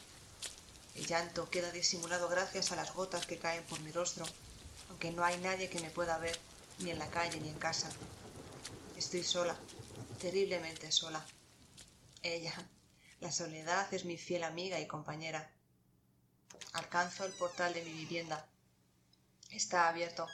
El 0.95 1.05
llanto 1.05 1.49
queda 1.49 1.71
disimulado 1.71 2.29
gracias 2.29 2.71
a 2.71 2.77
las 2.77 2.93
gotas 2.93 3.25
que 3.25 3.37
caen 3.37 3.65
por 3.65 3.81
mi 3.81 3.91
rostro, 3.91 4.23
aunque 4.89 5.11
no 5.11 5.25
hay 5.25 5.37
nadie 5.39 5.69
que 5.69 5.81
me 5.81 5.89
pueda 5.89 6.17
ver 6.17 6.39
ni 6.83 6.91
en 6.91 6.99
la 6.99 7.09
calle 7.09 7.39
ni 7.39 7.49
en 7.49 7.59
casa. 7.59 7.89
Estoy 8.97 9.23
sola, 9.23 9.55
terriblemente 10.19 10.91
sola. 10.91 11.25
Ella, 12.21 12.53
la 13.19 13.31
soledad, 13.31 13.93
es 13.93 14.05
mi 14.05 14.17
fiel 14.17 14.43
amiga 14.43 14.79
y 14.79 14.87
compañera. 14.87 15.51
Alcanzo 16.73 17.25
el 17.25 17.33
portal 17.33 17.73
de 17.73 17.83
mi 17.83 17.91
vivienda. 17.91 18.47
Está 19.49 19.89
abierto. 19.89 20.27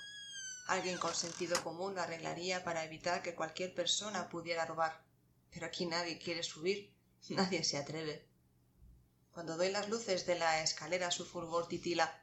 Alguien 0.67 0.97
con 0.97 1.15
sentido 1.15 1.61
común 1.63 1.95
lo 1.95 2.01
arreglaría 2.01 2.63
para 2.63 2.83
evitar 2.83 3.21
que 3.21 3.35
cualquier 3.35 3.73
persona 3.73 4.29
pudiera 4.29 4.65
robar. 4.65 5.01
Pero 5.51 5.65
aquí 5.65 5.85
nadie 5.85 6.19
quiere 6.19 6.43
subir, 6.43 6.93
nadie 7.29 7.63
se 7.63 7.77
atreve. 7.77 8.27
Cuando 9.31 9.55
doy 9.55 9.69
las 9.69 9.89
luces 9.89 10.25
de 10.25 10.37
la 10.37 10.61
escalera 10.61 11.11
su 11.11 11.25
fulgor 11.25 11.67
titila 11.67 12.21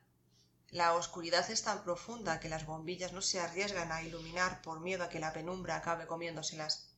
la 0.74 0.94
oscuridad 0.94 1.48
es 1.52 1.62
tan 1.62 1.84
profunda 1.84 2.40
que 2.40 2.48
las 2.48 2.66
bombillas 2.66 3.12
no 3.12 3.22
se 3.22 3.38
arriesgan 3.38 3.92
a 3.92 4.02
iluminar 4.02 4.60
por 4.60 4.80
miedo 4.80 5.04
a 5.04 5.08
que 5.08 5.20
la 5.20 5.32
penumbra 5.32 5.76
acabe 5.76 6.08
comiéndoselas. 6.08 6.88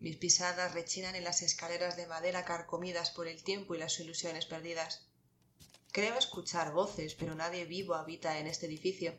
Mis 0.00 0.16
pisadas 0.16 0.74
rechinan 0.74 1.14
en 1.14 1.22
las 1.22 1.40
escaleras 1.42 1.96
de 1.96 2.08
madera 2.08 2.44
carcomidas 2.44 3.12
por 3.12 3.28
el 3.28 3.44
tiempo 3.44 3.76
y 3.76 3.78
las 3.78 4.00
ilusiones 4.00 4.44
perdidas. 4.46 5.06
Creo 5.92 6.18
escuchar 6.18 6.72
voces, 6.72 7.14
pero 7.14 7.36
nadie 7.36 7.64
vivo 7.64 7.94
habita 7.94 8.40
en 8.40 8.48
este 8.48 8.66
edificio. 8.66 9.16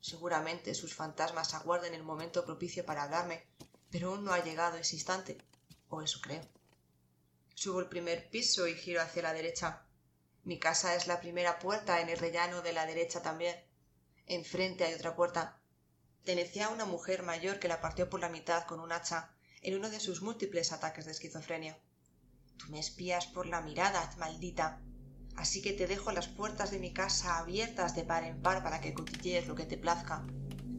Seguramente 0.00 0.72
sus 0.76 0.94
fantasmas 0.94 1.54
aguarden 1.54 1.94
el 1.94 2.04
momento 2.04 2.44
propicio 2.44 2.86
para 2.86 3.02
hablarme, 3.02 3.48
pero 3.90 4.10
aún 4.10 4.24
no 4.24 4.32
ha 4.32 4.44
llegado 4.44 4.76
ese 4.76 4.94
instante, 4.94 5.38
o 5.88 6.02
eso 6.02 6.20
creo. 6.22 6.46
Subo 7.52 7.80
el 7.80 7.88
primer 7.88 8.30
piso 8.30 8.68
y 8.68 8.76
giro 8.76 9.02
hacia 9.02 9.22
la 9.22 9.32
derecha. 9.32 9.87
Mi 10.48 10.58
casa 10.58 10.94
es 10.94 11.06
la 11.06 11.20
primera 11.20 11.58
puerta 11.58 12.00
en 12.00 12.08
el 12.08 12.16
rellano 12.16 12.62
de 12.62 12.72
la 12.72 12.86
derecha 12.86 13.20
también. 13.20 13.54
Enfrente 14.24 14.84
hay 14.84 14.94
otra 14.94 15.14
puerta. 15.14 15.60
Tenecía 16.24 16.70
una 16.70 16.86
mujer 16.86 17.22
mayor 17.22 17.58
que 17.58 17.68
la 17.68 17.82
partió 17.82 18.08
por 18.08 18.20
la 18.20 18.30
mitad 18.30 18.64
con 18.64 18.80
un 18.80 18.90
hacha 18.90 19.30
en 19.60 19.76
uno 19.76 19.90
de 19.90 20.00
sus 20.00 20.22
múltiples 20.22 20.72
ataques 20.72 21.04
de 21.04 21.10
esquizofrenia. 21.10 21.78
Tú 22.56 22.64
me 22.70 22.80
espías 22.80 23.26
por 23.26 23.44
la 23.44 23.60
mirada, 23.60 24.10
maldita. 24.16 24.80
Así 25.36 25.60
que 25.60 25.74
te 25.74 25.86
dejo 25.86 26.12
las 26.12 26.28
puertas 26.28 26.70
de 26.70 26.78
mi 26.78 26.94
casa 26.94 27.36
abiertas 27.36 27.94
de 27.94 28.04
par 28.04 28.24
en 28.24 28.40
par 28.40 28.62
para 28.62 28.80
que 28.80 28.94
cotillees 28.94 29.48
lo 29.48 29.54
que 29.54 29.66
te 29.66 29.76
plazca, 29.76 30.24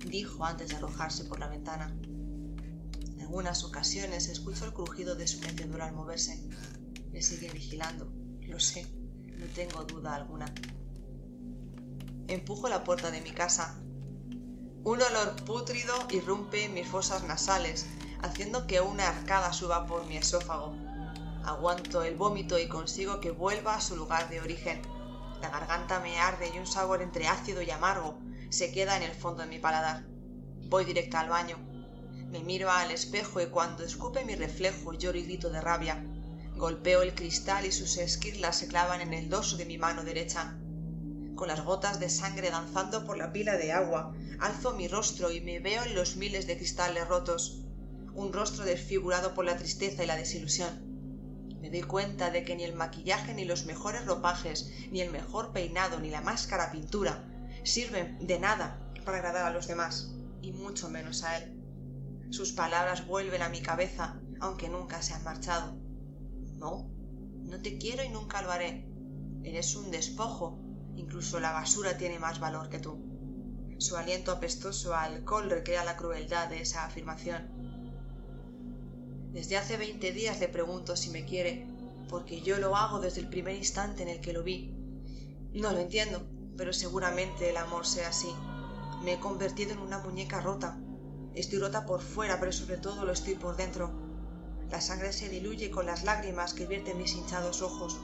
dijo 0.03 0.45
antes 0.45 0.69
de 0.69 0.77
arrojarse 0.77 1.25
por 1.25 1.39
la 1.39 1.47
ventana. 1.47 1.95
En 2.01 3.21
algunas 3.21 3.63
ocasiones 3.63 4.29
escucho 4.29 4.65
el 4.65 4.73
crujido 4.73 5.13
de 5.13 5.27
su 5.27 5.39
mecedura 5.41 5.85
al 5.85 5.93
moverse. 5.93 6.43
Me 7.11 7.21
sigue 7.21 7.51
vigilando, 7.51 8.11
lo 8.47 8.59
sé 8.59 8.98
no 9.39 9.45
tengo 9.47 9.83
duda 9.85 10.15
alguna. 10.15 10.53
Empujo 12.27 12.67
la 12.67 12.83
puerta 12.83 13.09
de 13.09 13.21
mi 13.21 13.31
casa. 13.31 13.79
Un 14.83 15.01
olor 15.01 15.35
pútrido 15.45 15.93
irrumpe 16.09 16.65
en 16.65 16.73
mis 16.73 16.87
fosas 16.87 17.23
nasales, 17.23 17.85
haciendo 18.21 18.67
que 18.67 18.81
una 18.81 19.07
arcada 19.07 19.53
suba 19.53 19.87
por 19.87 20.05
mi 20.05 20.17
esófago. 20.17 20.75
Aguanto 21.45 22.03
el 22.03 22.15
vómito 22.15 22.59
y 22.59 22.67
consigo 22.67 23.21
que 23.21 23.31
vuelva 23.31 23.75
a 23.75 23.81
su 23.81 23.95
lugar 23.95 24.29
de 24.29 24.41
origen. 24.41 24.81
La 25.41 25.49
garganta 25.49 26.01
me 26.01 26.19
arde 26.19 26.51
y 26.53 26.59
un 26.59 26.67
sabor 26.67 27.01
entre 27.01 27.27
ácido 27.27 27.61
y 27.61 27.71
amargo 27.71 28.19
se 28.49 28.73
queda 28.73 28.97
en 28.97 29.03
el 29.03 29.13
fondo 29.13 29.43
de 29.43 29.49
mi 29.49 29.57
paladar. 29.57 30.03
Voy 30.67 30.83
directa 30.83 31.21
al 31.21 31.29
baño. 31.29 31.57
Me 32.29 32.41
miro 32.41 32.69
al 32.69 32.91
espejo 32.91 33.41
y 33.41 33.47
cuando 33.47 33.83
escupe 33.83 34.25
mi 34.25 34.35
reflejo 34.35 34.93
lloro 34.93 35.17
y 35.17 35.23
grito 35.23 35.49
de 35.49 35.61
rabia. 35.61 36.03
Golpeo 36.59 37.03
el 37.03 37.15
cristal 37.15 37.65
y 37.65 37.71
sus 37.71 37.95
esquirlas 37.95 38.57
se 38.57 38.67
clavan 38.67 38.99
en 38.99 39.13
el 39.13 39.29
dorso 39.29 39.55
de 39.55 39.65
mi 39.65 39.77
mano 39.77 40.03
derecha. 40.03 40.59
con 41.37 41.47
las 41.47 41.63
gotas 41.63 42.01
de 42.01 42.09
sangre 42.09 42.49
danzando 42.49 43.05
por 43.05 43.17
la 43.17 43.31
pila 43.31 43.55
de 43.55 43.71
agua, 43.71 44.13
alzo 44.41 44.73
mi 44.73 44.89
rostro 44.89 45.31
y 45.31 45.39
me 45.39 45.61
veo 45.61 45.83
en 45.83 45.95
los 45.95 46.17
miles 46.17 46.47
de 46.47 46.57
cristales 46.57 47.07
rotos, 47.07 47.63
un 48.13 48.33
rostro 48.33 48.65
desfigurado 48.65 49.33
por 49.33 49.45
la 49.45 49.55
tristeza 49.55 50.03
y 50.03 50.07
la 50.07 50.17
desilusión. 50.17 51.47
Me 51.61 51.69
doy 51.69 51.83
cuenta 51.83 52.29
de 52.29 52.43
que 52.43 52.57
ni 52.57 52.65
el 52.65 52.75
maquillaje, 52.75 53.33
ni 53.33 53.45
los 53.45 53.65
mejores 53.65 54.05
ropajes, 54.05 54.69
ni 54.91 54.99
el 54.99 55.11
mejor 55.11 55.53
peinado, 55.53 56.01
ni 56.01 56.09
la 56.09 56.19
máscara 56.19 56.71
pintura 56.73 57.23
sirven 57.63 58.27
de 58.27 58.37
nada 58.37 58.91
para 59.05 59.19
agradar 59.19 59.45
a 59.45 59.51
los 59.51 59.67
demás, 59.67 60.11
y 60.41 60.51
mucho 60.51 60.89
menos 60.89 61.23
a 61.23 61.37
él. 61.37 61.57
Sus 62.31 62.51
palabras 62.51 63.07
vuelven 63.07 63.43
a 63.43 63.47
mi 63.47 63.61
cabeza, 63.61 64.19
aunque 64.41 64.67
nunca 64.67 65.01
se 65.01 65.13
han 65.13 65.23
marchado. 65.23 65.78
No, 66.59 66.91
no 67.45 67.61
te 67.61 67.77
quiero 67.77 68.03
y 68.03 68.09
nunca 68.09 68.41
lo 68.41 68.51
haré. 68.51 68.85
Eres 69.43 69.75
un 69.75 69.91
despojo, 69.91 70.59
incluso 70.95 71.39
la 71.39 71.53
basura 71.53 71.97
tiene 71.97 72.19
más 72.19 72.39
valor 72.39 72.69
que 72.69 72.79
tú. 72.79 72.99
Su 73.77 73.95
aliento 73.95 74.33
apestoso 74.33 74.93
a 74.93 75.03
alcohol 75.03 75.49
recrea 75.49 75.85
la 75.85 75.95
crueldad 75.95 76.49
de 76.49 76.61
esa 76.61 76.85
afirmación. 76.85 77.47
Desde 79.31 79.55
hace 79.55 79.77
veinte 79.77 80.11
días 80.11 80.39
le 80.41 80.49
pregunto 80.49 80.97
si 80.97 81.11
me 81.11 81.23
quiere, 81.23 81.65
porque 82.09 82.41
yo 82.41 82.57
lo 82.57 82.75
hago 82.75 82.99
desde 82.99 83.21
el 83.21 83.29
primer 83.29 83.55
instante 83.55 84.03
en 84.03 84.09
el 84.09 84.19
que 84.19 84.33
lo 84.33 84.43
vi. 84.43 84.75
No 85.53 85.71
lo 85.71 85.79
entiendo, 85.79 86.27
pero 86.57 86.73
seguramente 86.73 87.49
el 87.49 87.57
amor 87.57 87.85
sea 87.85 88.09
así. 88.09 88.33
Me 89.03 89.13
he 89.13 89.19
convertido 89.19 89.71
en 89.71 89.79
una 89.79 89.99
muñeca 89.99 90.41
rota. 90.41 90.77
Estoy 91.33 91.59
rota 91.59 91.85
por 91.85 92.01
fuera, 92.01 92.37
pero 92.39 92.51
sobre 92.51 92.77
todo 92.77 93.05
lo 93.05 93.13
estoy 93.13 93.35
por 93.35 93.55
dentro. 93.55 94.08
La 94.69 94.81
sangre 94.81 95.13
se 95.13 95.29
diluye 95.29 95.71
con 95.71 95.85
las 95.85 96.03
lágrimas 96.03 96.53
que 96.53 96.67
vierten 96.67 96.97
mis 96.97 97.13
hinchados 97.13 97.61
ojos. 97.61 97.99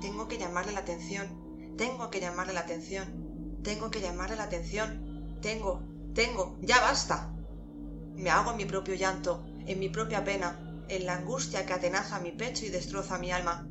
Tengo 0.00 0.26
que 0.26 0.38
llamarle 0.38 0.72
la 0.72 0.80
atención. 0.80 1.74
Tengo 1.78 2.10
que 2.10 2.20
llamarle 2.20 2.52
la 2.52 2.60
atención. 2.60 3.60
Tengo 3.62 3.90
que 3.90 4.00
llamarle 4.00 4.36
la 4.36 4.44
atención. 4.44 5.38
Tengo, 5.40 5.82
tengo, 6.14 6.58
ya 6.60 6.80
basta. 6.80 7.32
Me 8.16 8.30
hago 8.30 8.50
en 8.50 8.56
mi 8.56 8.64
propio 8.64 8.94
llanto, 8.94 9.44
en 9.66 9.78
mi 9.78 9.88
propia 9.88 10.24
pena, 10.24 10.84
en 10.88 11.06
la 11.06 11.14
angustia 11.14 11.64
que 11.64 11.72
atenaza 11.72 12.20
mi 12.20 12.32
pecho 12.32 12.66
y 12.66 12.70
destroza 12.70 13.18
mi 13.18 13.30
alma. 13.30 13.68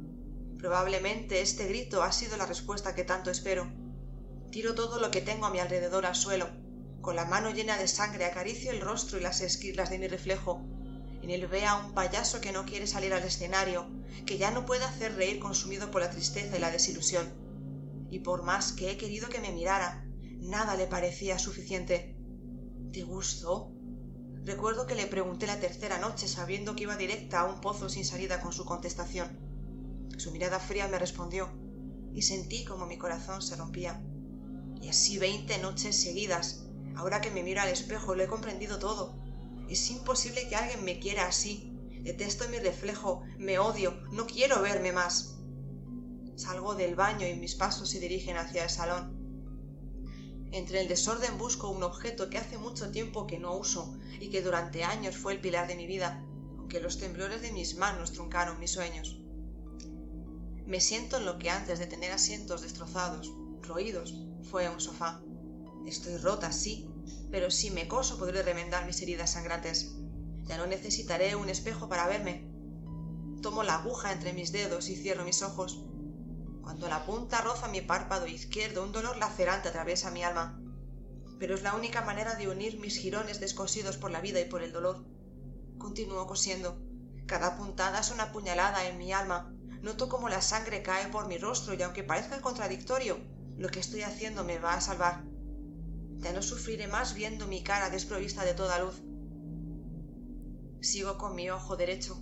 Probablemente 0.57 1.41
este 1.41 1.67
grito 1.67 2.01
ha 2.01 2.11
sido 2.11 2.37
la 2.37 2.45
respuesta 2.45 2.95
que 2.95 3.03
tanto 3.03 3.29
espero. 3.29 3.71
Tiro 4.51 4.73
todo 4.73 4.99
lo 4.99 5.11
que 5.11 5.21
tengo 5.21 5.45
a 5.47 5.49
mi 5.49 5.59
alrededor 5.59 6.05
al 6.05 6.15
suelo. 6.15 6.47
Con 7.01 7.15
la 7.15 7.25
mano 7.25 7.51
llena 7.51 7.77
de 7.77 7.87
sangre 7.87 8.25
acaricio 8.25 8.71
el 8.71 8.79
rostro 8.79 9.17
y 9.17 9.21
las 9.21 9.41
esquirlas 9.41 9.89
de 9.89 9.99
mi 9.99 10.07
reflejo. 10.07 10.61
En 11.21 11.29
él 11.29 11.47
ve 11.47 11.65
a 11.65 11.75
un 11.75 11.93
payaso 11.93 12.41
que 12.41 12.51
no 12.51 12.65
quiere 12.65 12.87
salir 12.87 13.13
al 13.13 13.23
escenario, 13.23 13.87
que 14.25 14.37
ya 14.37 14.51
no 14.51 14.65
puede 14.65 14.83
hacer 14.83 15.15
reír 15.15 15.39
consumido 15.39 15.91
por 15.91 16.01
la 16.01 16.09
tristeza 16.09 16.57
y 16.57 16.59
la 16.59 16.71
desilusión. 16.71 17.31
Y 18.09 18.19
por 18.19 18.43
más 18.43 18.73
que 18.73 18.91
he 18.91 18.97
querido 18.97 19.29
que 19.29 19.39
me 19.39 19.51
mirara, 19.51 20.05
nada 20.39 20.75
le 20.75 20.87
parecía 20.87 21.37
suficiente. 21.39 22.15
¿Te 22.91 23.03
gustó? 23.03 23.71
Recuerdo 24.43 24.87
que 24.87 24.95
le 24.95 25.05
pregunté 25.05 25.45
la 25.45 25.59
tercera 25.59 25.99
noche 25.99 26.27
sabiendo 26.27 26.75
que 26.75 26.83
iba 26.83 26.97
directa 26.97 27.41
a 27.41 27.45
un 27.45 27.61
pozo 27.61 27.89
sin 27.89 28.03
salida 28.03 28.41
con 28.41 28.51
su 28.51 28.65
contestación. 28.65 29.39
Su 30.17 30.31
mirada 30.31 30.59
fría 30.59 30.87
me 30.87 30.97
respondió 30.97 31.49
y 32.13 32.23
sentí 32.23 32.65
como 32.65 32.87
mi 32.87 32.97
corazón 32.97 33.41
se 33.41 33.55
rompía. 33.55 34.03
Y 34.81 34.89
así 34.89 35.19
veinte 35.19 35.59
noches 35.59 36.01
seguidas. 36.01 36.65
Ahora 36.95 37.21
que 37.21 37.31
me 37.31 37.43
miro 37.43 37.61
al 37.61 37.69
espejo 37.69 38.15
lo 38.15 38.23
he 38.23 38.27
comprendido 38.27 38.79
todo. 38.79 39.15
Es 39.71 39.89
imposible 39.89 40.49
que 40.49 40.57
alguien 40.57 40.83
me 40.83 40.99
quiera 40.99 41.27
así. 41.27 41.71
Detesto 42.01 42.49
mi 42.49 42.57
reflejo, 42.57 43.23
me 43.37 43.57
odio, 43.57 44.01
no 44.11 44.27
quiero 44.27 44.61
verme 44.61 44.91
más. 44.91 45.37
Salgo 46.35 46.75
del 46.75 46.95
baño 46.95 47.25
y 47.25 47.35
mis 47.35 47.55
pasos 47.55 47.89
se 47.89 48.01
dirigen 48.01 48.35
hacia 48.35 48.65
el 48.65 48.69
salón. 48.69 49.15
Entre 50.51 50.81
el 50.81 50.89
desorden 50.89 51.37
busco 51.37 51.69
un 51.69 51.83
objeto 51.83 52.29
que 52.29 52.37
hace 52.37 52.57
mucho 52.57 52.91
tiempo 52.91 53.25
que 53.27 53.39
no 53.39 53.55
uso 53.55 53.97
y 54.19 54.29
que 54.29 54.41
durante 54.41 54.83
años 54.83 55.15
fue 55.15 55.31
el 55.31 55.39
pilar 55.39 55.69
de 55.69 55.77
mi 55.77 55.87
vida, 55.87 56.21
aunque 56.57 56.81
los 56.81 56.97
temblores 56.97 57.41
de 57.41 57.53
mis 57.53 57.77
manos 57.77 58.11
truncaron 58.11 58.59
mis 58.59 58.71
sueños. 58.71 59.21
Me 60.65 60.81
siento 60.81 61.15
en 61.15 61.25
lo 61.25 61.37
que 61.39 61.49
antes 61.49 61.79
de 61.79 61.87
tener 61.87 62.11
asientos 62.11 62.61
destrozados, 62.61 63.31
roídos, 63.61 64.15
fue 64.43 64.67
un 64.67 64.81
sofá. 64.81 65.21
Estoy 65.85 66.17
rota, 66.17 66.51
sí, 66.51 66.90
pero 67.31 67.49
si 67.49 67.71
me 67.71 67.87
coso 67.87 68.17
podré 68.17 68.43
remendar 68.43 68.85
mis 68.85 69.01
heridas 69.01 69.31
sangrantes. 69.31 69.95
Ya 70.43 70.57
no 70.57 70.67
necesitaré 70.67 71.35
un 71.35 71.49
espejo 71.49 71.87
para 71.87 72.07
verme. 72.07 72.51
Tomo 73.41 73.63
la 73.63 73.75
aguja 73.75 74.11
entre 74.11 74.33
mis 74.33 74.51
dedos 74.51 74.89
y 74.89 74.97
cierro 74.97 75.23
mis 75.23 75.41
ojos. 75.41 75.85
Cuando 76.61 76.89
la 76.89 77.05
punta 77.05 77.41
roza 77.41 77.69
mi 77.69 77.81
párpado 77.81 78.27
izquierdo, 78.27 78.83
un 78.83 78.91
dolor 78.91 79.17
lacerante 79.17 79.69
atraviesa 79.69 80.11
mi 80.11 80.23
alma. 80.23 80.61
Pero 81.39 81.55
es 81.55 81.63
la 81.63 81.73
única 81.73 82.01
manera 82.01 82.35
de 82.35 82.49
unir 82.49 82.79
mis 82.79 82.97
jirones 82.97 83.39
descosidos 83.39 83.97
por 83.97 84.11
la 84.11 84.21
vida 84.21 84.39
y 84.41 84.45
por 84.45 84.61
el 84.61 84.73
dolor. 84.73 85.05
Continúo 85.77 86.27
cosiendo. 86.27 86.77
Cada 87.25 87.57
puntada 87.57 88.01
es 88.01 88.11
una 88.11 88.31
puñalada 88.31 88.85
en 88.87 88.97
mi 88.97 89.13
alma. 89.13 89.55
Noto 89.81 90.09
como 90.09 90.29
la 90.29 90.41
sangre 90.41 90.83
cae 90.83 91.07
por 91.07 91.27
mi 91.27 91.37
rostro 91.37 91.73
y 91.73 91.81
aunque 91.81 92.03
parezca 92.03 92.41
contradictorio, 92.41 93.17
lo 93.57 93.69
que 93.69 93.79
estoy 93.79 94.03
haciendo 94.03 94.43
me 94.43 94.59
va 94.59 94.75
a 94.75 94.81
salvar. 94.81 95.30
Ya 96.21 96.33
no 96.33 96.41
sufriré 96.41 96.87
más 96.87 97.13
viendo 97.13 97.47
mi 97.47 97.63
cara 97.63 97.89
desprovista 97.89 98.45
de 98.45 98.53
toda 98.53 98.79
luz. 98.79 99.01
Sigo 100.81 101.17
con 101.17 101.35
mi 101.35 101.49
ojo 101.49 101.77
derecho, 101.77 102.21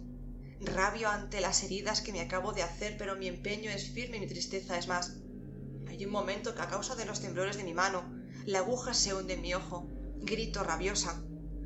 Rabio 0.61 1.07
ante 1.07 1.39
las 1.39 1.63
heridas 1.63 2.01
que 2.01 2.11
me 2.11 2.19
acabo 2.19 2.51
de 2.51 2.63
hacer, 2.63 2.97
pero 2.97 3.15
mi 3.15 3.27
empeño 3.27 3.71
es 3.71 3.91
firme 3.91 4.17
y 4.17 4.19
mi 4.19 4.27
tristeza 4.27 4.77
es 4.77 4.89
más. 4.89 5.15
Hay 5.87 6.03
un 6.05 6.11
momento 6.11 6.53
que 6.53 6.61
a 6.61 6.67
causa 6.67 6.95
de 6.95 7.05
los 7.05 7.21
temblores 7.21 7.55
de 7.55 7.63
mi 7.63 7.73
mano, 7.73 8.03
la 8.45 8.59
aguja 8.59 8.93
se 8.93 9.13
hunde 9.13 9.35
en 9.35 9.41
mi 9.41 9.53
ojo. 9.53 9.87
Grito 10.17 10.61
rabiosa. 10.63 11.23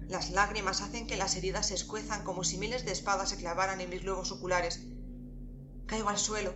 Las 0.07 0.30
lágrimas 0.30 0.81
hacen 0.81 1.07
que 1.07 1.18
las 1.18 1.35
heridas 1.35 1.68
se 1.68 1.73
escuezan 1.73 2.23
como 2.23 2.43
si 2.43 2.60
miles 2.60 2.85
de 2.85 2.91
espadas 2.91 3.30
se 3.30 3.38
clavaran 3.38 3.81
en 3.81 3.89
mis 3.89 4.03
globos 4.03 4.31
oculares. 4.31 4.85
Caigo 5.88 6.10
al 6.10 6.19
suelo, 6.19 6.53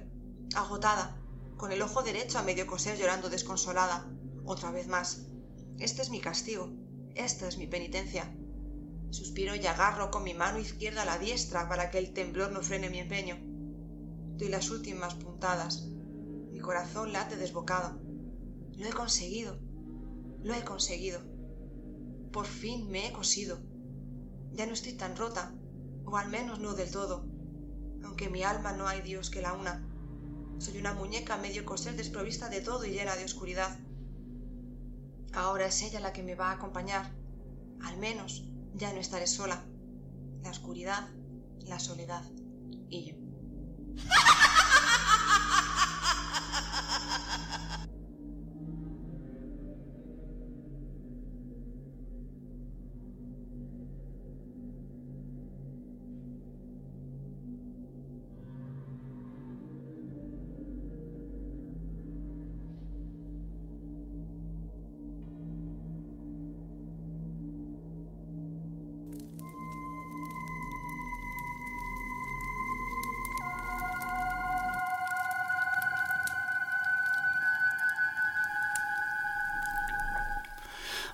agotada, 0.53 1.19
con 1.57 1.71
el 1.71 1.81
ojo 1.81 2.03
derecho 2.03 2.37
a 2.37 2.43
medio 2.43 2.67
coser 2.67 2.99
llorando 2.99 3.29
desconsolada. 3.29 4.11
Otra 4.45 4.69
vez 4.69 4.87
más. 4.87 5.23
Este 5.79 6.01
es 6.01 6.09
mi 6.09 6.19
castigo. 6.19 6.71
Esta 7.13 7.47
es 7.47 7.59
mi 7.59 7.67
penitencia. 7.67 8.35
Suspiro 9.11 9.55
y 9.55 9.65
agarro 9.67 10.09
con 10.09 10.23
mi 10.23 10.33
mano 10.33 10.57
izquierda 10.57 11.05
la 11.05 11.19
diestra 11.19 11.69
para 11.69 11.91
que 11.91 11.99
el 11.99 12.13
temblor 12.13 12.51
no 12.51 12.61
frene 12.61 12.89
mi 12.89 12.97
empeño. 12.97 13.37
Doy 14.37 14.49
las 14.49 14.71
últimas 14.71 15.13
puntadas. 15.13 15.87
Mi 16.51 16.59
corazón 16.59 17.13
late 17.13 17.35
desbocado. 17.35 17.99
Lo 18.75 18.87
he 18.87 18.91
conseguido. 18.91 19.59
Lo 20.41 20.55
he 20.55 20.63
conseguido. 20.63 21.21
Por 22.31 22.47
fin 22.47 22.89
me 22.89 23.07
he 23.07 23.11
cosido. 23.11 23.59
Ya 24.53 24.65
no 24.65 24.73
estoy 24.73 24.93
tan 24.93 25.15
rota, 25.15 25.53
o 26.05 26.17
al 26.17 26.29
menos 26.29 26.59
no 26.59 26.73
del 26.73 26.89
todo, 26.89 27.27
aunque 28.03 28.29
mi 28.29 28.41
alma 28.41 28.73
no 28.73 28.87
hay 28.87 29.01
Dios 29.01 29.29
que 29.29 29.41
la 29.43 29.53
una. 29.53 29.87
Soy 30.57 30.79
una 30.79 30.93
muñeca 30.93 31.37
medio 31.37 31.65
coser 31.65 31.95
desprovista 31.95 32.49
de 32.49 32.61
todo 32.61 32.83
y 32.85 32.91
llena 32.91 33.15
de 33.15 33.25
oscuridad. 33.25 33.79
Ahora 35.33 35.67
es 35.67 35.81
ella 35.81 35.99
la 35.99 36.13
que 36.13 36.23
me 36.23 36.35
va 36.35 36.49
a 36.49 36.53
acompañar, 36.53 37.13
al 37.83 37.97
menos 37.97 38.43
ya 38.73 38.93
no 38.93 38.99
estaré 38.99 39.27
sola. 39.27 39.65
La 40.43 40.51
oscuridad, 40.51 41.07
la 41.65 41.79
soledad 41.79 42.23
y 42.89 43.11
yo. 43.11 43.15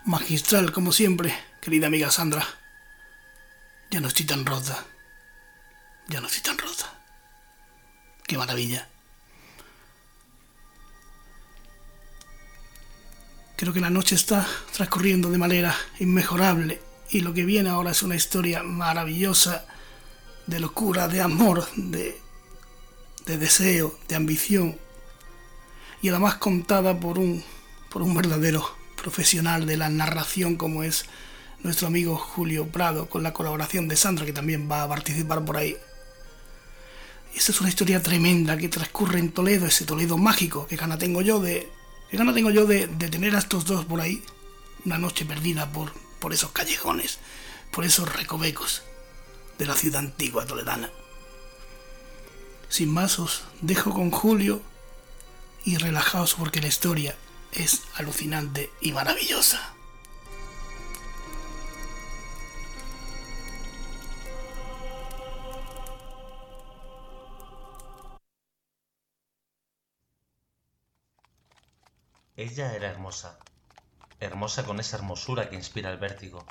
Magistral 0.06 0.72
como 0.72 0.92
siempre, 0.92 1.34
querida 1.62 1.88
amiga 1.88 2.12
Sandra. 2.12 2.46
Ya 3.90 4.00
no 4.00 4.08
estoy 4.08 4.26
tan 4.26 4.46
rota. 4.46 4.86
Ya 6.08 6.20
no 6.20 6.28
estoy 6.28 6.42
tan 6.42 6.58
rota. 6.58 6.94
Qué 8.28 8.38
maravilla. 8.38 8.88
Creo 13.56 13.72
que 13.72 13.80
la 13.80 13.90
noche 13.90 14.16
está 14.16 14.46
transcurriendo 14.76 15.30
de 15.30 15.38
manera 15.38 15.76
inmejorable 16.00 16.82
y 17.12 17.22
lo 17.22 17.34
que 17.34 17.46
viene 17.46 17.70
ahora 17.70 17.92
es 17.92 18.04
una 18.04 18.16
historia 18.16 18.64
maravillosa 18.64 19.66
de 20.48 20.60
locura, 20.60 21.08
de 21.08 21.22
amor, 21.22 21.68
de, 21.76 22.20
de 23.26 23.38
deseo, 23.38 23.98
de 24.08 24.16
ambición 24.16 24.78
y 26.02 26.10
además 26.10 26.36
contada 26.36 27.00
por 27.00 27.18
un, 27.18 27.44
por 27.90 28.02
un 28.02 28.14
verdadero 28.14 28.83
profesional 29.04 29.66
de 29.66 29.78
la 29.78 29.90
narración 29.90 30.56
como 30.56 30.82
es 30.82 31.06
nuestro 31.62 31.88
amigo 31.88 32.16
Julio 32.16 32.70
Prado, 32.70 33.10
con 33.10 33.22
la 33.22 33.34
colaboración 33.34 33.88
de 33.88 33.98
Sandra, 33.98 34.26
que 34.26 34.34
también 34.34 34.70
va 34.72 34.84
a 34.84 34.88
participar 34.88 35.44
por 35.46 35.58
ahí. 35.58 35.78
esta 37.36 37.52
es 37.52 37.60
una 37.60 37.70
historia 37.70 38.02
tremenda 38.02 38.58
que 38.58 38.70
transcurre 38.70 39.20
en 39.20 39.32
Toledo, 39.32 39.68
ese 39.68 39.86
Toledo 39.86 40.18
mágico. 40.18 40.66
que 40.68 40.78
gana 40.78 40.98
tengo 40.98 41.22
yo 41.22 41.40
de, 41.40 41.70
qué 42.10 42.18
gana 42.18 42.34
tengo 42.34 42.50
yo 42.50 42.66
de, 42.66 42.88
de 42.88 43.10
tener 43.10 43.36
a 43.36 43.40
estos 43.40 43.66
dos 43.66 43.86
por 43.86 44.00
ahí? 44.00 44.24
Una 44.86 44.98
noche 44.98 45.26
perdida 45.26 45.70
por, 45.72 45.94
por 46.20 46.34
esos 46.34 46.52
callejones, 46.52 47.20
por 47.72 47.84
esos 47.84 48.12
recovecos 48.14 48.84
de 49.60 49.66
la 49.66 49.76
ciudad 49.76 50.00
antigua 50.00 50.46
toledana. 50.46 50.90
Sin 52.70 52.90
más 52.90 53.20
os 53.20 53.44
dejo 53.62 53.94
con 53.94 54.12
Julio 54.12 54.62
y 55.66 55.78
relajaos 55.78 56.36
porque 56.36 56.62
la 56.62 56.68
historia 56.68 57.16
es 57.56 57.84
alucinante 57.96 58.72
y 58.82 58.92
maravillosa. 58.92 59.74
Ella 72.36 72.74
era 72.74 72.90
hermosa, 72.90 73.38
hermosa 74.20 74.66
con 74.66 74.80
esa 74.80 74.98
hermosura 74.98 75.50
que 75.50 75.56
inspira 75.56 75.92
el 75.92 76.00
vértigo, 76.00 76.44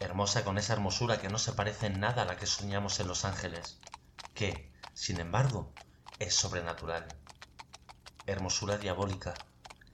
hermosa 0.00 0.44
con 0.44 0.58
esa 0.58 0.72
hermosura 0.72 1.20
que 1.20 1.28
no 1.28 1.38
se 1.38 1.52
parece 1.52 1.86
en 1.86 2.00
nada 2.00 2.22
a 2.22 2.24
la 2.24 2.36
que 2.36 2.46
soñamos 2.46 2.98
en 2.98 3.06
Los 3.06 3.24
Ángeles, 3.24 3.78
que, 4.34 4.72
sin 4.92 5.20
embargo, 5.20 5.72
es 6.18 6.34
sobrenatural. 6.34 7.06
Hermosura 8.26 8.76
diabólica, 8.76 9.34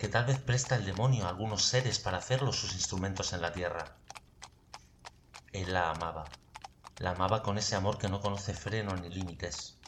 que 0.02 0.08
tal 0.08 0.24
vez 0.24 0.40
presta 0.40 0.74
el 0.74 0.84
demonio 0.84 1.26
a 1.26 1.28
algunos 1.28 1.64
seres 1.64 2.00
para 2.00 2.18
hacerlos 2.18 2.56
sus 2.56 2.74
instrumentos 2.74 3.32
en 3.32 3.40
la 3.40 3.52
tierra. 3.52 3.98
Él 5.52 5.72
la 5.72 5.90
amaba, 5.90 6.32
la 6.98 7.12
amaba 7.12 7.44
con 7.44 7.56
ese 7.56 7.76
amor 7.76 7.98
que 7.98 8.08
no 8.08 8.20
conoce 8.20 8.52
freno 8.52 8.96
ni 8.96 9.08
límites. 9.10 9.78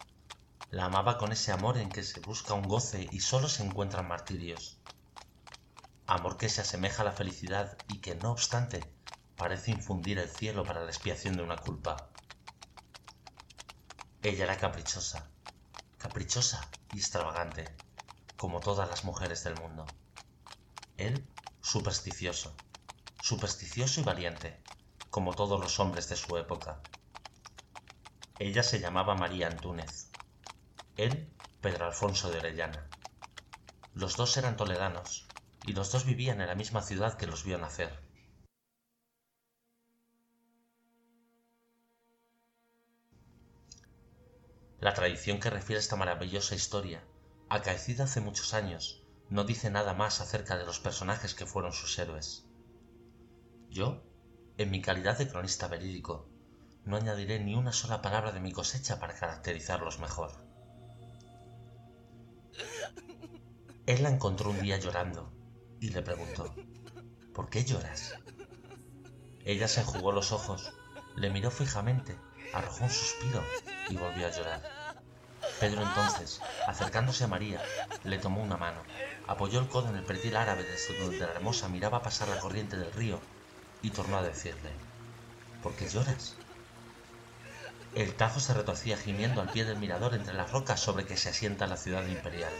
La 0.70 0.84
amaba 0.84 1.18
con 1.18 1.32
ese 1.32 1.50
amor 1.50 1.78
en 1.78 1.90
que 1.90 2.04
se 2.04 2.20
busca 2.20 2.54
un 2.54 2.68
goce 2.68 3.08
y 3.10 3.18
solo 3.22 3.48
se 3.48 3.64
encuentran 3.64 4.06
martirios. 4.06 4.78
Amor 6.06 6.36
que 6.36 6.48
se 6.48 6.60
asemeja 6.60 7.02
a 7.02 7.06
la 7.06 7.10
felicidad 7.10 7.76
y 7.88 7.96
que, 7.98 8.14
no 8.14 8.30
obstante, 8.30 8.88
parece 9.36 9.72
infundir 9.72 10.20
el 10.20 10.28
cielo 10.28 10.64
para 10.64 10.84
la 10.84 10.90
expiación 10.92 11.36
de 11.36 11.42
una 11.42 11.56
culpa. 11.56 12.08
Ella 14.22 14.44
era 14.44 14.58
caprichosa, 14.58 15.28
caprichosa 15.98 16.70
y 16.92 16.98
extravagante, 16.98 17.76
como 18.36 18.62
todas 18.62 18.88
las 18.88 19.02
mujeres 19.02 19.42
del 19.42 19.56
mundo. 19.56 19.90
Él, 20.96 21.26
supersticioso, 21.60 22.56
supersticioso 23.18 24.00
y 24.00 24.04
valiente, 24.04 24.60
como 25.10 25.34
todos 25.34 25.58
los 25.60 25.80
hombres 25.80 26.08
de 26.08 26.16
su 26.16 26.36
época. 26.36 26.82
Ella 28.38 28.62
se 28.62 28.80
llamaba 28.80 29.14
María 29.14 29.48
Antúnez, 29.48 30.10
él 30.96 31.32
Pedro 31.60 31.86
Alfonso 31.86 32.30
de 32.30 32.38
Orellana. 32.38 32.88
Los 33.94 34.16
dos 34.16 34.36
eran 34.36 34.56
toledanos, 34.56 35.30
y 35.64 35.72
los 35.72 35.90
dos 35.90 36.04
vivían 36.04 36.40
en 36.40 36.46
la 36.46 36.54
misma 36.54 36.82
ciudad 36.82 37.16
que 37.16 37.26
los 37.26 37.44
vio 37.44 37.58
nacer. 37.58 37.98
La 44.78 44.94
tradición 44.94 45.40
que 45.40 45.50
refiere 45.50 45.80
esta 45.80 45.96
maravillosa 45.96 46.54
historia, 46.54 47.02
acaecida 47.48 48.04
hace 48.04 48.20
muchos 48.20 48.52
años, 48.52 49.03
no 49.34 49.42
dice 49.42 49.68
nada 49.68 49.94
más 49.94 50.20
acerca 50.20 50.56
de 50.56 50.64
los 50.64 50.78
personajes 50.78 51.34
que 51.34 51.44
fueron 51.44 51.72
sus 51.72 51.98
héroes. 51.98 52.44
Yo, 53.68 54.00
en 54.58 54.70
mi 54.70 54.80
calidad 54.80 55.18
de 55.18 55.26
cronista 55.26 55.66
verídico, 55.66 56.28
no 56.84 56.96
añadiré 56.96 57.40
ni 57.40 57.56
una 57.56 57.72
sola 57.72 58.00
palabra 58.00 58.30
de 58.30 58.38
mi 58.38 58.52
cosecha 58.52 59.00
para 59.00 59.14
caracterizarlos 59.14 59.98
mejor. 59.98 60.30
Él 63.86 64.04
la 64.04 64.10
encontró 64.10 64.50
un 64.50 64.60
día 64.60 64.78
llorando 64.78 65.32
y 65.80 65.88
le 65.88 66.02
preguntó, 66.02 66.54
¿por 67.34 67.50
qué 67.50 67.64
lloras? 67.64 68.14
Ella 69.44 69.66
se 69.66 69.80
enjugó 69.80 70.12
los 70.12 70.30
ojos, 70.30 70.72
le 71.16 71.30
miró 71.30 71.50
fijamente, 71.50 72.16
arrojó 72.52 72.84
un 72.84 72.90
suspiro 72.90 73.42
y 73.88 73.96
volvió 73.96 74.28
a 74.28 74.30
llorar. 74.30 74.83
Pedro 75.60 75.82
entonces, 75.82 76.40
acercándose 76.66 77.24
a 77.24 77.28
María, 77.28 77.62
le 78.04 78.18
tomó 78.18 78.42
una 78.42 78.56
mano, 78.56 78.80
apoyó 79.26 79.60
el 79.60 79.68
codo 79.68 79.88
en 79.88 79.96
el 79.96 80.04
pretil 80.04 80.36
árabe 80.36 80.64
desde 80.64 80.98
donde 80.98 81.18
la 81.18 81.32
hermosa 81.32 81.68
miraba 81.68 82.02
pasar 82.02 82.28
la 82.28 82.38
corriente 82.38 82.76
del 82.76 82.92
río 82.92 83.20
y 83.82 83.90
tornó 83.90 84.18
a 84.18 84.22
decirle, 84.22 84.70
¿por 85.62 85.74
qué 85.74 85.88
lloras? 85.88 86.36
El 87.94 88.14
Tajo 88.14 88.40
se 88.40 88.54
retorcía 88.54 88.96
gimiendo 88.96 89.40
al 89.40 89.50
pie 89.50 89.64
del 89.64 89.78
mirador 89.78 90.14
entre 90.14 90.34
las 90.34 90.50
rocas 90.50 90.80
sobre 90.80 91.06
que 91.06 91.16
se 91.16 91.28
asienta 91.28 91.68
la 91.68 91.76
ciudad 91.76 92.04
imperial. 92.06 92.52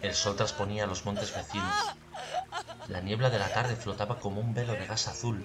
El 0.00 0.14
sol 0.14 0.36
transponía 0.36 0.86
los 0.86 1.04
montes 1.04 1.34
vecinos. 1.34 1.74
La 2.88 3.00
niebla 3.00 3.30
de 3.30 3.38
la 3.38 3.48
tarde 3.48 3.74
flotaba 3.74 4.20
como 4.20 4.40
un 4.40 4.54
velo 4.54 4.74
de 4.74 4.86
gas 4.86 5.08
azul 5.08 5.44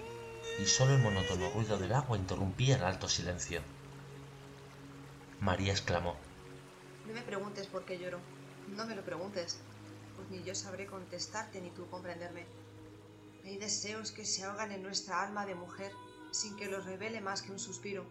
y 0.59 0.65
solo 0.65 0.93
el 0.93 1.01
monótono 1.01 1.49
ruido 1.49 1.77
del 1.77 1.93
agua 1.93 2.17
interrumpía 2.17 2.75
el 2.75 2.83
alto 2.83 3.09
silencio. 3.09 3.61
María 5.41 5.71
exclamó. 5.71 6.15
No 7.07 7.13
me 7.13 7.21
preguntes 7.21 7.67
por 7.67 7.85
qué 7.85 7.97
lloro. 7.97 8.19
No 8.75 8.85
me 8.85 8.93
lo 8.93 9.05
preguntes, 9.05 9.59
pues 10.17 10.29
ni 10.29 10.43
yo 10.43 10.53
sabré 10.53 10.85
contestarte 10.85 11.61
ni 11.61 11.69
tú 11.71 11.87
comprenderme. 11.87 12.45
Hay 13.45 13.57
deseos 13.57 14.11
que 14.11 14.25
se 14.25 14.43
ahogan 14.43 14.73
en 14.73 14.83
nuestra 14.83 15.21
alma 15.21 15.45
de 15.45 15.55
mujer 15.55 15.93
sin 16.31 16.57
que 16.57 16.67
los 16.67 16.85
revele 16.85 17.21
más 17.21 17.41
que 17.41 17.53
un 17.53 17.59
suspiro. 17.59 18.03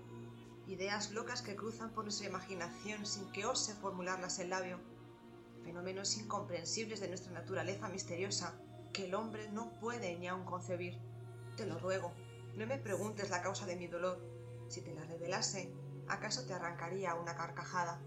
Ideas 0.67 1.11
locas 1.11 1.43
que 1.43 1.55
cruzan 1.55 1.91
por 1.91 2.05
nuestra 2.05 2.29
imaginación 2.29 3.05
sin 3.05 3.31
que 3.31 3.45
ose 3.45 3.75
formularlas 3.75 4.39
el 4.39 4.49
labio. 4.49 4.79
Fenómenos 5.65 6.17
incomprensibles 6.17 7.01
de 7.01 7.09
nuestra 7.09 7.33
naturaleza 7.33 7.89
misteriosa 7.89 8.55
que 8.95 9.05
el 9.05 9.15
hombre 9.15 9.51
no 9.51 9.71
puede 9.81 10.17
ni 10.17 10.29
aun 10.29 10.45
concebir. 10.45 10.99
Te 11.59 11.67
lo 11.67 11.79
ruego, 11.79 12.11
no 12.57 12.67
me 12.67 12.79
preguntes 12.79 13.29
la 13.29 13.43
causa 13.43 13.67
de 13.67 13.77
mi 13.77 13.87
dolor. 13.87 14.19
Si 14.69 14.81
te 14.81 14.95
la 14.95 15.05
revelase, 15.05 15.71
acaso 16.09 16.47
te 16.47 16.55
arrancaría 16.55 17.15
una 17.15 17.37
carcajada. 17.37 18.01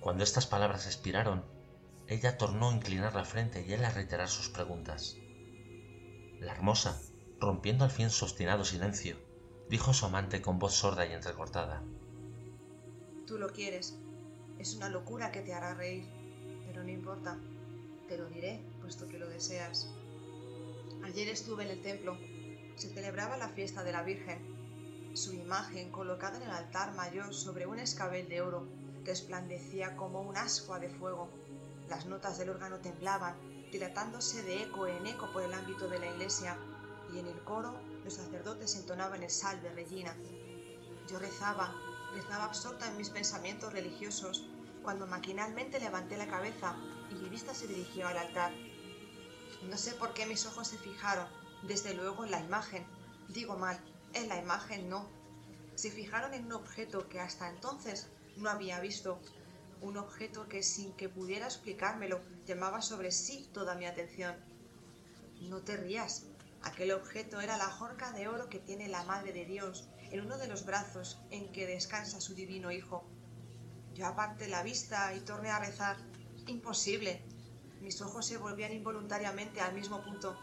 Cuando 0.00 0.24
estas 0.24 0.46
palabras 0.46 0.86
expiraron, 0.86 1.44
ella 2.06 2.38
tornó 2.38 2.70
a 2.70 2.74
inclinar 2.74 3.14
la 3.14 3.24
frente 3.24 3.64
y 3.66 3.72
él 3.72 3.84
a 3.84 3.90
reiterar 3.90 4.28
sus 4.28 4.48
preguntas. 4.48 5.16
La 6.38 6.52
hermosa, 6.52 7.00
rompiendo 7.40 7.84
al 7.84 7.90
fin 7.90 8.10
su 8.10 8.24
obstinado 8.24 8.64
silencio, 8.64 9.16
dijo 9.68 9.90
a 9.90 9.94
su 9.94 10.06
amante 10.06 10.42
con 10.42 10.58
voz 10.58 10.74
sorda 10.74 11.06
y 11.06 11.12
entrecortada. 11.12 11.82
Tú 13.26 13.38
lo 13.38 13.52
quieres. 13.52 13.98
Es 14.58 14.74
una 14.74 14.88
locura 14.88 15.32
que 15.32 15.40
te 15.40 15.52
hará 15.52 15.74
reír, 15.74 16.08
pero 16.66 16.84
no 16.84 16.90
importa. 16.90 17.38
Te 18.08 18.16
lo 18.16 18.28
diré, 18.28 18.62
puesto 18.80 19.08
que 19.08 19.18
lo 19.18 19.28
deseas. 19.28 19.90
Ayer 21.02 21.28
estuve 21.28 21.64
en 21.64 21.70
el 21.70 21.82
templo. 21.82 22.16
Se 22.76 22.88
celebraba 22.88 23.36
la 23.36 23.48
fiesta 23.48 23.82
de 23.82 23.92
la 23.92 24.02
Virgen 24.02 24.55
su 25.16 25.32
imagen, 25.32 25.90
colocada 25.90 26.36
en 26.36 26.42
el 26.42 26.50
altar 26.50 26.94
mayor 26.94 27.34
sobre 27.34 27.66
un 27.66 27.78
escabel 27.78 28.28
de 28.28 28.42
oro, 28.42 28.66
resplandecía 29.04 29.96
como 29.96 30.20
un 30.20 30.36
ascua 30.36 30.78
de 30.78 30.88
fuego. 30.88 31.30
Las 31.88 32.06
notas 32.06 32.38
del 32.38 32.50
órgano 32.50 32.78
temblaban, 32.78 33.36
dilatándose 33.70 34.42
de 34.42 34.62
eco 34.62 34.86
en 34.86 35.06
eco 35.06 35.32
por 35.32 35.42
el 35.42 35.54
ámbito 35.54 35.88
de 35.88 35.98
la 35.98 36.06
iglesia, 36.06 36.58
y 37.14 37.18
en 37.18 37.26
el 37.26 37.40
coro 37.44 37.74
los 38.04 38.14
sacerdotes 38.14 38.76
entonaban 38.76 39.22
el 39.22 39.30
salve 39.30 39.72
Regina. 39.72 40.14
Yo 41.08 41.18
rezaba, 41.18 41.74
rezaba 42.14 42.44
absorta 42.44 42.88
en 42.88 42.96
mis 42.96 43.10
pensamientos 43.10 43.72
religiosos, 43.72 44.46
cuando 44.82 45.06
maquinalmente 45.06 45.80
levanté 45.80 46.16
la 46.16 46.28
cabeza 46.28 46.76
y 47.10 47.14
mi 47.14 47.28
vista 47.28 47.54
se 47.54 47.66
dirigió 47.66 48.06
al 48.06 48.18
altar. 48.18 48.52
No 49.68 49.76
sé 49.76 49.94
por 49.94 50.12
qué 50.12 50.26
mis 50.26 50.46
ojos 50.46 50.68
se 50.68 50.78
fijaron, 50.78 51.26
desde 51.62 51.94
luego, 51.94 52.24
en 52.24 52.30
la 52.30 52.40
imagen. 52.40 52.86
Digo 53.28 53.56
mal, 53.56 53.80
en 54.16 54.28
la 54.28 54.38
imagen 54.40 54.88
no. 54.88 55.08
Se 55.74 55.90
fijaron 55.90 56.34
en 56.34 56.46
un 56.46 56.52
objeto 56.52 57.08
que 57.08 57.20
hasta 57.20 57.50
entonces 57.50 58.08
no 58.36 58.50
había 58.50 58.80
visto, 58.80 59.20
un 59.80 59.98
objeto 59.98 60.48
que 60.48 60.62
sin 60.62 60.92
que 60.94 61.08
pudiera 61.08 61.46
explicármelo 61.46 62.20
llamaba 62.46 62.80
sobre 62.80 63.12
sí 63.12 63.48
toda 63.52 63.74
mi 63.74 63.86
atención. 63.86 64.34
No 65.42 65.60
te 65.60 65.76
rías, 65.76 66.24
aquel 66.62 66.92
objeto 66.92 67.40
era 67.40 67.58
la 67.58 67.68
jorca 67.68 68.12
de 68.12 68.28
oro 68.28 68.48
que 68.48 68.58
tiene 68.58 68.88
la 68.88 69.04
Madre 69.04 69.32
de 69.32 69.44
Dios 69.44 69.88
en 70.10 70.20
uno 70.20 70.38
de 70.38 70.48
los 70.48 70.64
brazos 70.64 71.18
en 71.30 71.52
que 71.52 71.66
descansa 71.66 72.20
su 72.20 72.34
divino 72.34 72.70
Hijo. 72.72 73.04
Yo 73.94 74.06
aparté 74.06 74.48
la 74.48 74.62
vista 74.62 75.14
y 75.14 75.20
torné 75.20 75.50
a 75.50 75.58
rezar. 75.58 75.96
Imposible. 76.46 77.22
Mis 77.80 78.00
ojos 78.00 78.26
se 78.26 78.38
volvían 78.38 78.72
involuntariamente 78.72 79.60
al 79.60 79.74
mismo 79.74 80.02
punto. 80.02 80.38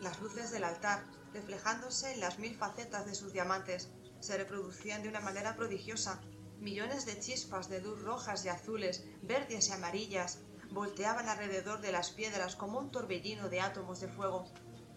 Las 0.00 0.20
luces 0.20 0.50
del 0.50 0.64
altar, 0.64 1.04
reflejándose 1.32 2.12
en 2.12 2.20
las 2.20 2.38
mil 2.38 2.54
facetas 2.56 3.06
de 3.06 3.14
sus 3.14 3.32
diamantes, 3.32 3.90
se 4.20 4.36
reproducían 4.36 5.02
de 5.02 5.08
una 5.08 5.20
manera 5.20 5.56
prodigiosa, 5.56 6.20
Millones 6.60 7.06
de 7.06 7.20
chispas 7.20 7.68
de 7.68 7.80
luz 7.80 8.02
rojas 8.02 8.44
y 8.44 8.48
azules, 8.48 9.04
verdes 9.22 9.68
y 9.68 9.72
amarillas 9.72 10.40
volteaban 10.72 11.28
alrededor 11.28 11.80
de 11.80 11.92
las 11.92 12.10
piedras 12.10 12.56
como 12.56 12.80
un 12.80 12.90
torbellino 12.90 13.48
de 13.48 13.60
átomos 13.60 14.00
de 14.00 14.08
fuego, 14.08 14.44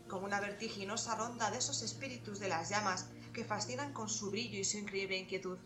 como 0.10 0.26
una 0.26 0.41
vertiginosa 0.41 1.16
ronda 1.16 1.52
de 1.52 1.60
esos 1.60 1.84
espíritus 1.84 2.40
de 2.40 2.49
las 2.49 2.70
llamas 2.70 3.10
que 3.32 3.45
fascinan 3.45 3.94
con 3.94 4.10
su 4.10 4.32
brillo 4.32 4.58
y 4.58 4.64
su 4.64 4.80
increíble 4.80 5.18
inquietud. 5.18 5.60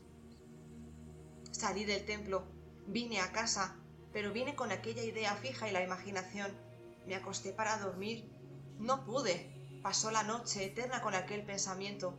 Salí 1.52 1.86
del 1.86 2.06
templo, 2.06 2.46
vine 2.88 3.22
a 3.22 3.32
casa, 3.32 3.78
pero 4.12 4.34
vine 4.34 4.54
con 4.54 4.74
aquella 4.74 5.02
idea 5.02 5.34
fija 5.38 5.70
y 5.70 5.72
la 5.72 5.82
imaginación. 5.82 6.52
Me 7.08 7.16
acosté 7.16 7.54
para 7.54 7.78
dormir. 7.78 8.30
No 8.80 9.06
pude. 9.06 9.55
Pasó 9.86 10.10
la 10.10 10.24
noche 10.24 10.66
eterna 10.66 11.00
con 11.04 11.14
aquel 11.14 11.46
pensamiento. 11.46 12.18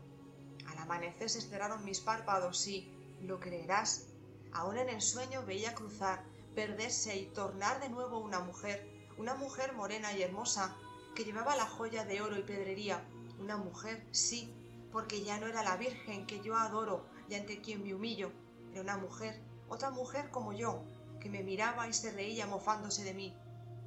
Al 0.69 0.79
amanecer 0.79 1.29
se 1.29 1.41
cerraron 1.41 1.85
mis 1.85 1.99
párpados 1.99 2.65
y, 2.69 2.89
lo 3.23 3.41
creerás, 3.41 4.07
aún 4.53 4.79
en 4.79 4.89
el 4.89 5.03
sueño 5.03 5.45
veía 5.45 5.75
cruzar, 5.75 6.23
perderse 6.55 7.17
y 7.17 7.27
tornar 7.27 7.81
de 7.81 7.89
nuevo 7.89 8.21
una 8.21 8.39
mujer, 8.39 8.89
una 9.19 9.35
mujer 9.35 9.73
morena 9.73 10.13
y 10.13 10.23
hermosa, 10.23 10.77
que 11.17 11.25
llevaba 11.25 11.57
la 11.57 11.67
joya 11.67 12.05
de 12.05 12.21
oro 12.21 12.39
y 12.39 12.45
pedrería, 12.45 13.03
una 13.41 13.57
mujer, 13.57 14.07
sí, 14.13 14.55
porque 14.93 15.25
ya 15.25 15.41
no 15.41 15.49
era 15.49 15.65
la 15.65 15.77
Virgen 15.77 16.25
que 16.29 16.41
yo 16.43 16.57
adoro 16.57 17.05
y 17.29 17.35
ante 17.35 17.63
quien 17.63 17.83
me 17.83 17.95
humillo, 17.95 18.31
era 18.71 18.83
una 18.83 18.97
mujer, 18.97 19.43
otra 19.69 19.91
mujer 19.91 20.31
como 20.31 20.53
yo, 20.53 20.85
que 21.21 21.29
me 21.29 21.43
miraba 21.43 21.89
y 21.89 21.93
se 21.93 22.13
reía 22.13 22.47
mofándose 22.47 23.03
de 23.03 23.15
mí. 23.15 23.37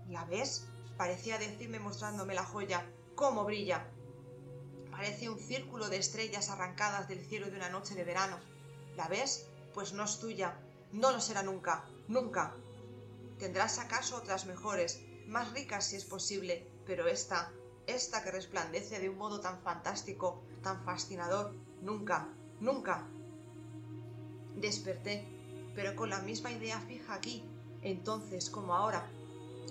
¿La 0.09 0.25
ves? 0.25 0.67
Parecía 0.97 1.37
decirme 1.37 1.79
mostrándome 1.79 2.35
la 2.35 2.43
joya. 2.43 2.85
¿Cómo 3.19 3.43
brilla? 3.43 3.85
Parece 4.91 5.29
un 5.29 5.37
círculo 5.37 5.89
de 5.89 5.97
estrellas 5.97 6.49
arrancadas 6.49 7.09
del 7.09 7.19
cielo 7.19 7.51
de 7.51 7.57
una 7.57 7.67
noche 7.67 7.93
de 7.93 8.05
verano. 8.05 8.37
¿La 8.95 9.09
ves? 9.09 9.45
Pues 9.73 9.91
no 9.91 10.05
es 10.05 10.19
tuya. 10.21 10.57
No 10.93 11.11
lo 11.11 11.19
será 11.19 11.43
nunca. 11.43 11.83
Nunca. 12.07 12.55
Tendrás 13.37 13.77
acaso 13.77 14.15
otras 14.15 14.45
mejores, 14.45 15.01
más 15.27 15.51
ricas 15.51 15.87
si 15.87 15.97
es 15.97 16.05
posible, 16.05 16.65
pero 16.85 17.09
esta, 17.09 17.51
esta 17.87 18.23
que 18.23 18.31
resplandece 18.31 19.01
de 19.01 19.09
un 19.09 19.17
modo 19.17 19.41
tan 19.41 19.59
fantástico, 19.63 20.41
tan 20.63 20.85
fascinador, 20.85 21.53
nunca, 21.81 22.29
nunca. 22.61 23.05
Desperté, 24.55 25.27
pero 25.75 25.93
con 25.97 26.09
la 26.09 26.19
misma 26.19 26.53
idea 26.53 26.79
fija 26.79 27.15
aquí, 27.15 27.43
entonces 27.81 28.49
como 28.49 28.75
ahora, 28.75 29.05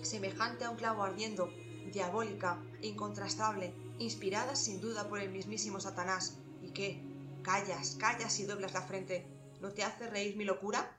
semejante 0.02 0.66
a 0.66 0.70
un 0.70 0.76
clavo 0.76 1.02
ardiendo, 1.02 1.48
diabólica, 1.90 2.58
incontrastable, 2.82 3.74
inspirada 3.98 4.54
sin 4.56 4.80
duda 4.80 5.08
por 5.08 5.20
el 5.20 5.30
mismísimo 5.30 5.80
Satanás. 5.80 6.38
¿Y 6.62 6.70
qué? 6.70 7.02
Callas, 7.42 7.96
callas 7.98 8.38
y 8.40 8.44
doblas 8.44 8.72
la 8.72 8.82
frente. 8.82 9.26
¿No 9.60 9.70
te 9.70 9.84
hace 9.84 10.08
reír 10.08 10.36
mi 10.36 10.44
locura? 10.44 10.96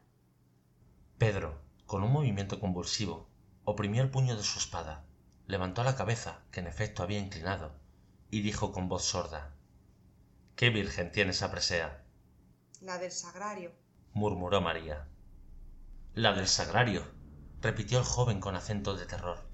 Pedro, 1.18 1.60
con 1.86 2.04
un 2.04 2.12
movimiento 2.12 2.60
convulsivo, 2.60 3.28
oprimió 3.64 4.02
el 4.02 4.10
puño 4.10 4.36
de 4.36 4.44
su 4.44 4.60
espada, 4.60 5.06
levantó 5.48 5.84
la 5.84 5.96
cabeza, 5.96 6.42
que 6.52 6.60
en 6.60 6.68
efecto 6.68 7.04
había 7.04 7.20
inclinado, 7.20 7.72
y 8.32 8.42
dijo 8.42 8.72
con 8.72 8.90
voz 8.90 9.04
sorda 9.04 9.54
¿Qué 10.56 10.70
virgen 10.70 11.12
tiene 11.12 11.32
esa 11.32 11.52
presea? 11.52 12.04
La 12.82 12.98
del 12.98 13.12
sagrario, 13.12 13.72
murmuró 14.14 14.62
María. 14.62 15.08
La 16.14 16.34
del 16.34 16.48
sagrario, 16.48 17.04
repitió 17.62 18.00
el 18.00 18.06
joven 18.06 18.40
con 18.40 18.56
acento 18.56 18.96
de 18.96 19.06
terror. 19.06 19.48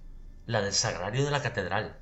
La 0.45 0.61
del 0.61 0.73
sagrario 0.73 1.25
de 1.25 1.31
la 1.31 1.41
catedral. 1.41 1.99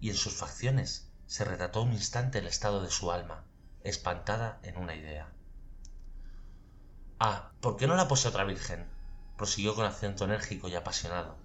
Y 0.00 0.10
en 0.10 0.16
sus 0.16 0.34
facciones 0.34 1.10
se 1.26 1.44
retrató 1.44 1.82
un 1.82 1.92
instante 1.92 2.38
el 2.38 2.46
estado 2.46 2.82
de 2.82 2.90
su 2.90 3.12
alma, 3.12 3.44
espantada 3.84 4.58
en 4.62 4.76
una 4.76 4.94
idea. 4.94 5.32
Ah, 7.18 7.52
¿por 7.60 7.76
qué 7.76 7.86
no 7.86 7.96
la 7.96 8.08
posee 8.08 8.30
otra 8.30 8.44
virgen? 8.44 8.88
prosiguió 9.36 9.74
con 9.74 9.86
acento 9.86 10.24
enérgico 10.24 10.68
y 10.68 10.74
apasionado. 10.74 11.38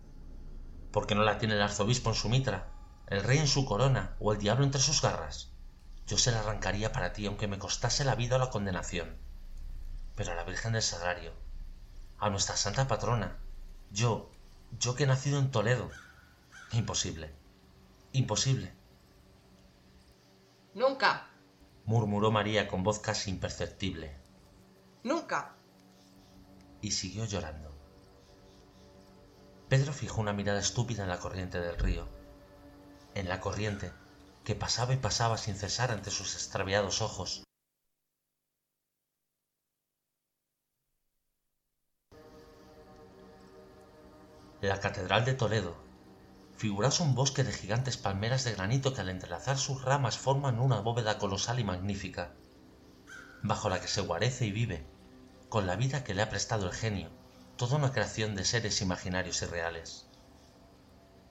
¿Por 0.91 1.07
qué 1.07 1.15
no 1.15 1.23
la 1.23 1.37
tiene 1.37 1.55
el 1.55 1.61
arzobispo 1.61 2.09
en 2.09 2.15
su 2.15 2.29
mitra, 2.29 2.67
el 3.07 3.23
rey 3.23 3.37
en 3.37 3.47
su 3.47 3.65
corona 3.65 4.15
o 4.19 4.33
el 4.33 4.39
diablo 4.39 4.65
entre 4.65 4.81
sus 4.81 5.01
garras? 5.01 5.51
Yo 6.07 6.17
se 6.17 6.31
la 6.31 6.39
arrancaría 6.39 6.91
para 6.91 7.13
ti 7.13 7.25
aunque 7.25 7.47
me 7.47 7.59
costase 7.59 8.03
la 8.03 8.15
vida 8.15 8.35
o 8.35 8.39
la 8.39 8.49
condenación. 8.49 9.17
Pero 10.15 10.31
a 10.31 10.35
la 10.35 10.43
Virgen 10.43 10.73
del 10.73 10.81
Sagrario, 10.81 11.33
a 12.19 12.29
nuestra 12.29 12.57
santa 12.57 12.87
patrona, 12.87 13.37
yo, 13.91 14.29
yo 14.79 14.95
que 14.95 15.03
he 15.03 15.07
nacido 15.07 15.39
en 15.39 15.51
Toledo. 15.51 15.89
Imposible. 16.71 17.33
Imposible. 18.15 18.73
Nunca. 20.73 21.27
murmuró 21.83 22.31
María 22.31 22.65
con 22.69 22.81
voz 22.81 22.99
casi 22.99 23.29
imperceptible. 23.29 24.15
Nunca. 25.03 25.57
Y 26.79 26.91
siguió 26.91 27.25
llorando. 27.25 27.75
Pedro 29.67 29.91
fijó 29.91 30.21
una 30.21 30.31
mirada 30.31 30.61
estúpida 30.61 31.03
en 31.03 31.09
la 31.09 31.19
corriente 31.19 31.59
del 31.59 31.77
río. 31.77 32.07
En 33.15 33.27
la 33.27 33.41
corriente, 33.41 33.91
que 34.45 34.55
pasaba 34.55 34.93
y 34.93 34.97
pasaba 34.97 35.37
sin 35.37 35.55
cesar 35.55 35.91
ante 35.91 36.09
sus 36.09 36.35
extraviados 36.35 37.01
ojos. 37.01 37.43
La 44.61 44.79
Catedral 44.79 45.25
de 45.25 45.33
Toledo. 45.33 45.84
Figuraos 46.57 47.01
un 47.01 47.15
bosque 47.15 47.43
de 47.43 47.51
gigantes 47.51 47.97
palmeras 47.97 48.45
de 48.45 48.53
granito 48.53 48.93
que 48.93 49.01
al 49.01 49.09
entrelazar 49.09 49.57
sus 49.57 49.81
ramas 49.81 50.17
forman 50.17 50.59
una 50.59 50.79
bóveda 50.79 51.17
colosal 51.17 51.59
y 51.59 51.65
magnífica, 51.65 52.31
bajo 53.43 53.67
la 53.67 53.81
que 53.81 53.89
se 53.89 53.99
guarece 53.99 54.45
y 54.45 54.53
vive, 54.53 54.87
con 55.49 55.67
la 55.67 55.75
vida 55.75 56.05
que 56.05 56.13
le 56.13 56.21
ha 56.21 56.29
prestado 56.29 56.67
el 56.67 56.73
genio, 56.73 57.09
toda 57.57 57.75
una 57.75 57.91
creación 57.91 58.35
de 58.35 58.45
seres 58.45 58.81
imaginarios 58.81 59.41
y 59.41 59.45
reales. 59.47 60.07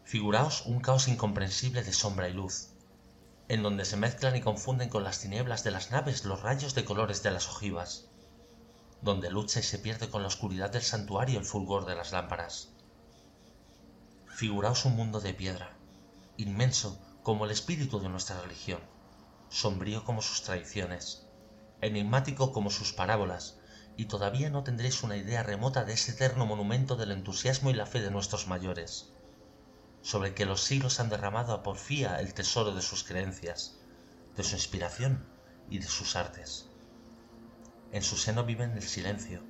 Figuraos 0.04 0.66
un 0.66 0.80
caos 0.80 1.08
incomprensible 1.08 1.82
de 1.82 1.94
sombra 1.94 2.28
y 2.28 2.34
luz, 2.34 2.74
en 3.48 3.62
donde 3.62 3.86
se 3.86 3.96
mezclan 3.96 4.36
y 4.36 4.42
confunden 4.42 4.90
con 4.90 5.04
las 5.04 5.20
tinieblas 5.20 5.64
de 5.64 5.70
las 5.70 5.90
naves 5.90 6.26
los 6.26 6.42
rayos 6.42 6.74
de 6.74 6.84
colores 6.84 7.22
de 7.22 7.30
las 7.30 7.48
ojivas, 7.48 8.10
donde 9.00 9.30
lucha 9.30 9.60
y 9.60 9.62
se 9.62 9.78
pierde 9.78 10.10
con 10.10 10.20
la 10.20 10.28
oscuridad 10.28 10.70
del 10.70 10.82
santuario 10.82 11.38
el 11.38 11.46
fulgor 11.46 11.86
de 11.86 11.94
las 11.94 12.12
lámparas. 12.12 12.73
Figuraos 14.34 14.84
un 14.84 14.96
mundo 14.96 15.20
de 15.20 15.32
piedra, 15.32 15.76
inmenso 16.36 17.00
como 17.22 17.44
el 17.44 17.52
espíritu 17.52 18.00
de 18.00 18.08
nuestra 18.08 18.40
religión, 18.40 18.80
sombrío 19.48 20.04
como 20.04 20.22
sus 20.22 20.42
tradiciones, 20.42 21.28
enigmático 21.80 22.50
como 22.50 22.70
sus 22.70 22.92
parábolas, 22.92 23.60
y 23.96 24.06
todavía 24.06 24.50
no 24.50 24.64
tendréis 24.64 25.04
una 25.04 25.16
idea 25.16 25.44
remota 25.44 25.84
de 25.84 25.92
ese 25.92 26.10
eterno 26.10 26.46
monumento 26.46 26.96
del 26.96 27.12
entusiasmo 27.12 27.70
y 27.70 27.74
la 27.74 27.86
fe 27.86 28.00
de 28.00 28.10
nuestros 28.10 28.48
mayores, 28.48 29.12
sobre 30.02 30.34
que 30.34 30.46
los 30.46 30.64
siglos 30.64 30.98
han 30.98 31.10
derramado 31.10 31.52
a 31.52 31.62
porfía 31.62 32.18
el 32.18 32.34
tesoro 32.34 32.74
de 32.74 32.82
sus 32.82 33.04
creencias, 33.04 33.76
de 34.36 34.42
su 34.42 34.56
inspiración 34.56 35.28
y 35.70 35.78
de 35.78 35.86
sus 35.86 36.16
artes. 36.16 36.66
En 37.92 38.02
su 38.02 38.16
seno 38.16 38.42
viven 38.42 38.72
el 38.72 38.82
silencio, 38.82 39.44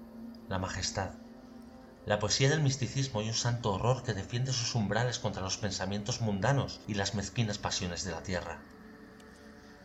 la 0.51 0.59
majestad, 0.59 1.15
la 2.07 2.19
poesía 2.19 2.51
del 2.51 2.61
misticismo 2.61 3.23
y 3.23 3.29
un 3.29 3.35
santo 3.35 3.73
horror 3.73 4.03
que 4.03 4.13
defiende 4.13 4.53
sus 4.53 4.75
umbrales 4.75 5.19
contra 5.19 5.43
los 5.43 5.57
pensamientos 5.57 6.21
mundanos 6.21 6.81
y 6.87 6.95
las 6.95 7.15
mezquinas 7.15 7.57
pasiones 7.57 8.05
de 8.05 8.11
la 8.11 8.23
tierra. 8.23 8.59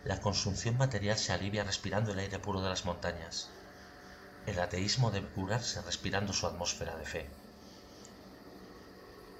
La 0.03 0.19
consunción 0.19 0.77
material 0.77 1.17
se 1.17 1.31
alivia 1.31 1.63
respirando 1.63 2.11
el 2.11 2.19
aire 2.19 2.39
puro 2.39 2.61
de 2.61 2.69
las 2.69 2.83
montañas. 2.83 3.49
El 4.45 4.59
ateísmo 4.59 5.11
debe 5.11 5.29
curarse 5.29 5.81
respirando 5.81 6.33
su 6.33 6.45
atmósfera 6.45 6.97
de 6.97 7.05
fe. 7.05 7.29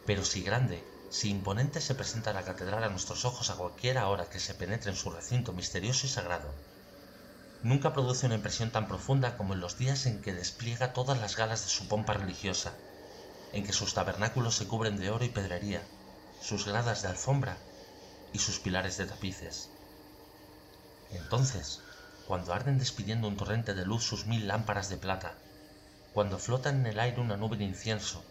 Pero 0.06 0.24
si 0.24 0.42
grande, 0.42 0.82
si 1.10 1.30
imponente 1.30 1.82
se 1.82 1.96
presenta 1.96 2.34
la 2.34 2.44
catedral 2.44 2.84
a 2.84 2.90
nuestros 2.90 3.26
ojos 3.26 3.50
a 3.50 3.56
cualquiera 3.56 4.08
hora 4.08 4.30
que 4.30 4.40
se 4.40 4.54
penetre 4.54 4.92
en 4.92 4.98
su 4.98 5.10
recinto 5.10 5.52
misterioso 5.52 6.06
y 6.06 6.10
sagrado, 6.10 6.54
nunca 7.62 7.94
produce 7.94 8.26
una 8.26 8.36
impresión 8.36 8.72
tan 8.72 8.88
profunda 8.88 9.36
como 9.38 9.54
en 9.54 9.60
los 9.60 9.78
días 9.78 10.06
en 10.06 10.22
que 10.22 10.34
despliega 10.34 10.94
todas 10.94 11.20
las 11.20 11.36
galas 11.36 11.64
de 11.64 11.70
su 11.70 11.88
pompa 11.88 12.14
religiosa, 12.14 12.74
en 13.52 13.66
que 13.66 13.74
sus 13.74 13.94
tabernáculos 13.94 14.56
se 14.56 14.68
cubren 14.68 14.98
de 14.98 15.10
oro 15.10 15.26
y 15.26 15.30
pedrería, 15.30 15.82
sus 16.42 16.66
gradas 16.66 17.02
de 17.02 17.10
alfombra 17.10 17.58
y 18.32 18.40
sus 18.40 18.60
pilares 18.60 18.98
de 18.98 19.06
tapices. 19.06 19.70
Entonces, 21.12 21.82
cuando 22.28 22.54
arden 22.54 22.78
despidiendo 22.78 23.28
un 23.28 23.36
torrente 23.36 23.74
de 23.74 23.86
luz 23.86 24.04
sus 24.04 24.26
mil 24.26 24.48
lámparas 24.48 24.90
de 24.90 24.98
plata, 24.98 25.34
cuando 26.14 26.38
flotan 26.38 26.82
en 26.82 26.88
el 26.88 27.00
aire 27.00 27.20
una 27.20 27.38
nube 27.38 27.58
de 27.58 27.66
incienso, 27.66 28.24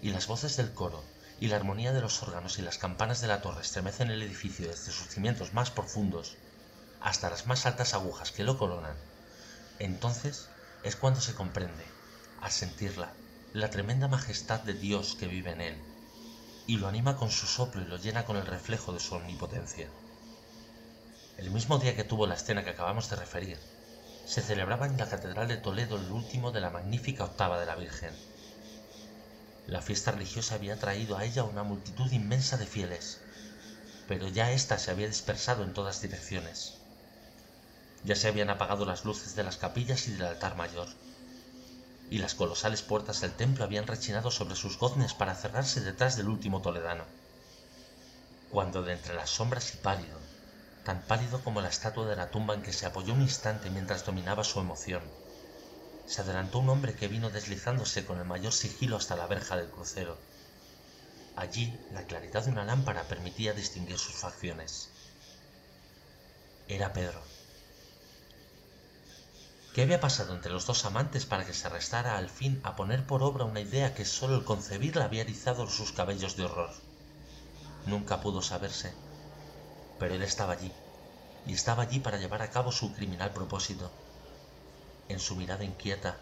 y 0.00 0.10
las 0.10 0.26
voces 0.26 0.56
del 0.56 0.72
coro, 0.72 1.04
y 1.38 1.48
la 1.48 1.56
armonía 1.56 1.92
de 1.92 2.00
los 2.00 2.22
órganos 2.22 2.58
y 2.58 2.62
las 2.62 2.78
campanas 2.78 3.20
de 3.20 3.28
la 3.28 3.42
torre 3.42 3.62
estremecen 3.62 4.10
el 4.10 4.22
edificio 4.22 4.66
desde 4.66 4.92
sus 4.92 5.08
cimientos 5.08 5.52
más 5.52 5.70
profundos 5.70 6.36
hasta 7.04 7.28
las 7.28 7.46
más 7.46 7.66
altas 7.66 7.92
agujas 7.92 8.32
que 8.32 8.44
lo 8.44 8.56
coronan, 8.56 8.96
entonces 9.78 10.48
es 10.84 10.96
cuando 10.96 11.20
se 11.20 11.34
comprende, 11.34 11.84
al 12.40 12.50
sentirla, 12.50 13.12
la 13.52 13.68
tremenda 13.68 14.08
majestad 14.08 14.60
de 14.60 14.72
Dios 14.72 15.14
que 15.14 15.26
vive 15.26 15.50
en 15.50 15.60
él, 15.60 15.78
y 16.66 16.78
lo 16.78 16.88
anima 16.88 17.18
con 17.18 17.30
su 17.30 17.46
soplo 17.46 17.82
y 17.82 17.84
lo 17.84 17.98
llena 17.98 18.24
con 18.24 18.38
el 18.38 18.46
reflejo 18.46 18.94
de 18.94 19.00
su 19.00 19.14
omnipotencia. 19.14 19.86
El 21.36 21.50
mismo 21.50 21.78
día 21.78 21.94
que 21.94 22.04
tuvo 22.04 22.26
la 22.26 22.36
escena 22.36 22.64
que 22.64 22.70
acabamos 22.70 23.10
de 23.10 23.16
referir, 23.16 23.58
se 24.24 24.40
celebraba 24.40 24.86
en 24.86 24.96
la 24.96 25.06
Catedral 25.06 25.46
de 25.46 25.58
Toledo 25.58 25.96
el 25.96 26.10
último 26.10 26.52
de 26.52 26.62
la 26.62 26.70
magnífica 26.70 27.24
octava 27.24 27.60
de 27.60 27.66
la 27.66 27.76
Virgen. 27.76 28.14
La 29.66 29.82
fiesta 29.82 30.12
religiosa 30.12 30.54
había 30.54 30.78
traído 30.78 31.18
a 31.18 31.24
ella 31.26 31.44
una 31.44 31.64
multitud 31.64 32.10
inmensa 32.12 32.56
de 32.56 32.66
fieles, 32.66 33.20
pero 34.08 34.26
ya 34.28 34.52
ésta 34.52 34.78
se 34.78 34.90
había 34.90 35.06
dispersado 35.06 35.64
en 35.64 35.74
todas 35.74 36.00
direcciones. 36.00 36.73
Ya 38.04 38.14
se 38.16 38.28
habían 38.28 38.50
apagado 38.50 38.84
las 38.84 39.04
luces 39.04 39.34
de 39.34 39.42
las 39.44 39.56
capillas 39.56 40.06
y 40.08 40.12
del 40.12 40.26
altar 40.26 40.56
mayor, 40.56 40.88
y 42.10 42.18
las 42.18 42.34
colosales 42.34 42.82
puertas 42.82 43.20
del 43.22 43.34
templo 43.34 43.64
habían 43.64 43.86
rechinado 43.86 44.30
sobre 44.30 44.56
sus 44.56 44.78
goznes 44.78 45.14
para 45.14 45.34
cerrarse 45.34 45.80
detrás 45.80 46.16
del 46.16 46.28
último 46.28 46.60
toledano. 46.60 47.06
Cuando 48.50 48.82
de 48.82 48.92
entre 48.92 49.14
las 49.14 49.30
sombras 49.30 49.74
y 49.74 49.78
pálido, 49.78 50.20
tan 50.84 51.06
pálido 51.06 51.42
como 51.42 51.62
la 51.62 51.68
estatua 51.68 52.06
de 52.06 52.16
la 52.16 52.30
tumba 52.30 52.54
en 52.54 52.62
que 52.62 52.74
se 52.74 52.86
apoyó 52.86 53.14
un 53.14 53.22
instante 53.22 53.70
mientras 53.70 54.04
dominaba 54.04 54.44
su 54.44 54.60
emoción, 54.60 55.02
se 56.04 56.20
adelantó 56.20 56.58
un 56.58 56.68
hombre 56.68 56.94
que 56.94 57.08
vino 57.08 57.30
deslizándose 57.30 58.04
con 58.04 58.18
el 58.18 58.26
mayor 58.26 58.52
sigilo 58.52 58.96
hasta 58.96 59.16
la 59.16 59.26
verja 59.26 59.56
del 59.56 59.70
crucero. 59.70 60.28
Allí 61.36 61.86
la 61.88 62.06
claridad 62.06 62.44
de 62.44 62.50
una 62.50 62.64
lámpara 62.66 63.08
permitía 63.08 63.54
distinguir 63.54 63.98
sus 63.98 64.14
facciones. 64.16 65.00
Era 66.68 66.92
Pedro. 66.92 67.33
¿Qué 69.74 69.82
había 69.82 69.98
pasado 69.98 70.36
entre 70.36 70.52
los 70.52 70.66
dos 70.66 70.84
amantes 70.84 71.26
para 71.26 71.44
que 71.44 71.52
se 71.52 71.66
arrestara 71.66 72.16
al 72.16 72.30
fin 72.30 72.60
a 72.62 72.76
poner 72.76 73.04
por 73.08 73.24
obra 73.24 73.44
una 73.44 73.58
idea 73.58 73.92
que 73.92 74.04
sólo 74.04 74.36
el 74.36 74.44
concebirla 74.44 75.06
había 75.06 75.22
erizado 75.22 75.66
sus 75.66 75.90
cabellos 75.90 76.36
de 76.36 76.44
horror? 76.44 76.70
Nunca 77.84 78.20
pudo 78.20 78.40
saberse, 78.40 78.94
pero 79.98 80.14
él 80.14 80.22
estaba 80.22 80.52
allí, 80.52 80.70
y 81.44 81.54
estaba 81.54 81.82
allí 81.82 81.98
para 81.98 82.18
llevar 82.18 82.40
a 82.40 82.50
cabo 82.50 82.70
su 82.70 82.94
criminal 82.94 83.32
propósito. 83.32 83.90
En 85.08 85.18
su 85.18 85.34
mirada 85.34 85.64
inquieta, 85.64 86.18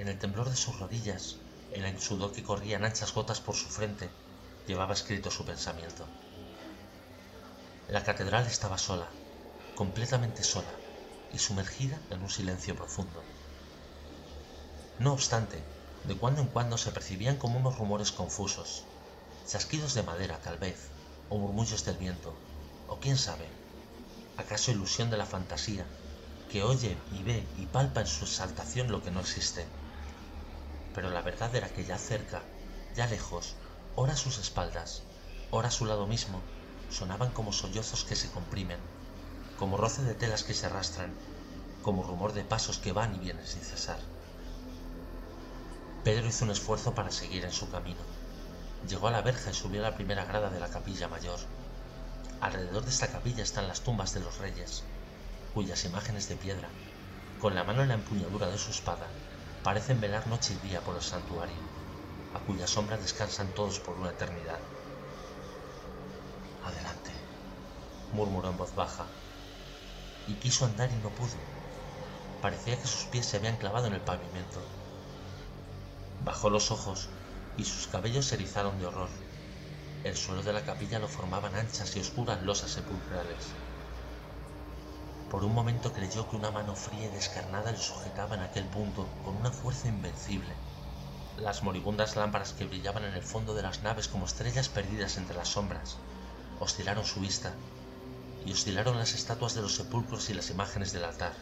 en 0.00 0.08
el 0.08 0.18
temblor 0.18 0.50
de 0.50 0.56
sus 0.56 0.80
rodillas, 0.80 1.36
en 1.74 1.84
el 1.84 2.00
sudor 2.00 2.32
que 2.32 2.42
corría 2.42 2.78
en 2.78 2.84
anchas 2.84 3.14
gotas 3.14 3.40
por 3.40 3.54
su 3.54 3.68
frente, 3.68 4.10
llevaba 4.66 4.94
escrito 4.94 5.30
su 5.30 5.44
pensamiento. 5.44 6.04
La 7.86 8.02
catedral 8.02 8.48
estaba 8.48 8.76
sola, 8.76 9.06
completamente 9.76 10.42
sola, 10.42 10.87
y 11.30 11.38
sumergida 11.38 12.06
en 12.10 12.22
un 12.22 12.30
silencio 12.30 12.74
profundo. 12.76 13.24
No 14.98 15.12
obstante, 15.12 15.64
de 16.02 16.18
cuando 16.18 16.40
en 16.42 16.48
cuando 16.48 16.76
se 16.78 16.92
percibían 16.92 17.36
como 17.38 17.58
unos 17.58 17.78
rumores 17.78 18.12
confusos, 18.12 18.88
chasquidos 19.44 19.94
de 19.94 20.02
madera 20.02 20.40
tal 20.40 20.58
vez, 20.58 20.92
o 21.28 21.38
murmullos 21.38 21.84
del 21.84 21.96
viento, 21.98 22.44
o 22.86 23.00
quién 23.00 23.16
sabe, 23.16 23.52
acaso 24.36 24.70
ilusión 24.70 25.10
de 25.10 25.16
la 25.16 25.26
fantasía, 25.26 25.90
que 26.48 26.62
oye 26.62 27.04
y 27.10 27.22
ve 27.22 27.50
y 27.54 27.66
palpa 27.66 28.00
en 28.00 28.06
su 28.06 28.24
exaltación 28.24 28.90
lo 28.90 29.02
que 29.02 29.10
no 29.10 29.20
existe. 29.20 29.70
Pero 30.92 31.10
la 31.10 31.22
verdad 31.22 31.54
era 31.54 31.72
que 31.72 31.84
ya 31.84 31.98
cerca, 31.98 32.52
ya 32.90 33.06
lejos, 33.06 33.56
ora 33.94 34.14
a 34.14 34.16
sus 34.16 34.38
espaldas, 34.38 35.08
ora 35.50 35.68
a 35.68 35.70
su 35.70 35.86
lado 35.86 36.06
mismo, 36.06 36.50
sonaban 36.88 37.32
como 37.32 37.52
sollozos 37.52 38.04
que 38.04 38.16
se 38.16 38.30
comprimen, 38.30 38.97
como 39.58 39.76
roce 39.76 40.02
de 40.02 40.14
telas 40.14 40.44
que 40.44 40.54
se 40.54 40.66
arrastran, 40.66 41.12
como 41.82 42.04
rumor 42.04 42.32
de 42.32 42.44
pasos 42.44 42.78
que 42.78 42.92
van 42.92 43.14
y 43.16 43.18
vienen 43.18 43.46
sin 43.46 43.62
cesar. 43.62 43.98
Pedro 46.04 46.28
hizo 46.28 46.44
un 46.44 46.52
esfuerzo 46.52 46.94
para 46.94 47.10
seguir 47.10 47.44
en 47.44 47.52
su 47.52 47.68
camino. 47.70 48.00
Llegó 48.88 49.08
a 49.08 49.10
la 49.10 49.22
verja 49.22 49.50
y 49.50 49.54
subió 49.54 49.80
a 49.80 49.90
la 49.90 49.96
primera 49.96 50.24
grada 50.24 50.48
de 50.48 50.60
la 50.60 50.68
capilla 50.68 51.08
mayor. 51.08 51.38
Alrededor 52.40 52.84
de 52.84 52.90
esta 52.90 53.08
capilla 53.08 53.42
están 53.42 53.66
las 53.66 53.80
tumbas 53.80 54.14
de 54.14 54.20
los 54.20 54.38
reyes, 54.38 54.84
cuyas 55.54 55.84
imágenes 55.84 56.28
de 56.28 56.36
piedra, 56.36 56.68
con 57.40 57.56
la 57.56 57.64
mano 57.64 57.82
en 57.82 57.88
la 57.88 57.94
empuñadura 57.94 58.46
de 58.46 58.58
su 58.58 58.70
espada, 58.70 59.06
parecen 59.64 60.00
velar 60.00 60.26
noche 60.28 60.54
y 60.54 60.68
día 60.68 60.80
por 60.80 60.94
el 60.94 61.02
santuario, 61.02 61.56
a 62.32 62.38
cuya 62.38 62.68
sombra 62.68 62.96
descansan 62.96 63.48
todos 63.48 63.80
por 63.80 63.96
una 63.96 64.10
eternidad. 64.10 64.60
Adelante, 66.64 67.10
murmuró 68.12 68.50
en 68.50 68.56
voz 68.56 68.74
baja, 68.76 69.04
y 70.28 70.34
quiso 70.34 70.66
andar 70.66 70.90
y 70.92 70.96
no 70.96 71.08
pudo. 71.10 71.38
Parecía 72.42 72.76
que 72.76 72.86
sus 72.86 73.06
pies 73.06 73.26
se 73.26 73.38
habían 73.38 73.56
clavado 73.56 73.86
en 73.86 73.94
el 73.94 74.00
pavimento. 74.02 74.60
Bajó 76.24 76.50
los 76.50 76.70
ojos 76.70 77.08
y 77.56 77.64
sus 77.64 77.86
cabellos 77.88 78.26
se 78.26 78.34
erizaron 78.34 78.78
de 78.78 78.86
horror. 78.86 79.08
El 80.04 80.16
suelo 80.16 80.42
de 80.42 80.52
la 80.52 80.64
capilla 80.64 80.98
lo 80.98 81.08
formaban 81.08 81.54
anchas 81.56 81.96
y 81.96 82.00
oscuras 82.00 82.42
losas 82.42 82.70
sepulcrales. 82.70 83.56
Por 85.30 85.44
un 85.44 85.54
momento 85.54 85.92
creyó 85.92 86.28
que 86.28 86.36
una 86.36 86.50
mano 86.50 86.76
fría 86.76 87.06
y 87.06 87.14
descarnada 87.14 87.72
le 87.72 87.78
sujetaba 87.78 88.36
en 88.36 88.42
aquel 88.42 88.64
punto 88.64 89.08
con 89.24 89.36
una 89.36 89.50
fuerza 89.50 89.88
invencible. 89.88 90.54
Las 91.36 91.62
moribundas 91.62 92.16
lámparas 92.16 92.52
que 92.52 92.66
brillaban 92.66 93.04
en 93.04 93.14
el 93.14 93.22
fondo 93.22 93.54
de 93.54 93.62
las 93.62 93.82
naves 93.82 94.08
como 94.08 94.26
estrellas 94.26 94.68
perdidas 94.68 95.16
entre 95.16 95.36
las 95.36 95.48
sombras 95.48 95.96
oscilaron 96.60 97.04
su 97.04 97.20
vista 97.20 97.54
y 98.44 98.52
oscilaron 98.52 98.98
las 98.98 99.14
estatuas 99.14 99.54
de 99.54 99.62
los 99.62 99.74
sepulcros 99.74 100.30
y 100.30 100.34
las 100.34 100.50
imágenes 100.50 100.92
del 100.92 101.04
altar. 101.04 101.32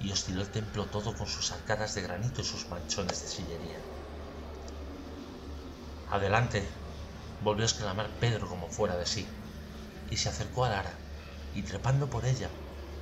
Y 0.00 0.12
osciló 0.12 0.42
el 0.42 0.50
templo 0.50 0.86
todo 0.86 1.16
con 1.16 1.26
sus 1.26 1.52
arcadas 1.52 1.94
de 1.94 2.02
granito 2.02 2.40
y 2.40 2.44
sus 2.44 2.68
manchones 2.68 3.22
de 3.22 3.28
sillería. 3.28 3.78
Adelante, 6.10 6.66
volvió 7.42 7.64
a 7.64 7.68
exclamar 7.68 8.08
Pedro 8.20 8.48
como 8.48 8.68
fuera 8.68 8.96
de 8.96 9.06
sí, 9.06 9.26
y 10.10 10.16
se 10.16 10.28
acercó 10.28 10.64
a 10.64 10.70
Lara, 10.70 10.92
y 11.54 11.62
trepando 11.62 12.08
por 12.08 12.24
ella, 12.24 12.48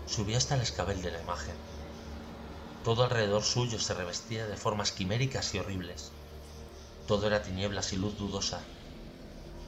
subió 0.07 0.37
hasta 0.37 0.55
el 0.55 0.63
escabel 0.63 1.03
de 1.03 1.11
la 1.11 1.21
imagen. 1.21 1.55
Todo 2.85 3.05
alrededor 3.05 3.43
suyo 3.45 3.79
se 3.79 3.95
revestía 3.95 4.47
de 4.47 4.57
formas 4.57 4.93
quiméricas 4.93 5.55
y 5.55 5.59
horribles. 5.59 6.11
Todo 7.07 7.27
era 7.27 7.43
tinieblas 7.43 7.93
y 7.93 7.97
luz 7.97 8.17
dudosa, 8.19 8.61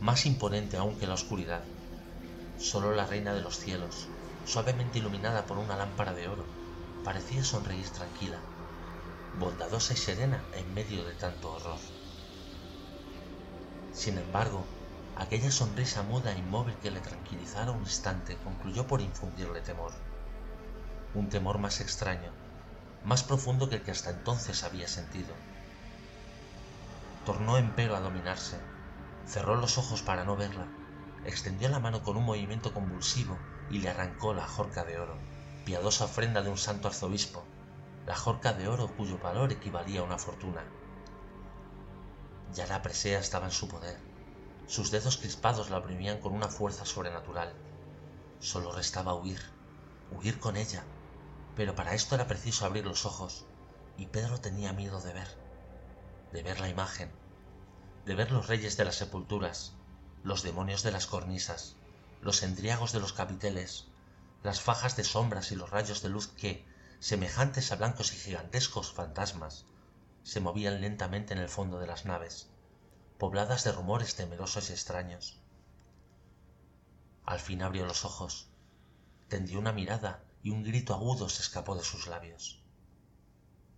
más 0.00 0.26
imponente 0.26 0.76
aún 0.76 0.98
que 0.98 1.06
la 1.06 1.14
oscuridad. 1.14 1.73
Solo 2.56 2.92
la 2.94 3.06
reina 3.06 3.34
de 3.34 3.40
los 3.40 3.58
cielos, 3.58 4.08
suavemente 4.44 4.98
iluminada 4.98 5.46
por 5.46 5.58
una 5.58 5.76
lámpara 5.76 6.14
de 6.14 6.28
oro, 6.28 6.44
parecía 7.02 7.44
sonreír 7.44 7.90
tranquila, 7.90 8.40
bondadosa 9.38 9.92
y 9.92 9.96
serena 9.96 10.44
en 10.52 10.72
medio 10.72 11.04
de 11.04 11.14
tanto 11.14 11.52
horror. 11.52 11.80
Sin 13.92 14.18
embargo, 14.18 14.64
aquella 15.16 15.50
sonrisa 15.50 16.02
muda 16.02 16.32
e 16.32 16.38
inmóvil 16.38 16.76
que 16.78 16.90
le 16.90 17.00
tranquilizara 17.00 17.72
un 17.72 17.80
instante 17.80 18.36
concluyó 18.44 18.86
por 18.86 19.00
infundirle 19.00 19.60
temor. 19.60 19.92
Un 21.14 21.28
temor 21.28 21.58
más 21.58 21.80
extraño, 21.80 22.32
más 23.04 23.22
profundo 23.22 23.68
que 23.68 23.76
el 23.76 23.82
que 23.82 23.90
hasta 23.90 24.10
entonces 24.10 24.64
había 24.64 24.88
sentido. 24.88 25.34
Tornó 27.24 27.58
empero 27.58 27.96
a 27.96 28.00
dominarse, 28.00 28.58
cerró 29.26 29.56
los 29.56 29.78
ojos 29.78 30.02
para 30.02 30.24
no 30.24 30.36
verla, 30.36 30.83
extendió 31.26 31.68
la 31.68 31.80
mano 31.80 32.02
con 32.02 32.16
un 32.16 32.24
movimiento 32.24 32.72
convulsivo 32.72 33.38
y 33.70 33.78
le 33.78 33.90
arrancó 33.90 34.34
la 34.34 34.46
jorca 34.46 34.84
de 34.84 34.98
oro, 34.98 35.16
piadosa 35.64 36.04
ofrenda 36.04 36.42
de 36.42 36.50
un 36.50 36.58
santo 36.58 36.88
arzobispo, 36.88 37.44
la 38.06 38.14
jorca 38.14 38.52
de 38.52 38.68
oro 38.68 38.88
cuyo 38.96 39.18
valor 39.18 39.52
equivalía 39.52 40.00
a 40.00 40.04
una 40.04 40.18
fortuna. 40.18 40.62
Ya 42.52 42.66
la 42.66 42.82
presea 42.82 43.18
estaba 43.18 43.46
en 43.46 43.52
su 43.52 43.66
poder. 43.68 43.98
Sus 44.66 44.90
dedos 44.90 45.16
crispados 45.16 45.70
la 45.70 45.78
oprimían 45.78 46.20
con 46.20 46.32
una 46.32 46.48
fuerza 46.48 46.84
sobrenatural. 46.84 47.52
Solo 48.38 48.72
restaba 48.72 49.14
huir, 49.14 49.40
huir 50.10 50.38
con 50.38 50.56
ella. 50.56 50.84
Pero 51.56 51.74
para 51.74 51.94
esto 51.94 52.14
era 52.14 52.26
preciso 52.26 52.66
abrir 52.66 52.84
los 52.84 53.06
ojos, 53.06 53.46
y 53.96 54.06
Pedro 54.06 54.40
tenía 54.40 54.72
miedo 54.72 55.00
de 55.00 55.12
ver, 55.12 55.28
de 56.32 56.42
ver 56.42 56.60
la 56.60 56.68
imagen, 56.68 57.10
de 58.04 58.14
ver 58.14 58.32
los 58.32 58.48
reyes 58.48 58.76
de 58.76 58.84
las 58.84 58.96
sepulturas, 58.96 59.72
los 60.24 60.42
demonios 60.42 60.82
de 60.82 60.90
las 60.90 61.06
cornisas, 61.06 61.76
los 62.22 62.42
endriagos 62.42 62.92
de 62.92 63.00
los 63.00 63.12
capiteles, 63.12 63.84
las 64.42 64.62
fajas 64.62 64.96
de 64.96 65.04
sombras 65.04 65.52
y 65.52 65.54
los 65.54 65.68
rayos 65.68 66.00
de 66.00 66.08
luz 66.08 66.28
que, 66.28 66.64
semejantes 66.98 67.70
a 67.70 67.76
blancos 67.76 68.14
y 68.14 68.16
gigantescos 68.16 68.90
fantasmas, 68.90 69.66
se 70.22 70.40
movían 70.40 70.80
lentamente 70.80 71.34
en 71.34 71.40
el 71.40 71.50
fondo 71.50 71.78
de 71.78 71.86
las 71.86 72.06
naves, 72.06 72.48
pobladas 73.18 73.64
de 73.64 73.72
rumores 73.72 74.14
temerosos 74.14 74.70
y 74.70 74.72
extraños. 74.72 75.38
Al 77.26 77.38
fin 77.38 77.62
abrió 77.62 77.84
los 77.84 78.06
ojos, 78.06 78.48
tendió 79.28 79.58
una 79.58 79.72
mirada 79.72 80.24
y 80.42 80.48
un 80.50 80.64
grito 80.64 80.94
agudo 80.94 81.28
se 81.28 81.42
escapó 81.42 81.76
de 81.76 81.84
sus 81.84 82.06
labios. 82.06 82.62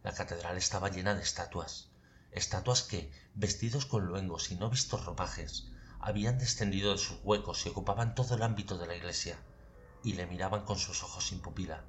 La 0.04 0.14
catedral 0.14 0.56
estaba 0.56 0.90
llena 0.90 1.16
de 1.16 1.22
estatuas, 1.22 1.90
estatuas 2.30 2.84
que, 2.84 3.10
vestidos 3.34 3.84
con 3.84 4.06
luengos 4.06 4.52
y 4.52 4.54
no 4.54 4.70
vistos 4.70 5.04
ropajes, 5.04 5.72
habían 6.06 6.38
descendido 6.38 6.92
de 6.92 6.98
sus 6.98 7.18
huecos 7.24 7.66
y 7.66 7.68
ocupaban 7.68 8.14
todo 8.14 8.36
el 8.36 8.42
ámbito 8.44 8.78
de 8.78 8.86
la 8.86 8.94
iglesia, 8.94 9.36
y 10.04 10.12
le 10.12 10.28
miraban 10.28 10.64
con 10.64 10.78
sus 10.78 11.02
ojos 11.02 11.26
sin 11.26 11.40
pupila. 11.40 11.82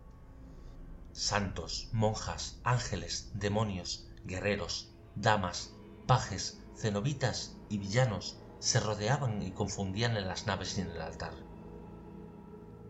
Santos, 1.12 1.90
monjas, 1.92 2.60
ángeles, 2.64 3.30
demonios, 3.36 4.08
guerreros, 4.24 4.90
damas, 5.14 5.76
pajes, 6.08 6.58
cenobitas 6.76 7.58
y 7.70 7.78
villanos 7.78 8.40
se 8.58 8.80
rodeaban 8.80 9.44
y 9.44 9.52
confundían 9.52 10.18
en 10.18 10.28
las 10.28 10.48
naves 10.48 10.80
y 10.80 10.82
en 10.82 10.90
el 10.90 11.02
altar. 11.02 11.36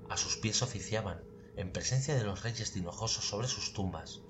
A 0.10 0.16
sus 0.16 0.38
pies 0.38 0.62
oficiaban, 0.62 1.22
en 1.58 1.74
presencia 1.74 2.16
de 2.16 2.24
los 2.24 2.44
reyes 2.44 2.74
dinojosos 2.74 3.28
sobre 3.28 3.50
sus 3.50 3.74
tumbas, 3.74 4.22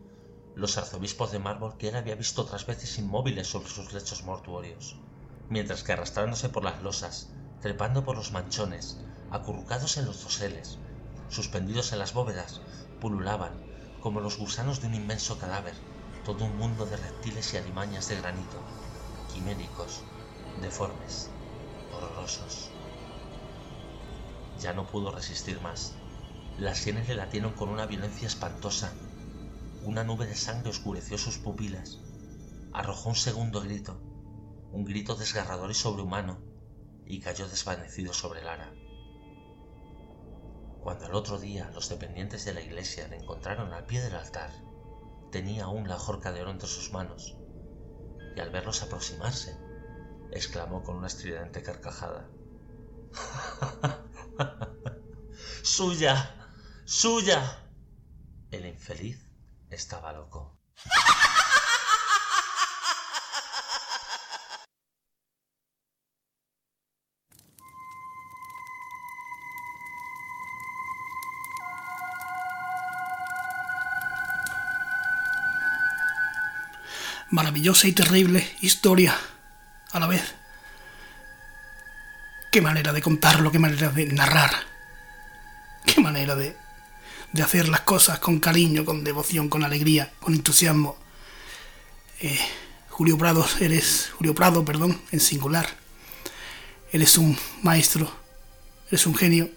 los 0.55 0.79
arzobispos 0.79 1.31
de 1.31 1.37
mármol 1.37 1.77
que 1.77 1.89
él 1.89 1.95
había 1.95 2.15
visto 2.15 2.41
otras 2.41 2.65
veces 2.65 2.97
inmóviles 2.97 3.45
sobre 3.45 3.69
sus 3.69 3.93
lechos 3.93 4.23
mortuorios, 4.23 4.99
mientras 5.49 5.83
que 5.83 5.93
arrastrándose 5.93 6.49
por 6.49 6.63
las 6.63 6.81
losas, 6.81 7.29
trepando 7.61 8.03
por 8.03 8.15
los 8.15 8.31
manchones, 8.31 8.97
acurrucados 9.31 9.97
en 9.97 10.05
los 10.05 10.23
doseles, 10.23 10.77
suspendidos 11.29 11.91
en 11.93 11.99
las 11.99 12.13
bóvedas, 12.13 12.61
pululaban, 12.99 13.51
como 14.01 14.21
los 14.21 14.37
gusanos 14.37 14.81
de 14.81 14.87
un 14.87 14.95
inmenso 14.95 15.37
cadáver, 15.37 15.73
todo 16.25 16.45
un 16.45 16.57
mundo 16.57 16.85
de 16.85 16.97
reptiles 16.97 17.53
y 17.53 17.57
alimañas 17.57 18.09
de 18.09 18.17
granito, 18.17 18.57
quiméricos, 19.33 20.01
deformes, 20.61 21.29
horrorosos. 21.93 22.69
Ya 24.59 24.73
no 24.73 24.87
pudo 24.87 25.11
resistir 25.11 25.61
más. 25.61 25.93
Las 26.57 26.79
sienes 26.79 27.07
le 27.07 27.15
latieron 27.15 27.53
con 27.53 27.69
una 27.69 27.85
violencia 27.85 28.27
espantosa. 28.27 28.91
Una 29.83 30.03
nube 30.03 30.25
de 30.25 30.35
sangre 30.35 30.71
oscureció 30.71 31.17
sus 31.17 31.37
pupilas. 31.37 31.99
Arrojó 32.73 33.09
un 33.09 33.15
segundo 33.15 33.61
grito, 33.61 34.01
un 34.71 34.83
grito 34.83 35.15
desgarrador 35.15 35.71
y 35.71 35.73
sobrehumano, 35.73 36.39
y 37.05 37.21
cayó 37.21 37.47
desvanecido 37.47 38.13
sobre 38.13 38.43
Lara. 38.43 38.73
Cuando 40.81 41.05
al 41.05 41.15
otro 41.15 41.39
día 41.39 41.69
los 41.73 41.89
dependientes 41.89 42.45
de 42.45 42.53
la 42.53 42.61
iglesia 42.61 43.07
le 43.07 43.17
encontraron 43.17 43.73
al 43.73 43.85
pie 43.85 44.01
del 44.01 44.15
altar, 44.15 44.51
tenía 45.31 45.65
aún 45.65 45.87
la 45.87 45.97
jorca 45.97 46.31
de 46.31 46.41
oro 46.41 46.51
entre 46.51 46.67
sus 46.67 46.91
manos, 46.91 47.37
y 48.35 48.39
al 48.39 48.51
verlos 48.51 48.83
aproximarse, 48.83 49.57
exclamó 50.31 50.83
con 50.83 50.97
una 50.97 51.07
estridente 51.07 51.63
carcajada. 51.63 52.29
¡Suya! 55.63 56.49
¡Suya! 56.85 57.69
El 58.51 58.65
infeliz 58.65 59.29
estaba 59.69 60.13
loco. 60.13 60.57
Maravillosa 77.29 77.87
y 77.87 77.91
terrible 77.91 78.49
historia 78.61 79.17
a 79.91 79.99
la 79.99 80.07
vez. 80.07 80.35
Qué 82.51 82.61
manera 82.61 82.93
de 82.93 83.01
contarlo, 83.01 83.51
qué 83.51 83.59
manera 83.59 83.89
de 83.89 84.05
narrar. 84.05 84.51
Qué 85.85 86.01
manera 86.01 86.35
de, 86.35 86.55
de 87.33 87.43
hacer 87.43 87.69
las 87.69 87.81
cosas 87.81 88.19
con 88.19 88.39
cariño, 88.39 88.85
con 88.85 89.03
devoción, 89.03 89.49
con 89.49 89.63
alegría, 89.63 90.11
con 90.19 90.33
entusiasmo. 90.33 90.97
Eh, 92.19 92.39
Julio 92.89 93.17
Prado, 93.17 93.45
eres 93.59 94.11
Julio 94.17 94.33
Prado, 94.33 94.65
perdón, 94.65 94.99
en 95.11 95.19
singular. 95.19 95.67
Eres 96.91 97.17
un 97.17 97.37
maestro, 97.61 98.11
eres 98.87 99.05
un 99.05 99.15
genio. 99.15 99.49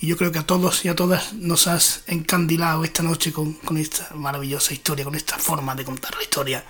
Y 0.00 0.06
yo 0.06 0.16
creo 0.16 0.30
que 0.30 0.38
a 0.38 0.46
todos 0.46 0.84
y 0.84 0.88
a 0.88 0.94
todas 0.94 1.32
nos 1.32 1.66
has 1.66 2.04
encandilado 2.06 2.84
esta 2.84 3.02
noche 3.02 3.32
con, 3.32 3.58
esta 3.76 4.14
maravillosa 4.14 4.72
historia, 4.72 5.04
con 5.04 5.16
esta 5.16 5.38
forma 5.38 5.74
de 5.74 5.84
contar 5.84 6.14
la 6.14 6.22
historia. 6.22 6.64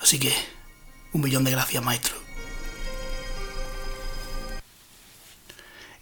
Así 0.00 0.18
que 0.18 0.32
un 1.12 1.22
millón 1.22 1.44
de 1.44 1.52
gracias, 1.52 1.82
maestro. 1.82 2.14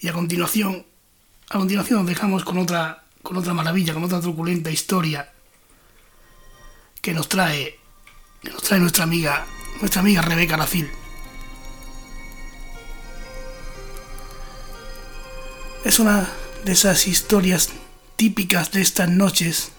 Y 0.00 0.08
a 0.08 0.12
continuación, 0.12 0.84
a 1.48 1.58
continuación 1.58 2.00
nos 2.00 2.08
dejamos 2.08 2.42
con 2.42 2.58
otra, 2.58 3.04
con 3.22 3.36
otra 3.36 3.54
maravilla, 3.54 3.94
con 3.94 4.02
otra 4.02 4.20
truculenta 4.20 4.68
historia 4.68 5.32
que 7.00 7.14
nos 7.14 7.28
trae, 7.28 7.78
que 8.42 8.50
nos 8.50 8.62
trae 8.64 8.80
nuestra 8.80 9.04
amiga, 9.04 9.46
nuestra 9.80 10.00
amiga 10.00 10.22
Rebeca 10.22 10.56
Racil. 10.56 10.90
Es 15.84 15.98
una 15.98 16.28
de 16.64 16.72
esas 16.72 17.08
historias 17.08 17.70
típicas 18.14 18.70
de 18.70 18.80
estas 18.80 19.08
noches 19.08 19.72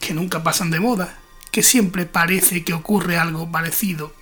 que 0.00 0.12
nunca 0.12 0.42
pasan 0.42 0.72
de 0.72 0.80
moda, 0.80 1.20
que 1.52 1.62
siempre 1.62 2.04
parece 2.04 2.64
que 2.64 2.72
ocurre 2.72 3.16
algo 3.16 3.48
parecido, 3.48 4.12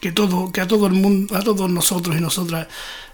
que 0.00 0.10
todo, 0.10 0.50
que 0.50 0.60
a 0.60 0.66
todo 0.66 0.88
el 0.88 0.94
mundo, 0.94 1.36
a 1.36 1.42
todos 1.42 1.70
nosotros 1.70 2.16
y 2.16 2.20
nosotras 2.20 2.66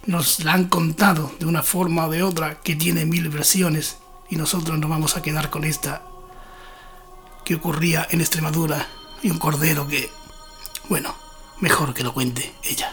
nos 0.06 0.42
la 0.42 0.54
han 0.54 0.68
contado 0.68 1.34
de 1.38 1.44
una 1.44 1.62
forma 1.62 2.06
o 2.06 2.10
de 2.10 2.22
otra, 2.22 2.62
que 2.62 2.76
tiene 2.76 3.04
mil 3.04 3.28
versiones, 3.28 3.98
y 4.30 4.36
nosotros 4.36 4.78
nos 4.78 4.88
vamos 4.88 5.18
a 5.18 5.22
quedar 5.22 5.50
con 5.50 5.64
esta 5.64 6.02
que 7.44 7.56
ocurría 7.56 8.06
en 8.10 8.22
Extremadura 8.22 8.88
y 9.22 9.28
un 9.28 9.38
cordero 9.38 9.86
que, 9.86 10.10
bueno, 10.88 11.14
mejor 11.60 11.92
que 11.92 12.02
lo 12.02 12.14
cuente 12.14 12.54
ella. 12.62 12.90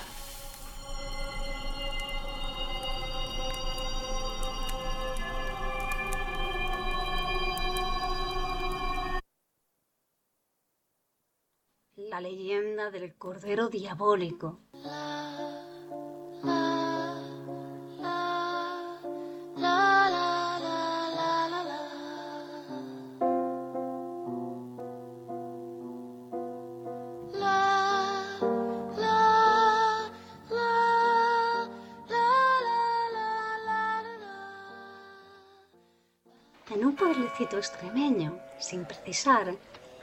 La 12.14 12.22
leyenda 12.22 12.92
del 12.92 13.16
Cordero 13.16 13.70
Diabólico. 13.70 14.60
En 36.70 36.86
un 36.86 36.96
pueblecito 36.96 37.58
extremeño, 37.58 38.38
sin 38.60 38.86
precisar, 38.86 39.56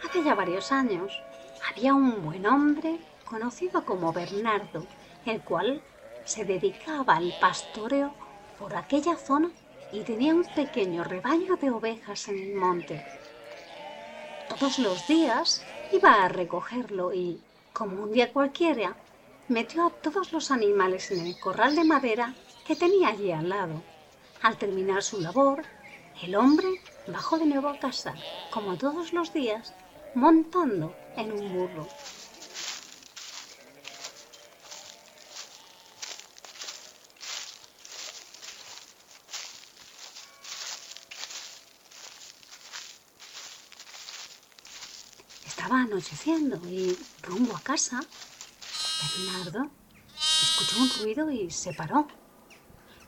hace 0.05 0.25
ya 0.25 0.35
varios 0.35 0.73
años, 0.73 1.23
había 1.71 1.95
un 1.95 2.25
buen 2.25 2.47
hombre 2.47 2.99
conocido 3.25 3.85
como 3.85 4.13
Bernardo, 4.13 4.85
el 5.25 5.41
cual 5.43 5.81
se 6.25 6.45
dedicaba 6.45 7.17
al 7.17 7.33
pastoreo 7.41 8.13
por 8.59 8.75
aquella 8.75 9.17
zona 9.17 9.51
y 9.93 10.01
tenía 10.01 10.35
un 10.35 10.45
pequeño 10.45 11.05
rebaño 11.05 11.57
de 11.57 11.71
ovejas 11.71 12.29
en 12.29 12.39
el 12.39 12.55
monte. 12.55 13.05
Todos 14.49 14.79
los 14.81 15.07
días 15.07 15.65
iba 15.93 16.25
a 16.25 16.29
recogerlo 16.29 17.15
y, 17.15 17.41
como 17.73 18.03
un 18.03 18.13
día 18.13 18.33
cualquiera, 18.33 18.97
metió 19.49 19.87
a 19.87 19.91
todos 19.91 20.33
los 20.33 20.51
animales 20.51 21.11
en 21.13 21.25
el 21.25 21.39
corral 21.39 21.77
de 21.77 21.85
madera 21.85 22.35
que 22.67 22.75
tenía 22.75 23.09
allí 23.09 23.31
al 23.31 23.49
lado. 23.49 23.83
Al 24.43 24.57
terminar 24.57 25.03
su 25.03 25.21
labor, 25.21 25.63
el 26.23 26.35
hombre 26.35 26.69
bajó 27.07 27.39
de 27.39 27.47
nuevo 27.47 27.69
a 27.69 27.79
casa, 27.79 28.15
como 28.51 28.77
todos 28.77 29.13
los 29.13 29.33
días, 29.33 29.73
montando 30.15 30.95
en 31.17 31.33
un 31.33 31.53
burro. 31.53 31.89
Estaba 45.47 45.83
anocheciendo 45.83 46.57
y 46.69 46.99
rumbo 47.23 47.57
a 47.57 47.61
casa, 47.61 48.03
Bernardo 49.17 49.71
escuchó 50.17 50.83
un 50.83 50.91
ruido 51.03 51.31
y 51.31 51.51
se 51.51 51.73
paró. 51.73 52.07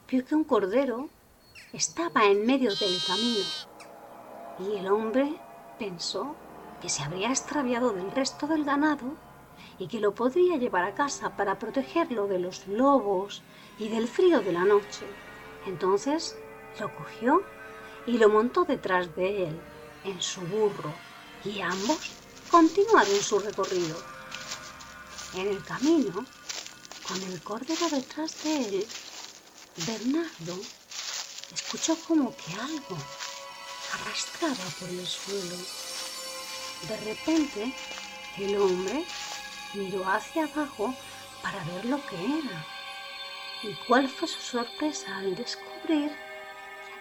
Vio 0.08 0.24
que 0.24 0.34
un 0.34 0.44
cordero 0.44 1.08
estaba 1.72 2.24
en 2.26 2.44
medio 2.46 2.74
del 2.74 2.98
camino 3.06 3.44
y 4.58 4.76
el 4.76 4.86
hombre 4.88 5.34
pensó 5.78 6.36
que 6.82 6.88
se 6.88 7.04
habría 7.04 7.30
extraviado 7.30 7.92
del 7.92 8.10
resto 8.10 8.48
del 8.48 8.64
ganado 8.64 9.14
y 9.78 9.86
que 9.86 10.00
lo 10.00 10.14
podría 10.14 10.56
llevar 10.56 10.84
a 10.84 10.94
casa 10.94 11.36
para 11.36 11.59
protegerlo 11.59 12.26
de 12.26 12.40
los 12.40 12.66
lobos 12.66 13.42
y 13.78 13.88
del 13.88 14.09
frío 14.09 14.40
de 14.40 14.52
la 14.52 14.64
noche. 14.64 15.06
Entonces 15.66 16.36
lo 16.80 16.92
cogió 16.94 17.42
y 18.06 18.18
lo 18.18 18.28
montó 18.28 18.64
detrás 18.64 19.14
de 19.14 19.44
él, 19.44 19.60
en 20.04 20.20
su 20.20 20.40
burro, 20.40 20.92
y 21.44 21.60
ambos 21.60 22.10
continuaron 22.50 23.22
su 23.22 23.38
recorrido. 23.38 23.96
En 25.36 25.48
el 25.48 25.64
camino, 25.64 26.26
con 27.06 27.22
el 27.22 27.40
cordero 27.42 27.88
detrás 27.90 28.42
de 28.42 28.56
él, 28.56 28.86
Bernardo 29.86 30.60
escuchó 31.54 31.96
como 32.09 32.34
que 32.36 32.54
algo 32.54 32.96
arrastraba 33.92 34.64
por 34.80 34.88
el 34.88 35.06
suelo. 35.06 35.56
De 36.88 36.96
repente, 36.96 37.72
el 38.38 38.56
hombre 38.56 39.04
miró 39.74 40.04
hacia 40.09 40.44
abajo 40.44 40.94
para 41.42 41.62
ver 41.64 41.84
lo 41.84 42.04
que 42.06 42.16
era. 42.16 42.66
¿Y 43.62 43.74
cuál 43.86 44.09
fue 44.09 44.26
su 44.26 44.40
sorpresa 44.40 45.16
al 45.18 45.36
descubrir 45.36 46.10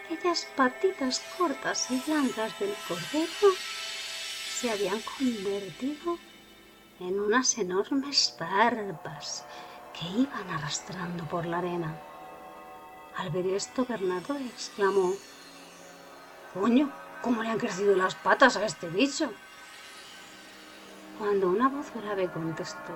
que 0.08 0.16
aquellas 0.16 0.46
patitas 0.56 1.22
cortas 1.38 1.90
y 1.90 2.00
blancas 2.06 2.60
del 2.60 2.76
cordero 2.88 3.56
se 4.60 4.70
habían 4.70 5.02
convertido 5.02 6.20
en 7.00 7.20
unas 7.20 7.58
enormes 7.58 8.36
barbas 8.40 9.44
que 9.94 10.06
iban 10.22 10.50
arrastrando 10.52 11.24
por 11.26 11.46
la 11.46 11.58
arena. 11.58 12.00
Al 13.18 13.30
ver 13.32 13.48
esto, 13.48 13.86
Bernardo 13.86 14.38
exclamó, 14.38 15.16
Coño, 16.54 16.92
¿cómo 17.22 17.42
le 17.42 17.50
han 17.50 17.58
crecido 17.58 17.96
las 17.96 18.16
patas 18.16 18.56
a 18.58 18.66
este 18.66 18.88
bicho? 18.88 19.34
Cuando 21.22 21.50
una 21.50 21.70
voz 21.70 21.86
grave 21.94 22.28
contestó, 22.32 22.94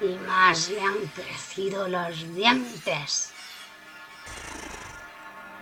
y 0.00 0.16
más 0.26 0.70
le 0.70 0.80
han 0.80 0.96
crecido 1.14 1.86
los 1.88 2.34
dientes. 2.34 3.32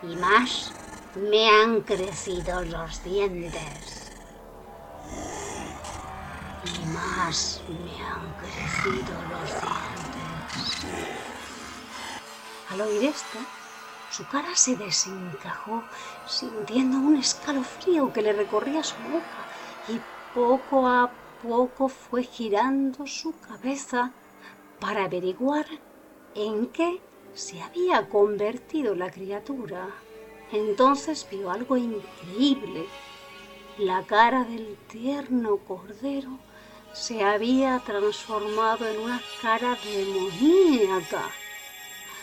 Y 0.05 0.15
más 0.15 0.70
me 1.16 1.49
han 1.49 1.81
crecido 1.81 2.62
los 2.62 3.03
dientes. 3.03 4.12
Y 6.62 6.86
más 6.86 7.62
me 7.66 8.01
han 8.01 8.32
crecido 8.35 9.15
los 9.28 9.51
dientes. 9.51 10.86
Al 12.70 12.81
oír 12.81 13.07
esto, 13.07 13.39
su 14.12 14.24
cara 14.28 14.55
se 14.55 14.77
desencajó, 14.77 15.82
sintiendo 16.28 16.99
un 16.99 17.16
escalofrío 17.16 18.12
que 18.12 18.23
le 18.23 18.32
recorría 18.35 18.85
su 18.85 18.95
boca 18.99 19.49
y 19.89 20.01
poco 20.34 20.86
a 20.86 21.10
poco 21.42 21.88
fue 21.88 22.22
girando 22.22 23.06
su 23.06 23.32
cabeza 23.40 24.12
para 24.80 25.05
averiguar 25.05 25.66
en 26.34 26.66
qué 26.66 27.00
se 27.34 27.62
había 27.62 28.09
convertido 28.09 28.94
la 28.94 29.10
criatura. 29.10 29.88
Entonces 30.52 31.26
vio 31.30 31.50
algo 31.50 31.76
increíble. 31.76 32.86
La 33.78 34.02
cara 34.05 34.44
del 34.44 34.76
tierno 34.88 35.59
cordero 35.59 36.38
se 36.92 37.22
había 37.22 37.78
transformado 37.80 38.86
en 38.86 39.00
una 39.00 39.20
cara 39.40 39.76
demoníaca. 39.84 41.22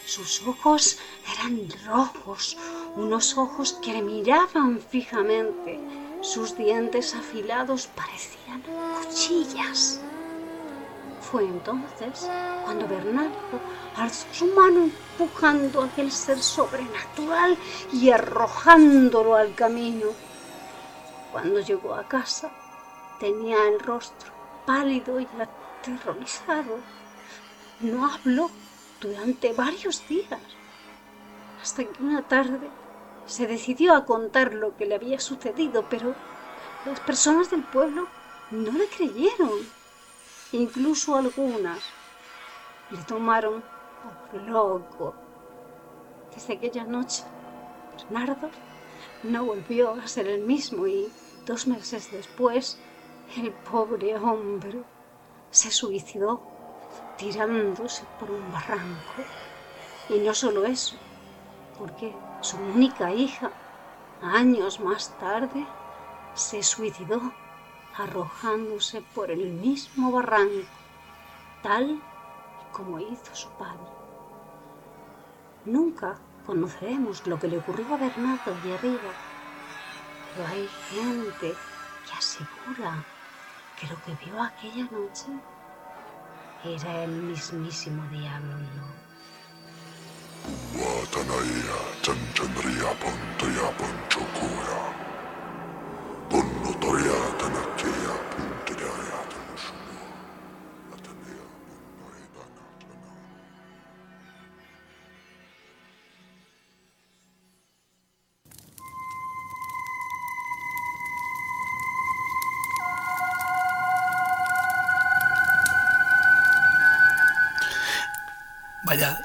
Sus 0.05 0.45
ojos 0.45 0.99
eran 1.33 1.67
rojos, 1.85 2.57
unos 2.95 3.37
ojos 3.37 3.73
que 3.81 4.01
miraban 4.01 4.79
fijamente. 4.79 6.04
Sus 6.25 6.57
dientes 6.57 7.13
afilados 7.13 7.85
parecían 7.85 8.63
cuchillas. 8.99 10.01
Fue 11.21 11.43
entonces 11.43 12.27
cuando 12.63 12.87
Bernardo 12.87 13.59
alzó 13.95 14.25
su 14.33 14.47
mano 14.47 14.85
empujando 14.85 15.83
a 15.83 15.85
aquel 15.85 16.11
ser 16.11 16.39
sobrenatural 16.39 17.55
y 17.93 18.09
arrojándolo 18.09 19.35
al 19.35 19.53
camino. 19.53 20.07
Cuando 21.31 21.59
llegó 21.59 21.93
a 21.93 22.07
casa 22.07 22.51
tenía 23.19 23.67
el 23.67 23.79
rostro 23.79 24.31
pálido 24.65 25.19
y 25.19 25.27
aterrorizado. 25.39 26.79
No 27.81 28.11
habló 28.11 28.49
durante 28.99 29.53
varios 29.53 30.05
días, 30.07 30.41
hasta 31.61 31.83
que 31.83 32.01
una 32.01 32.23
tarde 32.23 32.67
se 33.25 33.47
decidió 33.47 33.95
a 33.95 34.05
contar 34.05 34.53
lo 34.53 34.75
que 34.75 34.85
le 34.85 34.95
había 34.95 35.19
sucedido, 35.19 35.85
pero 35.89 36.15
las 36.85 36.99
personas 36.99 37.49
del 37.49 37.63
pueblo 37.63 38.07
no 38.51 38.71
le 38.71 38.87
creyeron. 38.87 39.51
Incluso 40.51 41.15
algunas 41.15 41.79
le 42.91 42.97
tomaron 43.03 43.63
por 44.31 44.41
loco. 44.41 45.15
Desde 46.33 46.53
aquella 46.53 46.83
noche, 46.83 47.23
Bernardo 47.97 48.49
no 49.23 49.45
volvió 49.45 49.91
a 49.91 50.07
ser 50.07 50.27
el 50.27 50.41
mismo 50.41 50.85
y 50.85 51.11
dos 51.45 51.67
meses 51.67 52.11
después, 52.11 52.77
el 53.37 53.51
pobre 53.51 54.15
hombre 54.17 54.83
se 55.49 55.71
suicidó 55.71 56.41
tirándose 57.17 58.03
por 58.19 58.29
un 58.29 58.51
barranco. 58.51 59.23
Y 60.09 60.19
no 60.19 60.33
solo 60.33 60.65
eso, 60.65 60.95
porque 61.79 62.13
su 62.45 62.57
única 62.57 63.11
hija, 63.11 63.49
años 64.21 64.79
más 64.79 65.09
tarde, 65.19 65.65
se 66.35 66.61
suicidó 66.61 67.19
arrojándose 67.97 69.01
por 69.01 69.31
el 69.31 69.51
mismo 69.53 70.11
barranco, 70.11 70.67
tal 71.63 71.99
como 72.71 72.99
hizo 72.99 73.33
su 73.33 73.49
padre. 73.57 73.89
Nunca 75.65 76.19
conoceremos 76.45 77.25
lo 77.25 77.39
que 77.39 77.47
le 77.47 77.57
ocurrió 77.57 77.95
a 77.95 77.97
Bernardo 77.97 78.53
allí 78.53 78.71
arriba, 78.73 79.11
pero 80.35 80.47
hay 80.47 80.67
gente 80.91 81.55
que 82.05 82.13
asegura 82.15 83.03
que 83.75 83.87
lo 83.87 83.95
que 84.03 84.23
vio 84.23 84.39
aquella 84.43 84.83
noche 84.91 85.31
era 86.63 87.03
el 87.05 87.09
mismísimo 87.09 88.03
diablo. 88.11 89.04
Matanaia 90.77 91.77
Chanchandriapon 92.03 93.19
Triapon 93.37 93.95
Chokoya. 94.09 95.04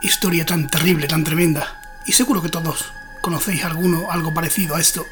Historia 0.03 0.45
tan 0.45 0.69
terrible, 0.69 1.07
tan 1.07 1.25
tremenda. 1.25 1.81
Y 2.07 2.13
seguro 2.13 2.43
que 2.43 2.49
todos 2.49 2.93
conocéis 3.21 3.65
alguno, 3.65 4.11
algo 4.11 4.33
parecido 4.35 4.77
a 4.77 4.81
esto. 4.81 5.07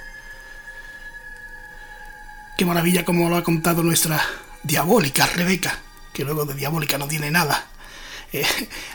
Qué 2.56 2.64
maravilla 2.64 3.04
como 3.04 3.28
lo 3.28 3.36
ha 3.36 3.44
contado 3.44 3.82
nuestra 3.82 4.20
diabólica 4.62 5.26
Rebeca, 5.26 5.78
que 6.12 6.24
luego 6.24 6.44
de 6.44 6.54
diabólica 6.54 6.98
no 6.98 7.06
tiene 7.06 7.30
nada. 7.30 7.66
Eh, 8.32 8.44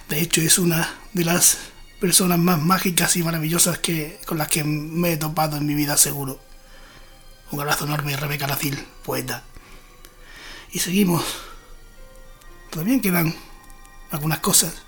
de 0.09 0.21
hecho 0.21 0.41
es 0.41 0.57
una 0.57 0.93
de 1.13 1.25
las 1.25 1.57
personas 1.99 2.37
más 2.37 2.59
mágicas 2.59 3.15
y 3.15 3.23
maravillosas 3.23 3.79
que, 3.79 4.19
con 4.25 4.37
las 4.37 4.49
que 4.49 4.63
me 4.63 5.13
he 5.13 5.17
topado 5.17 5.57
en 5.57 5.65
mi 5.65 5.75
vida 5.75 5.95
seguro. 5.95 6.39
Un 7.51 7.61
abrazo 7.61 7.85
enorme, 7.85 8.17
Rebeca 8.17 8.47
Nacil, 8.47 8.77
poeta. 9.05 9.43
Y 10.71 10.79
seguimos. 10.79 11.23
Todavía 12.69 12.99
quedan 12.99 13.33
algunas 14.11 14.39
cosas. 14.39 14.82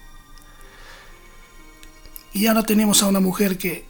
Y 2.35 2.47
ahora 2.47 2.63
tenemos 2.63 3.01
a 3.01 3.07
una 3.07 3.21
mujer 3.21 3.57
que 3.57 3.85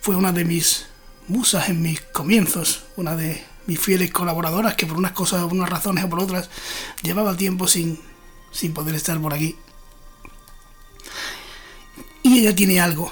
fue 0.00 0.14
una 0.14 0.30
de 0.30 0.44
mis 0.44 0.86
musas 1.26 1.68
en 1.68 1.82
mis 1.82 2.00
comienzos, 2.00 2.84
una 2.94 3.16
de 3.16 3.44
mis 3.66 3.80
fieles 3.80 4.12
colaboradoras 4.12 4.76
que 4.76 4.86
por 4.86 4.96
unas 4.96 5.10
cosas, 5.10 5.42
por 5.42 5.54
unas 5.54 5.68
razones 5.68 6.04
o 6.04 6.08
por 6.08 6.20
otras, 6.20 6.48
llevaba 7.02 7.36
tiempo 7.36 7.66
sin, 7.66 8.00
sin 8.52 8.72
poder 8.72 8.94
estar 8.94 9.20
por 9.20 9.34
aquí. 9.34 9.56
Y 12.22 12.38
ella 12.38 12.54
tiene 12.54 12.78
algo 12.78 13.10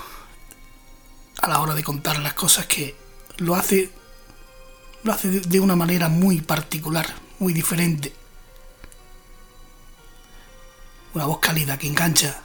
a 1.43 1.49
la 1.49 1.61
hora 1.61 1.75
de 1.75 1.83
contar 1.83 2.21
las 2.21 2.35
cosas 2.35 2.67
que 2.67 2.95
lo 3.39 3.57
hace, 3.57 3.91
lo 5.03 5.13
hace 5.13 5.41
de 5.41 5.59
una 5.59 5.75
manera 5.75 6.09
muy 6.09 6.41
particular, 6.41 7.13
muy 7.41 7.53
diferente. 7.53 8.15
Una 11.13 11.27
voz 11.27 11.41
cálida 11.41 11.77
que 11.77 11.89
engancha 11.89 12.44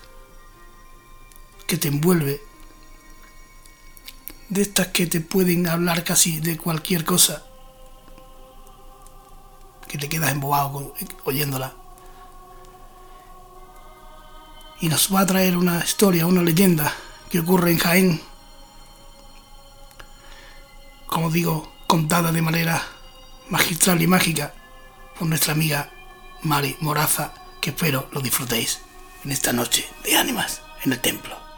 que 1.70 1.78
te 1.78 1.88
envuelve, 1.88 2.42
de 4.50 4.64
estas 4.64 4.88
que 4.88 5.06
te 5.06 5.22
pueden 5.22 5.68
hablar 5.68 6.04
casi 6.04 6.40
de 6.40 6.58
cualquier 6.58 7.06
cosa, 7.06 7.46
que 9.88 10.00
te 10.00 10.10
quedas 10.10 10.32
embobado 10.32 10.96
oyéndola. 11.26 11.76
Y 14.82 14.90
nos 14.90 15.14
va 15.14 15.20
a 15.20 15.26
traer 15.28 15.58
una 15.58 15.84
historia, 15.84 16.26
una 16.26 16.42
leyenda 16.42 16.92
que 17.30 17.42
ocurre 17.42 17.70
en 17.70 17.78
Jaén, 17.78 18.22
como 21.06 21.30
digo, 21.30 21.72
contada 21.86 22.32
de 22.32 22.42
manera 22.42 22.82
magistral 23.50 24.02
y 24.02 24.08
mágica 24.08 24.56
por 25.20 25.28
nuestra 25.28 25.54
amiga 25.54 25.92
Mari 26.42 26.78
Moraza, 26.80 27.32
que 27.62 27.70
espero 27.70 28.10
lo 28.12 28.22
disfrutéis 28.22 28.80
en 29.24 29.32
esta 29.32 29.54
noche 29.54 29.88
de 30.04 30.18
ánimas 30.18 30.64
en 30.84 30.94
el 30.94 31.00
templo. 31.00 31.49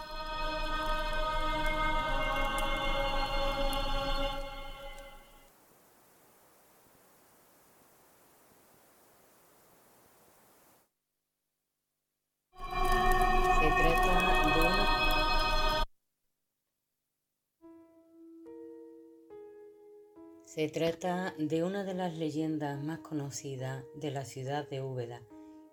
Se 20.61 20.69
trata 20.69 21.33
de 21.39 21.63
una 21.63 21.83
de 21.83 21.95
las 21.95 22.19
leyendas 22.19 22.83
más 22.83 22.99
conocidas 22.99 23.83
de 23.95 24.11
la 24.11 24.25
ciudad 24.25 24.69
de 24.69 24.79
Úbeda 24.79 25.23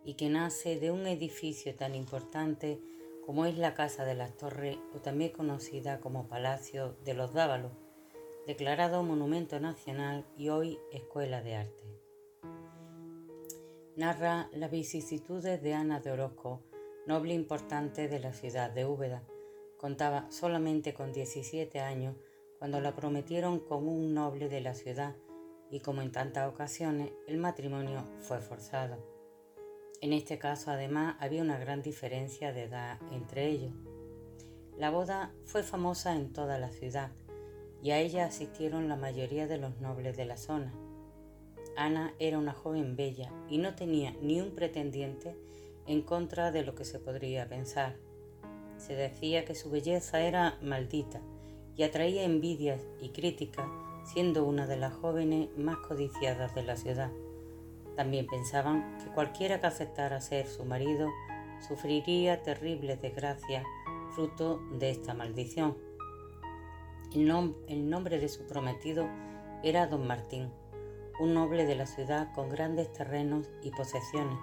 y 0.02 0.14
que 0.14 0.30
nace 0.30 0.80
de 0.80 0.90
un 0.90 1.06
edificio 1.06 1.74
tan 1.74 1.94
importante 1.94 2.80
como 3.26 3.44
es 3.44 3.58
la 3.58 3.74
Casa 3.74 4.06
de 4.06 4.14
las 4.14 4.34
Torres 4.38 4.78
o 4.94 5.00
también 5.00 5.32
conocida 5.32 6.00
como 6.00 6.26
Palacio 6.26 6.96
de 7.04 7.12
los 7.12 7.34
Dávalos, 7.34 7.72
declarado 8.46 9.02
Monumento 9.02 9.60
Nacional 9.60 10.24
y 10.38 10.48
hoy 10.48 10.78
Escuela 10.90 11.42
de 11.42 11.56
Arte. 11.56 11.84
Narra 13.94 14.48
las 14.54 14.70
vicisitudes 14.70 15.62
de 15.62 15.74
Ana 15.74 16.00
de 16.00 16.12
Orozco, 16.12 16.62
noble 17.06 17.34
importante 17.34 18.08
de 18.08 18.20
la 18.20 18.32
ciudad 18.32 18.70
de 18.70 18.86
Úbeda. 18.86 19.22
Contaba 19.76 20.30
solamente 20.30 20.94
con 20.94 21.12
17 21.12 21.78
años 21.78 22.16
cuando 22.58 22.80
la 22.80 22.94
prometieron 22.94 23.60
con 23.60 23.86
un 23.86 24.14
noble 24.14 24.48
de 24.48 24.60
la 24.60 24.74
ciudad 24.74 25.14
y 25.70 25.80
como 25.80 26.02
en 26.02 26.10
tantas 26.10 26.48
ocasiones 26.48 27.12
el 27.26 27.38
matrimonio 27.38 28.04
fue 28.20 28.40
forzado. 28.40 28.96
En 30.00 30.12
este 30.12 30.38
caso 30.38 30.70
además 30.70 31.16
había 31.20 31.42
una 31.42 31.58
gran 31.58 31.82
diferencia 31.82 32.52
de 32.52 32.64
edad 32.64 32.98
entre 33.12 33.48
ellos. 33.48 33.72
La 34.76 34.90
boda 34.90 35.32
fue 35.44 35.62
famosa 35.62 36.16
en 36.16 36.32
toda 36.32 36.58
la 36.58 36.70
ciudad 36.70 37.10
y 37.82 37.92
a 37.92 37.98
ella 37.98 38.26
asistieron 38.26 38.88
la 38.88 38.96
mayoría 38.96 39.46
de 39.46 39.58
los 39.58 39.78
nobles 39.80 40.16
de 40.16 40.24
la 40.24 40.36
zona. 40.36 40.72
Ana 41.76 42.12
era 42.18 42.38
una 42.38 42.52
joven 42.52 42.96
bella 42.96 43.32
y 43.48 43.58
no 43.58 43.74
tenía 43.76 44.12
ni 44.20 44.40
un 44.40 44.54
pretendiente 44.54 45.36
en 45.86 46.02
contra 46.02 46.50
de 46.50 46.64
lo 46.64 46.74
que 46.74 46.84
se 46.84 46.98
podría 46.98 47.48
pensar. 47.48 47.96
Se 48.78 48.94
decía 48.94 49.44
que 49.44 49.54
su 49.54 49.70
belleza 49.70 50.20
era 50.20 50.58
maldita 50.60 51.20
y 51.78 51.84
atraía 51.84 52.24
envidias 52.24 52.82
y 53.00 53.10
críticas, 53.10 53.66
siendo 54.02 54.44
una 54.44 54.66
de 54.66 54.76
las 54.76 54.92
jóvenes 54.92 55.48
más 55.56 55.76
codiciadas 55.76 56.54
de 56.54 56.64
la 56.64 56.76
ciudad. 56.76 57.12
También 57.94 58.26
pensaban 58.26 58.98
que 58.98 59.10
cualquiera 59.12 59.60
que 59.60 59.68
aceptara 59.68 60.20
ser 60.20 60.48
su 60.48 60.64
marido 60.64 61.08
sufriría 61.66 62.42
terribles 62.42 63.00
desgracias 63.00 63.64
fruto 64.10 64.60
de 64.72 64.90
esta 64.90 65.14
maldición. 65.14 65.76
El, 67.14 67.54
el, 67.68 67.88
nombre 67.88 68.18
de 68.18 68.28
su 68.28 68.44
prometido 68.46 69.08
era 69.62 69.86
don 69.86 70.04
Martín, 70.04 70.50
un 71.20 71.32
noble 71.32 71.64
de 71.64 71.76
la 71.76 71.86
ciudad 71.86 72.34
con 72.34 72.48
grandes 72.48 72.92
terrenos 72.92 73.48
y 73.62 73.70
posesiones. 73.70 74.38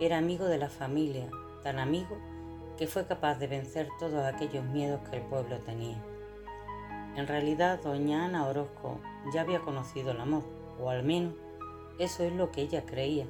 Era 0.00 0.18
amigo 0.18 0.46
de 0.46 0.58
la 0.58 0.68
familia, 0.68 1.30
tan 1.62 1.78
amigo 1.78 2.18
que 2.76 2.88
fue 2.88 3.06
capaz 3.06 3.36
de 3.38 3.46
vencer 3.46 3.88
todos 4.00 4.24
aquellos 4.24 4.64
miedos 4.64 5.08
que 5.08 5.18
el 5.18 5.22
pueblo 5.22 5.58
tenía. 5.60 6.11
En 7.16 7.26
realidad, 7.26 7.80
doña 7.82 8.24
Ana 8.24 8.46
Orozco 8.46 8.98
ya 9.34 9.42
había 9.42 9.60
conocido 9.60 10.12
el 10.12 10.20
amor, 10.20 10.42
o 10.80 10.88
al 10.88 11.02
menos 11.02 11.34
eso 11.98 12.24
es 12.24 12.32
lo 12.32 12.50
que 12.50 12.62
ella 12.62 12.84
creía, 12.86 13.26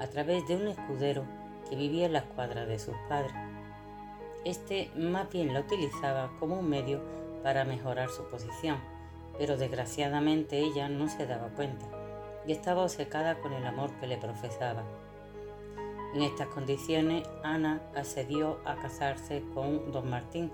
a 0.00 0.06
través 0.06 0.46
de 0.48 0.56
un 0.56 0.68
escudero 0.68 1.24
que 1.68 1.76
vivía 1.76 2.06
en 2.06 2.14
la 2.14 2.20
escuadra 2.20 2.64
de 2.64 2.78
sus 2.78 2.94
padres. 3.08 3.34
Este 4.44 4.90
más 4.96 5.30
bien 5.30 5.52
la 5.52 5.60
utilizaba 5.60 6.30
como 6.40 6.58
un 6.58 6.68
medio 6.68 7.02
para 7.42 7.64
mejorar 7.64 8.08
su 8.08 8.24
posición, 8.30 8.78
pero 9.38 9.56
desgraciadamente 9.56 10.58
ella 10.58 10.88
no 10.88 11.08
se 11.08 11.26
daba 11.26 11.48
cuenta 11.48 11.86
y 12.46 12.52
estaba 12.52 12.84
obcecada 12.84 13.40
con 13.40 13.52
el 13.52 13.66
amor 13.66 13.90
que 14.00 14.06
le 14.06 14.16
profesaba. 14.16 14.82
En 16.14 16.22
estas 16.22 16.48
condiciones, 16.48 17.28
Ana 17.42 17.82
accedió 17.94 18.58
a 18.64 18.76
casarse 18.76 19.44
con 19.52 19.92
don 19.92 20.08
Martín. 20.08 20.50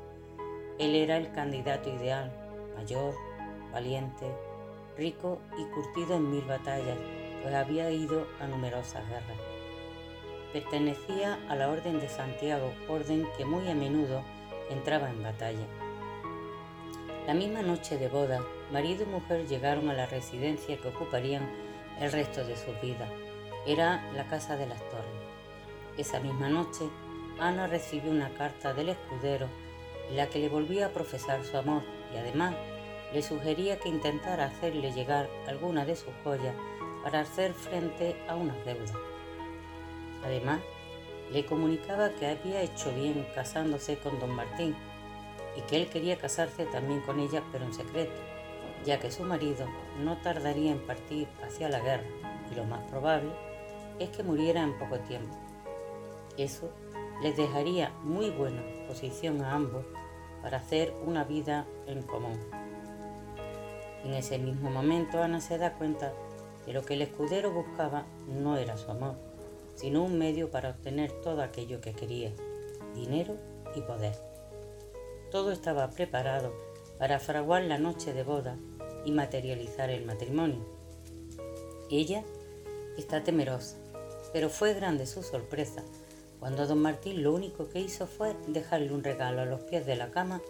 Él 0.80 0.96
era 0.96 1.16
el 1.16 1.30
candidato 1.30 1.88
ideal, 1.88 2.32
mayor, 2.76 3.14
valiente, 3.72 4.26
rico 4.96 5.38
y 5.58 5.64
curtido 5.72 6.16
en 6.16 6.30
mil 6.30 6.44
batallas, 6.44 6.98
pues 7.42 7.54
había 7.54 7.90
ido 7.90 8.26
a 8.40 8.46
numerosas 8.46 9.06
guerras. 9.08 9.38
Pertenecía 10.52 11.38
a 11.48 11.56
la 11.56 11.68
Orden 11.68 11.98
de 11.98 12.08
Santiago, 12.08 12.72
orden 12.88 13.26
que 13.36 13.44
muy 13.44 13.68
a 13.68 13.74
menudo 13.74 14.22
entraba 14.70 15.10
en 15.10 15.22
batalla. 15.22 15.66
La 17.26 17.34
misma 17.34 17.62
noche 17.62 17.98
de 17.98 18.08
boda, 18.08 18.40
marido 18.72 19.02
y 19.02 19.06
mujer 19.06 19.46
llegaron 19.46 19.88
a 19.88 19.94
la 19.94 20.06
residencia 20.06 20.76
que 20.76 20.88
ocuparían 20.88 21.48
el 22.00 22.12
resto 22.12 22.44
de 22.44 22.56
su 22.56 22.72
vida. 22.82 23.08
Era 23.66 24.12
la 24.14 24.26
Casa 24.28 24.56
de 24.56 24.66
las 24.66 24.80
Torres. 24.90 25.04
Esa 25.96 26.20
misma 26.20 26.48
noche, 26.48 26.84
Ana 27.40 27.66
recibió 27.66 28.10
una 28.10 28.28
carta 28.34 28.74
del 28.74 28.90
escudero 28.90 29.48
la 30.12 30.28
que 30.28 30.38
le 30.38 30.48
volvía 30.48 30.86
a 30.86 30.90
profesar 30.90 31.44
su 31.44 31.56
amor 31.56 31.82
y 32.14 32.18
además 32.18 32.54
le 33.12 33.22
sugería 33.22 33.78
que 33.78 33.88
intentara 33.88 34.46
hacerle 34.46 34.92
llegar 34.92 35.28
alguna 35.46 35.84
de 35.84 35.96
sus 35.96 36.12
joyas 36.22 36.54
para 37.02 37.20
hacer 37.20 37.52
frente 37.52 38.16
a 38.28 38.34
unas 38.34 38.56
deudas. 38.64 38.92
Además, 40.24 40.60
le 41.30 41.44
comunicaba 41.44 42.10
que 42.10 42.26
había 42.26 42.62
hecho 42.62 42.92
bien 42.94 43.26
casándose 43.34 43.98
con 43.98 44.18
don 44.18 44.30
Martín 44.30 44.74
y 45.56 45.60
que 45.62 45.76
él 45.76 45.88
quería 45.88 46.18
casarse 46.18 46.64
también 46.66 47.00
con 47.02 47.20
ella, 47.20 47.42
pero 47.52 47.64
en 47.64 47.74
secreto, 47.74 48.20
ya 48.84 48.98
que 48.98 49.10
su 49.10 49.22
marido 49.22 49.66
no 50.00 50.16
tardaría 50.18 50.72
en 50.72 50.80
partir 50.80 51.28
hacia 51.42 51.68
la 51.68 51.80
guerra 51.80 52.06
y 52.50 52.54
lo 52.54 52.64
más 52.64 52.82
probable 52.90 53.30
es 53.98 54.08
que 54.10 54.22
muriera 54.22 54.62
en 54.62 54.78
poco 54.78 54.98
tiempo. 55.00 55.34
Eso 56.36 56.70
les 57.22 57.36
dejaría 57.36 57.90
muy 58.02 58.30
buena 58.30 58.62
posición 58.88 59.42
a 59.42 59.54
ambos 59.54 59.84
para 60.42 60.58
hacer 60.58 60.92
una 61.06 61.24
vida 61.24 61.66
en 61.86 62.02
común. 62.02 62.38
En 64.04 64.14
ese 64.14 64.38
mismo 64.38 64.70
momento 64.70 65.22
Ana 65.22 65.40
se 65.40 65.58
da 65.58 65.74
cuenta 65.74 66.12
que 66.64 66.72
lo 66.72 66.84
que 66.84 66.94
el 66.94 67.02
escudero 67.02 67.52
buscaba 67.52 68.04
no 68.26 68.56
era 68.56 68.76
su 68.76 68.90
amor, 68.90 69.16
sino 69.74 70.04
un 70.04 70.18
medio 70.18 70.50
para 70.50 70.70
obtener 70.70 71.10
todo 71.22 71.42
aquello 71.42 71.80
que 71.80 71.92
quería, 71.92 72.32
dinero 72.94 73.36
y 73.74 73.80
poder. 73.80 74.14
Todo 75.30 75.52
estaba 75.52 75.90
preparado 75.90 76.52
para 76.98 77.18
fraguar 77.18 77.62
la 77.62 77.78
noche 77.78 78.12
de 78.12 78.22
boda 78.22 78.56
y 79.04 79.12
materializar 79.12 79.90
el 79.90 80.04
matrimonio. 80.04 80.64
Ella 81.90 82.24
está 82.96 83.24
temerosa, 83.24 83.76
pero 84.32 84.48
fue 84.48 84.74
grande 84.74 85.06
su 85.06 85.22
sorpresa 85.22 85.82
cuando 86.44 86.66
don 86.66 86.82
Martín 86.82 87.22
lo 87.22 87.32
único 87.32 87.70
que 87.70 87.80
hizo 87.80 88.06
fue 88.06 88.36
dejarle 88.48 88.92
un 88.92 89.02
regalo 89.02 89.40
a 89.40 89.46
los 89.46 89.62
pies 89.62 89.86
de 89.86 89.96
la 89.96 90.10
cama 90.10 90.42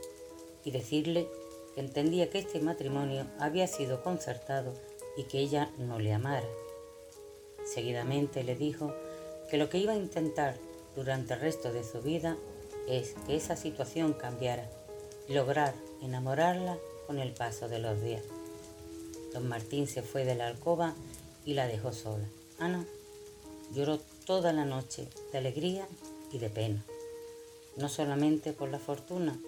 y 0.65 0.70
decirle 0.70 1.28
que 1.74 1.81
entendía 1.81 2.31
que 2.31 2.39
este 2.39 2.61
matrimonio 2.61 3.27
había 3.39 3.66
sido 3.66 4.03
concertado 4.03 4.74
y 5.16 5.24
que 5.24 5.39
ella 5.39 5.70
no 5.78 5.99
le 5.99 6.12
amara. 6.12 6.49
Seguidamente 7.65 8.45
le 8.45 8.57
dijo 8.57 8.93
que 9.51 9.57
lo 9.57 9.69
que 9.69 9.78
iba 9.78 9.93
a 9.93 9.97
intentar 9.97 10.57
durante 10.95 11.35
el 11.35 11.41
resto 11.41 11.73
de 11.73 11.85
su 11.85 12.01
vida 12.01 12.36
es 12.89 13.15
que 13.27 13.36
esa 13.36 13.57
situación 13.57 14.12
cambiara 14.12 14.70
lograr 15.28 15.74
enamorarla 16.03 16.78
con 17.07 17.19
el 17.19 17.32
paso 17.32 17.69
de 17.69 17.78
los 17.78 18.01
días. 18.03 18.23
Don 19.32 19.49
Martín 19.49 19.89
se 19.89 20.03
fue 20.03 20.24
de 20.24 20.35
la 20.35 20.47
alcoba 20.47 20.95
y 21.45 21.55
la 21.55 21.66
dejó 21.66 21.93
sola. 21.93 22.28
Ana 22.59 22.85
lloró 23.73 23.99
toda 24.27 24.53
la 24.53 24.65
noche 24.65 25.09
de 25.32 25.39
alegría 25.39 25.89
y 26.31 26.39
de 26.39 26.51
pena, 26.51 26.85
no 27.77 27.89
solamente 27.89 28.53
por 28.53 28.69
la 28.69 28.78
fortuna 28.78 29.39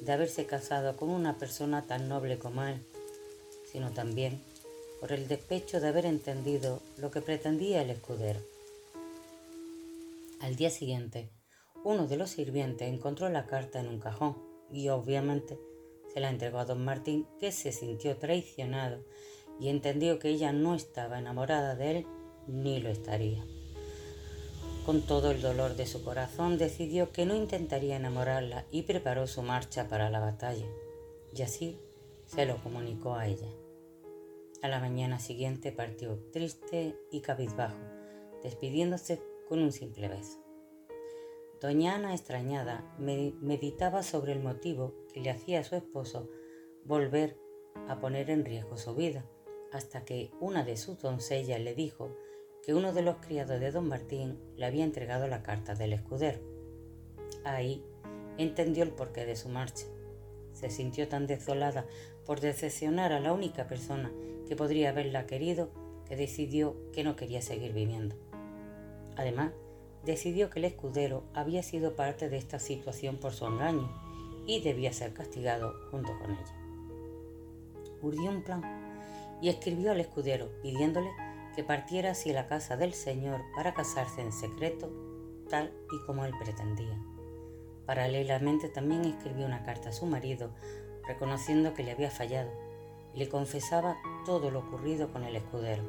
de 0.00 0.12
haberse 0.12 0.46
casado 0.46 0.96
con 0.96 1.10
una 1.10 1.38
persona 1.38 1.86
tan 1.86 2.08
noble 2.08 2.38
como 2.38 2.62
él, 2.64 2.80
sino 3.70 3.90
también 3.90 4.40
por 5.00 5.12
el 5.12 5.28
despecho 5.28 5.80
de 5.80 5.88
haber 5.88 6.06
entendido 6.06 6.80
lo 6.98 7.10
que 7.10 7.20
pretendía 7.20 7.82
el 7.82 7.90
escudero. 7.90 8.40
Al 10.40 10.56
día 10.56 10.70
siguiente, 10.70 11.30
uno 11.84 12.06
de 12.06 12.16
los 12.16 12.30
sirvientes 12.30 12.92
encontró 12.92 13.28
la 13.28 13.46
carta 13.46 13.80
en 13.80 13.88
un 13.88 14.00
cajón 14.00 14.36
y 14.70 14.88
obviamente 14.88 15.58
se 16.12 16.20
la 16.20 16.30
entregó 16.30 16.58
a 16.58 16.64
don 16.64 16.84
Martín, 16.84 17.26
que 17.38 17.52
se 17.52 17.72
sintió 17.72 18.16
traicionado 18.16 19.04
y 19.60 19.68
entendió 19.68 20.18
que 20.18 20.30
ella 20.30 20.52
no 20.52 20.74
estaba 20.74 21.18
enamorada 21.18 21.74
de 21.74 21.90
él 21.90 22.06
ni 22.46 22.80
lo 22.80 22.88
estaría. 22.88 23.44
Con 24.90 25.02
todo 25.02 25.30
el 25.30 25.40
dolor 25.40 25.76
de 25.76 25.86
su 25.86 26.02
corazón 26.02 26.58
decidió 26.58 27.12
que 27.12 27.24
no 27.24 27.36
intentaría 27.36 27.94
enamorarla 27.94 28.66
y 28.72 28.82
preparó 28.82 29.28
su 29.28 29.40
marcha 29.40 29.86
para 29.86 30.10
la 30.10 30.18
batalla. 30.18 30.66
Y 31.32 31.42
así 31.42 31.78
se 32.26 32.44
lo 32.44 32.60
comunicó 32.60 33.14
a 33.14 33.28
ella. 33.28 33.46
A 34.62 34.68
la 34.68 34.80
mañana 34.80 35.20
siguiente 35.20 35.70
partió 35.70 36.18
triste 36.32 36.98
y 37.12 37.20
cabizbajo, 37.20 37.78
despidiéndose 38.42 39.22
con 39.48 39.62
un 39.62 39.70
simple 39.70 40.08
beso. 40.08 40.44
Doña 41.60 41.94
Ana, 41.94 42.12
extrañada, 42.12 42.92
meditaba 42.98 44.02
sobre 44.02 44.32
el 44.32 44.40
motivo 44.40 44.92
que 45.14 45.20
le 45.20 45.30
hacía 45.30 45.60
a 45.60 45.64
su 45.64 45.76
esposo 45.76 46.28
volver 46.84 47.38
a 47.86 48.00
poner 48.00 48.28
en 48.28 48.44
riesgo 48.44 48.76
su 48.76 48.96
vida, 48.96 49.24
hasta 49.70 50.04
que 50.04 50.32
una 50.40 50.64
de 50.64 50.76
sus 50.76 50.98
doncellas 50.98 51.60
le 51.60 51.76
dijo 51.76 52.16
que 52.64 52.74
uno 52.74 52.92
de 52.92 53.02
los 53.02 53.16
criados 53.16 53.60
de 53.60 53.70
don 53.70 53.88
Martín 53.88 54.38
le 54.56 54.66
había 54.66 54.84
entregado 54.84 55.26
la 55.26 55.42
carta 55.42 55.74
del 55.74 55.92
escudero. 55.92 56.38
Ahí 57.44 57.84
entendió 58.38 58.84
el 58.84 58.90
porqué 58.90 59.24
de 59.24 59.36
su 59.36 59.48
marcha. 59.48 59.86
Se 60.52 60.70
sintió 60.70 61.08
tan 61.08 61.26
desolada 61.26 61.86
por 62.26 62.40
decepcionar 62.40 63.12
a 63.12 63.20
la 63.20 63.32
única 63.32 63.66
persona 63.66 64.10
que 64.46 64.56
podría 64.56 64.90
haberla 64.90 65.26
querido 65.26 65.70
que 66.06 66.16
decidió 66.16 66.76
que 66.92 67.04
no 67.04 67.16
quería 67.16 67.40
seguir 67.40 67.72
viviendo. 67.72 68.16
Además, 69.16 69.52
decidió 70.04 70.50
que 70.50 70.58
el 70.58 70.64
escudero 70.66 71.24
había 71.34 71.62
sido 71.62 71.94
parte 71.94 72.28
de 72.28 72.36
esta 72.36 72.58
situación 72.58 73.18
por 73.18 73.32
su 73.32 73.46
engaño 73.46 73.88
y 74.46 74.60
debía 74.60 74.92
ser 74.92 75.12
castigado 75.12 75.74
junto 75.90 76.10
con 76.18 76.32
ella. 76.32 76.56
Urdió 78.02 78.30
un 78.30 78.42
plan 78.42 78.62
y 79.40 79.48
escribió 79.48 79.92
al 79.92 80.00
escudero 80.00 80.50
pidiéndole 80.62 81.10
que 81.54 81.64
partiera 81.64 82.12
hacia 82.12 82.32
la 82.32 82.46
casa 82.46 82.76
del 82.76 82.94
Señor 82.94 83.40
para 83.54 83.74
casarse 83.74 84.20
en 84.20 84.32
secreto, 84.32 84.90
tal 85.48 85.72
y 85.92 86.04
como 86.06 86.24
él 86.24 86.32
pretendía. 86.38 86.98
Paralelamente 87.86 88.68
también 88.68 89.04
escribió 89.04 89.46
una 89.46 89.64
carta 89.64 89.88
a 89.88 89.92
su 89.92 90.06
marido 90.06 90.50
reconociendo 91.06 91.74
que 91.74 91.82
le 91.82 91.90
había 91.90 92.10
fallado 92.10 92.50
y 93.14 93.18
le 93.18 93.28
confesaba 93.28 93.96
todo 94.24 94.50
lo 94.50 94.60
ocurrido 94.60 95.12
con 95.12 95.24
el 95.24 95.36
escudero. 95.36 95.82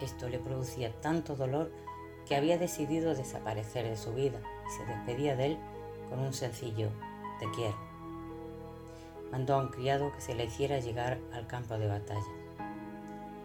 Esto 0.00 0.28
le 0.28 0.38
producía 0.38 0.92
tanto 1.00 1.34
dolor 1.34 1.72
que 2.26 2.36
había 2.36 2.58
decidido 2.58 3.14
desaparecer 3.14 3.88
de 3.88 3.96
su 3.96 4.12
vida 4.12 4.40
y 4.68 4.70
se 4.70 4.84
despedía 4.86 5.34
de 5.34 5.46
él 5.46 5.58
con 6.08 6.20
un 6.20 6.32
sencillo 6.32 6.90
te 7.40 7.50
quiero. 7.50 7.76
Mandó 9.32 9.54
a 9.54 9.62
un 9.62 9.68
criado 9.68 10.12
que 10.12 10.20
se 10.20 10.34
le 10.34 10.44
hiciera 10.44 10.78
llegar 10.78 11.18
al 11.32 11.46
campo 11.46 11.78
de 11.78 11.88
batalla. 11.88 12.20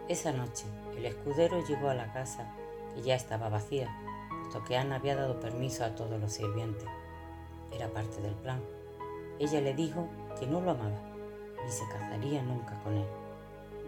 Esa 0.08 0.32
noche 0.32 0.64
el 0.98 1.06
escudero 1.06 1.64
llegó 1.64 1.88
a 1.88 1.94
la 1.94 2.12
casa 2.12 2.52
que 2.92 3.02
ya 3.02 3.14
estaba 3.14 3.48
vacía, 3.48 3.88
puesto 4.42 4.64
que 4.64 4.76
Ana 4.76 4.96
había 4.96 5.14
dado 5.14 5.38
permiso 5.38 5.84
a 5.84 5.94
todos 5.94 6.20
los 6.20 6.32
sirvientes. 6.32 6.88
Era 7.72 7.88
parte 7.88 8.20
del 8.20 8.34
plan. 8.34 8.60
Ella 9.38 9.60
le 9.60 9.74
dijo 9.74 10.08
que 10.38 10.46
no 10.46 10.60
lo 10.60 10.72
amaba 10.72 11.08
ni 11.64 11.70
se 11.70 11.86
casaría 11.88 12.42
nunca 12.42 12.80
con 12.82 12.96
él. 12.96 13.06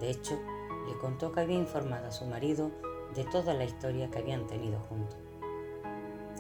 De 0.01 0.11
hecho, 0.11 0.39
le 0.87 0.97
contó 0.99 1.33
que 1.33 1.41
había 1.41 1.57
informado 1.57 2.09
a 2.09 2.13
su 2.13 2.25
marido 2.27 2.71
de 3.15 3.25
toda 3.25 3.55
la 3.55 3.65
historia 3.65 4.11
que 4.11 4.19
habían 4.19 4.47
tenido 4.47 4.79
juntos. 4.89 5.19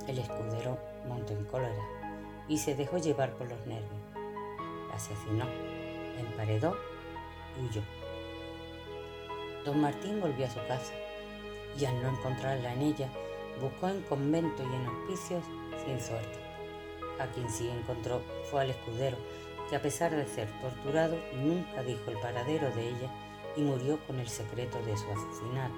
El 0.06 0.18
escudero 0.18 0.78
montó 1.08 1.32
en 1.32 1.44
cólera 1.46 1.84
y 2.48 2.58
se 2.58 2.74
dejó 2.74 2.98
llevar 2.98 3.32
por 3.34 3.48
los 3.48 3.66
nervios. 3.66 4.00
La 4.88 4.94
asesinó, 4.94 5.46
emparedó 6.18 6.76
y 7.58 7.66
huyó. 7.66 7.99
Don 9.64 9.80
Martín 9.80 10.20
volvió 10.20 10.46
a 10.46 10.50
su 10.50 10.58
casa 10.66 10.92
y 11.78 11.84
al 11.84 12.02
no 12.02 12.08
encontrarla 12.08 12.72
en 12.72 12.82
ella, 12.82 13.08
buscó 13.60 13.88
en 13.88 14.02
convento 14.02 14.62
y 14.62 14.74
en 14.74 14.86
hospicios 14.88 15.44
sin 15.84 16.00
suerte. 16.00 16.38
A 17.18 17.26
quien 17.26 17.50
sí 17.50 17.68
encontró 17.68 18.22
fue 18.50 18.62
al 18.62 18.70
escudero, 18.70 19.16
que 19.68 19.76
a 19.76 19.82
pesar 19.82 20.10
de 20.10 20.26
ser 20.26 20.48
torturado 20.60 21.16
nunca 21.36 21.82
dijo 21.82 22.10
el 22.10 22.18
paradero 22.18 22.70
de 22.70 22.88
ella 22.88 23.10
y 23.56 23.60
murió 23.60 23.98
con 24.06 24.18
el 24.18 24.28
secreto 24.28 24.78
de 24.82 24.96
su 24.96 25.04
asesinato. 25.10 25.74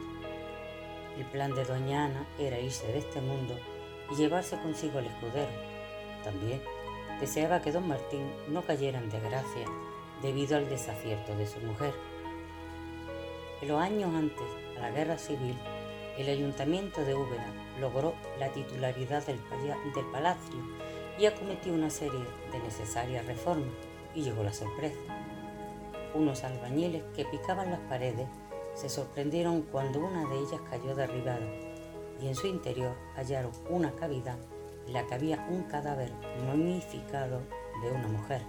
El 1.18 1.26
plan 1.26 1.54
de 1.54 1.64
doña 1.64 2.06
Ana 2.06 2.26
era 2.38 2.58
irse 2.58 2.86
de 2.86 2.98
este 2.98 3.20
mundo 3.20 3.58
y 4.10 4.14
llevarse 4.14 4.58
consigo 4.58 4.98
al 4.98 5.06
escudero. 5.06 5.52
También 6.24 6.62
deseaba 7.20 7.60
que 7.60 7.72
don 7.72 7.86
Martín 7.86 8.30
no 8.48 8.62
cayera 8.62 8.98
en 8.98 9.10
desgracia 9.10 9.66
debido 10.22 10.56
al 10.56 10.68
desacierto 10.68 11.36
de 11.36 11.46
su 11.46 11.60
mujer. 11.60 11.92
Los 13.62 13.80
años 13.80 14.12
antes 14.12 14.46
a 14.76 14.80
la 14.80 14.90
guerra 14.90 15.16
civil, 15.16 15.56
el 16.18 16.28
ayuntamiento 16.28 17.04
de 17.04 17.14
Úbeda 17.14 17.46
logró 17.80 18.12
la 18.40 18.48
titularidad 18.48 19.24
del, 19.24 19.38
palacio 20.10 20.56
y 21.16 21.26
acometió 21.26 21.72
una 21.72 21.88
serie 21.88 22.24
de 22.50 22.58
necesarias 22.58 23.24
reformas 23.24 23.70
y 24.16 24.22
llegó 24.22 24.42
la 24.42 24.52
sorpresa. 24.52 24.98
Unos 26.12 26.42
albañiles 26.42 27.04
que 27.14 27.24
picaban 27.24 27.70
las 27.70 27.78
paredes 27.80 28.26
se 28.74 28.88
sorprendieron 28.88 29.62
cuando 29.62 30.00
una 30.00 30.28
de 30.28 30.40
ellas 30.40 30.60
cayó 30.68 30.96
derribada 30.96 31.46
y 32.20 32.26
en 32.26 32.34
su 32.34 32.48
interior 32.48 32.96
hallaron 33.14 33.52
una 33.70 33.92
cavidad 33.92 34.38
en 34.88 34.92
la 34.92 35.06
que 35.06 35.14
había 35.14 35.46
un 35.48 35.62
cadáver 35.62 36.10
momificado 36.44 37.40
de 37.80 37.92
una 37.92 38.08
mujer. 38.08 38.42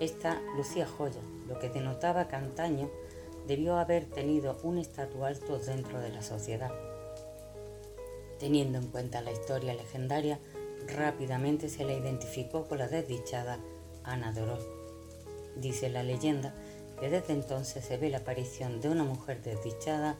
Esta 0.00 0.38
lucía 0.54 0.86
joya, 0.86 1.22
lo 1.48 1.58
que 1.58 1.70
denotaba 1.70 2.28
que 2.28 2.36
debió 3.50 3.78
haber 3.78 4.04
tenido 4.04 4.58
un 4.62 4.78
estatus 4.78 5.22
alto 5.22 5.58
dentro 5.58 5.98
de 5.98 6.10
la 6.10 6.22
sociedad. 6.22 6.70
Teniendo 8.38 8.78
en 8.78 8.86
cuenta 8.86 9.22
la 9.22 9.32
historia 9.32 9.74
legendaria, 9.74 10.38
rápidamente 10.86 11.68
se 11.68 11.84
la 11.84 11.94
identificó 11.94 12.68
con 12.68 12.78
la 12.78 12.86
desdichada 12.86 13.58
Ana 14.04 14.30
de. 14.30 14.56
Dice 15.56 15.90
la 15.90 16.04
leyenda 16.04 16.54
que 17.00 17.10
desde 17.10 17.32
entonces 17.32 17.84
se 17.84 17.96
ve 17.96 18.08
la 18.08 18.18
aparición 18.18 18.80
de 18.80 18.88
una 18.88 19.02
mujer 19.02 19.42
desdichada 19.42 20.16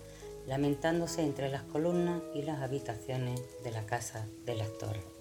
lamentándose 0.48 1.22
entre 1.22 1.50
las 1.50 1.62
columnas 1.62 2.22
y 2.34 2.42
las 2.42 2.60
habitaciones 2.60 3.40
de 3.62 3.70
la 3.70 3.86
casa 3.86 4.26
del 4.44 4.60
actor. 4.60 5.19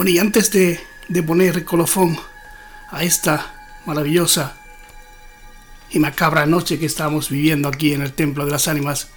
Bueno, 0.00 0.12
y 0.12 0.18
antes 0.18 0.50
de, 0.50 0.80
poner 1.24 1.66
colofón 1.66 2.18
a 2.90 3.04
esta 3.04 3.82
maravillosa 3.84 4.56
y 5.90 5.98
macabra 5.98 6.46
noche 6.46 6.78
que 6.78 6.86
estamos 6.86 7.28
viviendo 7.28 7.68
aquí 7.68 7.92
en 7.92 8.00
el 8.00 8.14
Templo 8.14 8.46
de 8.46 8.50
las 8.50 8.66
Ánimas, 8.66 9.08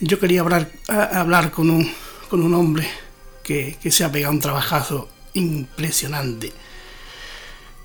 yo 0.00 0.20
quería 0.20 0.42
hablar, 0.42 0.70
hablar 0.86 1.50
con, 1.50 1.70
un, 1.70 1.90
con 2.28 2.42
un 2.42 2.52
hombre 2.52 2.86
que, 3.42 3.78
que, 3.80 3.90
se 3.90 4.04
ha 4.04 4.12
pegado 4.12 4.34
un 4.34 4.40
trabajazo 4.40 5.08
impresionante, 5.32 6.52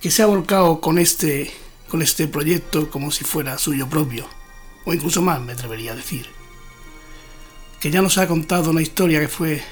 que 0.01 0.11
se 0.11 0.21
ha 0.21 0.25
volcado 0.25 0.81
con 0.81 0.99
este, 0.99 1.49
con 1.87 2.01
este 2.01 2.27
proyecto 2.27 2.91
como 2.91 3.09
si 3.11 3.23
fuera 3.23 3.57
suyo 3.57 3.87
propio, 3.87 4.27
o 4.83 4.93
incluso 4.93 5.21
más 5.21 5.39
me 5.39 5.53
atrevería 5.53 5.93
a 5.93 5.95
decir, 5.95 6.27
que 7.79 7.89
ya 7.89 8.01
nos 8.01 8.17
ha 8.17 8.27
contado 8.27 8.71
una 8.71 8.81
historia 8.81 9.21
que 9.21 9.29
fue 9.29 9.63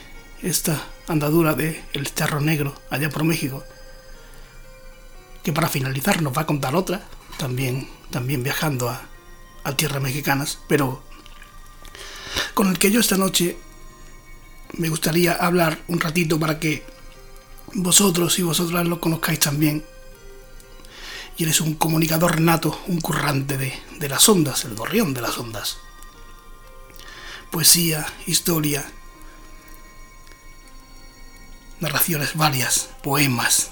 esta 0.41 0.81
andadura 1.07 1.53
de 1.53 1.83
El 1.93 2.13
Charro 2.13 2.41
Negro 2.41 2.75
allá 2.89 3.09
por 3.09 3.23
México, 3.23 3.63
que 5.43 5.53
para 5.53 5.69
finalizar 5.69 6.21
nos 6.21 6.35
va 6.37 6.41
a 6.41 6.45
contar 6.45 6.75
otra, 6.75 7.07
también, 7.37 7.89
también 8.11 8.43
viajando 8.43 8.89
a, 8.89 9.01
a 9.63 9.75
tierras 9.75 10.01
mexicanas, 10.01 10.59
pero 10.67 11.03
con 12.53 12.67
el 12.67 12.79
que 12.79 12.91
yo 12.91 12.99
esta 12.99 13.17
noche 13.17 13.57
me 14.73 14.89
gustaría 14.89 15.33
hablar 15.33 15.79
un 15.87 15.99
ratito 15.99 16.39
para 16.39 16.59
que 16.59 16.83
vosotros 17.73 18.37
y 18.39 18.43
vosotras 18.43 18.87
lo 18.87 18.99
conozcáis 18.99 19.39
también. 19.39 19.85
Y 21.37 21.43
eres 21.43 21.61
un 21.61 21.75
comunicador 21.75 22.41
nato, 22.41 22.81
un 22.87 22.99
currante 22.99 23.57
de, 23.57 23.73
de 23.99 24.09
las 24.09 24.27
ondas, 24.27 24.65
el 24.65 24.75
gorrión 24.75 25.13
de 25.13 25.21
las 25.21 25.37
ondas. 25.37 25.77
Poesía, 27.51 28.05
historia, 28.25 28.91
narraciones 31.79 32.35
varias, 32.35 32.89
poemas 33.03 33.71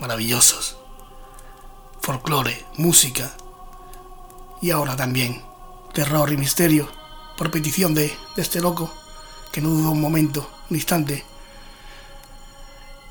maravillosos, 0.00 0.76
folclore, 2.00 2.64
música 2.76 3.32
y 4.60 4.70
ahora 4.70 4.96
también 4.96 5.42
terror 5.92 6.32
y 6.32 6.36
misterio 6.36 6.88
por 7.36 7.50
petición 7.50 7.94
de, 7.94 8.14
este 8.36 8.60
loco 8.60 8.92
que 9.52 9.60
no 9.60 9.68
dudó 9.70 9.90
un 9.90 10.00
momento, 10.00 10.48
un 10.70 10.76
instante 10.76 11.24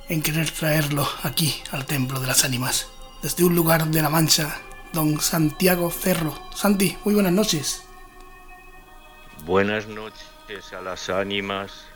en 0.10 0.22
querer 0.22 0.52
traerlo 0.52 1.08
aquí 1.24 1.62
al 1.72 1.86
templo 1.86 2.20
de 2.20 2.28
las 2.28 2.46
ánimas, 2.46 2.88
desde 3.22 3.44
un 3.44 3.56
lugar 3.56 3.88
de 3.88 4.02
la 4.02 4.10
Mancha, 4.10 4.62
don 4.94 5.20
Santiago 5.20 5.92
Cerro. 5.92 6.34
Santi, 6.56 6.98
muy 7.04 7.14
buenas 7.14 7.34
noches. 7.34 7.84
Buenas 9.46 9.88
noches 9.88 10.74
a 10.74 10.82
las 10.82 11.10
ánimas 11.10 11.88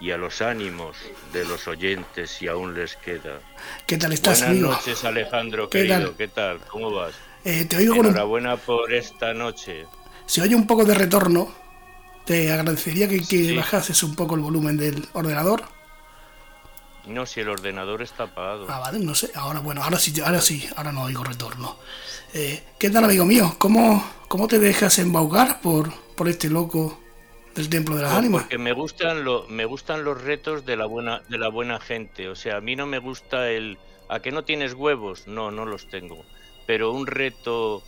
y 0.00 0.10
a 0.12 0.16
los 0.16 0.40
ánimos 0.42 0.96
de 1.32 1.44
los 1.44 1.66
oyentes 1.66 2.30
si 2.30 2.46
aún 2.48 2.74
les 2.74 2.96
queda. 2.96 3.40
¿Qué 3.86 3.96
tal 3.96 4.12
estás, 4.12 4.38
Buenas 4.40 4.56
amigo? 4.56 4.72
noches, 4.72 5.04
Alejandro, 5.04 5.68
querido. 5.68 6.16
¿Qué 6.16 6.28
tal? 6.28 6.60
¿Cómo 6.68 6.92
vas? 6.92 7.14
Eh, 7.44 7.64
te 7.64 7.76
oigo 7.76 7.94
Enhorabuena 7.94 8.56
por 8.56 8.92
esta 8.92 9.34
noche. 9.34 9.86
Se 10.26 10.42
oye 10.42 10.54
un 10.54 10.66
poco 10.66 10.84
de 10.84 10.94
retorno. 10.94 11.52
Te 12.24 12.52
agradecería 12.52 13.08
que, 13.08 13.22
que 13.26 13.56
bajases 13.56 14.02
un 14.02 14.14
poco 14.14 14.34
el 14.34 14.42
volumen 14.42 14.76
del 14.76 15.08
ordenador. 15.14 15.64
No, 17.06 17.24
si 17.24 17.40
el 17.40 17.48
ordenador 17.48 18.02
está 18.02 18.24
apagado. 18.24 18.66
Ah, 18.68 18.80
vale, 18.80 18.98
no 18.98 19.14
sé. 19.14 19.30
Ahora, 19.34 19.60
bueno, 19.60 19.82
ahora 19.82 19.98
sí, 19.98 20.12
ahora 20.20 20.42
sí, 20.42 20.68
ahora 20.76 20.92
no 20.92 21.04
oigo 21.04 21.24
retorno. 21.24 21.78
Eh, 22.34 22.62
¿Qué 22.78 22.90
tal, 22.90 23.04
amigo 23.04 23.24
mío? 23.24 23.56
¿Cómo, 23.58 24.04
cómo 24.28 24.46
te 24.46 24.58
dejas 24.58 24.98
embaucar 24.98 25.62
por, 25.62 25.90
por 26.14 26.28
este 26.28 26.50
loco 26.50 27.00
del 27.58 27.68
templo 27.68 27.96
de 27.96 28.02
las 28.02 28.12
ánimas. 28.12 28.42
Porque 28.42 28.56
me 28.56 28.72
gustan, 28.72 29.24
lo, 29.24 29.46
me 29.48 29.64
gustan 29.64 30.04
los 30.04 30.22
retos 30.22 30.64
de 30.64 30.76
la, 30.76 30.86
buena, 30.86 31.22
de 31.28 31.38
la 31.38 31.48
buena 31.48 31.80
gente. 31.80 32.28
O 32.28 32.36
sea, 32.36 32.56
a 32.56 32.60
mí 32.60 32.76
no 32.76 32.86
me 32.86 32.98
gusta 32.98 33.50
el... 33.50 33.78
¿A 34.08 34.20
que 34.20 34.30
no 34.30 34.44
tienes 34.44 34.72
huevos? 34.74 35.26
No, 35.26 35.50
no 35.50 35.66
los 35.66 35.88
tengo. 35.88 36.24
Pero 36.66 36.92
un 36.92 37.06
reto 37.06 37.82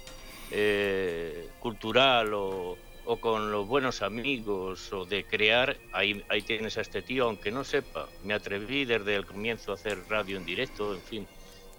eh, 0.51 1.48
cultural 1.60 2.34
o, 2.34 2.76
o, 3.05 3.16
con 3.20 3.52
los 3.52 3.66
buenos 3.66 4.02
amigos 4.02 4.92
o 4.92 5.05
de 5.05 5.24
crear, 5.24 5.76
ahí, 5.92 6.22
ahí 6.28 6.42
tienes 6.42 6.76
a 6.76 6.80
este 6.80 7.01
tío, 7.01 7.26
aunque 7.26 7.52
no 7.52 7.64
sepa. 7.64 8.09
Me 8.24 8.34
atreví 8.34 8.84
desde 8.84 9.14
el 9.14 9.24
comienzo 9.24 9.70
a 9.70 9.74
hacer 9.74 9.98
radio 10.09 10.36
en 10.36 10.44
directo, 10.44 10.92
en 10.92 11.01
fin. 11.01 11.26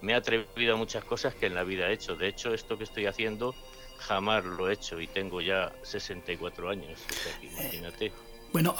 Me 0.00 0.12
he 0.12 0.16
atrevido 0.16 0.74
a 0.74 0.76
muchas 0.76 1.04
cosas 1.04 1.34
que 1.34 1.46
en 1.46 1.54
la 1.54 1.62
vida 1.62 1.88
he 1.88 1.92
hecho. 1.92 2.16
De 2.16 2.26
hecho, 2.26 2.54
esto 2.54 2.78
que 2.78 2.84
estoy 2.84 3.06
haciendo 3.06 3.54
jamás 4.02 4.44
lo 4.44 4.68
he 4.68 4.74
hecho 4.74 5.00
y 5.00 5.06
tengo 5.06 5.40
ya 5.40 5.72
64 5.82 6.68
años. 6.70 7.00
imagínate. 7.42 8.12
Bueno, 8.52 8.74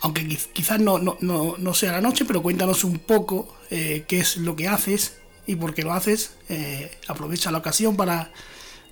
aunque 0.00 0.24
quizás 0.52 0.78
no, 0.78 0.98
no, 0.98 1.16
no, 1.20 1.74
sea 1.74 1.92
la 1.92 2.00
noche, 2.00 2.24
pero 2.24 2.42
cuéntanos 2.42 2.84
un 2.84 3.00
poco 3.00 3.52
eh, 3.70 4.04
qué 4.06 4.20
es 4.20 4.36
lo 4.36 4.54
que 4.54 4.68
haces 4.68 5.20
y 5.46 5.56
por 5.56 5.74
qué 5.74 5.82
lo 5.82 5.92
haces. 5.92 6.36
Eh, 6.48 6.96
aprovecha 7.08 7.50
la 7.50 7.58
ocasión 7.58 7.96
para, 7.96 8.30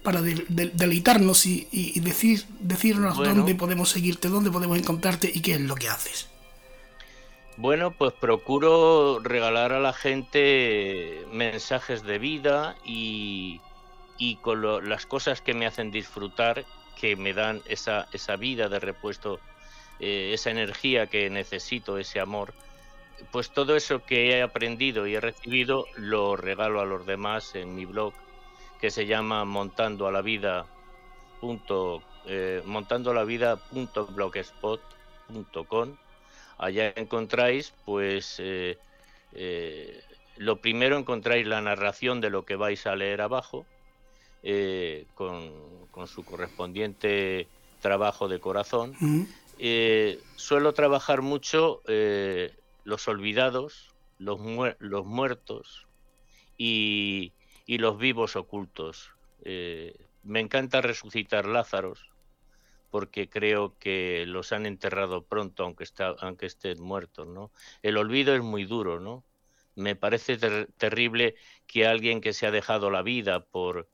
para 0.03 0.21
deleitarnos 0.21 1.47
y, 1.47 2.01
decir, 2.01 2.45
decirnos 2.59 3.17
dónde 3.17 3.55
podemos 3.55 3.91
seguirte, 3.91 4.29
dónde 4.29 4.51
podemos 4.51 4.77
encontrarte 4.77 5.31
y 5.33 5.41
qué 5.41 5.55
es 5.55 5.61
lo 5.61 5.77
que 5.77 5.89
haces. 5.89 6.29
Bueno, 7.57 7.93
pues 7.93 8.13
procuro 8.15 9.21
regalar 9.21 9.73
a 9.73 9.79
la 9.79 9.93
gente 9.93 11.25
mensajes 11.33 12.03
de 12.03 12.19
vida 12.19 12.77
y, 12.85 13.61
y 14.23 14.37
con 14.37 14.89
las 14.89 15.05
cosas 15.05 15.41
que 15.41 15.53
me 15.53 15.67
hacen 15.67 15.91
disfrutar, 15.91 16.65
que 17.01 17.17
me 17.17 17.33
dan 17.33 17.61
esa, 17.67 18.07
esa 18.13 18.37
vida 18.37 18.69
de 18.69 18.79
repuesto, 18.79 19.41
eh, 19.99 20.31
esa 20.33 20.53
energía 20.53 21.09
que 21.09 21.29
necesito, 21.29 21.99
ese 21.99 22.21
amor, 22.21 22.55
pues 23.33 23.51
todo 23.51 23.75
eso 23.75 24.05
que 24.05 24.31
he 24.31 24.41
aprendido 24.41 25.09
y 25.09 25.17
he 25.17 25.21
recibido 25.21 25.87
lo 25.97 26.37
regalo 26.37 26.81
a 26.81 26.85
los 26.85 27.05
demás 27.05 27.57
en 27.57 27.75
mi 27.75 27.85
blog 27.85 28.15
que 28.81 28.93
se 28.93 29.07
llama 29.07 29.45
montando 29.45 30.07
a 30.07 30.13
la 30.13 30.23
vida 30.23 30.67
punto, 31.41 32.01
eh, 32.25 32.63
la 32.65 33.25
vida 33.25 33.57
punto 33.57 34.07
com. 35.67 35.97
allá 36.59 36.93
encontráis 36.95 37.75
pues 37.85 38.37
eh, 38.39 38.79
lo 40.37 40.61
primero 40.61 40.97
encontráis 40.97 41.45
la 41.45 41.61
narración 41.61 42.21
de 42.21 42.31
lo 42.31 42.45
que 42.45 42.55
vais 42.55 42.87
a 42.87 42.95
leer 42.95 43.21
abajo 43.21 43.67
eh, 44.43 45.07
con, 45.15 45.53
su 46.07 46.25
correspondiente 46.25 47.47
trabajo 47.81 48.27
de 48.27 48.41
corazón. 48.41 48.95
Eh, 49.59 50.21
suelo 50.35 50.73
trabajar 50.75 51.23
mucho 51.23 51.81
eh, 51.87 52.53
los 52.83 53.07
olvidados, 53.07 53.95
los, 54.19 54.41
los 54.81 55.07
muertos 55.07 55.87
y, 56.59 57.33
los 57.67 57.99
vivos 57.99 58.37
ocultos. 58.37 59.11
me 59.45 60.41
encanta 60.41 60.81
resucitar 60.81 61.47
Lázaros 61.47 62.13
porque 62.91 63.29
creo 63.29 63.75
que 63.79 64.25
los 64.27 64.53
han 64.53 64.67
enterrado 64.67 65.25
pronto 65.25 65.65
aunque, 65.65 65.85
está, 65.85 66.15
aunque 66.21 66.47
estén 66.47 66.83
muertos. 66.83 67.27
¿no? 67.27 67.51
El 67.81 67.97
olvido 67.97 68.35
es 68.35 68.43
muy 68.43 68.65
duro, 68.65 69.01
¿no? 69.01 69.25
Me 69.75 69.97
parece 69.97 70.37
terrible 70.77 71.35
que 71.67 71.87
alguien 71.87 72.21
que 72.21 72.35
se 72.35 72.47
ha 72.47 72.51
dejado 72.51 72.91
la 72.91 73.01
vida 73.01 73.47
por, 73.47 73.89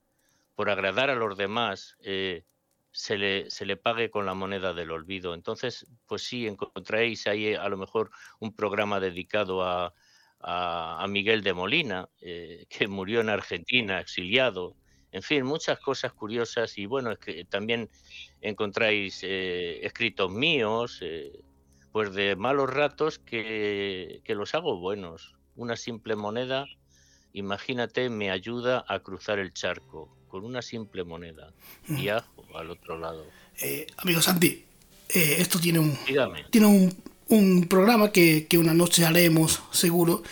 por 0.59 0.71
agradar 0.71 1.09
a 1.09 1.15
los 1.15 1.37
demás, 1.37 1.97
eh, 2.01 2.43
se, 2.91 3.17
le, 3.17 3.77
pague 3.77 4.11
con 4.11 4.27
la 4.27 4.35
moneda 4.35 4.75
del 4.75 4.91
olvido. 4.91 5.35
Entonces, 5.35 5.87
pues 6.05 6.23
sí, 6.25 6.49
encontréis 6.49 7.29
ahí 7.29 7.55
a 7.55 7.69
lo 7.69 7.77
mejor 7.77 8.11
un 8.41 8.53
programa 8.53 8.99
dedicado 8.99 9.63
a, 9.63 9.95
Miguel 11.09 11.45
de 11.45 11.53
Molina, 11.53 12.09
eh, 12.21 12.67
que 12.69 12.89
murió 12.89 13.21
en 13.21 13.29
Argentina, 13.29 14.01
exiliado. 14.01 14.75
En 15.13 15.23
fin, 15.23 15.45
muchas 15.45 15.79
cosas 15.79 16.13
curiosas 16.13 16.77
y 16.77 16.87
bueno, 16.87 17.13
es 17.13 17.19
que 17.21 17.45
también 17.45 17.89
encontráis 18.41 19.21
eh, 19.23 19.87
escritos 19.87 20.29
míos, 20.33 21.01
pues 21.93 22.13
de 22.15 22.35
malos 22.35 22.69
ratos 22.69 23.21
que, 23.21 24.23
que 24.25 24.35
los 24.35 24.57
hago 24.57 24.77
buenos. 24.81 25.37
Una 25.55 25.77
simple 25.77 26.17
moneda, 26.17 26.67
imagínate, 27.33 28.11
me 28.11 28.33
ayuda 28.33 28.85
a 28.89 28.99
cruzar 28.99 29.39
el 29.39 29.53
charco 29.53 30.18
con 30.29 30.45
una 30.45 30.63
simple 30.63 31.05
moneda. 31.05 31.53
Viajo 31.89 32.45
al 32.55 32.71
otro 32.71 32.99
lado. 32.99 33.27
Eh, 33.61 33.87
amigo 33.97 34.21
Santi, 34.21 34.65
eh, 35.09 35.37
esto 35.39 35.59
tiene 35.59 35.79
un, 35.79 35.99
tiene 36.51 36.67
un, 36.67 36.95
un 37.29 37.67
programa 37.69 38.13
que, 38.13 38.47
que, 38.47 38.59
una 38.59 38.75
noche 38.75 39.05
haremos, 39.05 39.63
seguro. 39.71 40.23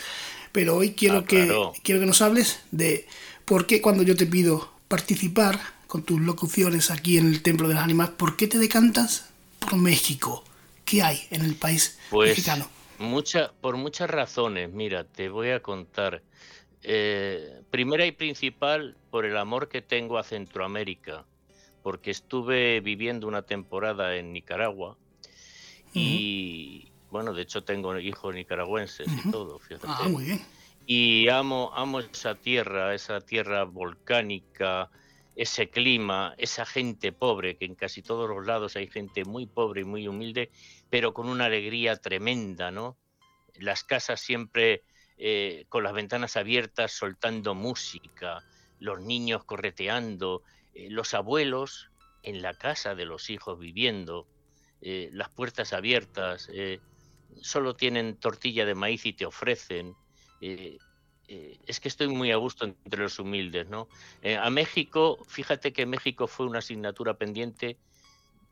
Pero 0.53 0.77
hoy 0.77 0.93
quiero, 0.93 1.19
ah, 1.19 1.25
que, 1.25 1.47
quiero 1.83 2.01
que 2.01 2.07
nos 2.07 2.23
hables 2.23 2.61
de 2.71 3.07
por 3.45 3.67
qué 3.67 3.81
cuando 3.81 4.03
yo 4.03 4.17
te 4.17 4.27
pido 4.27 4.71
participar 4.89 5.61
con 5.87 6.03
tus 6.03 6.21
locuciones 6.21 6.91
aquí 6.91 7.19
en 7.19 7.27
el 7.27 7.43
Templo 7.43 7.69
de 7.69 7.75
las 7.75 7.85
Ánimas, 7.85 8.11
¿por 8.11 8.37
qué 8.37 8.47
te 8.47 8.59
decantas 8.59 9.31
por 9.59 9.77
México? 9.77 10.45
¿Qué 10.85 11.03
hay 11.03 11.21
en 11.31 11.45
el 11.45 11.57
país 11.57 11.99
pues, 12.11 12.31
mexicano? 12.31 12.69
Mucha, 12.99 13.53
por 13.61 13.77
muchas 13.77 14.09
razones, 14.09 14.73
mira, 14.73 15.05
te 15.05 15.29
voy 15.29 15.51
a 15.51 15.61
contar. 15.61 16.23
Eh, 16.89 17.63
primera 17.69 18.07
y 18.07 18.13
principal, 18.13 18.97
por 19.11 19.25
el 19.25 19.37
amor 19.37 19.69
que 19.69 19.83
tengo 19.83 20.19
a 20.19 20.23
Centroamérica, 20.23 21.25
porque 21.83 22.13
estuve 22.13 22.81
viviendo 22.81 23.27
una 23.27 23.43
temporada 23.43 24.15
en 24.15 24.33
Nicaragua 24.33 24.97
y, 25.93 26.93
bueno, 27.11 27.33
de 27.33 27.43
hecho 27.43 27.65
tengo 27.65 27.99
hijos 27.99 28.33
nicaragüenses 28.33 29.09
y 29.09 29.31
todo, 29.33 29.59
fíjate. 29.59 29.89
Ah, 29.89 30.09
muy 30.09 30.27
bien. 30.27 30.41
Y 30.87 31.29
amo, 31.29 31.73
amo 31.75 31.99
esa 31.99 32.37
tierra, 32.37 32.95
esa 32.95 33.21
tierra 33.21 33.65
volcánica, 33.65 34.89
ese 35.35 35.69
clima, 35.69 36.35
esa 36.39 36.65
gente 36.67 37.11
pobre, 37.11 37.57
que 37.57 37.65
en 37.65 37.75
casi 37.75 38.01
todos 38.01 38.31
los 38.31 38.47
lados 38.47 38.77
hay 38.77 38.87
gente 38.87 39.25
muy 39.25 39.47
pobre 39.47 39.81
y 39.81 39.85
muy 39.85 40.07
humilde, 40.07 40.53
pero 40.89 41.13
con 41.13 41.29
una 41.29 41.47
alegría 41.47 41.97
tremenda, 41.97 42.71
¿no? 42.71 42.97
Las 43.57 43.83
casas 43.83 44.21
siempre 44.21 44.85
eh, 45.19 45.65
con 45.71 45.83
las 45.83 45.95
ventanas 45.95 46.37
abiertas 46.37 46.93
soltando 46.93 47.55
música, 47.55 48.45
los 48.81 49.01
niños 49.01 49.45
correteando, 49.45 50.43
eh, 50.75 50.91
los 50.91 51.15
abuelos 51.15 51.91
en 52.23 52.43
la 52.43 52.53
casa 52.53 52.95
de 52.95 53.07
los 53.07 53.31
hijos 53.31 53.59
viviendo, 53.59 54.27
eh, 54.83 55.09
las 55.13 55.31
puertas 55.31 55.73
abiertas, 55.73 56.51
solo 57.41 57.75
tienen 57.75 58.19
tortilla 58.19 58.67
de 58.67 58.75
maíz 58.75 59.07
y 59.07 59.15
te 59.15 59.25
ofrecen. 59.25 59.95
es 60.41 61.81
que 61.81 61.89
estoy 61.89 62.09
muy 62.09 62.31
a 62.31 62.37
gusto 62.37 62.67
entre 62.67 63.03
los 63.03 63.19
humildes, 63.19 63.69
¿no? 63.69 63.89
a 64.23 64.51
México, 64.51 65.19
fíjate 65.29 65.73
que 65.73 65.87
México 65.87 66.27
fue 66.27 66.47
una 66.47 66.59
asignatura 66.59 67.15
pendiente 67.15 67.79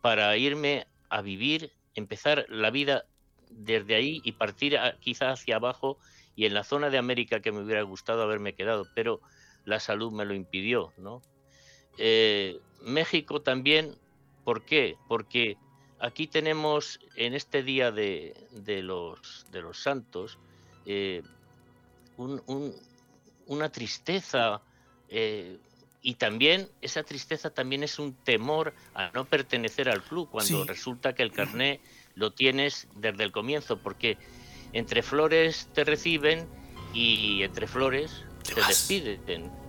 para 0.00 0.36
irme 0.36 0.86
a 1.08 1.20
vivir, 1.20 1.72
empezar 1.94 2.46
la 2.48 2.70
vida 2.70 3.04
desde 3.50 3.94
ahí 3.94 4.20
y 4.24 4.32
partir 4.32 4.78
quizá 5.00 5.32
hacia 5.32 5.56
abajo 5.56 5.98
y 6.36 6.46
en 6.46 6.54
la 6.54 6.64
zona 6.64 6.90
de 6.90 6.98
América 6.98 7.40
que 7.40 7.52
me 7.52 7.62
hubiera 7.62 7.82
gustado 7.82 8.22
haberme 8.22 8.54
quedado, 8.54 8.86
pero 8.94 9.20
la 9.64 9.80
salud 9.80 10.12
me 10.12 10.24
lo 10.24 10.34
impidió, 10.34 10.92
¿no? 10.96 11.22
Eh, 11.96 12.58
México 12.82 13.40
también, 13.40 13.94
¿por 14.44 14.64
qué? 14.64 14.96
Porque 15.08 15.56
aquí 16.00 16.26
tenemos 16.26 17.00
en 17.16 17.34
este 17.34 17.62
día 17.62 17.92
de, 17.92 18.34
los, 18.82 19.46
de 19.50 19.62
los 19.62 19.82
santos 19.82 20.38
eh, 20.86 21.22
una 23.46 23.70
tristeza 23.70 24.60
eh, 25.08 25.58
y 26.02 26.16
también 26.16 26.68
esa 26.82 27.02
tristeza 27.02 27.50
también 27.50 27.82
es 27.82 27.98
un 27.98 28.12
temor 28.12 28.74
a 28.94 29.10
no 29.12 29.24
pertenecer 29.24 29.88
al 29.88 30.02
club 30.02 30.28
cuando 30.30 30.64
resulta 30.64 31.14
que 31.14 31.22
el 31.22 31.32
carné 31.32 31.80
lo 32.14 32.32
tienes 32.32 32.88
desde 32.94 33.24
el 33.24 33.32
comienzo, 33.32 33.78
porque 33.78 34.18
entre 34.74 35.02
flores 35.02 35.68
te 35.72 35.84
reciben 35.84 36.46
y 36.92 37.42
entre 37.42 37.66
flores 37.66 38.24
te, 38.42 38.54
despiden. 38.56 39.50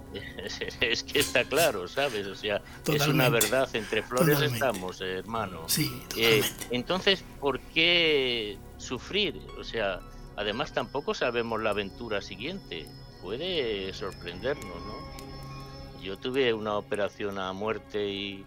Es, 0.80 1.04
que 1.04 1.20
está 1.20 1.44
claro, 1.44 1.90
¿sabes? 1.90 2.26
O 2.28 2.36
sea, 2.36 2.62
es 2.88 3.06
una 3.06 3.28
verdad, 3.28 3.68
entre 3.76 4.02
flores 4.02 4.40
estamos, 4.40 5.02
hermano. 5.02 5.68
Sí, 5.68 5.92
eh, 6.16 6.42
entonces, 6.72 7.22
¿por 7.42 7.60
qué 7.60 8.58
sufrir? 8.78 9.42
O 9.60 9.66
sea, 9.66 10.00
además 10.38 10.72
tampoco 10.74 11.14
sabemos 11.14 11.62
la 11.62 11.72
aventura 11.72 12.22
siguiente. 12.22 12.88
Puede 13.22 13.94
sorprendernos, 13.94 14.66
¿no? 14.86 16.02
Yo 16.02 16.18
tuve 16.18 16.54
una 16.54 16.78
operación 16.78 17.38
a 17.38 17.52
muerte 17.52 18.08
y 18.08 18.46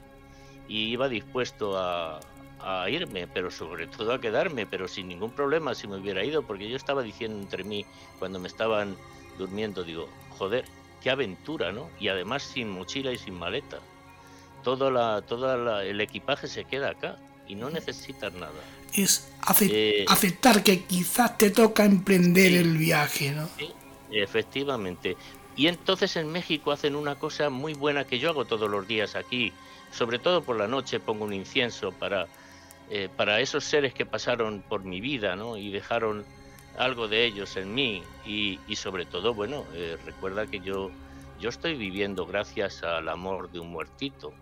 iba 0.69 1.07
dispuesto 1.11 1.77
a, 1.77 2.19
a 2.61 2.89
irme, 2.91 3.27
pero 3.27 3.51
sobre 3.51 3.87
todo 3.87 4.13
a 4.13 4.21
quedarme, 4.21 4.67
pero 4.67 4.89
sin 4.89 5.09
ningún 5.09 5.31
problema 5.31 5.75
si 5.75 5.87
me 5.87 5.97
hubiera 5.97 6.25
ido, 6.25 6.43
porque 6.43 6.69
yo 6.69 6.77
estaba 6.77 7.03
diciendo 7.03 7.39
entre 7.39 7.65
mí 7.65 7.85
cuando 8.19 8.39
me 8.39 8.49
estaban 8.49 8.97
durmiendo, 9.39 9.85
digo, 9.85 10.09
joder, 10.31 10.65
qué 11.03 11.11
aventura, 11.11 11.73
¿no? 11.73 11.89
Y 12.01 12.09
además 12.09 12.43
sin 12.43 12.69
mochila 12.71 13.13
y 13.13 13.19
sin 13.19 13.35
maleta. 13.35 13.79
Todo, 14.65 14.91
la, 14.91 15.23
todo 15.23 15.81
el 15.81 16.01
equipaje 16.01 16.49
se 16.49 16.65
queda 16.65 16.91
acá 16.91 17.19
y 17.47 17.55
no 17.55 17.71
necesitas 17.71 18.33
nada. 18.35 18.53
Es 18.93 19.31
eh, 19.61 20.05
aceptar 20.09 20.63
que 20.63 20.85
quizás 20.85 21.39
te 21.39 21.51
toca 21.51 21.85
emprender 21.85 22.53
el 22.53 22.77
viaje, 22.77 23.31
¿no? 23.31 23.49
Sí, 23.59 23.71
efectivamente. 24.11 25.17
Y 25.57 25.67
entonces 25.67 26.17
en 26.17 26.31
México 26.31 26.73
hacen 26.73 26.95
una 26.95 27.17
cosa 27.17 27.51
muy 27.51 27.75
buena 27.75 28.05
que 28.05 28.19
yo 28.19 28.31
hago 28.31 28.45
todos 28.45 28.71
los 28.71 28.87
días 28.87 29.17
aquí, 29.17 29.53
sobre 29.91 30.19
todo 30.19 30.43
por 30.43 30.57
la 30.57 30.69
noche 30.69 31.01
pongo 31.01 31.25
un 31.25 31.33
incienso 31.33 31.93
para, 31.93 32.29
eh, 32.91 33.09
para 33.15 33.41
esos 33.41 33.65
seres 33.65 33.93
que 33.93 34.07
pasaron 34.07 34.63
por 34.67 34.85
mi 34.85 35.01
vida 35.01 35.37
¿no? 35.37 35.57
y 35.57 35.71
dejaron 35.71 36.25
algo 36.79 37.09
de 37.09 37.25
ellos 37.25 37.57
en 37.57 37.75
mí 37.75 38.03
y, 38.25 38.59
sobre 38.77 39.05
todo, 39.05 39.35
bueno, 39.35 39.65
eh, 39.75 39.99
recuerda 40.07 40.47
que 40.47 40.61
yo, 40.61 40.91
yo 41.41 41.49
estoy 41.49 41.75
viviendo 41.75 42.25
gracias 42.25 42.83
al 42.83 43.09
amor 43.09 43.51
de 43.51 43.59
un 43.59 43.69
muertito. 43.69 44.33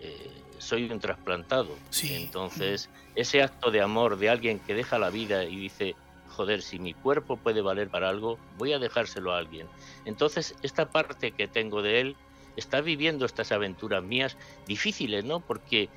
Eh, 0.00 0.30
soy 0.58 0.90
un 0.90 1.00
trasplantado. 1.00 1.70
Entonces, 2.02 2.90
ese 3.14 3.42
acto 3.42 3.70
de 3.70 3.80
amor 3.80 4.18
de 4.18 4.28
alguien 4.28 4.58
que 4.60 4.74
deja 4.74 4.98
la 4.98 5.10
vida 5.10 5.44
y 5.44 5.56
dice, 5.56 5.96
joder, 6.28 6.62
si 6.62 6.78
mi 6.78 6.94
cuerpo 6.94 7.36
puede 7.36 7.62
valer 7.62 7.88
para 7.88 8.08
algo, 8.08 8.38
voy 8.58 8.72
a 8.72 8.78
dejárselo 8.78 9.32
a 9.32 9.38
alguien. 9.38 9.66
Entonces, 10.04 10.54
esta 10.62 10.90
parte 10.90 11.32
que 11.32 11.48
tengo 11.48 11.82
de 11.82 12.00
él 12.00 12.16
está 12.56 12.80
viviendo 12.80 13.26
estas 13.26 13.52
aventuras 13.52 14.02
mías 14.02 14.36
difíciles, 14.66 15.24
¿no? 15.24 15.40
Porque 15.40 15.88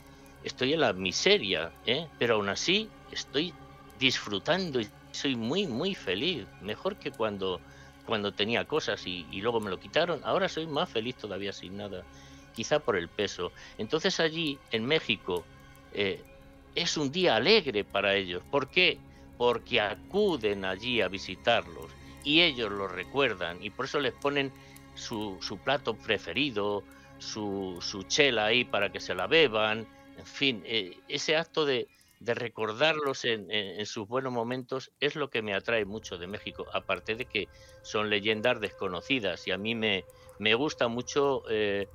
estoy 0.44 0.74
en 0.74 0.82
la 0.82 0.94
miseria, 0.94 1.72
¿eh? 1.86 2.08
Pero 2.20 2.36
aún 2.36 2.50
así 2.50 2.90
estoy 3.12 3.54
disfrutando 4.00 4.80
y 4.80 4.88
soy 5.12 5.36
muy, 5.36 5.68
muy 5.68 5.96
feliz. 5.96 6.46
Mejor 6.62 6.98
que 6.98 7.12
cuando, 7.12 7.60
cuando 8.06 8.34
tenía 8.34 8.66
cosas 8.66 9.06
y, 9.06 9.26
luego 9.42 9.60
me 9.60 9.70
lo 9.70 9.80
quitaron. 9.80 10.22
Ahora 10.24 10.50
soy 10.50 10.68
más 10.68 10.90
feliz 10.90 11.16
todavía 11.16 11.54
sin 11.54 11.78
nada. 11.78 12.04
Quizá 12.56 12.80
por 12.80 12.98
el 12.98 13.08
peso. 13.08 13.52
Entonces 13.78 14.20
allí, 14.20 14.58
en 14.72 14.86
México, 14.86 15.46
eh, 15.94 16.22
es 16.76 16.98
un 16.98 17.12
día 17.12 17.36
alegre 17.36 17.84
para 17.84 18.16
ellos. 18.16 18.42
¿Por 18.50 18.70
qué? 18.70 19.00
porque 19.38 19.80
acuden 19.80 20.66
allí 20.66 21.02
a 21.02 21.08
visitarlos 21.08 21.92
y 22.24 22.42
ellos 22.42 22.72
lo 22.72 22.88
recuerdan 22.88 23.58
y 23.62 23.70
por 23.70 23.86
eso 23.86 24.00
les 24.00 24.14
ponen 24.14 24.52
su, 24.96 25.38
su 25.42 25.58
plato 25.60 25.94
preferido, 25.94 26.84
su, 27.20 27.78
su, 27.82 28.04
chela 28.04 28.46
ahí 28.46 28.66
para 28.66 28.92
que 28.92 29.00
se 29.00 29.14
la 29.14 29.28
beban, 29.28 29.88
en 30.18 30.26
fin, 30.26 30.64
eh, 30.66 30.98
ese 31.08 31.36
acto 31.36 31.66
de, 31.66 31.88
de 32.20 32.34
recordarlos 32.34 33.26
en, 33.26 33.52
en, 33.52 33.86
sus 33.86 34.08
buenos 34.08 34.34
momentos 34.34 34.92
es 35.00 35.16
lo 35.16 35.30
que 35.30 35.42
me 35.42 35.54
atrae 35.54 35.86
mucho 35.86 36.18
de 36.18 36.28
México, 36.28 36.66
aparte 36.74 37.16
de 37.16 37.26
que 37.26 37.48
son 37.84 38.10
leyendas 38.10 38.60
desconocidas 38.60 39.46
y 39.48 39.52
a 39.52 39.58
mí 39.58 39.76
me, 39.76 40.04
me 40.40 40.56
gusta 40.56 40.88
mucho 40.88 41.44
eh, 41.50 41.88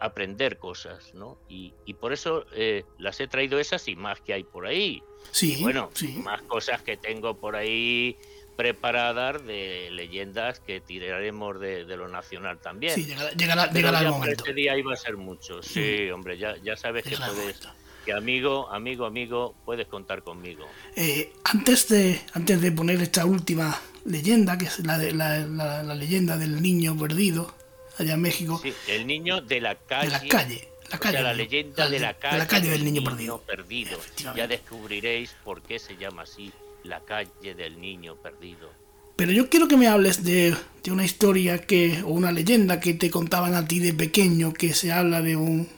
aprender 0.00 0.58
cosas, 0.58 1.14
¿no? 1.14 1.38
Y, 1.48 1.72
y 1.86 1.94
por 1.94 2.12
eso 2.12 2.44
eh, 2.52 2.84
las 2.98 3.20
he 3.20 3.28
traído 3.28 3.60
esas 3.60 3.86
y 3.86 3.94
más 3.94 4.20
que 4.20 4.34
hay 4.34 4.42
por 4.42 4.66
ahí. 4.66 5.00
Sí, 5.30 5.62
bueno, 5.62 5.90
sí. 5.94 6.18
más 6.24 6.42
cosas 6.42 6.82
que 6.82 6.96
tengo 6.96 7.38
por 7.38 7.54
ahí 7.54 8.16
preparadas 8.56 9.44
de 9.46 9.88
leyendas 9.92 10.60
que 10.60 10.80
tiraremos 10.80 11.58
de, 11.60 11.84
de 11.84 11.96
lo 11.96 12.08
nacional 12.08 12.58
también. 12.58 12.94
Sí, 12.94 13.04
llegará, 13.36 13.70
llegará, 13.70 14.00
el 14.00 14.10
momento. 14.10 14.44
Este 14.44 14.54
día 14.54 14.76
iba 14.76 14.92
a 14.92 14.96
ser 14.96 15.16
mucho. 15.16 15.62
Sí, 15.62 16.08
mm. 16.08 16.14
hombre, 16.14 16.38
ya, 16.38 16.56
ya 16.62 16.76
sabes 16.76 17.04
que 17.04 17.16
puedes, 17.16 17.60
que 18.04 18.12
amigo, 18.12 18.68
amigo, 18.70 19.06
amigo, 19.06 19.54
puedes 19.64 19.86
contar 19.86 20.22
conmigo. 20.22 20.66
Eh, 20.96 21.32
antes 21.44 21.88
de 21.88 22.20
antes 22.34 22.60
de 22.60 22.72
poner 22.72 23.00
esta 23.00 23.24
última 23.24 23.80
leyenda, 24.04 24.58
que 24.58 24.66
es 24.66 24.80
la, 24.80 24.98
de, 24.98 25.12
la, 25.12 25.38
la, 25.38 25.82
la 25.82 25.94
leyenda 25.94 26.36
del 26.36 26.60
niño 26.60 26.96
perdido, 26.98 27.54
allá 27.98 28.14
en 28.14 28.22
México. 28.22 28.60
Sí, 28.62 28.74
el 28.88 29.06
niño 29.06 29.40
de 29.40 29.60
la 29.60 29.74
calle. 29.76 30.06
De 30.06 30.12
la 30.12 30.28
calle. 30.28 30.68
La, 30.90 30.98
calle, 30.98 31.16
o 31.16 31.20
sea, 31.20 31.22
la 31.22 31.34
leyenda 31.34 31.88
de 31.88 31.98
la 32.00 32.14
calle, 32.14 32.34
de 32.34 32.38
la 32.40 32.46
calle 32.46 32.68
del 32.68 32.84
niño, 32.84 33.00
niño 33.00 33.40
perdido. 33.40 33.98
perdido. 33.98 34.34
Ya 34.36 34.46
descubriréis 34.46 35.34
por 35.42 35.62
qué 35.62 35.78
se 35.78 35.96
llama 35.96 36.22
así 36.22 36.52
la 36.84 37.04
calle 37.04 37.54
del 37.54 37.80
niño 37.80 38.16
perdido. 38.16 38.70
Pero 39.16 39.32
yo 39.32 39.48
quiero 39.48 39.68
que 39.68 39.76
me 39.76 39.88
hables 39.88 40.24
de, 40.24 40.56
de, 40.82 40.90
una 40.90 41.04
historia 41.04 41.58
que 41.66 42.02
o 42.02 42.08
una 42.08 42.32
leyenda 42.32 42.80
que 42.80 42.94
te 42.94 43.10
contaban 43.10 43.54
a 43.54 43.66
ti 43.66 43.78
de 43.78 43.92
pequeño 43.92 44.52
que 44.52 44.72
se 44.72 44.90
habla 44.90 45.20
de 45.20 45.36
un 45.36 45.68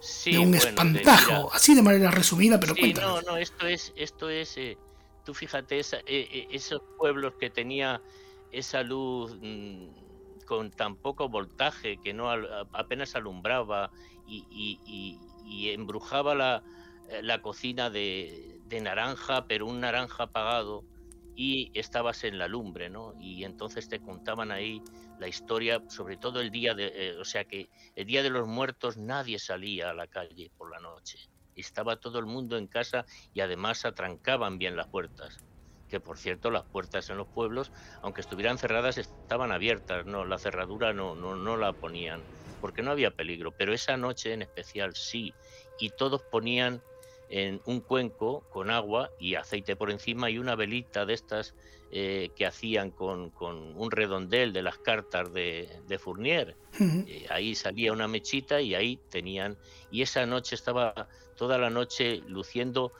sí, 0.00 0.32
de 0.32 0.38
un 0.38 0.50
bueno, 0.50 0.56
espantajo, 0.56 1.50
de, 1.50 1.56
así 1.56 1.74
de 1.74 1.82
manera 1.82 2.10
resumida, 2.10 2.58
pero 2.58 2.74
sí. 2.74 2.92
No, 2.94 3.22
no, 3.22 3.36
esto 3.36 3.66
es 3.66 3.92
esto 3.96 4.28
es 4.28 4.56
eh, 4.56 4.76
tú 5.24 5.32
fíjate 5.32 5.78
esa, 5.78 5.98
eh, 5.98 6.28
eh, 6.30 6.48
esos 6.50 6.82
pueblos 6.98 7.34
que 7.38 7.50
tenía 7.50 8.02
esa 8.50 8.82
luz 8.82 9.36
mmm, 9.40 9.86
con 10.44 10.70
tan 10.70 10.96
poco 10.96 11.28
voltaje 11.28 11.98
que 12.02 12.12
no 12.12 12.30
apenas 12.72 13.14
alumbraba 13.14 13.90
y, 14.26 14.44
y, 14.50 14.80
y, 14.86 15.18
y 15.46 15.70
embrujaba 15.70 16.34
la, 16.34 16.62
la 17.22 17.40
cocina 17.42 17.90
de, 17.90 18.60
de, 18.64 18.80
naranja, 18.80 19.46
pero 19.46 19.66
un 19.66 19.80
naranja 19.80 20.24
apagado 20.24 20.84
y 21.34 21.70
estabas 21.78 22.24
en 22.24 22.38
la 22.38 22.48
lumbre, 22.48 22.88
¿no? 22.88 23.14
Y 23.20 23.44
entonces 23.44 23.88
te 23.88 24.00
contaban 24.00 24.50
ahí 24.50 24.82
la 25.18 25.28
historia, 25.28 25.82
sobre 25.88 26.16
todo 26.16 26.40
el 26.40 26.50
día 26.50 26.74
de, 26.74 26.92
eh, 26.94 27.16
o 27.18 27.24
sea 27.24 27.44
que 27.44 27.68
el 27.94 28.06
día 28.06 28.22
de 28.22 28.30
los 28.30 28.48
muertos 28.48 28.96
nadie 28.96 29.38
salía 29.38 29.90
a 29.90 29.94
la 29.94 30.06
calle 30.06 30.50
por 30.56 30.70
la 30.70 30.80
noche. 30.80 31.18
Estaba 31.54 31.96
todo 31.96 32.18
el 32.18 32.26
mundo 32.26 32.56
en 32.56 32.66
casa 32.66 33.04
y 33.32 33.40
además 33.40 33.84
atrancaban 33.84 34.58
bien 34.58 34.76
las 34.76 34.88
puertas 34.88 35.38
que 35.88 36.00
por 36.00 36.18
cierto 36.18 36.50
las 36.50 36.64
puertas 36.64 37.10
en 37.10 37.16
los 37.16 37.28
pueblos, 37.28 37.72
aunque 38.02 38.20
estuvieran 38.20 38.58
cerradas, 38.58 38.98
estaban 38.98 39.52
abiertas, 39.52 40.06
no, 40.06 40.24
la 40.24 40.38
cerradura 40.38 40.92
no, 40.92 41.14
no, 41.14 41.36
no 41.36 41.56
la 41.56 41.72
ponían, 41.72 42.22
porque 42.60 42.82
no 42.82 42.90
había 42.90 43.10
peligro, 43.10 43.52
pero 43.52 43.72
esa 43.72 43.96
noche 43.96 44.32
en 44.32 44.42
especial 44.42 44.94
sí, 44.94 45.34
y 45.78 45.90
todos 45.90 46.22
ponían 46.22 46.82
en 47.28 47.60
un 47.64 47.80
cuenco 47.80 48.44
con 48.50 48.70
agua 48.70 49.10
y 49.18 49.34
aceite 49.34 49.76
por 49.76 49.90
encima 49.90 50.30
y 50.30 50.38
una 50.38 50.54
velita 50.54 51.04
de 51.06 51.14
estas 51.14 51.54
eh, 51.90 52.30
que 52.34 52.46
hacían 52.46 52.90
con, 52.90 53.30
con, 53.30 53.76
un 53.76 53.90
redondel 53.90 54.52
de 54.52 54.62
las 54.62 54.78
cartas 54.78 55.32
de, 55.32 55.68
de 55.86 55.98
Fournier. 55.98 56.56
Uh 56.78 56.82
-huh. 56.82 57.04
eh, 57.08 57.26
ahí 57.30 57.54
salía 57.54 57.92
una 57.92 58.08
mechita 58.08 58.60
y 58.60 58.74
ahí 58.74 58.98
tenían, 59.08 59.56
y 59.90 60.02
esa 60.02 60.26
noche 60.26 60.54
estaba 60.54 61.08
toda 61.36 61.58
la 61.58 61.70
noche 61.70 62.22
luciendo 62.26 62.92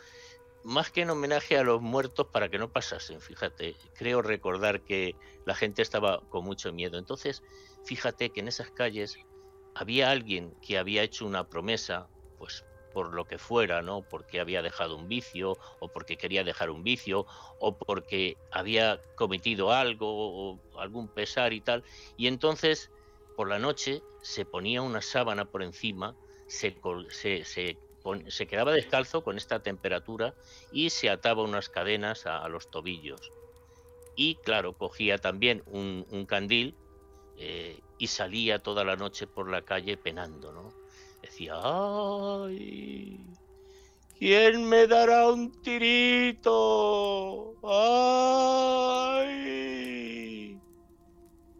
más 0.66 0.90
que 0.90 1.02
en 1.02 1.10
homenaje 1.10 1.56
a 1.56 1.62
los 1.62 1.80
muertos 1.80 2.26
para 2.32 2.48
que 2.48 2.58
no 2.58 2.72
pasasen, 2.72 3.20
fíjate, 3.20 3.76
creo 3.94 4.20
recordar 4.20 4.80
que 4.80 5.14
la 5.44 5.54
gente 5.54 5.80
estaba 5.80 6.20
con 6.28 6.44
mucho 6.44 6.72
miedo. 6.72 6.98
Entonces, 6.98 7.44
fíjate 7.84 8.30
que 8.30 8.40
en 8.40 8.48
esas 8.48 8.72
calles 8.72 9.16
había 9.76 10.10
alguien 10.10 10.54
que 10.60 10.76
había 10.76 11.04
hecho 11.04 11.24
una 11.24 11.48
promesa, 11.48 12.08
pues 12.38 12.64
por 12.96 13.12
lo 13.12 13.26
que 13.26 13.36
fuera, 13.36 13.82
¿no? 13.82 14.00
Porque 14.00 14.40
había 14.40 14.62
dejado 14.62 14.96
un 14.96 15.06
vicio, 15.06 15.58
o 15.80 15.88
porque 15.88 16.16
quería 16.16 16.44
dejar 16.44 16.70
un 16.70 16.82
vicio, 16.82 17.26
o 17.58 17.76
porque 17.76 18.38
había 18.50 19.02
cometido 19.16 19.70
algo, 19.70 20.58
algún 20.78 21.06
pesar 21.06 21.52
y 21.52 21.60
tal. 21.60 21.84
Y 22.16 22.26
entonces, 22.26 22.90
por 23.36 23.50
la 23.50 23.58
noche, 23.58 24.02
se 24.22 24.46
ponía 24.46 24.80
una 24.80 25.02
sábana 25.02 25.44
por 25.44 25.62
encima, 25.62 26.16
se, 26.46 26.74
se, 27.10 27.44
se 27.44 27.76
se 28.28 28.46
quedaba 28.46 28.72
descalzo 28.72 29.22
con 29.22 29.36
esta 29.36 29.62
temperatura 29.62 30.32
y 30.72 30.88
se 30.88 31.10
ataba 31.10 31.42
unas 31.42 31.68
cadenas 31.68 32.24
a, 32.24 32.48
los 32.48 32.70
tobillos. 32.70 33.30
Y 34.14 34.36
claro, 34.36 34.72
cogía 34.72 35.18
también 35.18 35.62
un, 35.66 36.06
un 36.08 36.24
candil 36.24 36.74
eh, 37.36 37.78
y 37.98 38.06
salía 38.06 38.60
toda 38.62 38.84
la 38.84 38.96
noche 38.96 39.26
por 39.26 39.50
la 39.50 39.60
calle 39.60 39.98
penando, 39.98 40.50
¿no? 40.52 40.85
Decía, 41.36 41.60
¡ay! 41.62 43.20
¿Quién 44.18 44.64
me 44.64 44.86
dará 44.86 45.28
un 45.28 45.52
tirito? 45.60 47.52
¡Ay! 49.22 50.58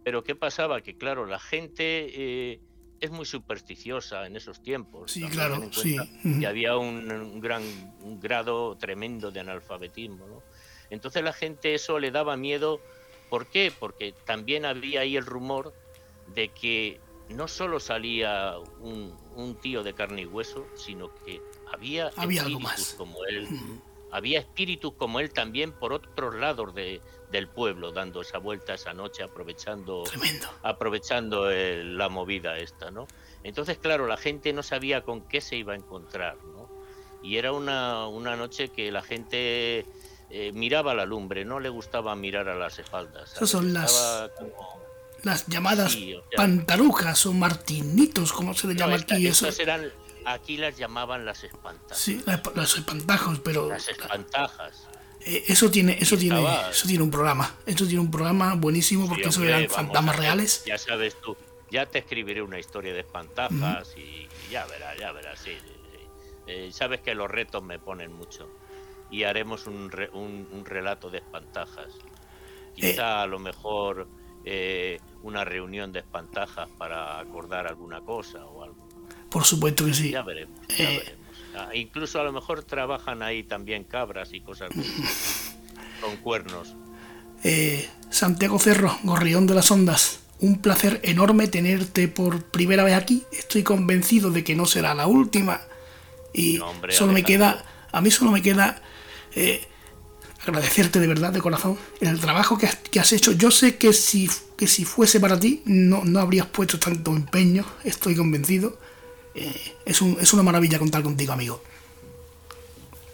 Pero 0.02 0.24
¿qué 0.24 0.34
pasaba? 0.34 0.80
Que 0.80 0.96
claro, 0.96 1.26
la 1.26 1.38
gente... 1.38 2.06
Eh, 2.08 2.58
es 3.02 3.10
muy 3.10 3.26
supersticiosa 3.26 4.26
en 4.26 4.36
esos 4.36 4.62
tiempos. 4.62 5.12
Sí, 5.12 5.28
claro, 5.28 5.70
sí. 5.70 5.98
Que 6.40 6.46
había 6.46 6.78
un, 6.78 7.12
un 7.12 7.40
gran 7.40 7.62
un 8.00 8.18
grado 8.18 8.78
tremendo 8.78 9.30
de 9.30 9.40
analfabetismo, 9.40 10.26
¿no? 10.26 10.42
Entonces 10.88 11.22
la 11.22 11.34
gente 11.34 11.74
eso 11.74 11.98
le 11.98 12.10
daba 12.10 12.38
miedo. 12.38 12.80
¿Por 13.28 13.48
qué? 13.48 13.70
Porque 13.78 14.14
también 14.24 14.64
había 14.64 15.00
ahí 15.00 15.18
el 15.18 15.26
rumor 15.26 15.74
de 16.34 16.48
que 16.48 16.98
no 17.30 17.48
solo 17.48 17.80
salía 17.80 18.54
un, 18.80 19.14
un 19.34 19.54
tío 19.56 19.82
de 19.82 19.94
carne 19.94 20.22
y 20.22 20.26
hueso, 20.26 20.66
sino 20.74 21.12
que 21.24 21.40
había, 21.72 22.10
había 22.16 22.42
algo 22.44 22.60
más. 22.60 22.94
como 22.96 23.24
él. 23.24 23.48
Mm. 23.50 23.80
Había 24.12 24.38
espíritus 24.38 24.94
como 24.94 25.18
él 25.20 25.32
también 25.32 25.72
por 25.72 25.92
otros 25.92 26.36
lados 26.36 26.72
de, 26.74 27.00
del 27.30 27.48
pueblo 27.48 27.92
dando 27.92 28.20
esa 28.22 28.38
vuelta 28.38 28.74
esa 28.74 28.94
noche 28.94 29.22
aprovechando 29.22 30.04
Tremendo. 30.04 30.46
aprovechando 30.62 31.50
el, 31.50 31.98
la 31.98 32.08
movida 32.08 32.56
esta 32.58 32.90
no 32.90 33.08
entonces 33.42 33.78
claro 33.78 34.06
la 34.06 34.16
gente 34.16 34.52
no 34.52 34.62
sabía 34.62 35.02
con 35.02 35.22
qué 35.22 35.40
se 35.40 35.56
iba 35.56 35.72
a 35.72 35.76
encontrar 35.76 36.36
no 36.44 36.68
y 37.22 37.36
era 37.36 37.52
una, 37.52 38.06
una 38.06 38.36
noche 38.36 38.68
que 38.68 38.92
la 38.92 39.02
gente 39.02 39.84
eh, 40.30 40.52
miraba 40.54 40.94
la 40.94 41.04
lumbre 41.04 41.44
no 41.44 41.58
le 41.58 41.68
gustaba 41.68 42.14
mirar 42.14 42.48
a 42.48 42.54
las 42.54 42.78
espaldas 42.78 43.34
esas 43.34 43.50
son 43.50 43.72
las 43.74 44.30
como... 44.38 44.85
las 45.26 45.46
llamadas 45.46 45.92
sí, 45.92 46.14
o 46.14 46.20
sea, 46.30 46.36
o 47.26 47.32
martinitos 47.32 48.32
como 48.32 48.54
se 48.54 48.66
le 48.68 48.74
llama 48.74 48.94
esta, 48.96 49.14
aquí 49.14 49.26
eso 49.26 49.48
eran 49.58 49.92
aquí 50.24 50.56
las 50.56 50.76
llamaban 50.76 51.24
las 51.24 51.44
espantajas. 51.44 51.98
Sí, 51.98 52.22
las, 52.26 52.40
las 52.54 52.76
espantajos, 52.76 53.40
pero 53.40 53.68
Las 53.68 53.88
espantajas. 53.88 54.88
eh, 55.20 55.44
eso 55.48 55.70
tiene, 55.70 55.96
eso 56.00 56.16
tiene, 56.16 56.40
estaba- 56.40 56.70
eso 56.70 56.88
tiene 56.88 57.04
un 57.04 57.10
programa. 57.10 57.54
Eso 57.66 57.84
tiene 57.86 58.00
un 58.00 58.10
programa 58.10 58.54
buenísimo 58.54 59.06
porque 59.08 59.24
Sí, 59.24 59.28
eso 59.28 59.44
eran 59.44 59.68
fantasmas 59.68 60.16
reales. 60.16 60.64
Ya 60.66 60.78
sabes 60.78 61.16
tú, 61.20 61.36
ya 61.70 61.86
te 61.86 61.98
escribiré 61.98 62.42
una 62.42 62.58
historia 62.58 62.92
de 62.92 63.00
espantajas 63.00 63.94
y, 63.96 64.00
y 64.00 64.28
ya 64.50 64.66
verás, 64.66 64.96
ya 64.98 65.12
verás, 65.12 65.38
sí. 65.38 65.52
Eh, 66.48 66.70
sabes 66.72 67.00
que 67.00 67.14
los 67.14 67.28
retos 67.30 67.62
me 67.62 67.78
ponen 67.78 68.12
mucho 68.12 68.48
y 69.10 69.24
haremos 69.24 69.66
un, 69.66 69.90
re- 69.90 70.10
un, 70.12 70.48
un 70.52 70.64
relato 70.64 71.10
de 71.10 71.18
espantajas. 71.18 71.92
Quizá 72.74 73.22
a 73.22 73.26
lo 73.26 73.38
mejor 73.38 74.06
eh, 74.46 74.98
una 75.22 75.44
reunión 75.44 75.92
de 75.92 75.98
espantajas 75.98 76.68
para 76.78 77.18
acordar 77.20 77.66
alguna 77.66 78.00
cosa 78.00 78.44
o 78.46 78.62
algo. 78.62 78.88
Por 79.28 79.44
supuesto 79.44 79.84
que 79.84 79.92
sí. 79.92 80.10
Ya 80.10 80.22
veremos, 80.22 80.58
ya 80.68 80.84
Eh, 80.90 80.98
veremos. 80.98 81.26
Ah, 81.56 81.70
incluso 81.74 82.20
a 82.20 82.24
lo 82.24 82.32
mejor 82.32 82.62
trabajan 82.64 83.22
ahí 83.22 83.42
también 83.42 83.84
cabras 83.84 84.32
y 84.32 84.40
cosas 84.40 84.70
con 86.00 86.16
cuernos. 86.18 86.74
Eh, 87.44 87.88
Santiago 88.10 88.58
Cerro, 88.58 88.96
Gorrión 89.02 89.46
de 89.46 89.54
las 89.54 89.70
Ondas, 89.70 90.20
un 90.40 90.60
placer 90.60 91.00
enorme 91.02 91.48
tenerte 91.48 92.08
por 92.08 92.44
primera 92.44 92.84
vez 92.84 92.94
aquí. 92.94 93.24
Estoy 93.32 93.62
convencido 93.62 94.30
de 94.30 94.44
que 94.44 94.54
no 94.54 94.66
será 94.66 94.94
la 94.94 95.06
última. 95.06 95.60
Y 96.32 96.58
No, 96.58 96.70
hombre, 96.70 96.92
solo 96.92 97.12
me 97.12 97.22
queda, 97.22 97.64
a 97.90 98.00
mí 98.00 98.10
solo 98.10 98.30
me 98.30 98.42
queda 98.42 98.80
eh, 99.34 99.66
agradecerte 100.50 101.00
de 101.00 101.06
verdad, 101.06 101.32
de 101.32 101.40
corazón, 101.40 101.78
el 102.00 102.20
trabajo 102.20 102.58
que 102.58 102.66
has, 102.66 102.76
que 102.76 103.00
has 103.00 103.12
hecho. 103.12 103.32
Yo 103.32 103.50
sé 103.50 103.76
que 103.76 103.92
si, 103.92 104.28
que 104.56 104.66
si 104.66 104.84
fuese 104.84 105.20
para 105.20 105.38
ti, 105.38 105.62
no, 105.64 106.04
no 106.04 106.20
habrías 106.20 106.46
puesto 106.46 106.78
tanto 106.78 107.10
empeño, 107.12 107.64
estoy 107.84 108.14
convencido. 108.16 108.78
Eh, 109.34 109.74
es, 109.84 110.00
un- 110.02 110.16
es 110.20 110.32
una 110.32 110.42
maravilla 110.42 110.78
contar 110.78 111.02
contigo, 111.02 111.32
amigo. 111.32 111.62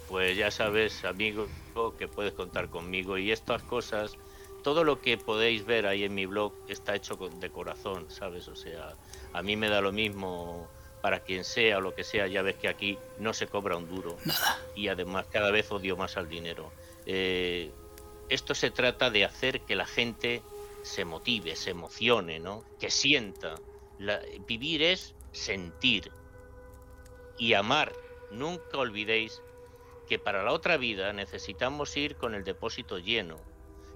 Pues 0.08 0.36
ya 0.36 0.50
sabes, 0.50 1.04
amigo, 1.04 1.46
que 1.98 2.06
puedes 2.06 2.32
contar 2.34 2.68
conmigo 2.68 3.16
y 3.16 3.32
estas 3.32 3.62
cosas, 3.62 4.12
todo 4.62 4.84
lo 4.84 5.00
que 5.00 5.16
podéis 5.16 5.64
ver 5.64 5.86
ahí 5.86 6.04
en 6.04 6.14
mi 6.14 6.26
blog 6.26 6.52
está 6.68 6.94
hecho 6.94 7.16
de 7.16 7.50
corazón, 7.50 8.06
¿sabes? 8.08 8.46
O 8.48 8.54
sea, 8.56 8.94
a 9.32 9.42
mí 9.42 9.56
me 9.56 9.68
da 9.68 9.80
lo 9.80 9.90
mismo 9.90 10.68
para 11.00 11.20
quien 11.20 11.44
sea 11.44 11.78
o 11.78 11.80
lo 11.80 11.94
que 11.94 12.04
sea, 12.04 12.26
ya 12.28 12.42
ves 12.42 12.56
que 12.56 12.68
aquí 12.68 12.98
no 13.18 13.32
se 13.32 13.46
cobra 13.46 13.76
un 13.76 13.88
duro. 13.88 14.16
Y 14.76 14.88
además 14.88 15.26
cada 15.32 15.50
vez 15.50 15.72
odio 15.72 15.96
más 15.96 16.16
al 16.16 16.28
dinero. 16.28 16.70
Eh, 17.06 17.70
esto 18.28 18.54
se 18.54 18.70
trata 18.70 19.10
de 19.10 19.24
hacer 19.24 19.60
que 19.62 19.76
la 19.76 19.86
gente 19.86 20.42
se 20.82 21.04
motive, 21.04 21.56
se 21.56 21.70
emocione, 21.70 22.40
¿no? 22.40 22.64
Que 22.78 22.90
sienta. 22.90 23.56
Vivir 24.46 24.82
es 24.82 25.14
sentir 25.32 26.10
y 27.38 27.54
amar. 27.54 27.92
Nunca 28.30 28.78
olvidéis 28.78 29.42
que 30.08 30.18
para 30.18 30.42
la 30.42 30.52
otra 30.52 30.76
vida 30.76 31.12
necesitamos 31.12 31.96
ir 31.96 32.16
con 32.16 32.34
el 32.34 32.44
depósito 32.44 32.98
lleno. 32.98 33.36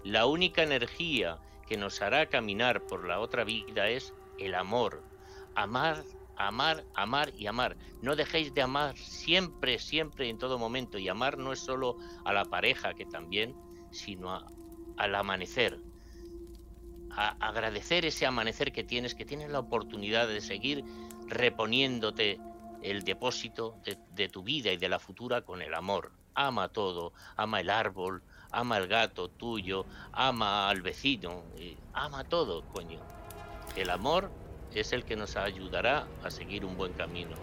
La 0.05 0.27
única 0.27 0.63
energía 0.63 1.39
que 1.67 1.77
nos 1.77 2.01
hará 2.01 2.27
caminar 2.27 2.87
por 2.87 3.07
la 3.07 3.19
otra 3.19 3.45
vida 3.45 3.89
es 3.89 4.13
el 4.39 4.55
amor. 4.55 5.03
Amar, 5.55 6.05
amar, 6.37 6.85
amar 6.95 7.33
y 7.37 7.47
amar. 7.47 7.77
No 8.03 8.17
dejéis 8.17 8.53
de 8.55 8.63
amar 8.63 8.97
siempre, 8.97 9.79
siempre, 9.79 10.29
en 10.29 10.39
todo 10.39 10.59
momento. 10.59 10.99
Y 10.99 11.09
amar 11.09 11.39
no 11.39 11.53
es 11.53 11.61
solo 11.61 11.97
a 12.25 12.33
la 12.33 12.45
pareja, 12.45 12.95
que 12.95 13.07
también, 13.07 13.55
sino 13.91 14.33
a- 14.33 14.47
al 14.97 15.15
amanecer. 15.15 15.81
A- 17.11 17.37
agradecer 17.41 18.05
ese 18.05 18.27
amanecer 18.27 18.73
que 18.73 18.85
tienes, 18.85 19.15
que 19.15 19.25
tienes 19.25 19.51
la 19.51 19.61
oportunidad 19.61 20.29
de 20.29 20.41
seguir 20.41 20.85
reponiéndote 21.27 22.39
el 22.83 23.03
depósito 23.03 23.81
de, 24.15 24.29
tu 24.29 24.43
vida 24.43 24.71
y 24.73 24.77
de 24.77 24.89
la 24.89 24.99
futura 24.99 25.43
con 25.43 25.63
el 25.63 25.75
amor. 25.75 26.13
Ama 26.35 26.69
todo, 26.69 27.15
ama 27.37 27.61
el 27.61 27.71
árbol, 27.71 28.23
ama 28.51 28.77
el 28.77 28.87
gato 28.87 29.29
tuyo, 29.31 29.87
ama 30.13 30.69
al 30.69 30.83
vecino, 30.83 31.45
y 31.59 31.77
ama 31.95 32.25
todo, 32.25 32.63
coño. 32.69 33.01
El 33.75 33.91
amor 33.91 34.31
es 34.81 34.93
el 34.93 35.05
que 35.05 35.17
nos 35.17 35.37
ayudará 35.37 36.07
a 36.25 36.31
seguir 36.31 36.65
un 36.65 36.77
buen 36.77 36.93
camino. 36.93 37.37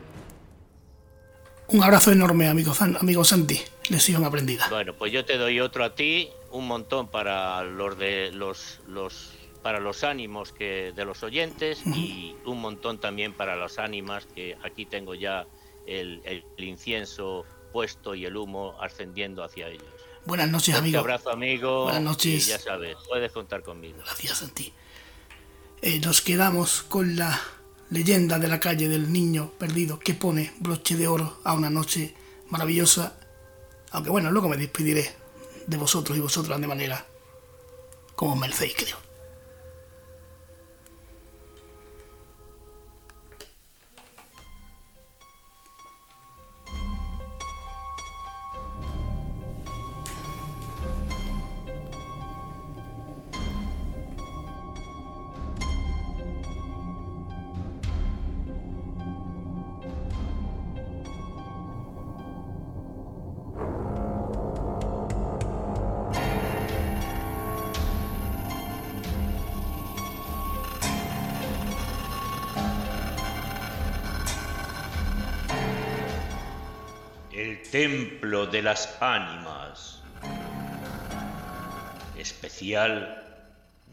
Un 1.68 1.84
abrazo 1.84 2.11
enorme, 2.11 2.47
amigo, 2.47 2.73
Zan- 2.73 2.97
amigo 2.99 3.23
Santi. 3.23 3.60
Lección 3.89 4.23
aprendida. 4.26 4.68
Bueno, 4.69 4.93
pues 4.93 5.11
yo 5.11 5.26
te 5.26 5.38
doy 5.38 5.60
otro 5.60 5.84
a 5.84 5.95
ti, 5.95 6.30
un 6.51 6.68
montón 6.68 7.07
para 7.07 7.64
los 7.64 7.97
de 7.97 8.31
los 8.31 8.80
los 8.88 9.31
para 9.61 9.80
los 9.80 10.03
ánimos 10.03 10.51
que 10.51 10.91
de 10.93 11.05
los 11.05 11.23
oyentes 11.23 11.81
y 11.88 12.35
un 12.45 12.60
montón 12.60 12.99
también 12.99 13.31
para 13.34 13.55
las 13.55 13.80
ánimas 13.80 14.26
que 14.26 14.57
aquí 14.61 14.85
tengo 14.85 15.15
ya 15.15 15.47
el, 15.88 16.22
el 16.26 16.43
incienso 16.64 17.45
puesto 17.72 18.14
y 18.14 18.26
el 18.26 18.35
humo 18.35 18.76
ascendiendo 18.81 19.41
hacia 19.41 19.69
ellos. 19.69 19.85
Buenas 20.26 20.49
noches, 20.49 20.76
amigo. 20.76 20.99
abrazo, 20.99 21.31
amigo. 21.31 21.84
Buenas 21.84 22.01
noches. 22.01 22.45
Y 22.47 22.49
ya 22.51 22.60
sabes, 22.60 22.97
puedes 23.07 23.31
contar 23.31 23.64
conmigo. 23.64 23.99
Gracias, 24.05 24.38
Santi. 24.39 24.72
Eh, 25.85 25.99
nos 25.99 26.22
quedamos 26.22 26.81
con 26.84 27.18
la 27.18 27.38
leyenda 27.89 28.39
de 28.39 28.47
la 28.47 28.61
calle 28.61 28.88
del 28.88 29.11
niño 29.11 29.51
perdido 29.60 29.99
que 29.99 30.14
pone 30.14 30.53
broche 30.60 30.95
de 30.95 31.10
oro 31.10 31.41
a 31.43 31.51
una 31.55 31.69
noche 31.69 32.15
maravillosa. 32.49 33.19
Aunque 33.91 34.10
bueno, 34.10 34.31
luego 34.31 34.47
me 34.47 34.55
despediré 34.55 35.14
de 35.68 35.76
vosotros 35.76 36.18
y 36.18 36.22
vosotras 36.22 36.61
de 36.61 36.68
manera 36.68 37.05
como 38.15 38.38
merecéis, 38.38 38.76
creo. 38.77 39.12
De 78.34 78.64
las 78.64 78.97
ánimas. 78.99 80.01
Especial 82.18 83.19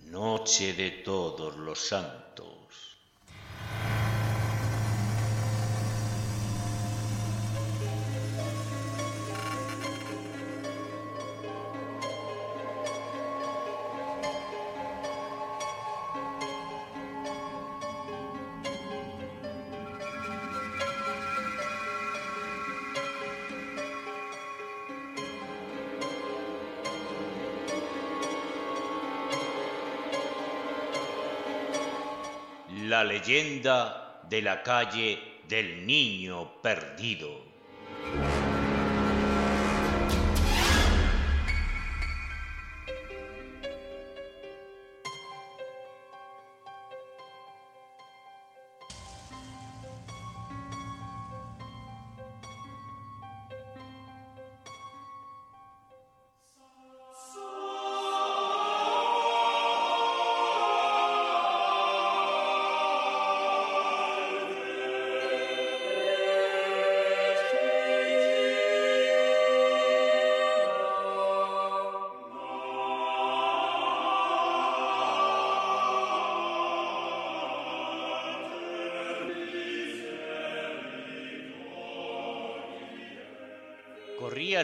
Noche 0.06 0.72
de 0.72 0.90
todos 1.04 1.56
los 1.56 1.78
santos. 1.78 2.29
Leyenda 33.20 34.22
de 34.28 34.42
la 34.42 34.62
calle 34.62 35.18
del 35.48 35.86
niño 35.86 36.60
perdido. 36.62 37.49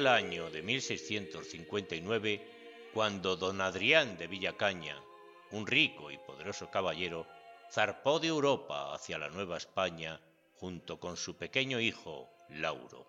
Año 0.07 0.51
de 0.51 0.63
1659 0.63 2.91
cuando 2.93 3.37
don 3.37 3.61
Adrián 3.61 4.17
de 4.17 4.27
Villacaña, 4.27 5.01
un 5.51 5.67
rico 5.67 6.11
y 6.11 6.19
poderoso 6.19 6.71
caballero, 6.71 7.27
zarpó 7.71 8.19
de 8.19 8.29
Europa 8.29 8.95
hacia 8.95 9.19
la 9.19 9.29
Nueva 9.29 9.57
España 9.57 10.21
junto 10.55 10.99
con 10.99 11.17
su 11.17 11.37
pequeño 11.37 11.81
hijo, 11.81 12.31
Lauro. 12.51 13.07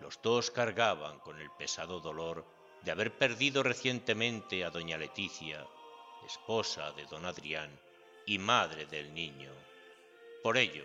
Los 0.00 0.20
dos 0.22 0.50
cargaban 0.50 1.20
con 1.20 1.40
el 1.40 1.50
pesado 1.52 2.00
dolor 2.00 2.44
de 2.82 2.90
haber 2.90 3.16
perdido 3.16 3.62
recientemente 3.62 4.64
a 4.64 4.70
doña 4.70 4.98
Leticia, 4.98 5.64
esposa 6.26 6.90
de 6.92 7.04
don 7.06 7.24
Adrián 7.24 7.70
y 8.30 8.38
madre 8.38 8.86
del 8.86 9.12
niño. 9.12 9.50
Por 10.44 10.56
ello, 10.56 10.84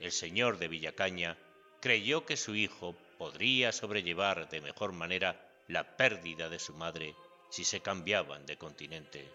el 0.00 0.12
señor 0.12 0.56
de 0.56 0.66
Villacaña 0.66 1.36
creyó 1.78 2.24
que 2.24 2.38
su 2.38 2.54
hijo 2.54 2.96
podría 3.18 3.70
sobrellevar 3.70 4.48
de 4.48 4.62
mejor 4.62 4.92
manera 4.92 5.46
la 5.68 5.98
pérdida 5.98 6.48
de 6.48 6.58
su 6.58 6.72
madre 6.72 7.14
si 7.50 7.64
se 7.64 7.80
cambiaban 7.80 8.46
de 8.46 8.56
continente. 8.56 9.28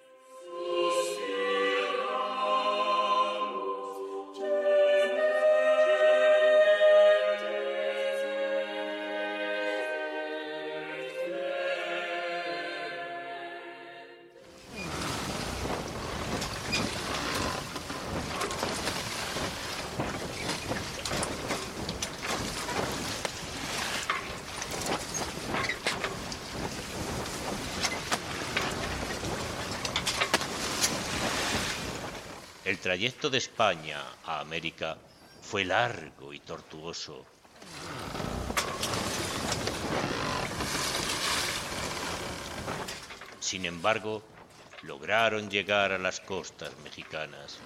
Trayecto 33.02 33.32
de 33.32 33.40
España 33.40 34.00
a 34.26 34.42
América 34.42 34.96
fue 35.42 35.66
largo 35.66 36.34
y 36.34 36.40
tortuoso. 36.40 37.26
Sin 43.40 43.66
embargo, 43.66 44.22
lograron 44.84 45.50
llegar 45.50 45.92
a 45.94 45.98
las 45.98 46.20
costas 46.20 46.72
mexicanas. 46.84 47.58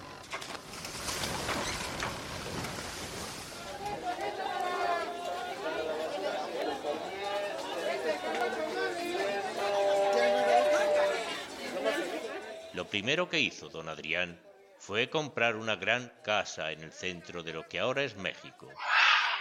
Lo 12.72 12.88
primero 12.88 13.28
que 13.28 13.38
hizo 13.38 13.68
don 13.68 13.90
Adrián 13.90 14.38
fue 14.86 15.10
comprar 15.10 15.56
una 15.56 15.74
gran 15.74 16.12
casa 16.22 16.70
en 16.70 16.80
el 16.80 16.92
centro 16.92 17.42
de 17.42 17.52
lo 17.52 17.66
que 17.66 17.80
ahora 17.80 18.04
es 18.04 18.16
México. 18.16 18.68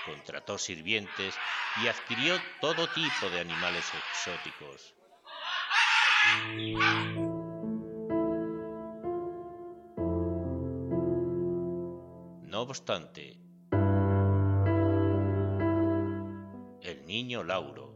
Contrató 0.04 0.58
sirvientes 0.58 1.36
y 1.84 1.88
adquirió 1.88 2.36
todo 2.60 2.88
tipo 2.88 3.30
de 3.30 3.42
animales 3.42 3.86
exóticos. 3.94 4.96
No 12.42 12.62
obstante, 12.62 13.38
el 16.82 17.06
niño 17.06 17.44
Lauro 17.44 17.94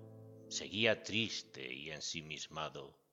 seguía 0.49 1.01
triste 1.01 1.73
y 1.73 1.89
ensimismado. 1.89 3.09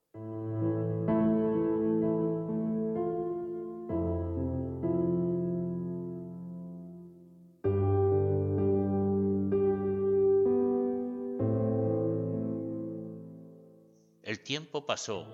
Pasó 14.87 15.27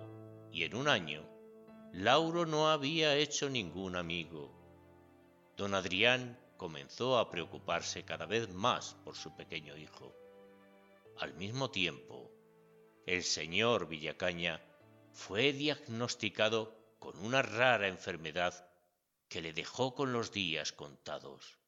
y 0.52 0.64
en 0.64 0.76
un 0.76 0.90
año 0.90 1.24
Lauro 1.94 2.48
no 2.48 2.72
había 2.72 3.16
hecho 3.16 3.52
ningún 3.52 3.96
amigo. 3.96 4.52
Don 5.56 5.76
Adrián 5.76 6.40
comenzó 6.58 7.20
a 7.20 7.30
preocuparse 7.30 8.04
cada 8.04 8.26
vez 8.26 8.50
más 8.50 8.96
por 9.06 9.16
su 9.16 9.36
pequeño 9.36 9.78
hijo. 9.78 10.12
Al 11.20 11.36
mismo 11.36 11.70
tiempo, 11.70 12.32
el 13.06 13.22
señor 13.22 13.88
Villacaña 13.88 14.60
fue 15.12 15.54
diagnosticado 15.54 16.76
con 16.98 17.20
una 17.20 17.44
rara 17.44 17.88
enfermedad 17.88 18.68
que 19.30 19.42
le 19.42 19.54
dejó 19.54 19.94
con 19.94 20.14
los 20.14 20.32
días 20.32 20.72
contados. 20.72 21.60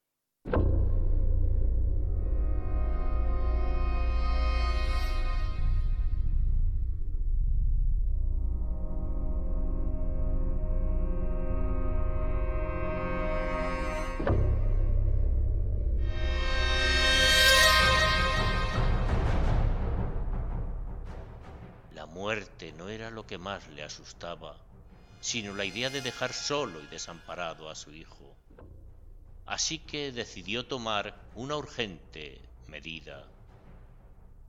Le 23.74 23.82
asustaba, 23.82 24.56
sino 25.20 25.54
la 25.54 25.64
idea 25.64 25.90
de 25.90 26.00
dejar 26.00 26.32
solo 26.32 26.82
y 26.82 26.86
desamparado 26.86 27.68
a 27.68 27.74
su 27.74 27.92
hijo. 27.92 28.36
Así 29.46 29.78
que 29.78 30.12
decidió 30.12 30.66
tomar 30.66 31.14
una 31.34 31.56
urgente 31.56 32.40
medida. 32.66 33.26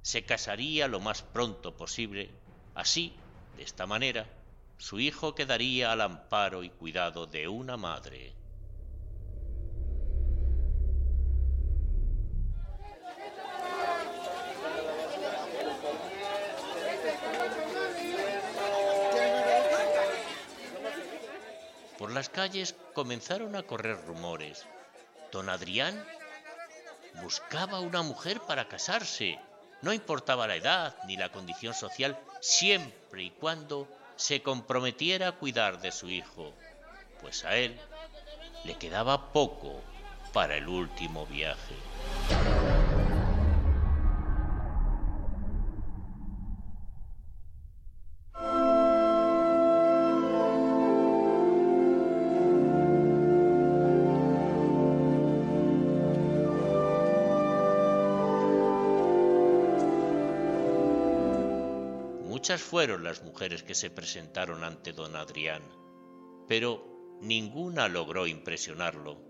Se 0.01 0.25
casaría 0.25 0.87
lo 0.87 0.99
más 0.99 1.21
pronto 1.21 1.75
posible, 1.75 2.31
así, 2.73 3.13
de 3.55 3.63
esta 3.63 3.85
manera, 3.85 4.27
su 4.77 4.99
hijo 4.99 5.35
quedaría 5.35 5.91
al 5.91 6.01
amparo 6.01 6.63
y 6.63 6.69
cuidado 6.69 7.25
de 7.25 7.47
una 7.47 7.77
madre. 7.77 8.33
Las 22.17 22.29
calles 22.29 22.73
comenzaron 22.95 23.55
a 23.55 23.61
correr 23.61 24.03
rumores. 24.07 24.65
Don 25.31 25.49
Adrián 25.49 26.03
buscaba 27.21 27.79
una 27.79 28.01
mujer 28.01 28.41
para 28.41 28.67
casarse. 28.67 29.37
No 29.83 29.93
importaba 29.93 30.47
la 30.47 30.55
edad 30.55 30.95
ni 31.05 31.15
la 31.15 31.31
condición 31.31 31.75
social, 31.75 32.17
siempre 32.41 33.21
y 33.21 33.29
cuando 33.29 33.87
se 34.15 34.41
comprometiera 34.41 35.27
a 35.27 35.31
cuidar 35.33 35.79
de 35.79 35.91
su 35.91 36.09
hijo, 36.09 36.55
pues 37.21 37.45
a 37.45 37.55
él 37.55 37.79
le 38.63 38.73
quedaba 38.79 39.31
poco 39.31 39.79
para 40.33 40.57
el 40.57 40.67
último 40.67 41.27
viaje. 41.27 41.75
Fueron 62.57 63.03
las 63.03 63.23
mujeres 63.23 63.63
que 63.63 63.75
se 63.75 63.89
presentaron 63.89 64.63
ante 64.63 64.91
don 64.91 65.15
Adrián, 65.15 65.63
pero 66.47 67.17
ninguna 67.21 67.87
logró 67.87 68.27
impresionarlo. 68.27 69.21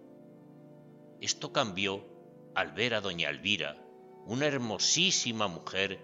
Esto 1.21 1.51
cambió 1.51 2.03
al 2.55 2.71
ver 2.71 2.95
a 2.95 3.01
doña 3.01 3.29
Elvira, 3.29 3.77
una 4.25 4.45
hermosísima 4.45 5.47
mujer 5.47 6.03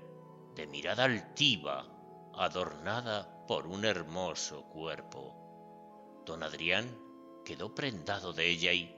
de 0.55 0.67
mirada 0.67 1.05
altiva, 1.05 1.87
adornada 2.35 3.45
por 3.47 3.67
un 3.67 3.85
hermoso 3.85 4.63
cuerpo. 4.69 6.21
Don 6.25 6.43
Adrián 6.43 6.97
quedó 7.45 7.73
prendado 7.73 8.33
de 8.33 8.49
ella 8.49 8.73
y, 8.73 8.95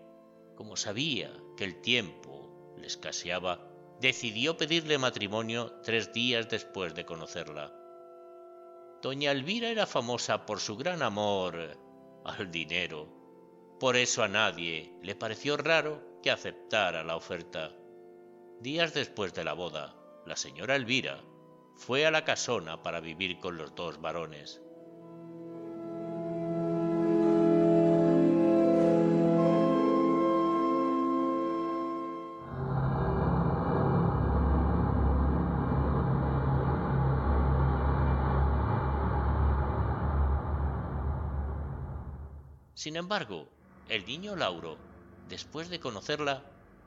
como 0.56 0.76
sabía 0.76 1.32
que 1.58 1.64
el 1.64 1.82
tiempo 1.82 2.76
le 2.78 2.88
escaseaba, 2.88 3.68
decidió 4.02 4.58
pedirle 4.58 4.98
matrimonio 4.98 5.80
tres 5.84 6.12
días 6.14 6.50
después 6.50 6.94
de 6.94 7.06
conocerla. 7.06 7.85
Doña 9.06 9.30
Elvira 9.30 9.70
era 9.70 9.86
famosa 9.86 10.48
por 10.48 10.60
su 10.60 10.76
gran 10.76 11.04
amor 11.04 11.78
al 12.26 12.50
dinero 12.50 13.08
Por 13.80 13.98
eso 13.98 14.24
a 14.24 14.28
nadie 14.28 14.98
le 15.04 15.14
pareció 15.14 15.58
raro 15.58 16.20
que 16.24 16.32
aceptara 16.32 17.04
la 17.04 17.16
oferta. 17.16 17.72
Días 18.62 18.96
después 18.96 19.36
de 19.36 19.44
la 19.44 19.54
boda, 19.54 19.96
la 20.26 20.36
señora 20.36 20.76
Elvira 20.76 21.24
fue 21.76 22.08
a 22.08 22.10
la 22.10 22.26
casona 22.26 22.82
para 22.82 23.00
vivir 23.00 23.38
con 23.38 23.58
los 23.58 23.76
dos 23.76 24.02
varones. 24.02 24.60
Sin 42.86 42.98
embargo, 42.98 43.50
el 43.90 44.06
niño 44.06 44.36
Lauro, 44.36 44.78
después 45.28 45.70
de 45.70 45.80
conocerla, 45.80 46.44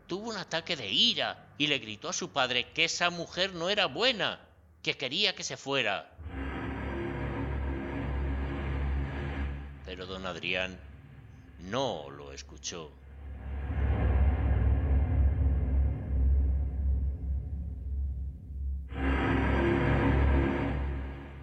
tuvo 0.06 0.30
un 0.30 0.36
ataque 0.36 0.76
de 0.76 0.88
ira 0.88 1.52
y 1.58 1.66
le 1.66 1.80
gritó 1.80 2.08
a 2.08 2.12
su 2.12 2.30
padre 2.30 2.72
que 2.72 2.84
esa 2.84 3.10
mujer 3.10 3.52
no 3.54 3.68
era 3.68 3.86
buena, 3.86 4.38
que 4.80 4.96
quería 4.96 5.34
que 5.34 5.42
se 5.42 5.56
fuera. 5.56 6.16
Pero 9.84 10.06
don 10.06 10.24
Adrián 10.24 10.78
no 11.58 12.08
lo 12.10 12.32
escuchó. 12.32 12.92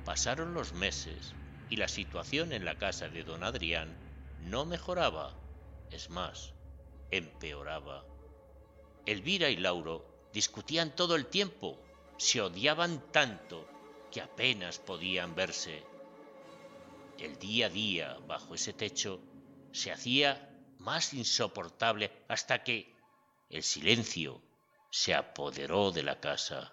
Pasaron 0.06 0.54
los 0.54 0.72
meses 0.72 1.34
y 1.70 1.76
la 1.76 1.90
situación 1.90 2.54
en 2.54 2.64
la 2.64 2.78
casa 2.78 3.10
de 3.10 3.26
don 3.26 3.44
Adrián 3.44 4.06
no 4.46 4.64
mejoraba, 4.64 5.34
es 5.90 6.10
más, 6.12 6.54
empeoraba. 7.10 8.06
Elvira 9.06 9.50
y 9.50 9.58
Lauro 9.58 10.06
discutían 10.32 10.96
todo 10.96 11.16
el 11.16 11.26
tiempo, 11.26 11.80
se 12.18 12.42
odiaban 12.42 13.12
tanto 13.12 13.68
que 14.12 14.22
apenas 14.22 14.78
podían 14.78 15.34
verse. 15.34 15.84
El 17.18 17.40
día 17.40 17.68
a 17.68 17.70
día 17.70 18.18
bajo 18.28 18.54
ese 18.54 18.74
techo 18.74 19.20
se 19.72 19.92
hacía 19.92 20.56
más 20.78 21.14
insoportable 21.14 22.12
hasta 22.28 22.64
que 22.64 22.94
el 23.50 23.64
silencio 23.64 24.42
se 24.92 25.16
apoderó 25.16 25.92
de 25.92 26.04
la 26.04 26.20
casa. 26.20 26.72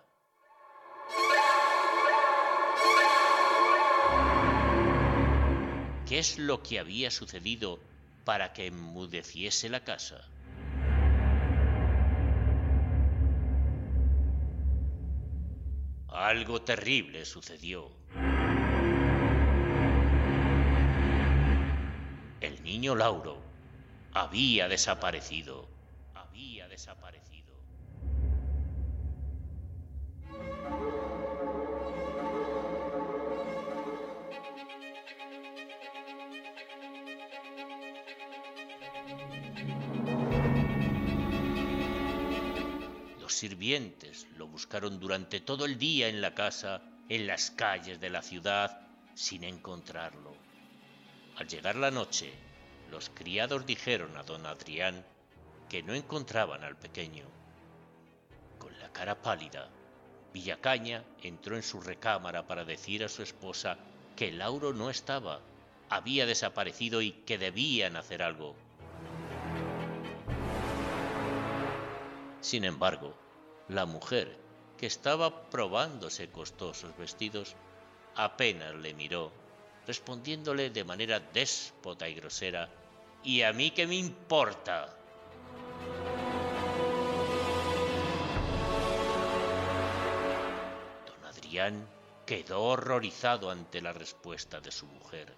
¿Qué 6.12 6.18
es 6.18 6.38
lo 6.38 6.62
que 6.62 6.78
había 6.78 7.10
sucedido 7.10 7.80
para 8.26 8.52
que 8.52 8.66
enmudeciese 8.66 9.70
la 9.70 9.82
casa? 9.82 10.20
Algo 16.08 16.60
terrible 16.60 17.24
sucedió. 17.24 17.90
El 22.42 22.62
niño 22.62 22.94
Lauro 22.94 23.42
había 24.12 24.68
desaparecido. 24.68 25.66
Había 26.14 26.68
desaparecido. 26.68 27.31
Sirvientes 43.42 44.28
lo 44.36 44.46
buscaron 44.46 45.00
durante 45.00 45.40
todo 45.40 45.64
el 45.64 45.76
día 45.76 46.06
en 46.06 46.20
la 46.20 46.32
casa, 46.32 46.80
en 47.08 47.26
las 47.26 47.50
calles 47.50 47.98
de 48.00 48.08
la 48.08 48.22
ciudad, 48.22 48.86
sin 49.16 49.42
encontrarlo. 49.42 50.32
Al 51.36 51.48
llegar 51.48 51.74
la 51.74 51.90
noche, 51.90 52.32
los 52.88 53.10
criados 53.10 53.66
dijeron 53.66 54.16
a 54.16 54.22
don 54.22 54.46
Adrián 54.46 55.04
que 55.68 55.82
no 55.82 55.92
encontraban 55.92 56.62
al 56.62 56.76
pequeño. 56.76 57.24
Con 58.60 58.78
la 58.78 58.92
cara 58.92 59.20
pálida, 59.20 59.68
Villacaña 60.32 61.02
entró 61.20 61.56
en 61.56 61.64
su 61.64 61.80
recámara 61.80 62.46
para 62.46 62.64
decir 62.64 63.02
a 63.02 63.08
su 63.08 63.24
esposa 63.24 63.76
que 64.14 64.30
Lauro 64.30 64.72
no 64.72 64.88
estaba, 64.88 65.40
había 65.90 66.26
desaparecido 66.26 67.02
y 67.02 67.10
que 67.10 67.38
debían 67.38 67.96
hacer 67.96 68.22
algo. 68.22 68.54
Sin 72.40 72.64
embargo, 72.64 73.16
la 73.68 73.86
mujer, 73.86 74.36
que 74.76 74.86
estaba 74.86 75.50
probándose 75.50 76.28
costosos 76.30 76.96
vestidos, 76.96 77.54
apenas 78.14 78.74
le 78.74 78.94
miró, 78.94 79.32
respondiéndole 79.86 80.70
de 80.70 80.84
manera 80.84 81.20
déspota 81.20 82.08
y 82.08 82.14
grosera, 82.14 82.68
¿Y 83.24 83.42
a 83.42 83.52
mí 83.52 83.70
qué 83.70 83.86
me 83.86 83.94
importa? 83.94 84.92
Don 91.06 91.24
Adrián 91.24 91.86
quedó 92.26 92.62
horrorizado 92.64 93.50
ante 93.50 93.80
la 93.80 93.92
respuesta 93.92 94.60
de 94.60 94.72
su 94.72 94.86
mujer. 94.86 95.32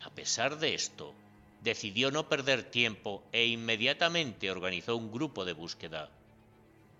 A 0.00 0.10
pesar 0.10 0.58
de 0.58 0.74
esto, 0.74 1.14
decidió 1.60 2.10
no 2.10 2.28
perder 2.28 2.64
tiempo 2.64 3.22
e 3.30 3.46
inmediatamente 3.46 4.50
organizó 4.50 4.96
un 4.96 5.12
grupo 5.12 5.44
de 5.44 5.52
búsqueda. 5.52 6.10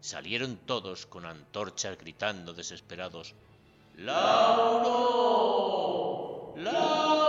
Salieron 0.01 0.57
todos 0.65 1.05
con 1.07 1.27
antorchas 1.27 1.99
gritando 1.99 2.55
desesperados. 2.55 3.35
¡Lauro! 3.97 4.95
¡Lauro! 6.57 7.20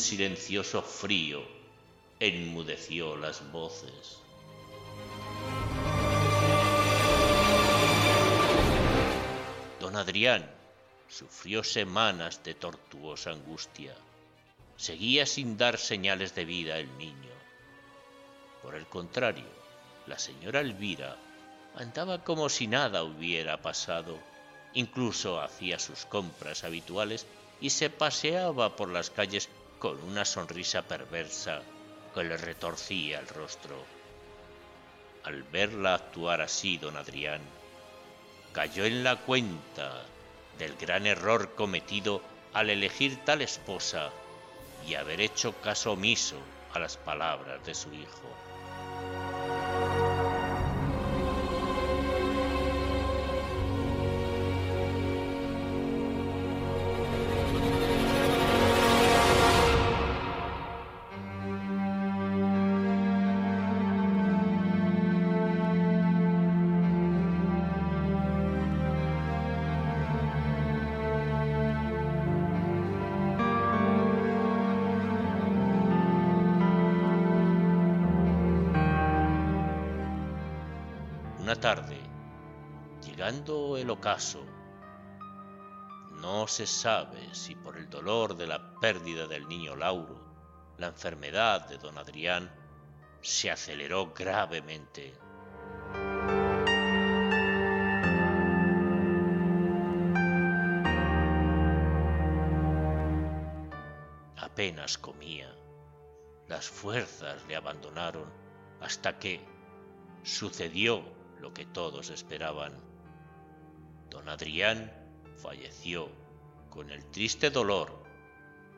Silencioso 0.00 0.82
frío 0.82 1.42
enmudeció 2.18 3.16
las 3.16 3.52
voces. 3.52 4.18
Don 9.78 9.96
Adrián 9.96 10.50
sufrió 11.08 11.62
semanas 11.62 12.42
de 12.42 12.54
tortuosa 12.54 13.30
angustia. 13.30 13.94
Seguía 14.76 15.26
sin 15.26 15.58
dar 15.58 15.78
señales 15.78 16.34
de 16.34 16.44
vida 16.46 16.78
el 16.78 16.96
niño. 16.96 17.34
Por 18.62 18.74
el 18.74 18.86
contrario, 18.86 19.48
la 20.06 20.18
señora 20.18 20.60
Elvira 20.60 21.16
andaba 21.76 22.24
como 22.24 22.48
si 22.48 22.66
nada 22.66 23.04
hubiera 23.04 23.60
pasado. 23.60 24.18
Incluso 24.72 25.40
hacía 25.40 25.78
sus 25.78 26.06
compras 26.06 26.64
habituales 26.64 27.26
y 27.60 27.70
se 27.70 27.90
paseaba 27.90 28.76
por 28.76 28.88
las 28.88 29.10
calles 29.10 29.48
con 29.80 30.00
una 30.04 30.26
sonrisa 30.26 30.82
perversa 30.82 31.62
que 32.14 32.22
le 32.22 32.36
retorcía 32.36 33.18
el 33.18 33.26
rostro. 33.26 33.74
Al 35.24 35.42
verla 35.42 35.94
actuar 35.94 36.42
así, 36.42 36.76
don 36.76 36.98
Adrián, 36.98 37.40
cayó 38.52 38.84
en 38.84 39.02
la 39.02 39.16
cuenta 39.16 40.04
del 40.58 40.76
gran 40.76 41.06
error 41.06 41.54
cometido 41.54 42.22
al 42.52 42.68
elegir 42.68 43.24
tal 43.24 43.40
esposa 43.40 44.10
y 44.86 44.96
haber 44.96 45.22
hecho 45.22 45.54
caso 45.62 45.92
omiso 45.92 46.36
a 46.74 46.78
las 46.78 46.98
palabras 46.98 47.64
de 47.64 47.74
su 47.74 47.92
hijo. 47.94 48.49
Una 81.50 81.60
tarde, 81.60 81.98
llegando 83.04 83.76
el 83.76 83.90
ocaso, 83.90 84.46
No 86.20 86.46
se 86.46 86.64
sabe 86.64 87.34
si 87.34 87.56
por 87.56 87.76
el 87.76 87.90
dolor 87.90 88.36
de 88.36 88.46
la 88.46 88.78
pérdida 88.78 89.26
del 89.26 89.48
niño 89.48 89.74
Lauro, 89.74 90.22
la 90.78 90.86
enfermedad 90.86 91.68
de 91.68 91.78
don 91.78 91.98
Adrián 91.98 92.48
se 93.20 93.50
aceleró 93.50 94.12
gravemente. 94.14 95.12
Apenas 104.36 104.98
comía. 104.98 105.52
Las 106.46 106.68
fuerzas 106.68 107.44
le 107.48 107.56
abandonaron 107.56 108.32
hasta 108.80 109.18
que 109.18 109.44
sucedió 110.22 111.18
lo 111.40 111.52
que 111.52 111.66
todos 111.66 112.10
esperaban. 112.10 112.72
Don 114.10 114.28
Adrián 114.28 114.92
falleció 115.36 116.08
con 116.68 116.90
el 116.90 117.04
triste 117.06 117.50
dolor 117.50 118.02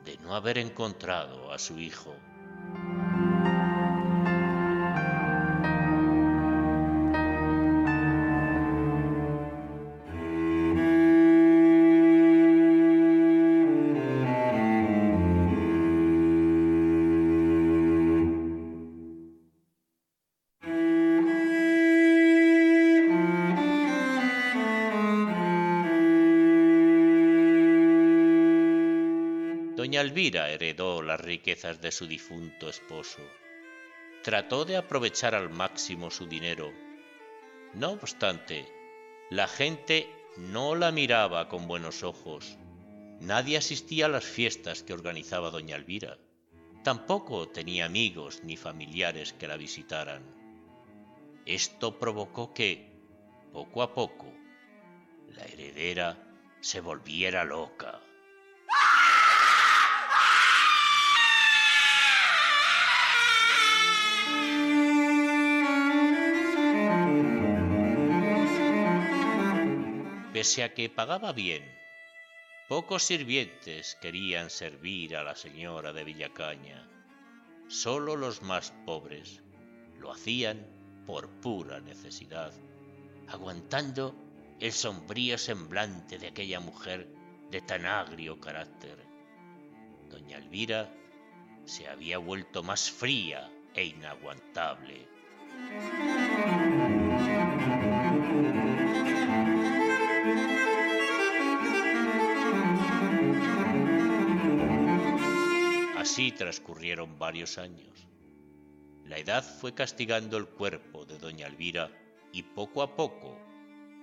de 0.05 0.17
no 0.19 0.35
haber 0.35 0.59
encontrado 0.59 1.53
a 1.53 1.59
su 1.59 1.79
hijo. 1.79 2.15
Elvira 30.13 30.51
heredó 30.51 31.01
las 31.01 31.19
riquezas 31.19 31.81
de 31.81 31.91
su 31.91 32.07
difunto 32.07 32.69
esposo. 32.69 33.23
Trató 34.23 34.67
de 34.67 34.77
aprovechar 34.77 35.35
al 35.35 35.49
máximo 35.49 36.11
su 36.11 36.27
dinero. 36.27 36.71
No 37.73 37.93
obstante, 37.93 38.67
la 39.31 39.49
gente 39.49 40.07
no 40.37 40.75
la 40.75 40.93
miraba 40.93 41.49
con 41.49 41.67
buenos 41.67 42.03
ojos. 42.03 42.59
Nadie 43.21 43.57
asistía 43.57 44.05
a 44.05 44.11
las 44.11 44.25
fiestas 44.25 44.83
que 44.83 44.93
organizaba 44.93 45.49
doña 45.49 45.77
Elvira. 45.77 46.19
Tampoco 46.85 47.49
tenía 47.49 47.87
amigos 47.87 48.43
ni 48.45 48.59
familiares 48.59 49.33
que 49.33 49.49
la 49.49 49.57
visitaran. 49.57 50.23
Esto 51.47 51.99
provocó 51.99 52.53
que, 52.53 52.93
poco 53.51 53.83
a 53.83 53.95
poco, 53.95 54.31
la 55.29 55.45
heredera 55.47 56.19
se 56.61 56.83
volviera 56.83 57.45
loca. 57.45 58.03
Pese 70.43 70.65
a 70.65 70.75
que 70.75 70.91
pagaba 70.91 71.31
bien, 71.33 71.63
pocos 72.69 73.05
sirvientes 73.05 73.97
querían 74.03 74.51
servir 74.51 75.15
a 75.15 75.23
la 75.23 75.37
señora 75.37 75.93
de 75.93 76.03
Villacaña. 76.03 76.85
Solo 77.69 78.17
los 78.17 78.43
más 78.43 78.73
pobres 78.85 79.41
lo 80.01 80.11
hacían 80.11 80.67
por 81.07 81.29
pura 81.43 81.79
necesidad, 81.79 82.53
aguantando 83.29 84.17
el 84.59 84.73
sombrío 84.73 85.39
semblante 85.39 86.19
de 86.19 86.27
aquella 86.27 86.59
mujer 86.59 87.07
de 87.53 87.61
tan 87.61 87.87
agrio 87.87 88.41
carácter. 88.41 88.99
Doña 90.11 90.39
Elvira 90.39 90.93
se 91.67 91.87
había 91.87 92.19
vuelto 92.19 92.65
más 92.65 92.91
fría 92.91 93.49
e 93.75 93.85
inaguantable. 93.85 95.07
Así 106.03 106.33
transcurrieron 106.33 107.17
varios 107.17 107.59
años. 107.59 108.09
La 109.05 109.19
edad 109.19 109.45
fue 109.45 109.73
castigando 109.73 110.37
el 110.37 110.49
cuerpo 110.49 111.05
de 111.05 111.17
doña 111.17 111.47
Elvira 111.47 111.93
y 112.33 112.43
poco 112.43 112.83
a 112.83 112.97
poco 112.97 113.39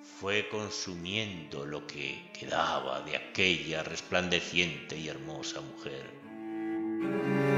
fue 0.02 0.48
consumiendo 0.48 1.66
lo 1.66 1.86
que 1.86 2.32
quedaba 2.32 3.02
de 3.02 3.18
aquella 3.18 3.84
resplandeciente 3.84 4.98
y 4.98 5.10
hermosa 5.10 5.60
mujer. 5.60 7.49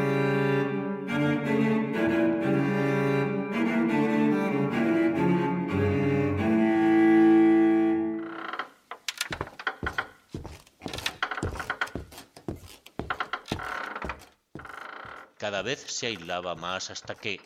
Vez 15.62 15.86
se 15.88 16.08
aislaba 16.08 16.56
más 16.56 16.90
hasta 16.90 17.16
que, 17.16 17.40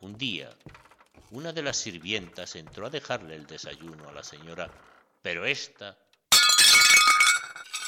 un 0.00 0.16
día, 0.16 0.50
una 1.30 1.52
de 1.52 1.62
las 1.62 1.76
sirvientas 1.76 2.54
entró 2.54 2.86
a 2.86 2.90
dejarle 2.90 3.34
el 3.34 3.46
desayuno 3.46 4.08
a 4.08 4.12
la 4.12 4.22
señora, 4.22 4.70
pero 5.20 5.44
ésta 5.44 5.96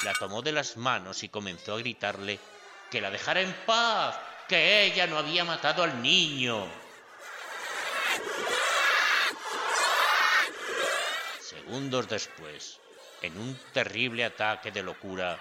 la 0.03 0.13
tomó 0.13 0.41
de 0.41 0.51
las 0.51 0.75
manos 0.75 1.23
y 1.23 1.29
comenzó 1.29 1.75
a 1.75 1.79
gritarle 1.79 2.39
que 2.91 2.99
la 2.99 3.09
dejara 3.09 3.41
en 3.41 3.53
paz, 3.65 4.19
que 4.47 4.83
ella 4.83 5.07
no 5.07 5.17
había 5.17 5.45
matado 5.45 5.83
al 5.83 6.01
niño. 6.01 6.67
Segundos 11.41 12.07
después, 12.09 12.79
en 13.21 13.37
un 13.37 13.57
terrible 13.73 14.25
ataque 14.25 14.71
de 14.71 14.83
locura, 14.83 15.39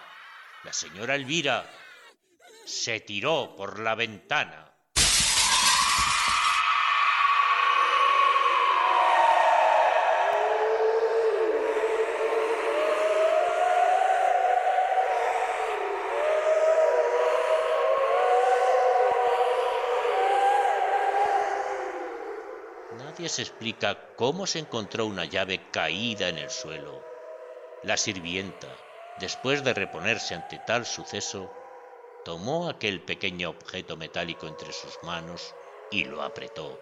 la 0.65 0.73
señora 0.73 1.15
Elvira 1.15 1.69
se 2.69 3.01
tiró 3.01 3.55
por 3.57 3.79
la 3.81 3.95
ventana. 3.95 4.75
Nadie 22.99 23.31
se 23.31 23.43
explica 23.43 24.15
cómo 24.17 24.47
se 24.47 24.59
encontró 24.59 25.07
una 25.07 25.25
llave 25.25 25.71
caída 25.71 26.29
en 26.29 26.37
el 26.37 26.51
suelo. 26.51 27.03
La 27.83 27.97
sirvienta, 27.97 28.69
después 29.19 29.65
de 29.65 29.73
reponerse 29.73 30.35
ante 30.35 30.59
tal 30.67 30.85
suceso, 30.85 31.51
tomó 32.29 32.69
aquel 32.69 33.01
pequeño 33.01 33.49
objeto 33.49 33.97
metálico 33.97 34.47
entre 34.47 34.71
sus 34.75 34.99
manos 35.03 35.55
y 35.91 36.05
lo 36.05 36.21
apretó. 36.21 36.79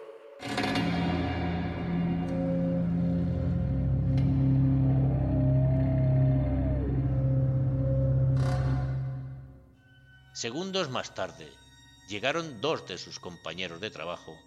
Segundos 10.33 10.89
más 10.89 11.15
tarde, 11.15 11.49
llegaron 12.09 12.59
dos 12.59 12.85
de 12.85 12.97
sus 12.97 13.17
compañeros 13.17 13.79
de 13.79 13.89
trabajo 13.89 14.37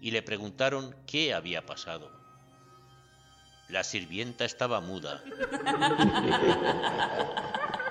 y 0.00 0.12
le 0.12 0.22
preguntaron 0.22 0.94
qué 1.04 1.34
había 1.34 1.66
pasado. 1.66 2.12
La 3.68 3.82
sirvienta 3.82 4.44
estaba 4.44 4.80
muda. 4.80 5.20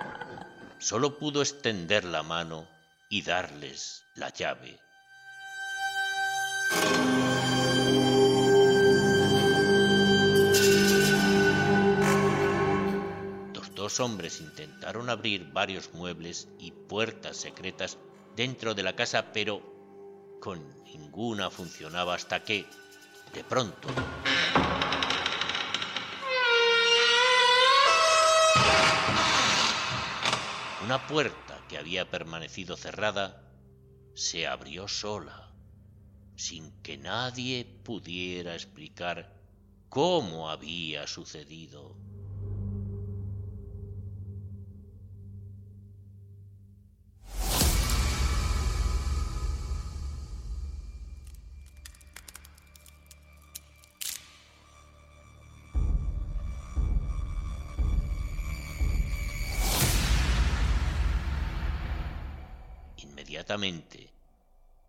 Solo 0.83 1.17
pudo 1.17 1.41
extender 1.41 2.03
la 2.03 2.23
mano 2.23 2.67
y 3.07 3.21
darles 3.21 4.03
la 4.15 4.27
llave. 4.33 4.77
Los 13.53 13.73
dos 13.73 14.01
hombres 14.01 14.41
intentaron 14.41 15.09
abrir 15.09 15.53
varios 15.53 15.93
muebles 15.93 16.49
y 16.59 16.71
puertas 16.71 17.37
secretas 17.37 17.97
dentro 18.35 18.73
de 18.73 18.83
la 18.83 18.93
casa, 18.93 19.31
pero 19.31 19.61
con 20.41 20.83
ninguna 20.83 21.49
funcionaba 21.49 22.15
hasta 22.15 22.43
que, 22.43 22.65
de 23.33 23.43
pronto, 23.45 23.87
una 30.83 31.07
puerta 31.07 31.65
que 31.69 31.77
había 31.77 32.09
permanecido 32.09 32.75
cerrada 32.75 33.41
se 34.15 34.47
abrió 34.47 34.89
sola, 34.89 35.49
sin 36.35 36.71
que 36.81 36.97
nadie 36.97 37.63
pudiera 37.63 38.53
explicar 38.53 39.33
cómo 39.87 40.49
había 40.49 41.07
sucedido. 41.07 41.95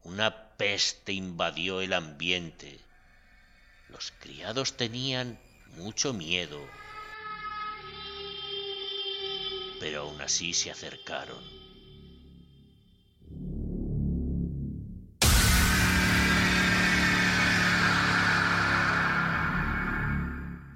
Una 0.05 0.57
peste 0.57 1.13
invadió 1.13 1.83
el 1.83 1.93
ambiente. 1.93 2.81
Los 3.91 4.11
criados 4.19 4.79
tenían 4.79 5.39
mucho 5.77 6.15
miedo, 6.15 6.59
pero 9.81 10.03
aún 10.03 10.19
así 10.23 10.55
se 10.55 10.71
acercaron. 10.71 11.45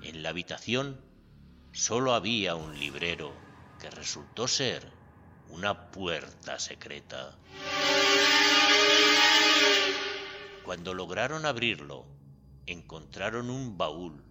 En 0.03 0.23
la 0.23 0.29
habitación 0.29 1.01
solo 1.73 2.13
había 2.13 2.55
un 2.55 2.79
librero 2.79 3.33
que 3.81 3.89
resultó 3.89 4.47
ser 4.47 4.98
una 5.51 5.91
puerta 5.91 6.59
secreta. 6.59 7.37
Cuando 10.65 10.95
lograron 10.95 11.47
abrirlo, 11.47 12.07
encontraron 12.67 13.51
un 13.51 13.79
baúl. 13.79 14.23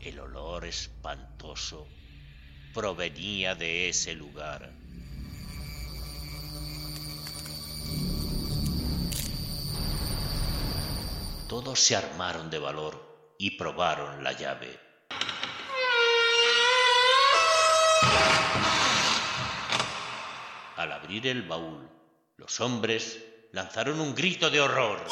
El 0.00 0.18
olor 0.18 0.64
espantoso 0.64 1.86
provenía 2.74 3.54
de 3.54 3.88
ese 3.88 4.14
lugar. 4.14 4.72
Todos 11.48 11.78
se 11.78 11.94
armaron 11.94 12.50
de 12.50 12.58
valor 12.58 13.34
y 13.38 13.52
probaron 13.52 14.24
la 14.24 14.32
llave. 14.32 14.84
Al 20.76 20.90
abrir 20.90 21.28
el 21.28 21.42
baúl, 21.42 21.88
los 22.36 22.60
hombres 22.60 23.24
lanzaron 23.52 24.00
un 24.00 24.12
grito 24.12 24.50
de 24.50 24.60
horror. 24.60 25.06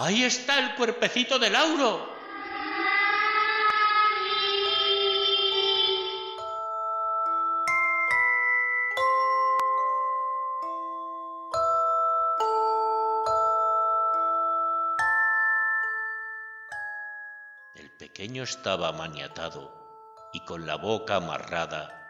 ¡Ahí 0.00 0.24
está 0.24 0.58
el 0.58 0.74
cuerpecito 0.74 1.38
de 1.38 1.50
Lauro! 1.50 2.12
El 17.76 17.90
pequeño 17.92 18.42
estaba 18.42 18.90
maniatado 18.90 19.72
y 20.32 20.40
con 20.40 20.66
la 20.66 20.74
boca 20.74 21.16
amarrada 21.16 22.05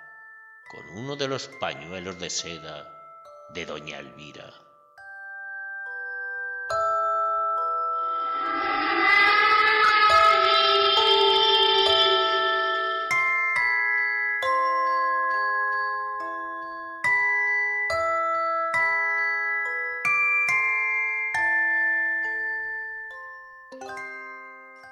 con 0.68 0.88
uno 0.90 1.16
de 1.16 1.28
los 1.28 1.48
pañuelos 1.48 2.18
de 2.18 2.30
seda 2.30 2.92
de 3.50 3.66
doña 3.66 3.98
Elvira. 3.98 4.52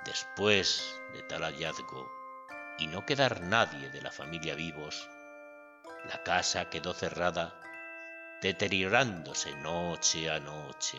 Después 0.05 1.01
de 1.13 1.23
tal 1.25 1.43
hallazgo 1.43 2.09
y 2.79 2.87
no 2.87 3.05
quedar 3.05 3.41
nadie 3.41 3.91
de 3.91 4.01
la 4.01 4.13
familia 4.13 4.55
vivos, 4.55 5.09
la 6.09 6.23
casa 6.23 6.69
quedó 6.69 6.93
cerrada, 6.93 7.55
deteriorándose 8.41 9.55
noche 9.57 10.31
a 10.31 10.39
noche. 10.39 10.99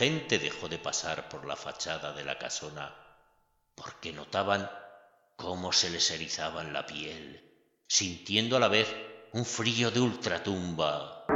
Gente 0.00 0.38
dejó 0.38 0.66
de 0.66 0.78
pasar 0.78 1.28
por 1.28 1.44
la 1.44 1.56
fachada 1.56 2.14
de 2.14 2.24
la 2.24 2.38
casona 2.38 2.90
porque 3.74 4.14
notaban 4.14 4.70
cómo 5.36 5.72
se 5.72 5.90
les 5.90 6.10
erizaban 6.10 6.72
la 6.72 6.86
piel, 6.86 7.52
sintiendo 7.86 8.56
a 8.56 8.60
la 8.60 8.68
vez 8.68 8.88
un 9.34 9.44
frío 9.44 9.90
de 9.90 10.00
ultratumba. 10.00 11.26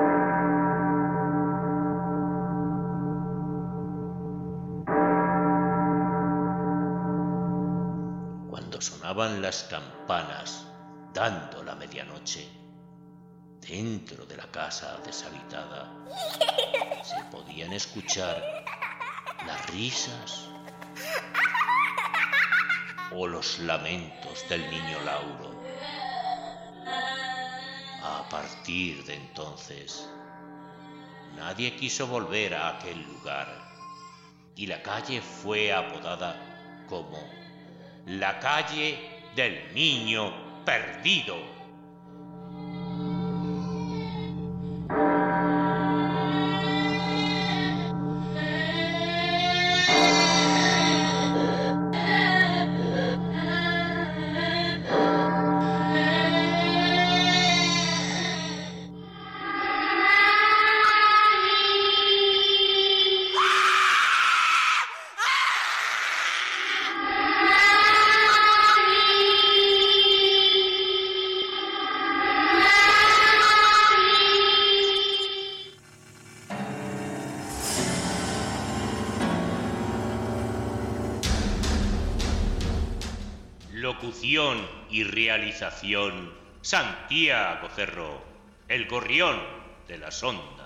Cuando 8.49 8.81
sonaban 8.81 9.43
las 9.43 9.65
campanas 9.65 10.67
dando 11.13 11.63
la 11.65 11.75
medianoche, 11.75 12.64
dentro 13.69 14.27
de 14.27 14.37
la 14.37 14.51
casa 14.51 14.99
deshabitada, 15.05 15.91
se 17.03 17.25
podían 17.31 17.73
escuchar 17.73 18.43
las 19.47 19.71
risas 19.71 20.49
o 23.13 23.27
los 23.27 23.59
lamentos 23.61 24.49
del 24.49 24.69
niño 24.71 25.01
Lauro. 25.05 25.55
A 28.03 28.29
partir 28.29 29.05
de 29.05 29.15
entonces, 29.15 30.09
nadie 31.37 31.75
quiso 31.77 32.07
volver 32.07 32.55
a 32.55 32.77
aquel 32.77 33.03
lugar 33.03 33.49
y 34.57 34.67
la 34.67 34.83
calle 34.83 35.21
fue 35.21 35.73
apodada 35.73 36.85
como 36.89 37.19
la 38.07 38.39
calle 38.41 39.23
del 39.35 39.73
niño 39.75 40.65
perdido. 40.65 41.64
Realización 85.55 86.33
Santiago 86.63 87.69
Cerro, 87.69 88.21
el 88.67 88.89
gorrión 88.89 89.41
de 89.87 89.99
las 89.99 90.21
ondas. 90.25 90.64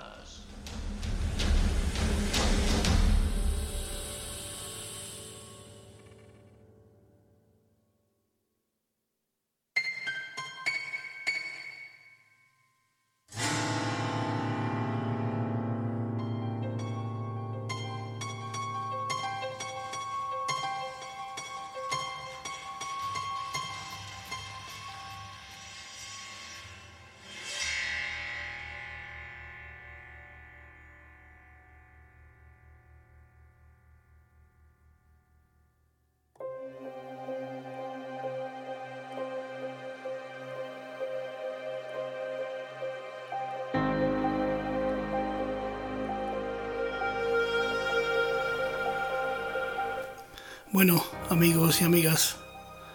Amigas, 51.85 52.37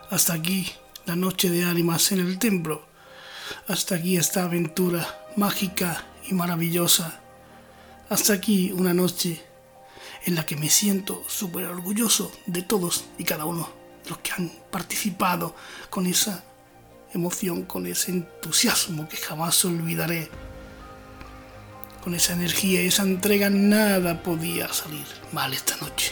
hasta 0.09 0.33
aquí 0.33 0.71
la 1.05 1.15
noche 1.15 1.49
de 1.49 1.63
ánimas 1.63 2.11
en 2.11 2.19
el 2.19 2.39
templo. 2.39 2.85
Hasta 3.67 3.95
aquí 3.95 4.17
esta 4.17 4.43
aventura 4.43 5.25
mágica 5.35 6.05
y 6.29 6.33
maravillosa. 6.33 7.21
Hasta 8.09 8.33
aquí 8.33 8.71
una 8.71 8.93
noche 8.93 9.41
en 10.25 10.35
la 10.35 10.45
que 10.45 10.55
me 10.55 10.69
siento 10.69 11.23
súper 11.27 11.65
orgulloso 11.65 12.31
de 12.45 12.61
todos 12.61 13.05
y 13.17 13.23
cada 13.23 13.45
uno 13.45 13.69
de 14.03 14.09
los 14.09 14.19
que 14.19 14.31
han 14.31 14.51
participado 14.71 15.55
con 15.89 16.05
esa 16.05 16.43
emoción, 17.13 17.63
con 17.63 17.85
ese 17.85 18.11
entusiasmo 18.11 19.07
que 19.07 19.17
jamás 19.17 19.63
olvidaré. 19.65 20.29
Con 22.03 22.15
esa 22.15 22.33
energía 22.33 22.83
y 22.83 22.87
esa 22.87 23.03
entrega 23.03 23.49
nada 23.49 24.21
podía 24.23 24.71
salir 24.73 25.05
mal 25.31 25.53
esta 25.53 25.77
noche. 25.77 26.11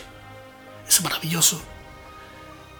Es 0.87 1.01
maravilloso. 1.01 1.61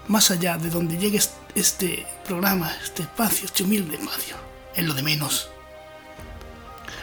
Más 0.08 0.30
allá 0.30 0.58
de 0.58 0.70
donde 0.70 0.98
llegue 0.98 1.20
este 1.54 2.06
programa, 2.24 2.74
este 2.84 3.02
espacio, 3.02 3.46
este 3.46 3.62
humilde 3.62 3.96
espacio, 3.96 4.36
es 4.74 4.84
lo 4.84 4.94
de 4.94 5.02
menos 5.02 5.52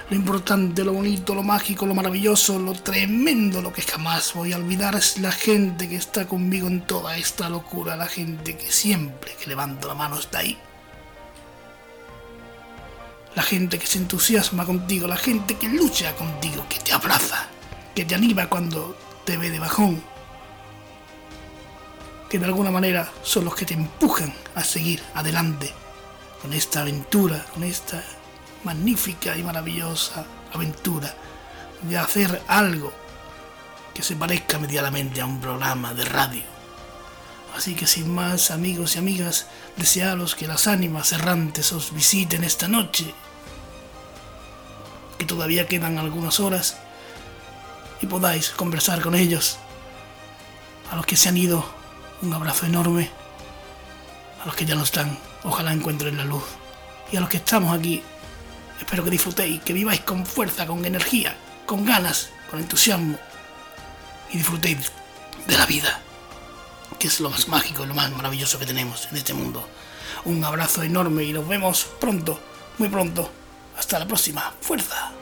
lo 0.09 0.15
importante, 0.15 0.83
lo 0.83 0.93
bonito, 0.93 1.35
lo 1.35 1.43
mágico, 1.43 1.85
lo 1.85 1.93
maravilloso, 1.93 2.57
lo 2.57 2.73
tremendo, 2.73 3.61
lo 3.61 3.71
que 3.71 3.83
jamás 3.83 4.33
voy 4.33 4.53
a 4.53 4.57
olvidar 4.57 4.95
es 4.95 5.19
la 5.19 5.31
gente 5.31 5.87
que 5.87 5.97
está 5.97 6.27
conmigo 6.27 6.67
en 6.67 6.81
toda 6.81 7.15
esta 7.17 7.47
locura, 7.47 7.95
la 7.95 8.07
gente 8.07 8.57
que 8.57 8.71
siempre 8.71 9.35
que 9.35 9.47
levanto 9.47 9.87
la 9.87 9.93
mano 9.93 10.17
está 10.17 10.39
ahí. 10.39 10.57
La 13.35 13.43
gente 13.43 13.77
que 13.77 13.85
se 13.85 13.99
entusiasma 13.99 14.65
contigo, 14.65 15.07
la 15.07 15.15
gente 15.15 15.57
que 15.57 15.69
lucha 15.69 16.15
contigo, 16.15 16.65
que 16.67 16.79
te 16.79 16.91
abraza, 16.91 17.45
que 17.93 18.03
te 18.03 18.15
anima 18.15 18.49
cuando 18.49 18.97
te 19.25 19.37
ve 19.37 19.51
de 19.51 19.59
bajón, 19.59 20.03
que 22.29 22.39
de 22.39 22.45
alguna 22.45 22.71
manera 22.71 23.11
son 23.23 23.45
los 23.45 23.55
que 23.55 23.65
te 23.65 23.73
empujan 23.73 24.33
a 24.55 24.63
seguir 24.63 25.01
adelante 25.15 25.73
con 26.41 26.53
esta 26.53 26.81
aventura, 26.81 27.45
con 27.53 27.63
esta 27.63 28.03
magnífica 28.63 29.35
y 29.37 29.43
maravillosa 29.43 30.25
aventura 30.53 31.13
de 31.81 31.97
hacer 31.97 32.41
algo 32.47 32.93
que 33.93 34.03
se 34.03 34.15
parezca 34.15 34.59
medianamente 34.59 35.21
a 35.21 35.25
un 35.25 35.41
programa 35.41 35.93
de 35.93 36.05
radio. 36.05 36.43
Así 37.55 37.73
que 37.73 37.87
sin 37.87 38.13
más 38.13 38.51
amigos 38.51 38.95
y 38.95 38.99
amigas, 38.99 39.47
desearos 39.75 40.35
que 40.35 40.47
las 40.47 40.67
ánimas 40.67 41.11
errantes 41.11 41.71
os 41.73 41.93
visiten 41.93 42.43
esta 42.43 42.67
noche, 42.67 43.13
que 45.17 45.25
todavía 45.25 45.67
quedan 45.67 45.97
algunas 45.97 46.39
horas, 46.39 46.77
y 48.01 48.05
podáis 48.05 48.51
conversar 48.51 49.01
con 49.01 49.15
ellos. 49.15 49.57
A 50.91 50.95
los 50.95 51.05
que 51.05 51.17
se 51.17 51.27
han 51.27 51.37
ido, 51.37 51.78
un 52.21 52.33
abrazo 52.33 52.65
enorme. 52.65 53.09
A 54.41 54.45
los 54.45 54.55
que 54.55 54.65
ya 54.65 54.75
no 54.75 54.83
están, 54.83 55.17
ojalá 55.43 55.73
encuentren 55.73 56.17
la 56.17 56.25
luz. 56.25 56.43
Y 57.11 57.17
a 57.17 57.19
los 57.19 57.29
que 57.29 57.37
estamos 57.37 57.77
aquí, 57.77 58.03
Espero 58.79 59.03
que 59.03 59.11
disfrutéis, 59.11 59.61
que 59.61 59.73
viváis 59.73 60.01
con 60.01 60.25
fuerza, 60.25 60.65
con 60.65 60.83
energía, 60.85 61.35
con 61.65 61.85
ganas, 61.85 62.29
con 62.49 62.59
entusiasmo 62.59 63.19
y 64.31 64.37
disfrutéis 64.37 64.91
de 65.45 65.57
la 65.57 65.65
vida, 65.65 66.01
que 66.97 67.07
es 67.07 67.19
lo 67.19 67.29
más 67.29 67.47
mágico 67.47 67.83
y 67.83 67.87
lo 67.87 67.93
más 67.93 68.09
maravilloso 68.11 68.57
que 68.57 68.65
tenemos 68.65 69.07
en 69.11 69.17
este 69.17 69.33
mundo. 69.33 69.67
Un 70.25 70.43
abrazo 70.43 70.81
enorme 70.81 71.23
y 71.23 71.33
nos 71.33 71.47
vemos 71.47 71.87
pronto, 71.99 72.39
muy 72.77 72.89
pronto. 72.89 73.29
Hasta 73.77 73.99
la 73.99 74.07
próxima. 74.07 74.53
Fuerza. 74.61 75.18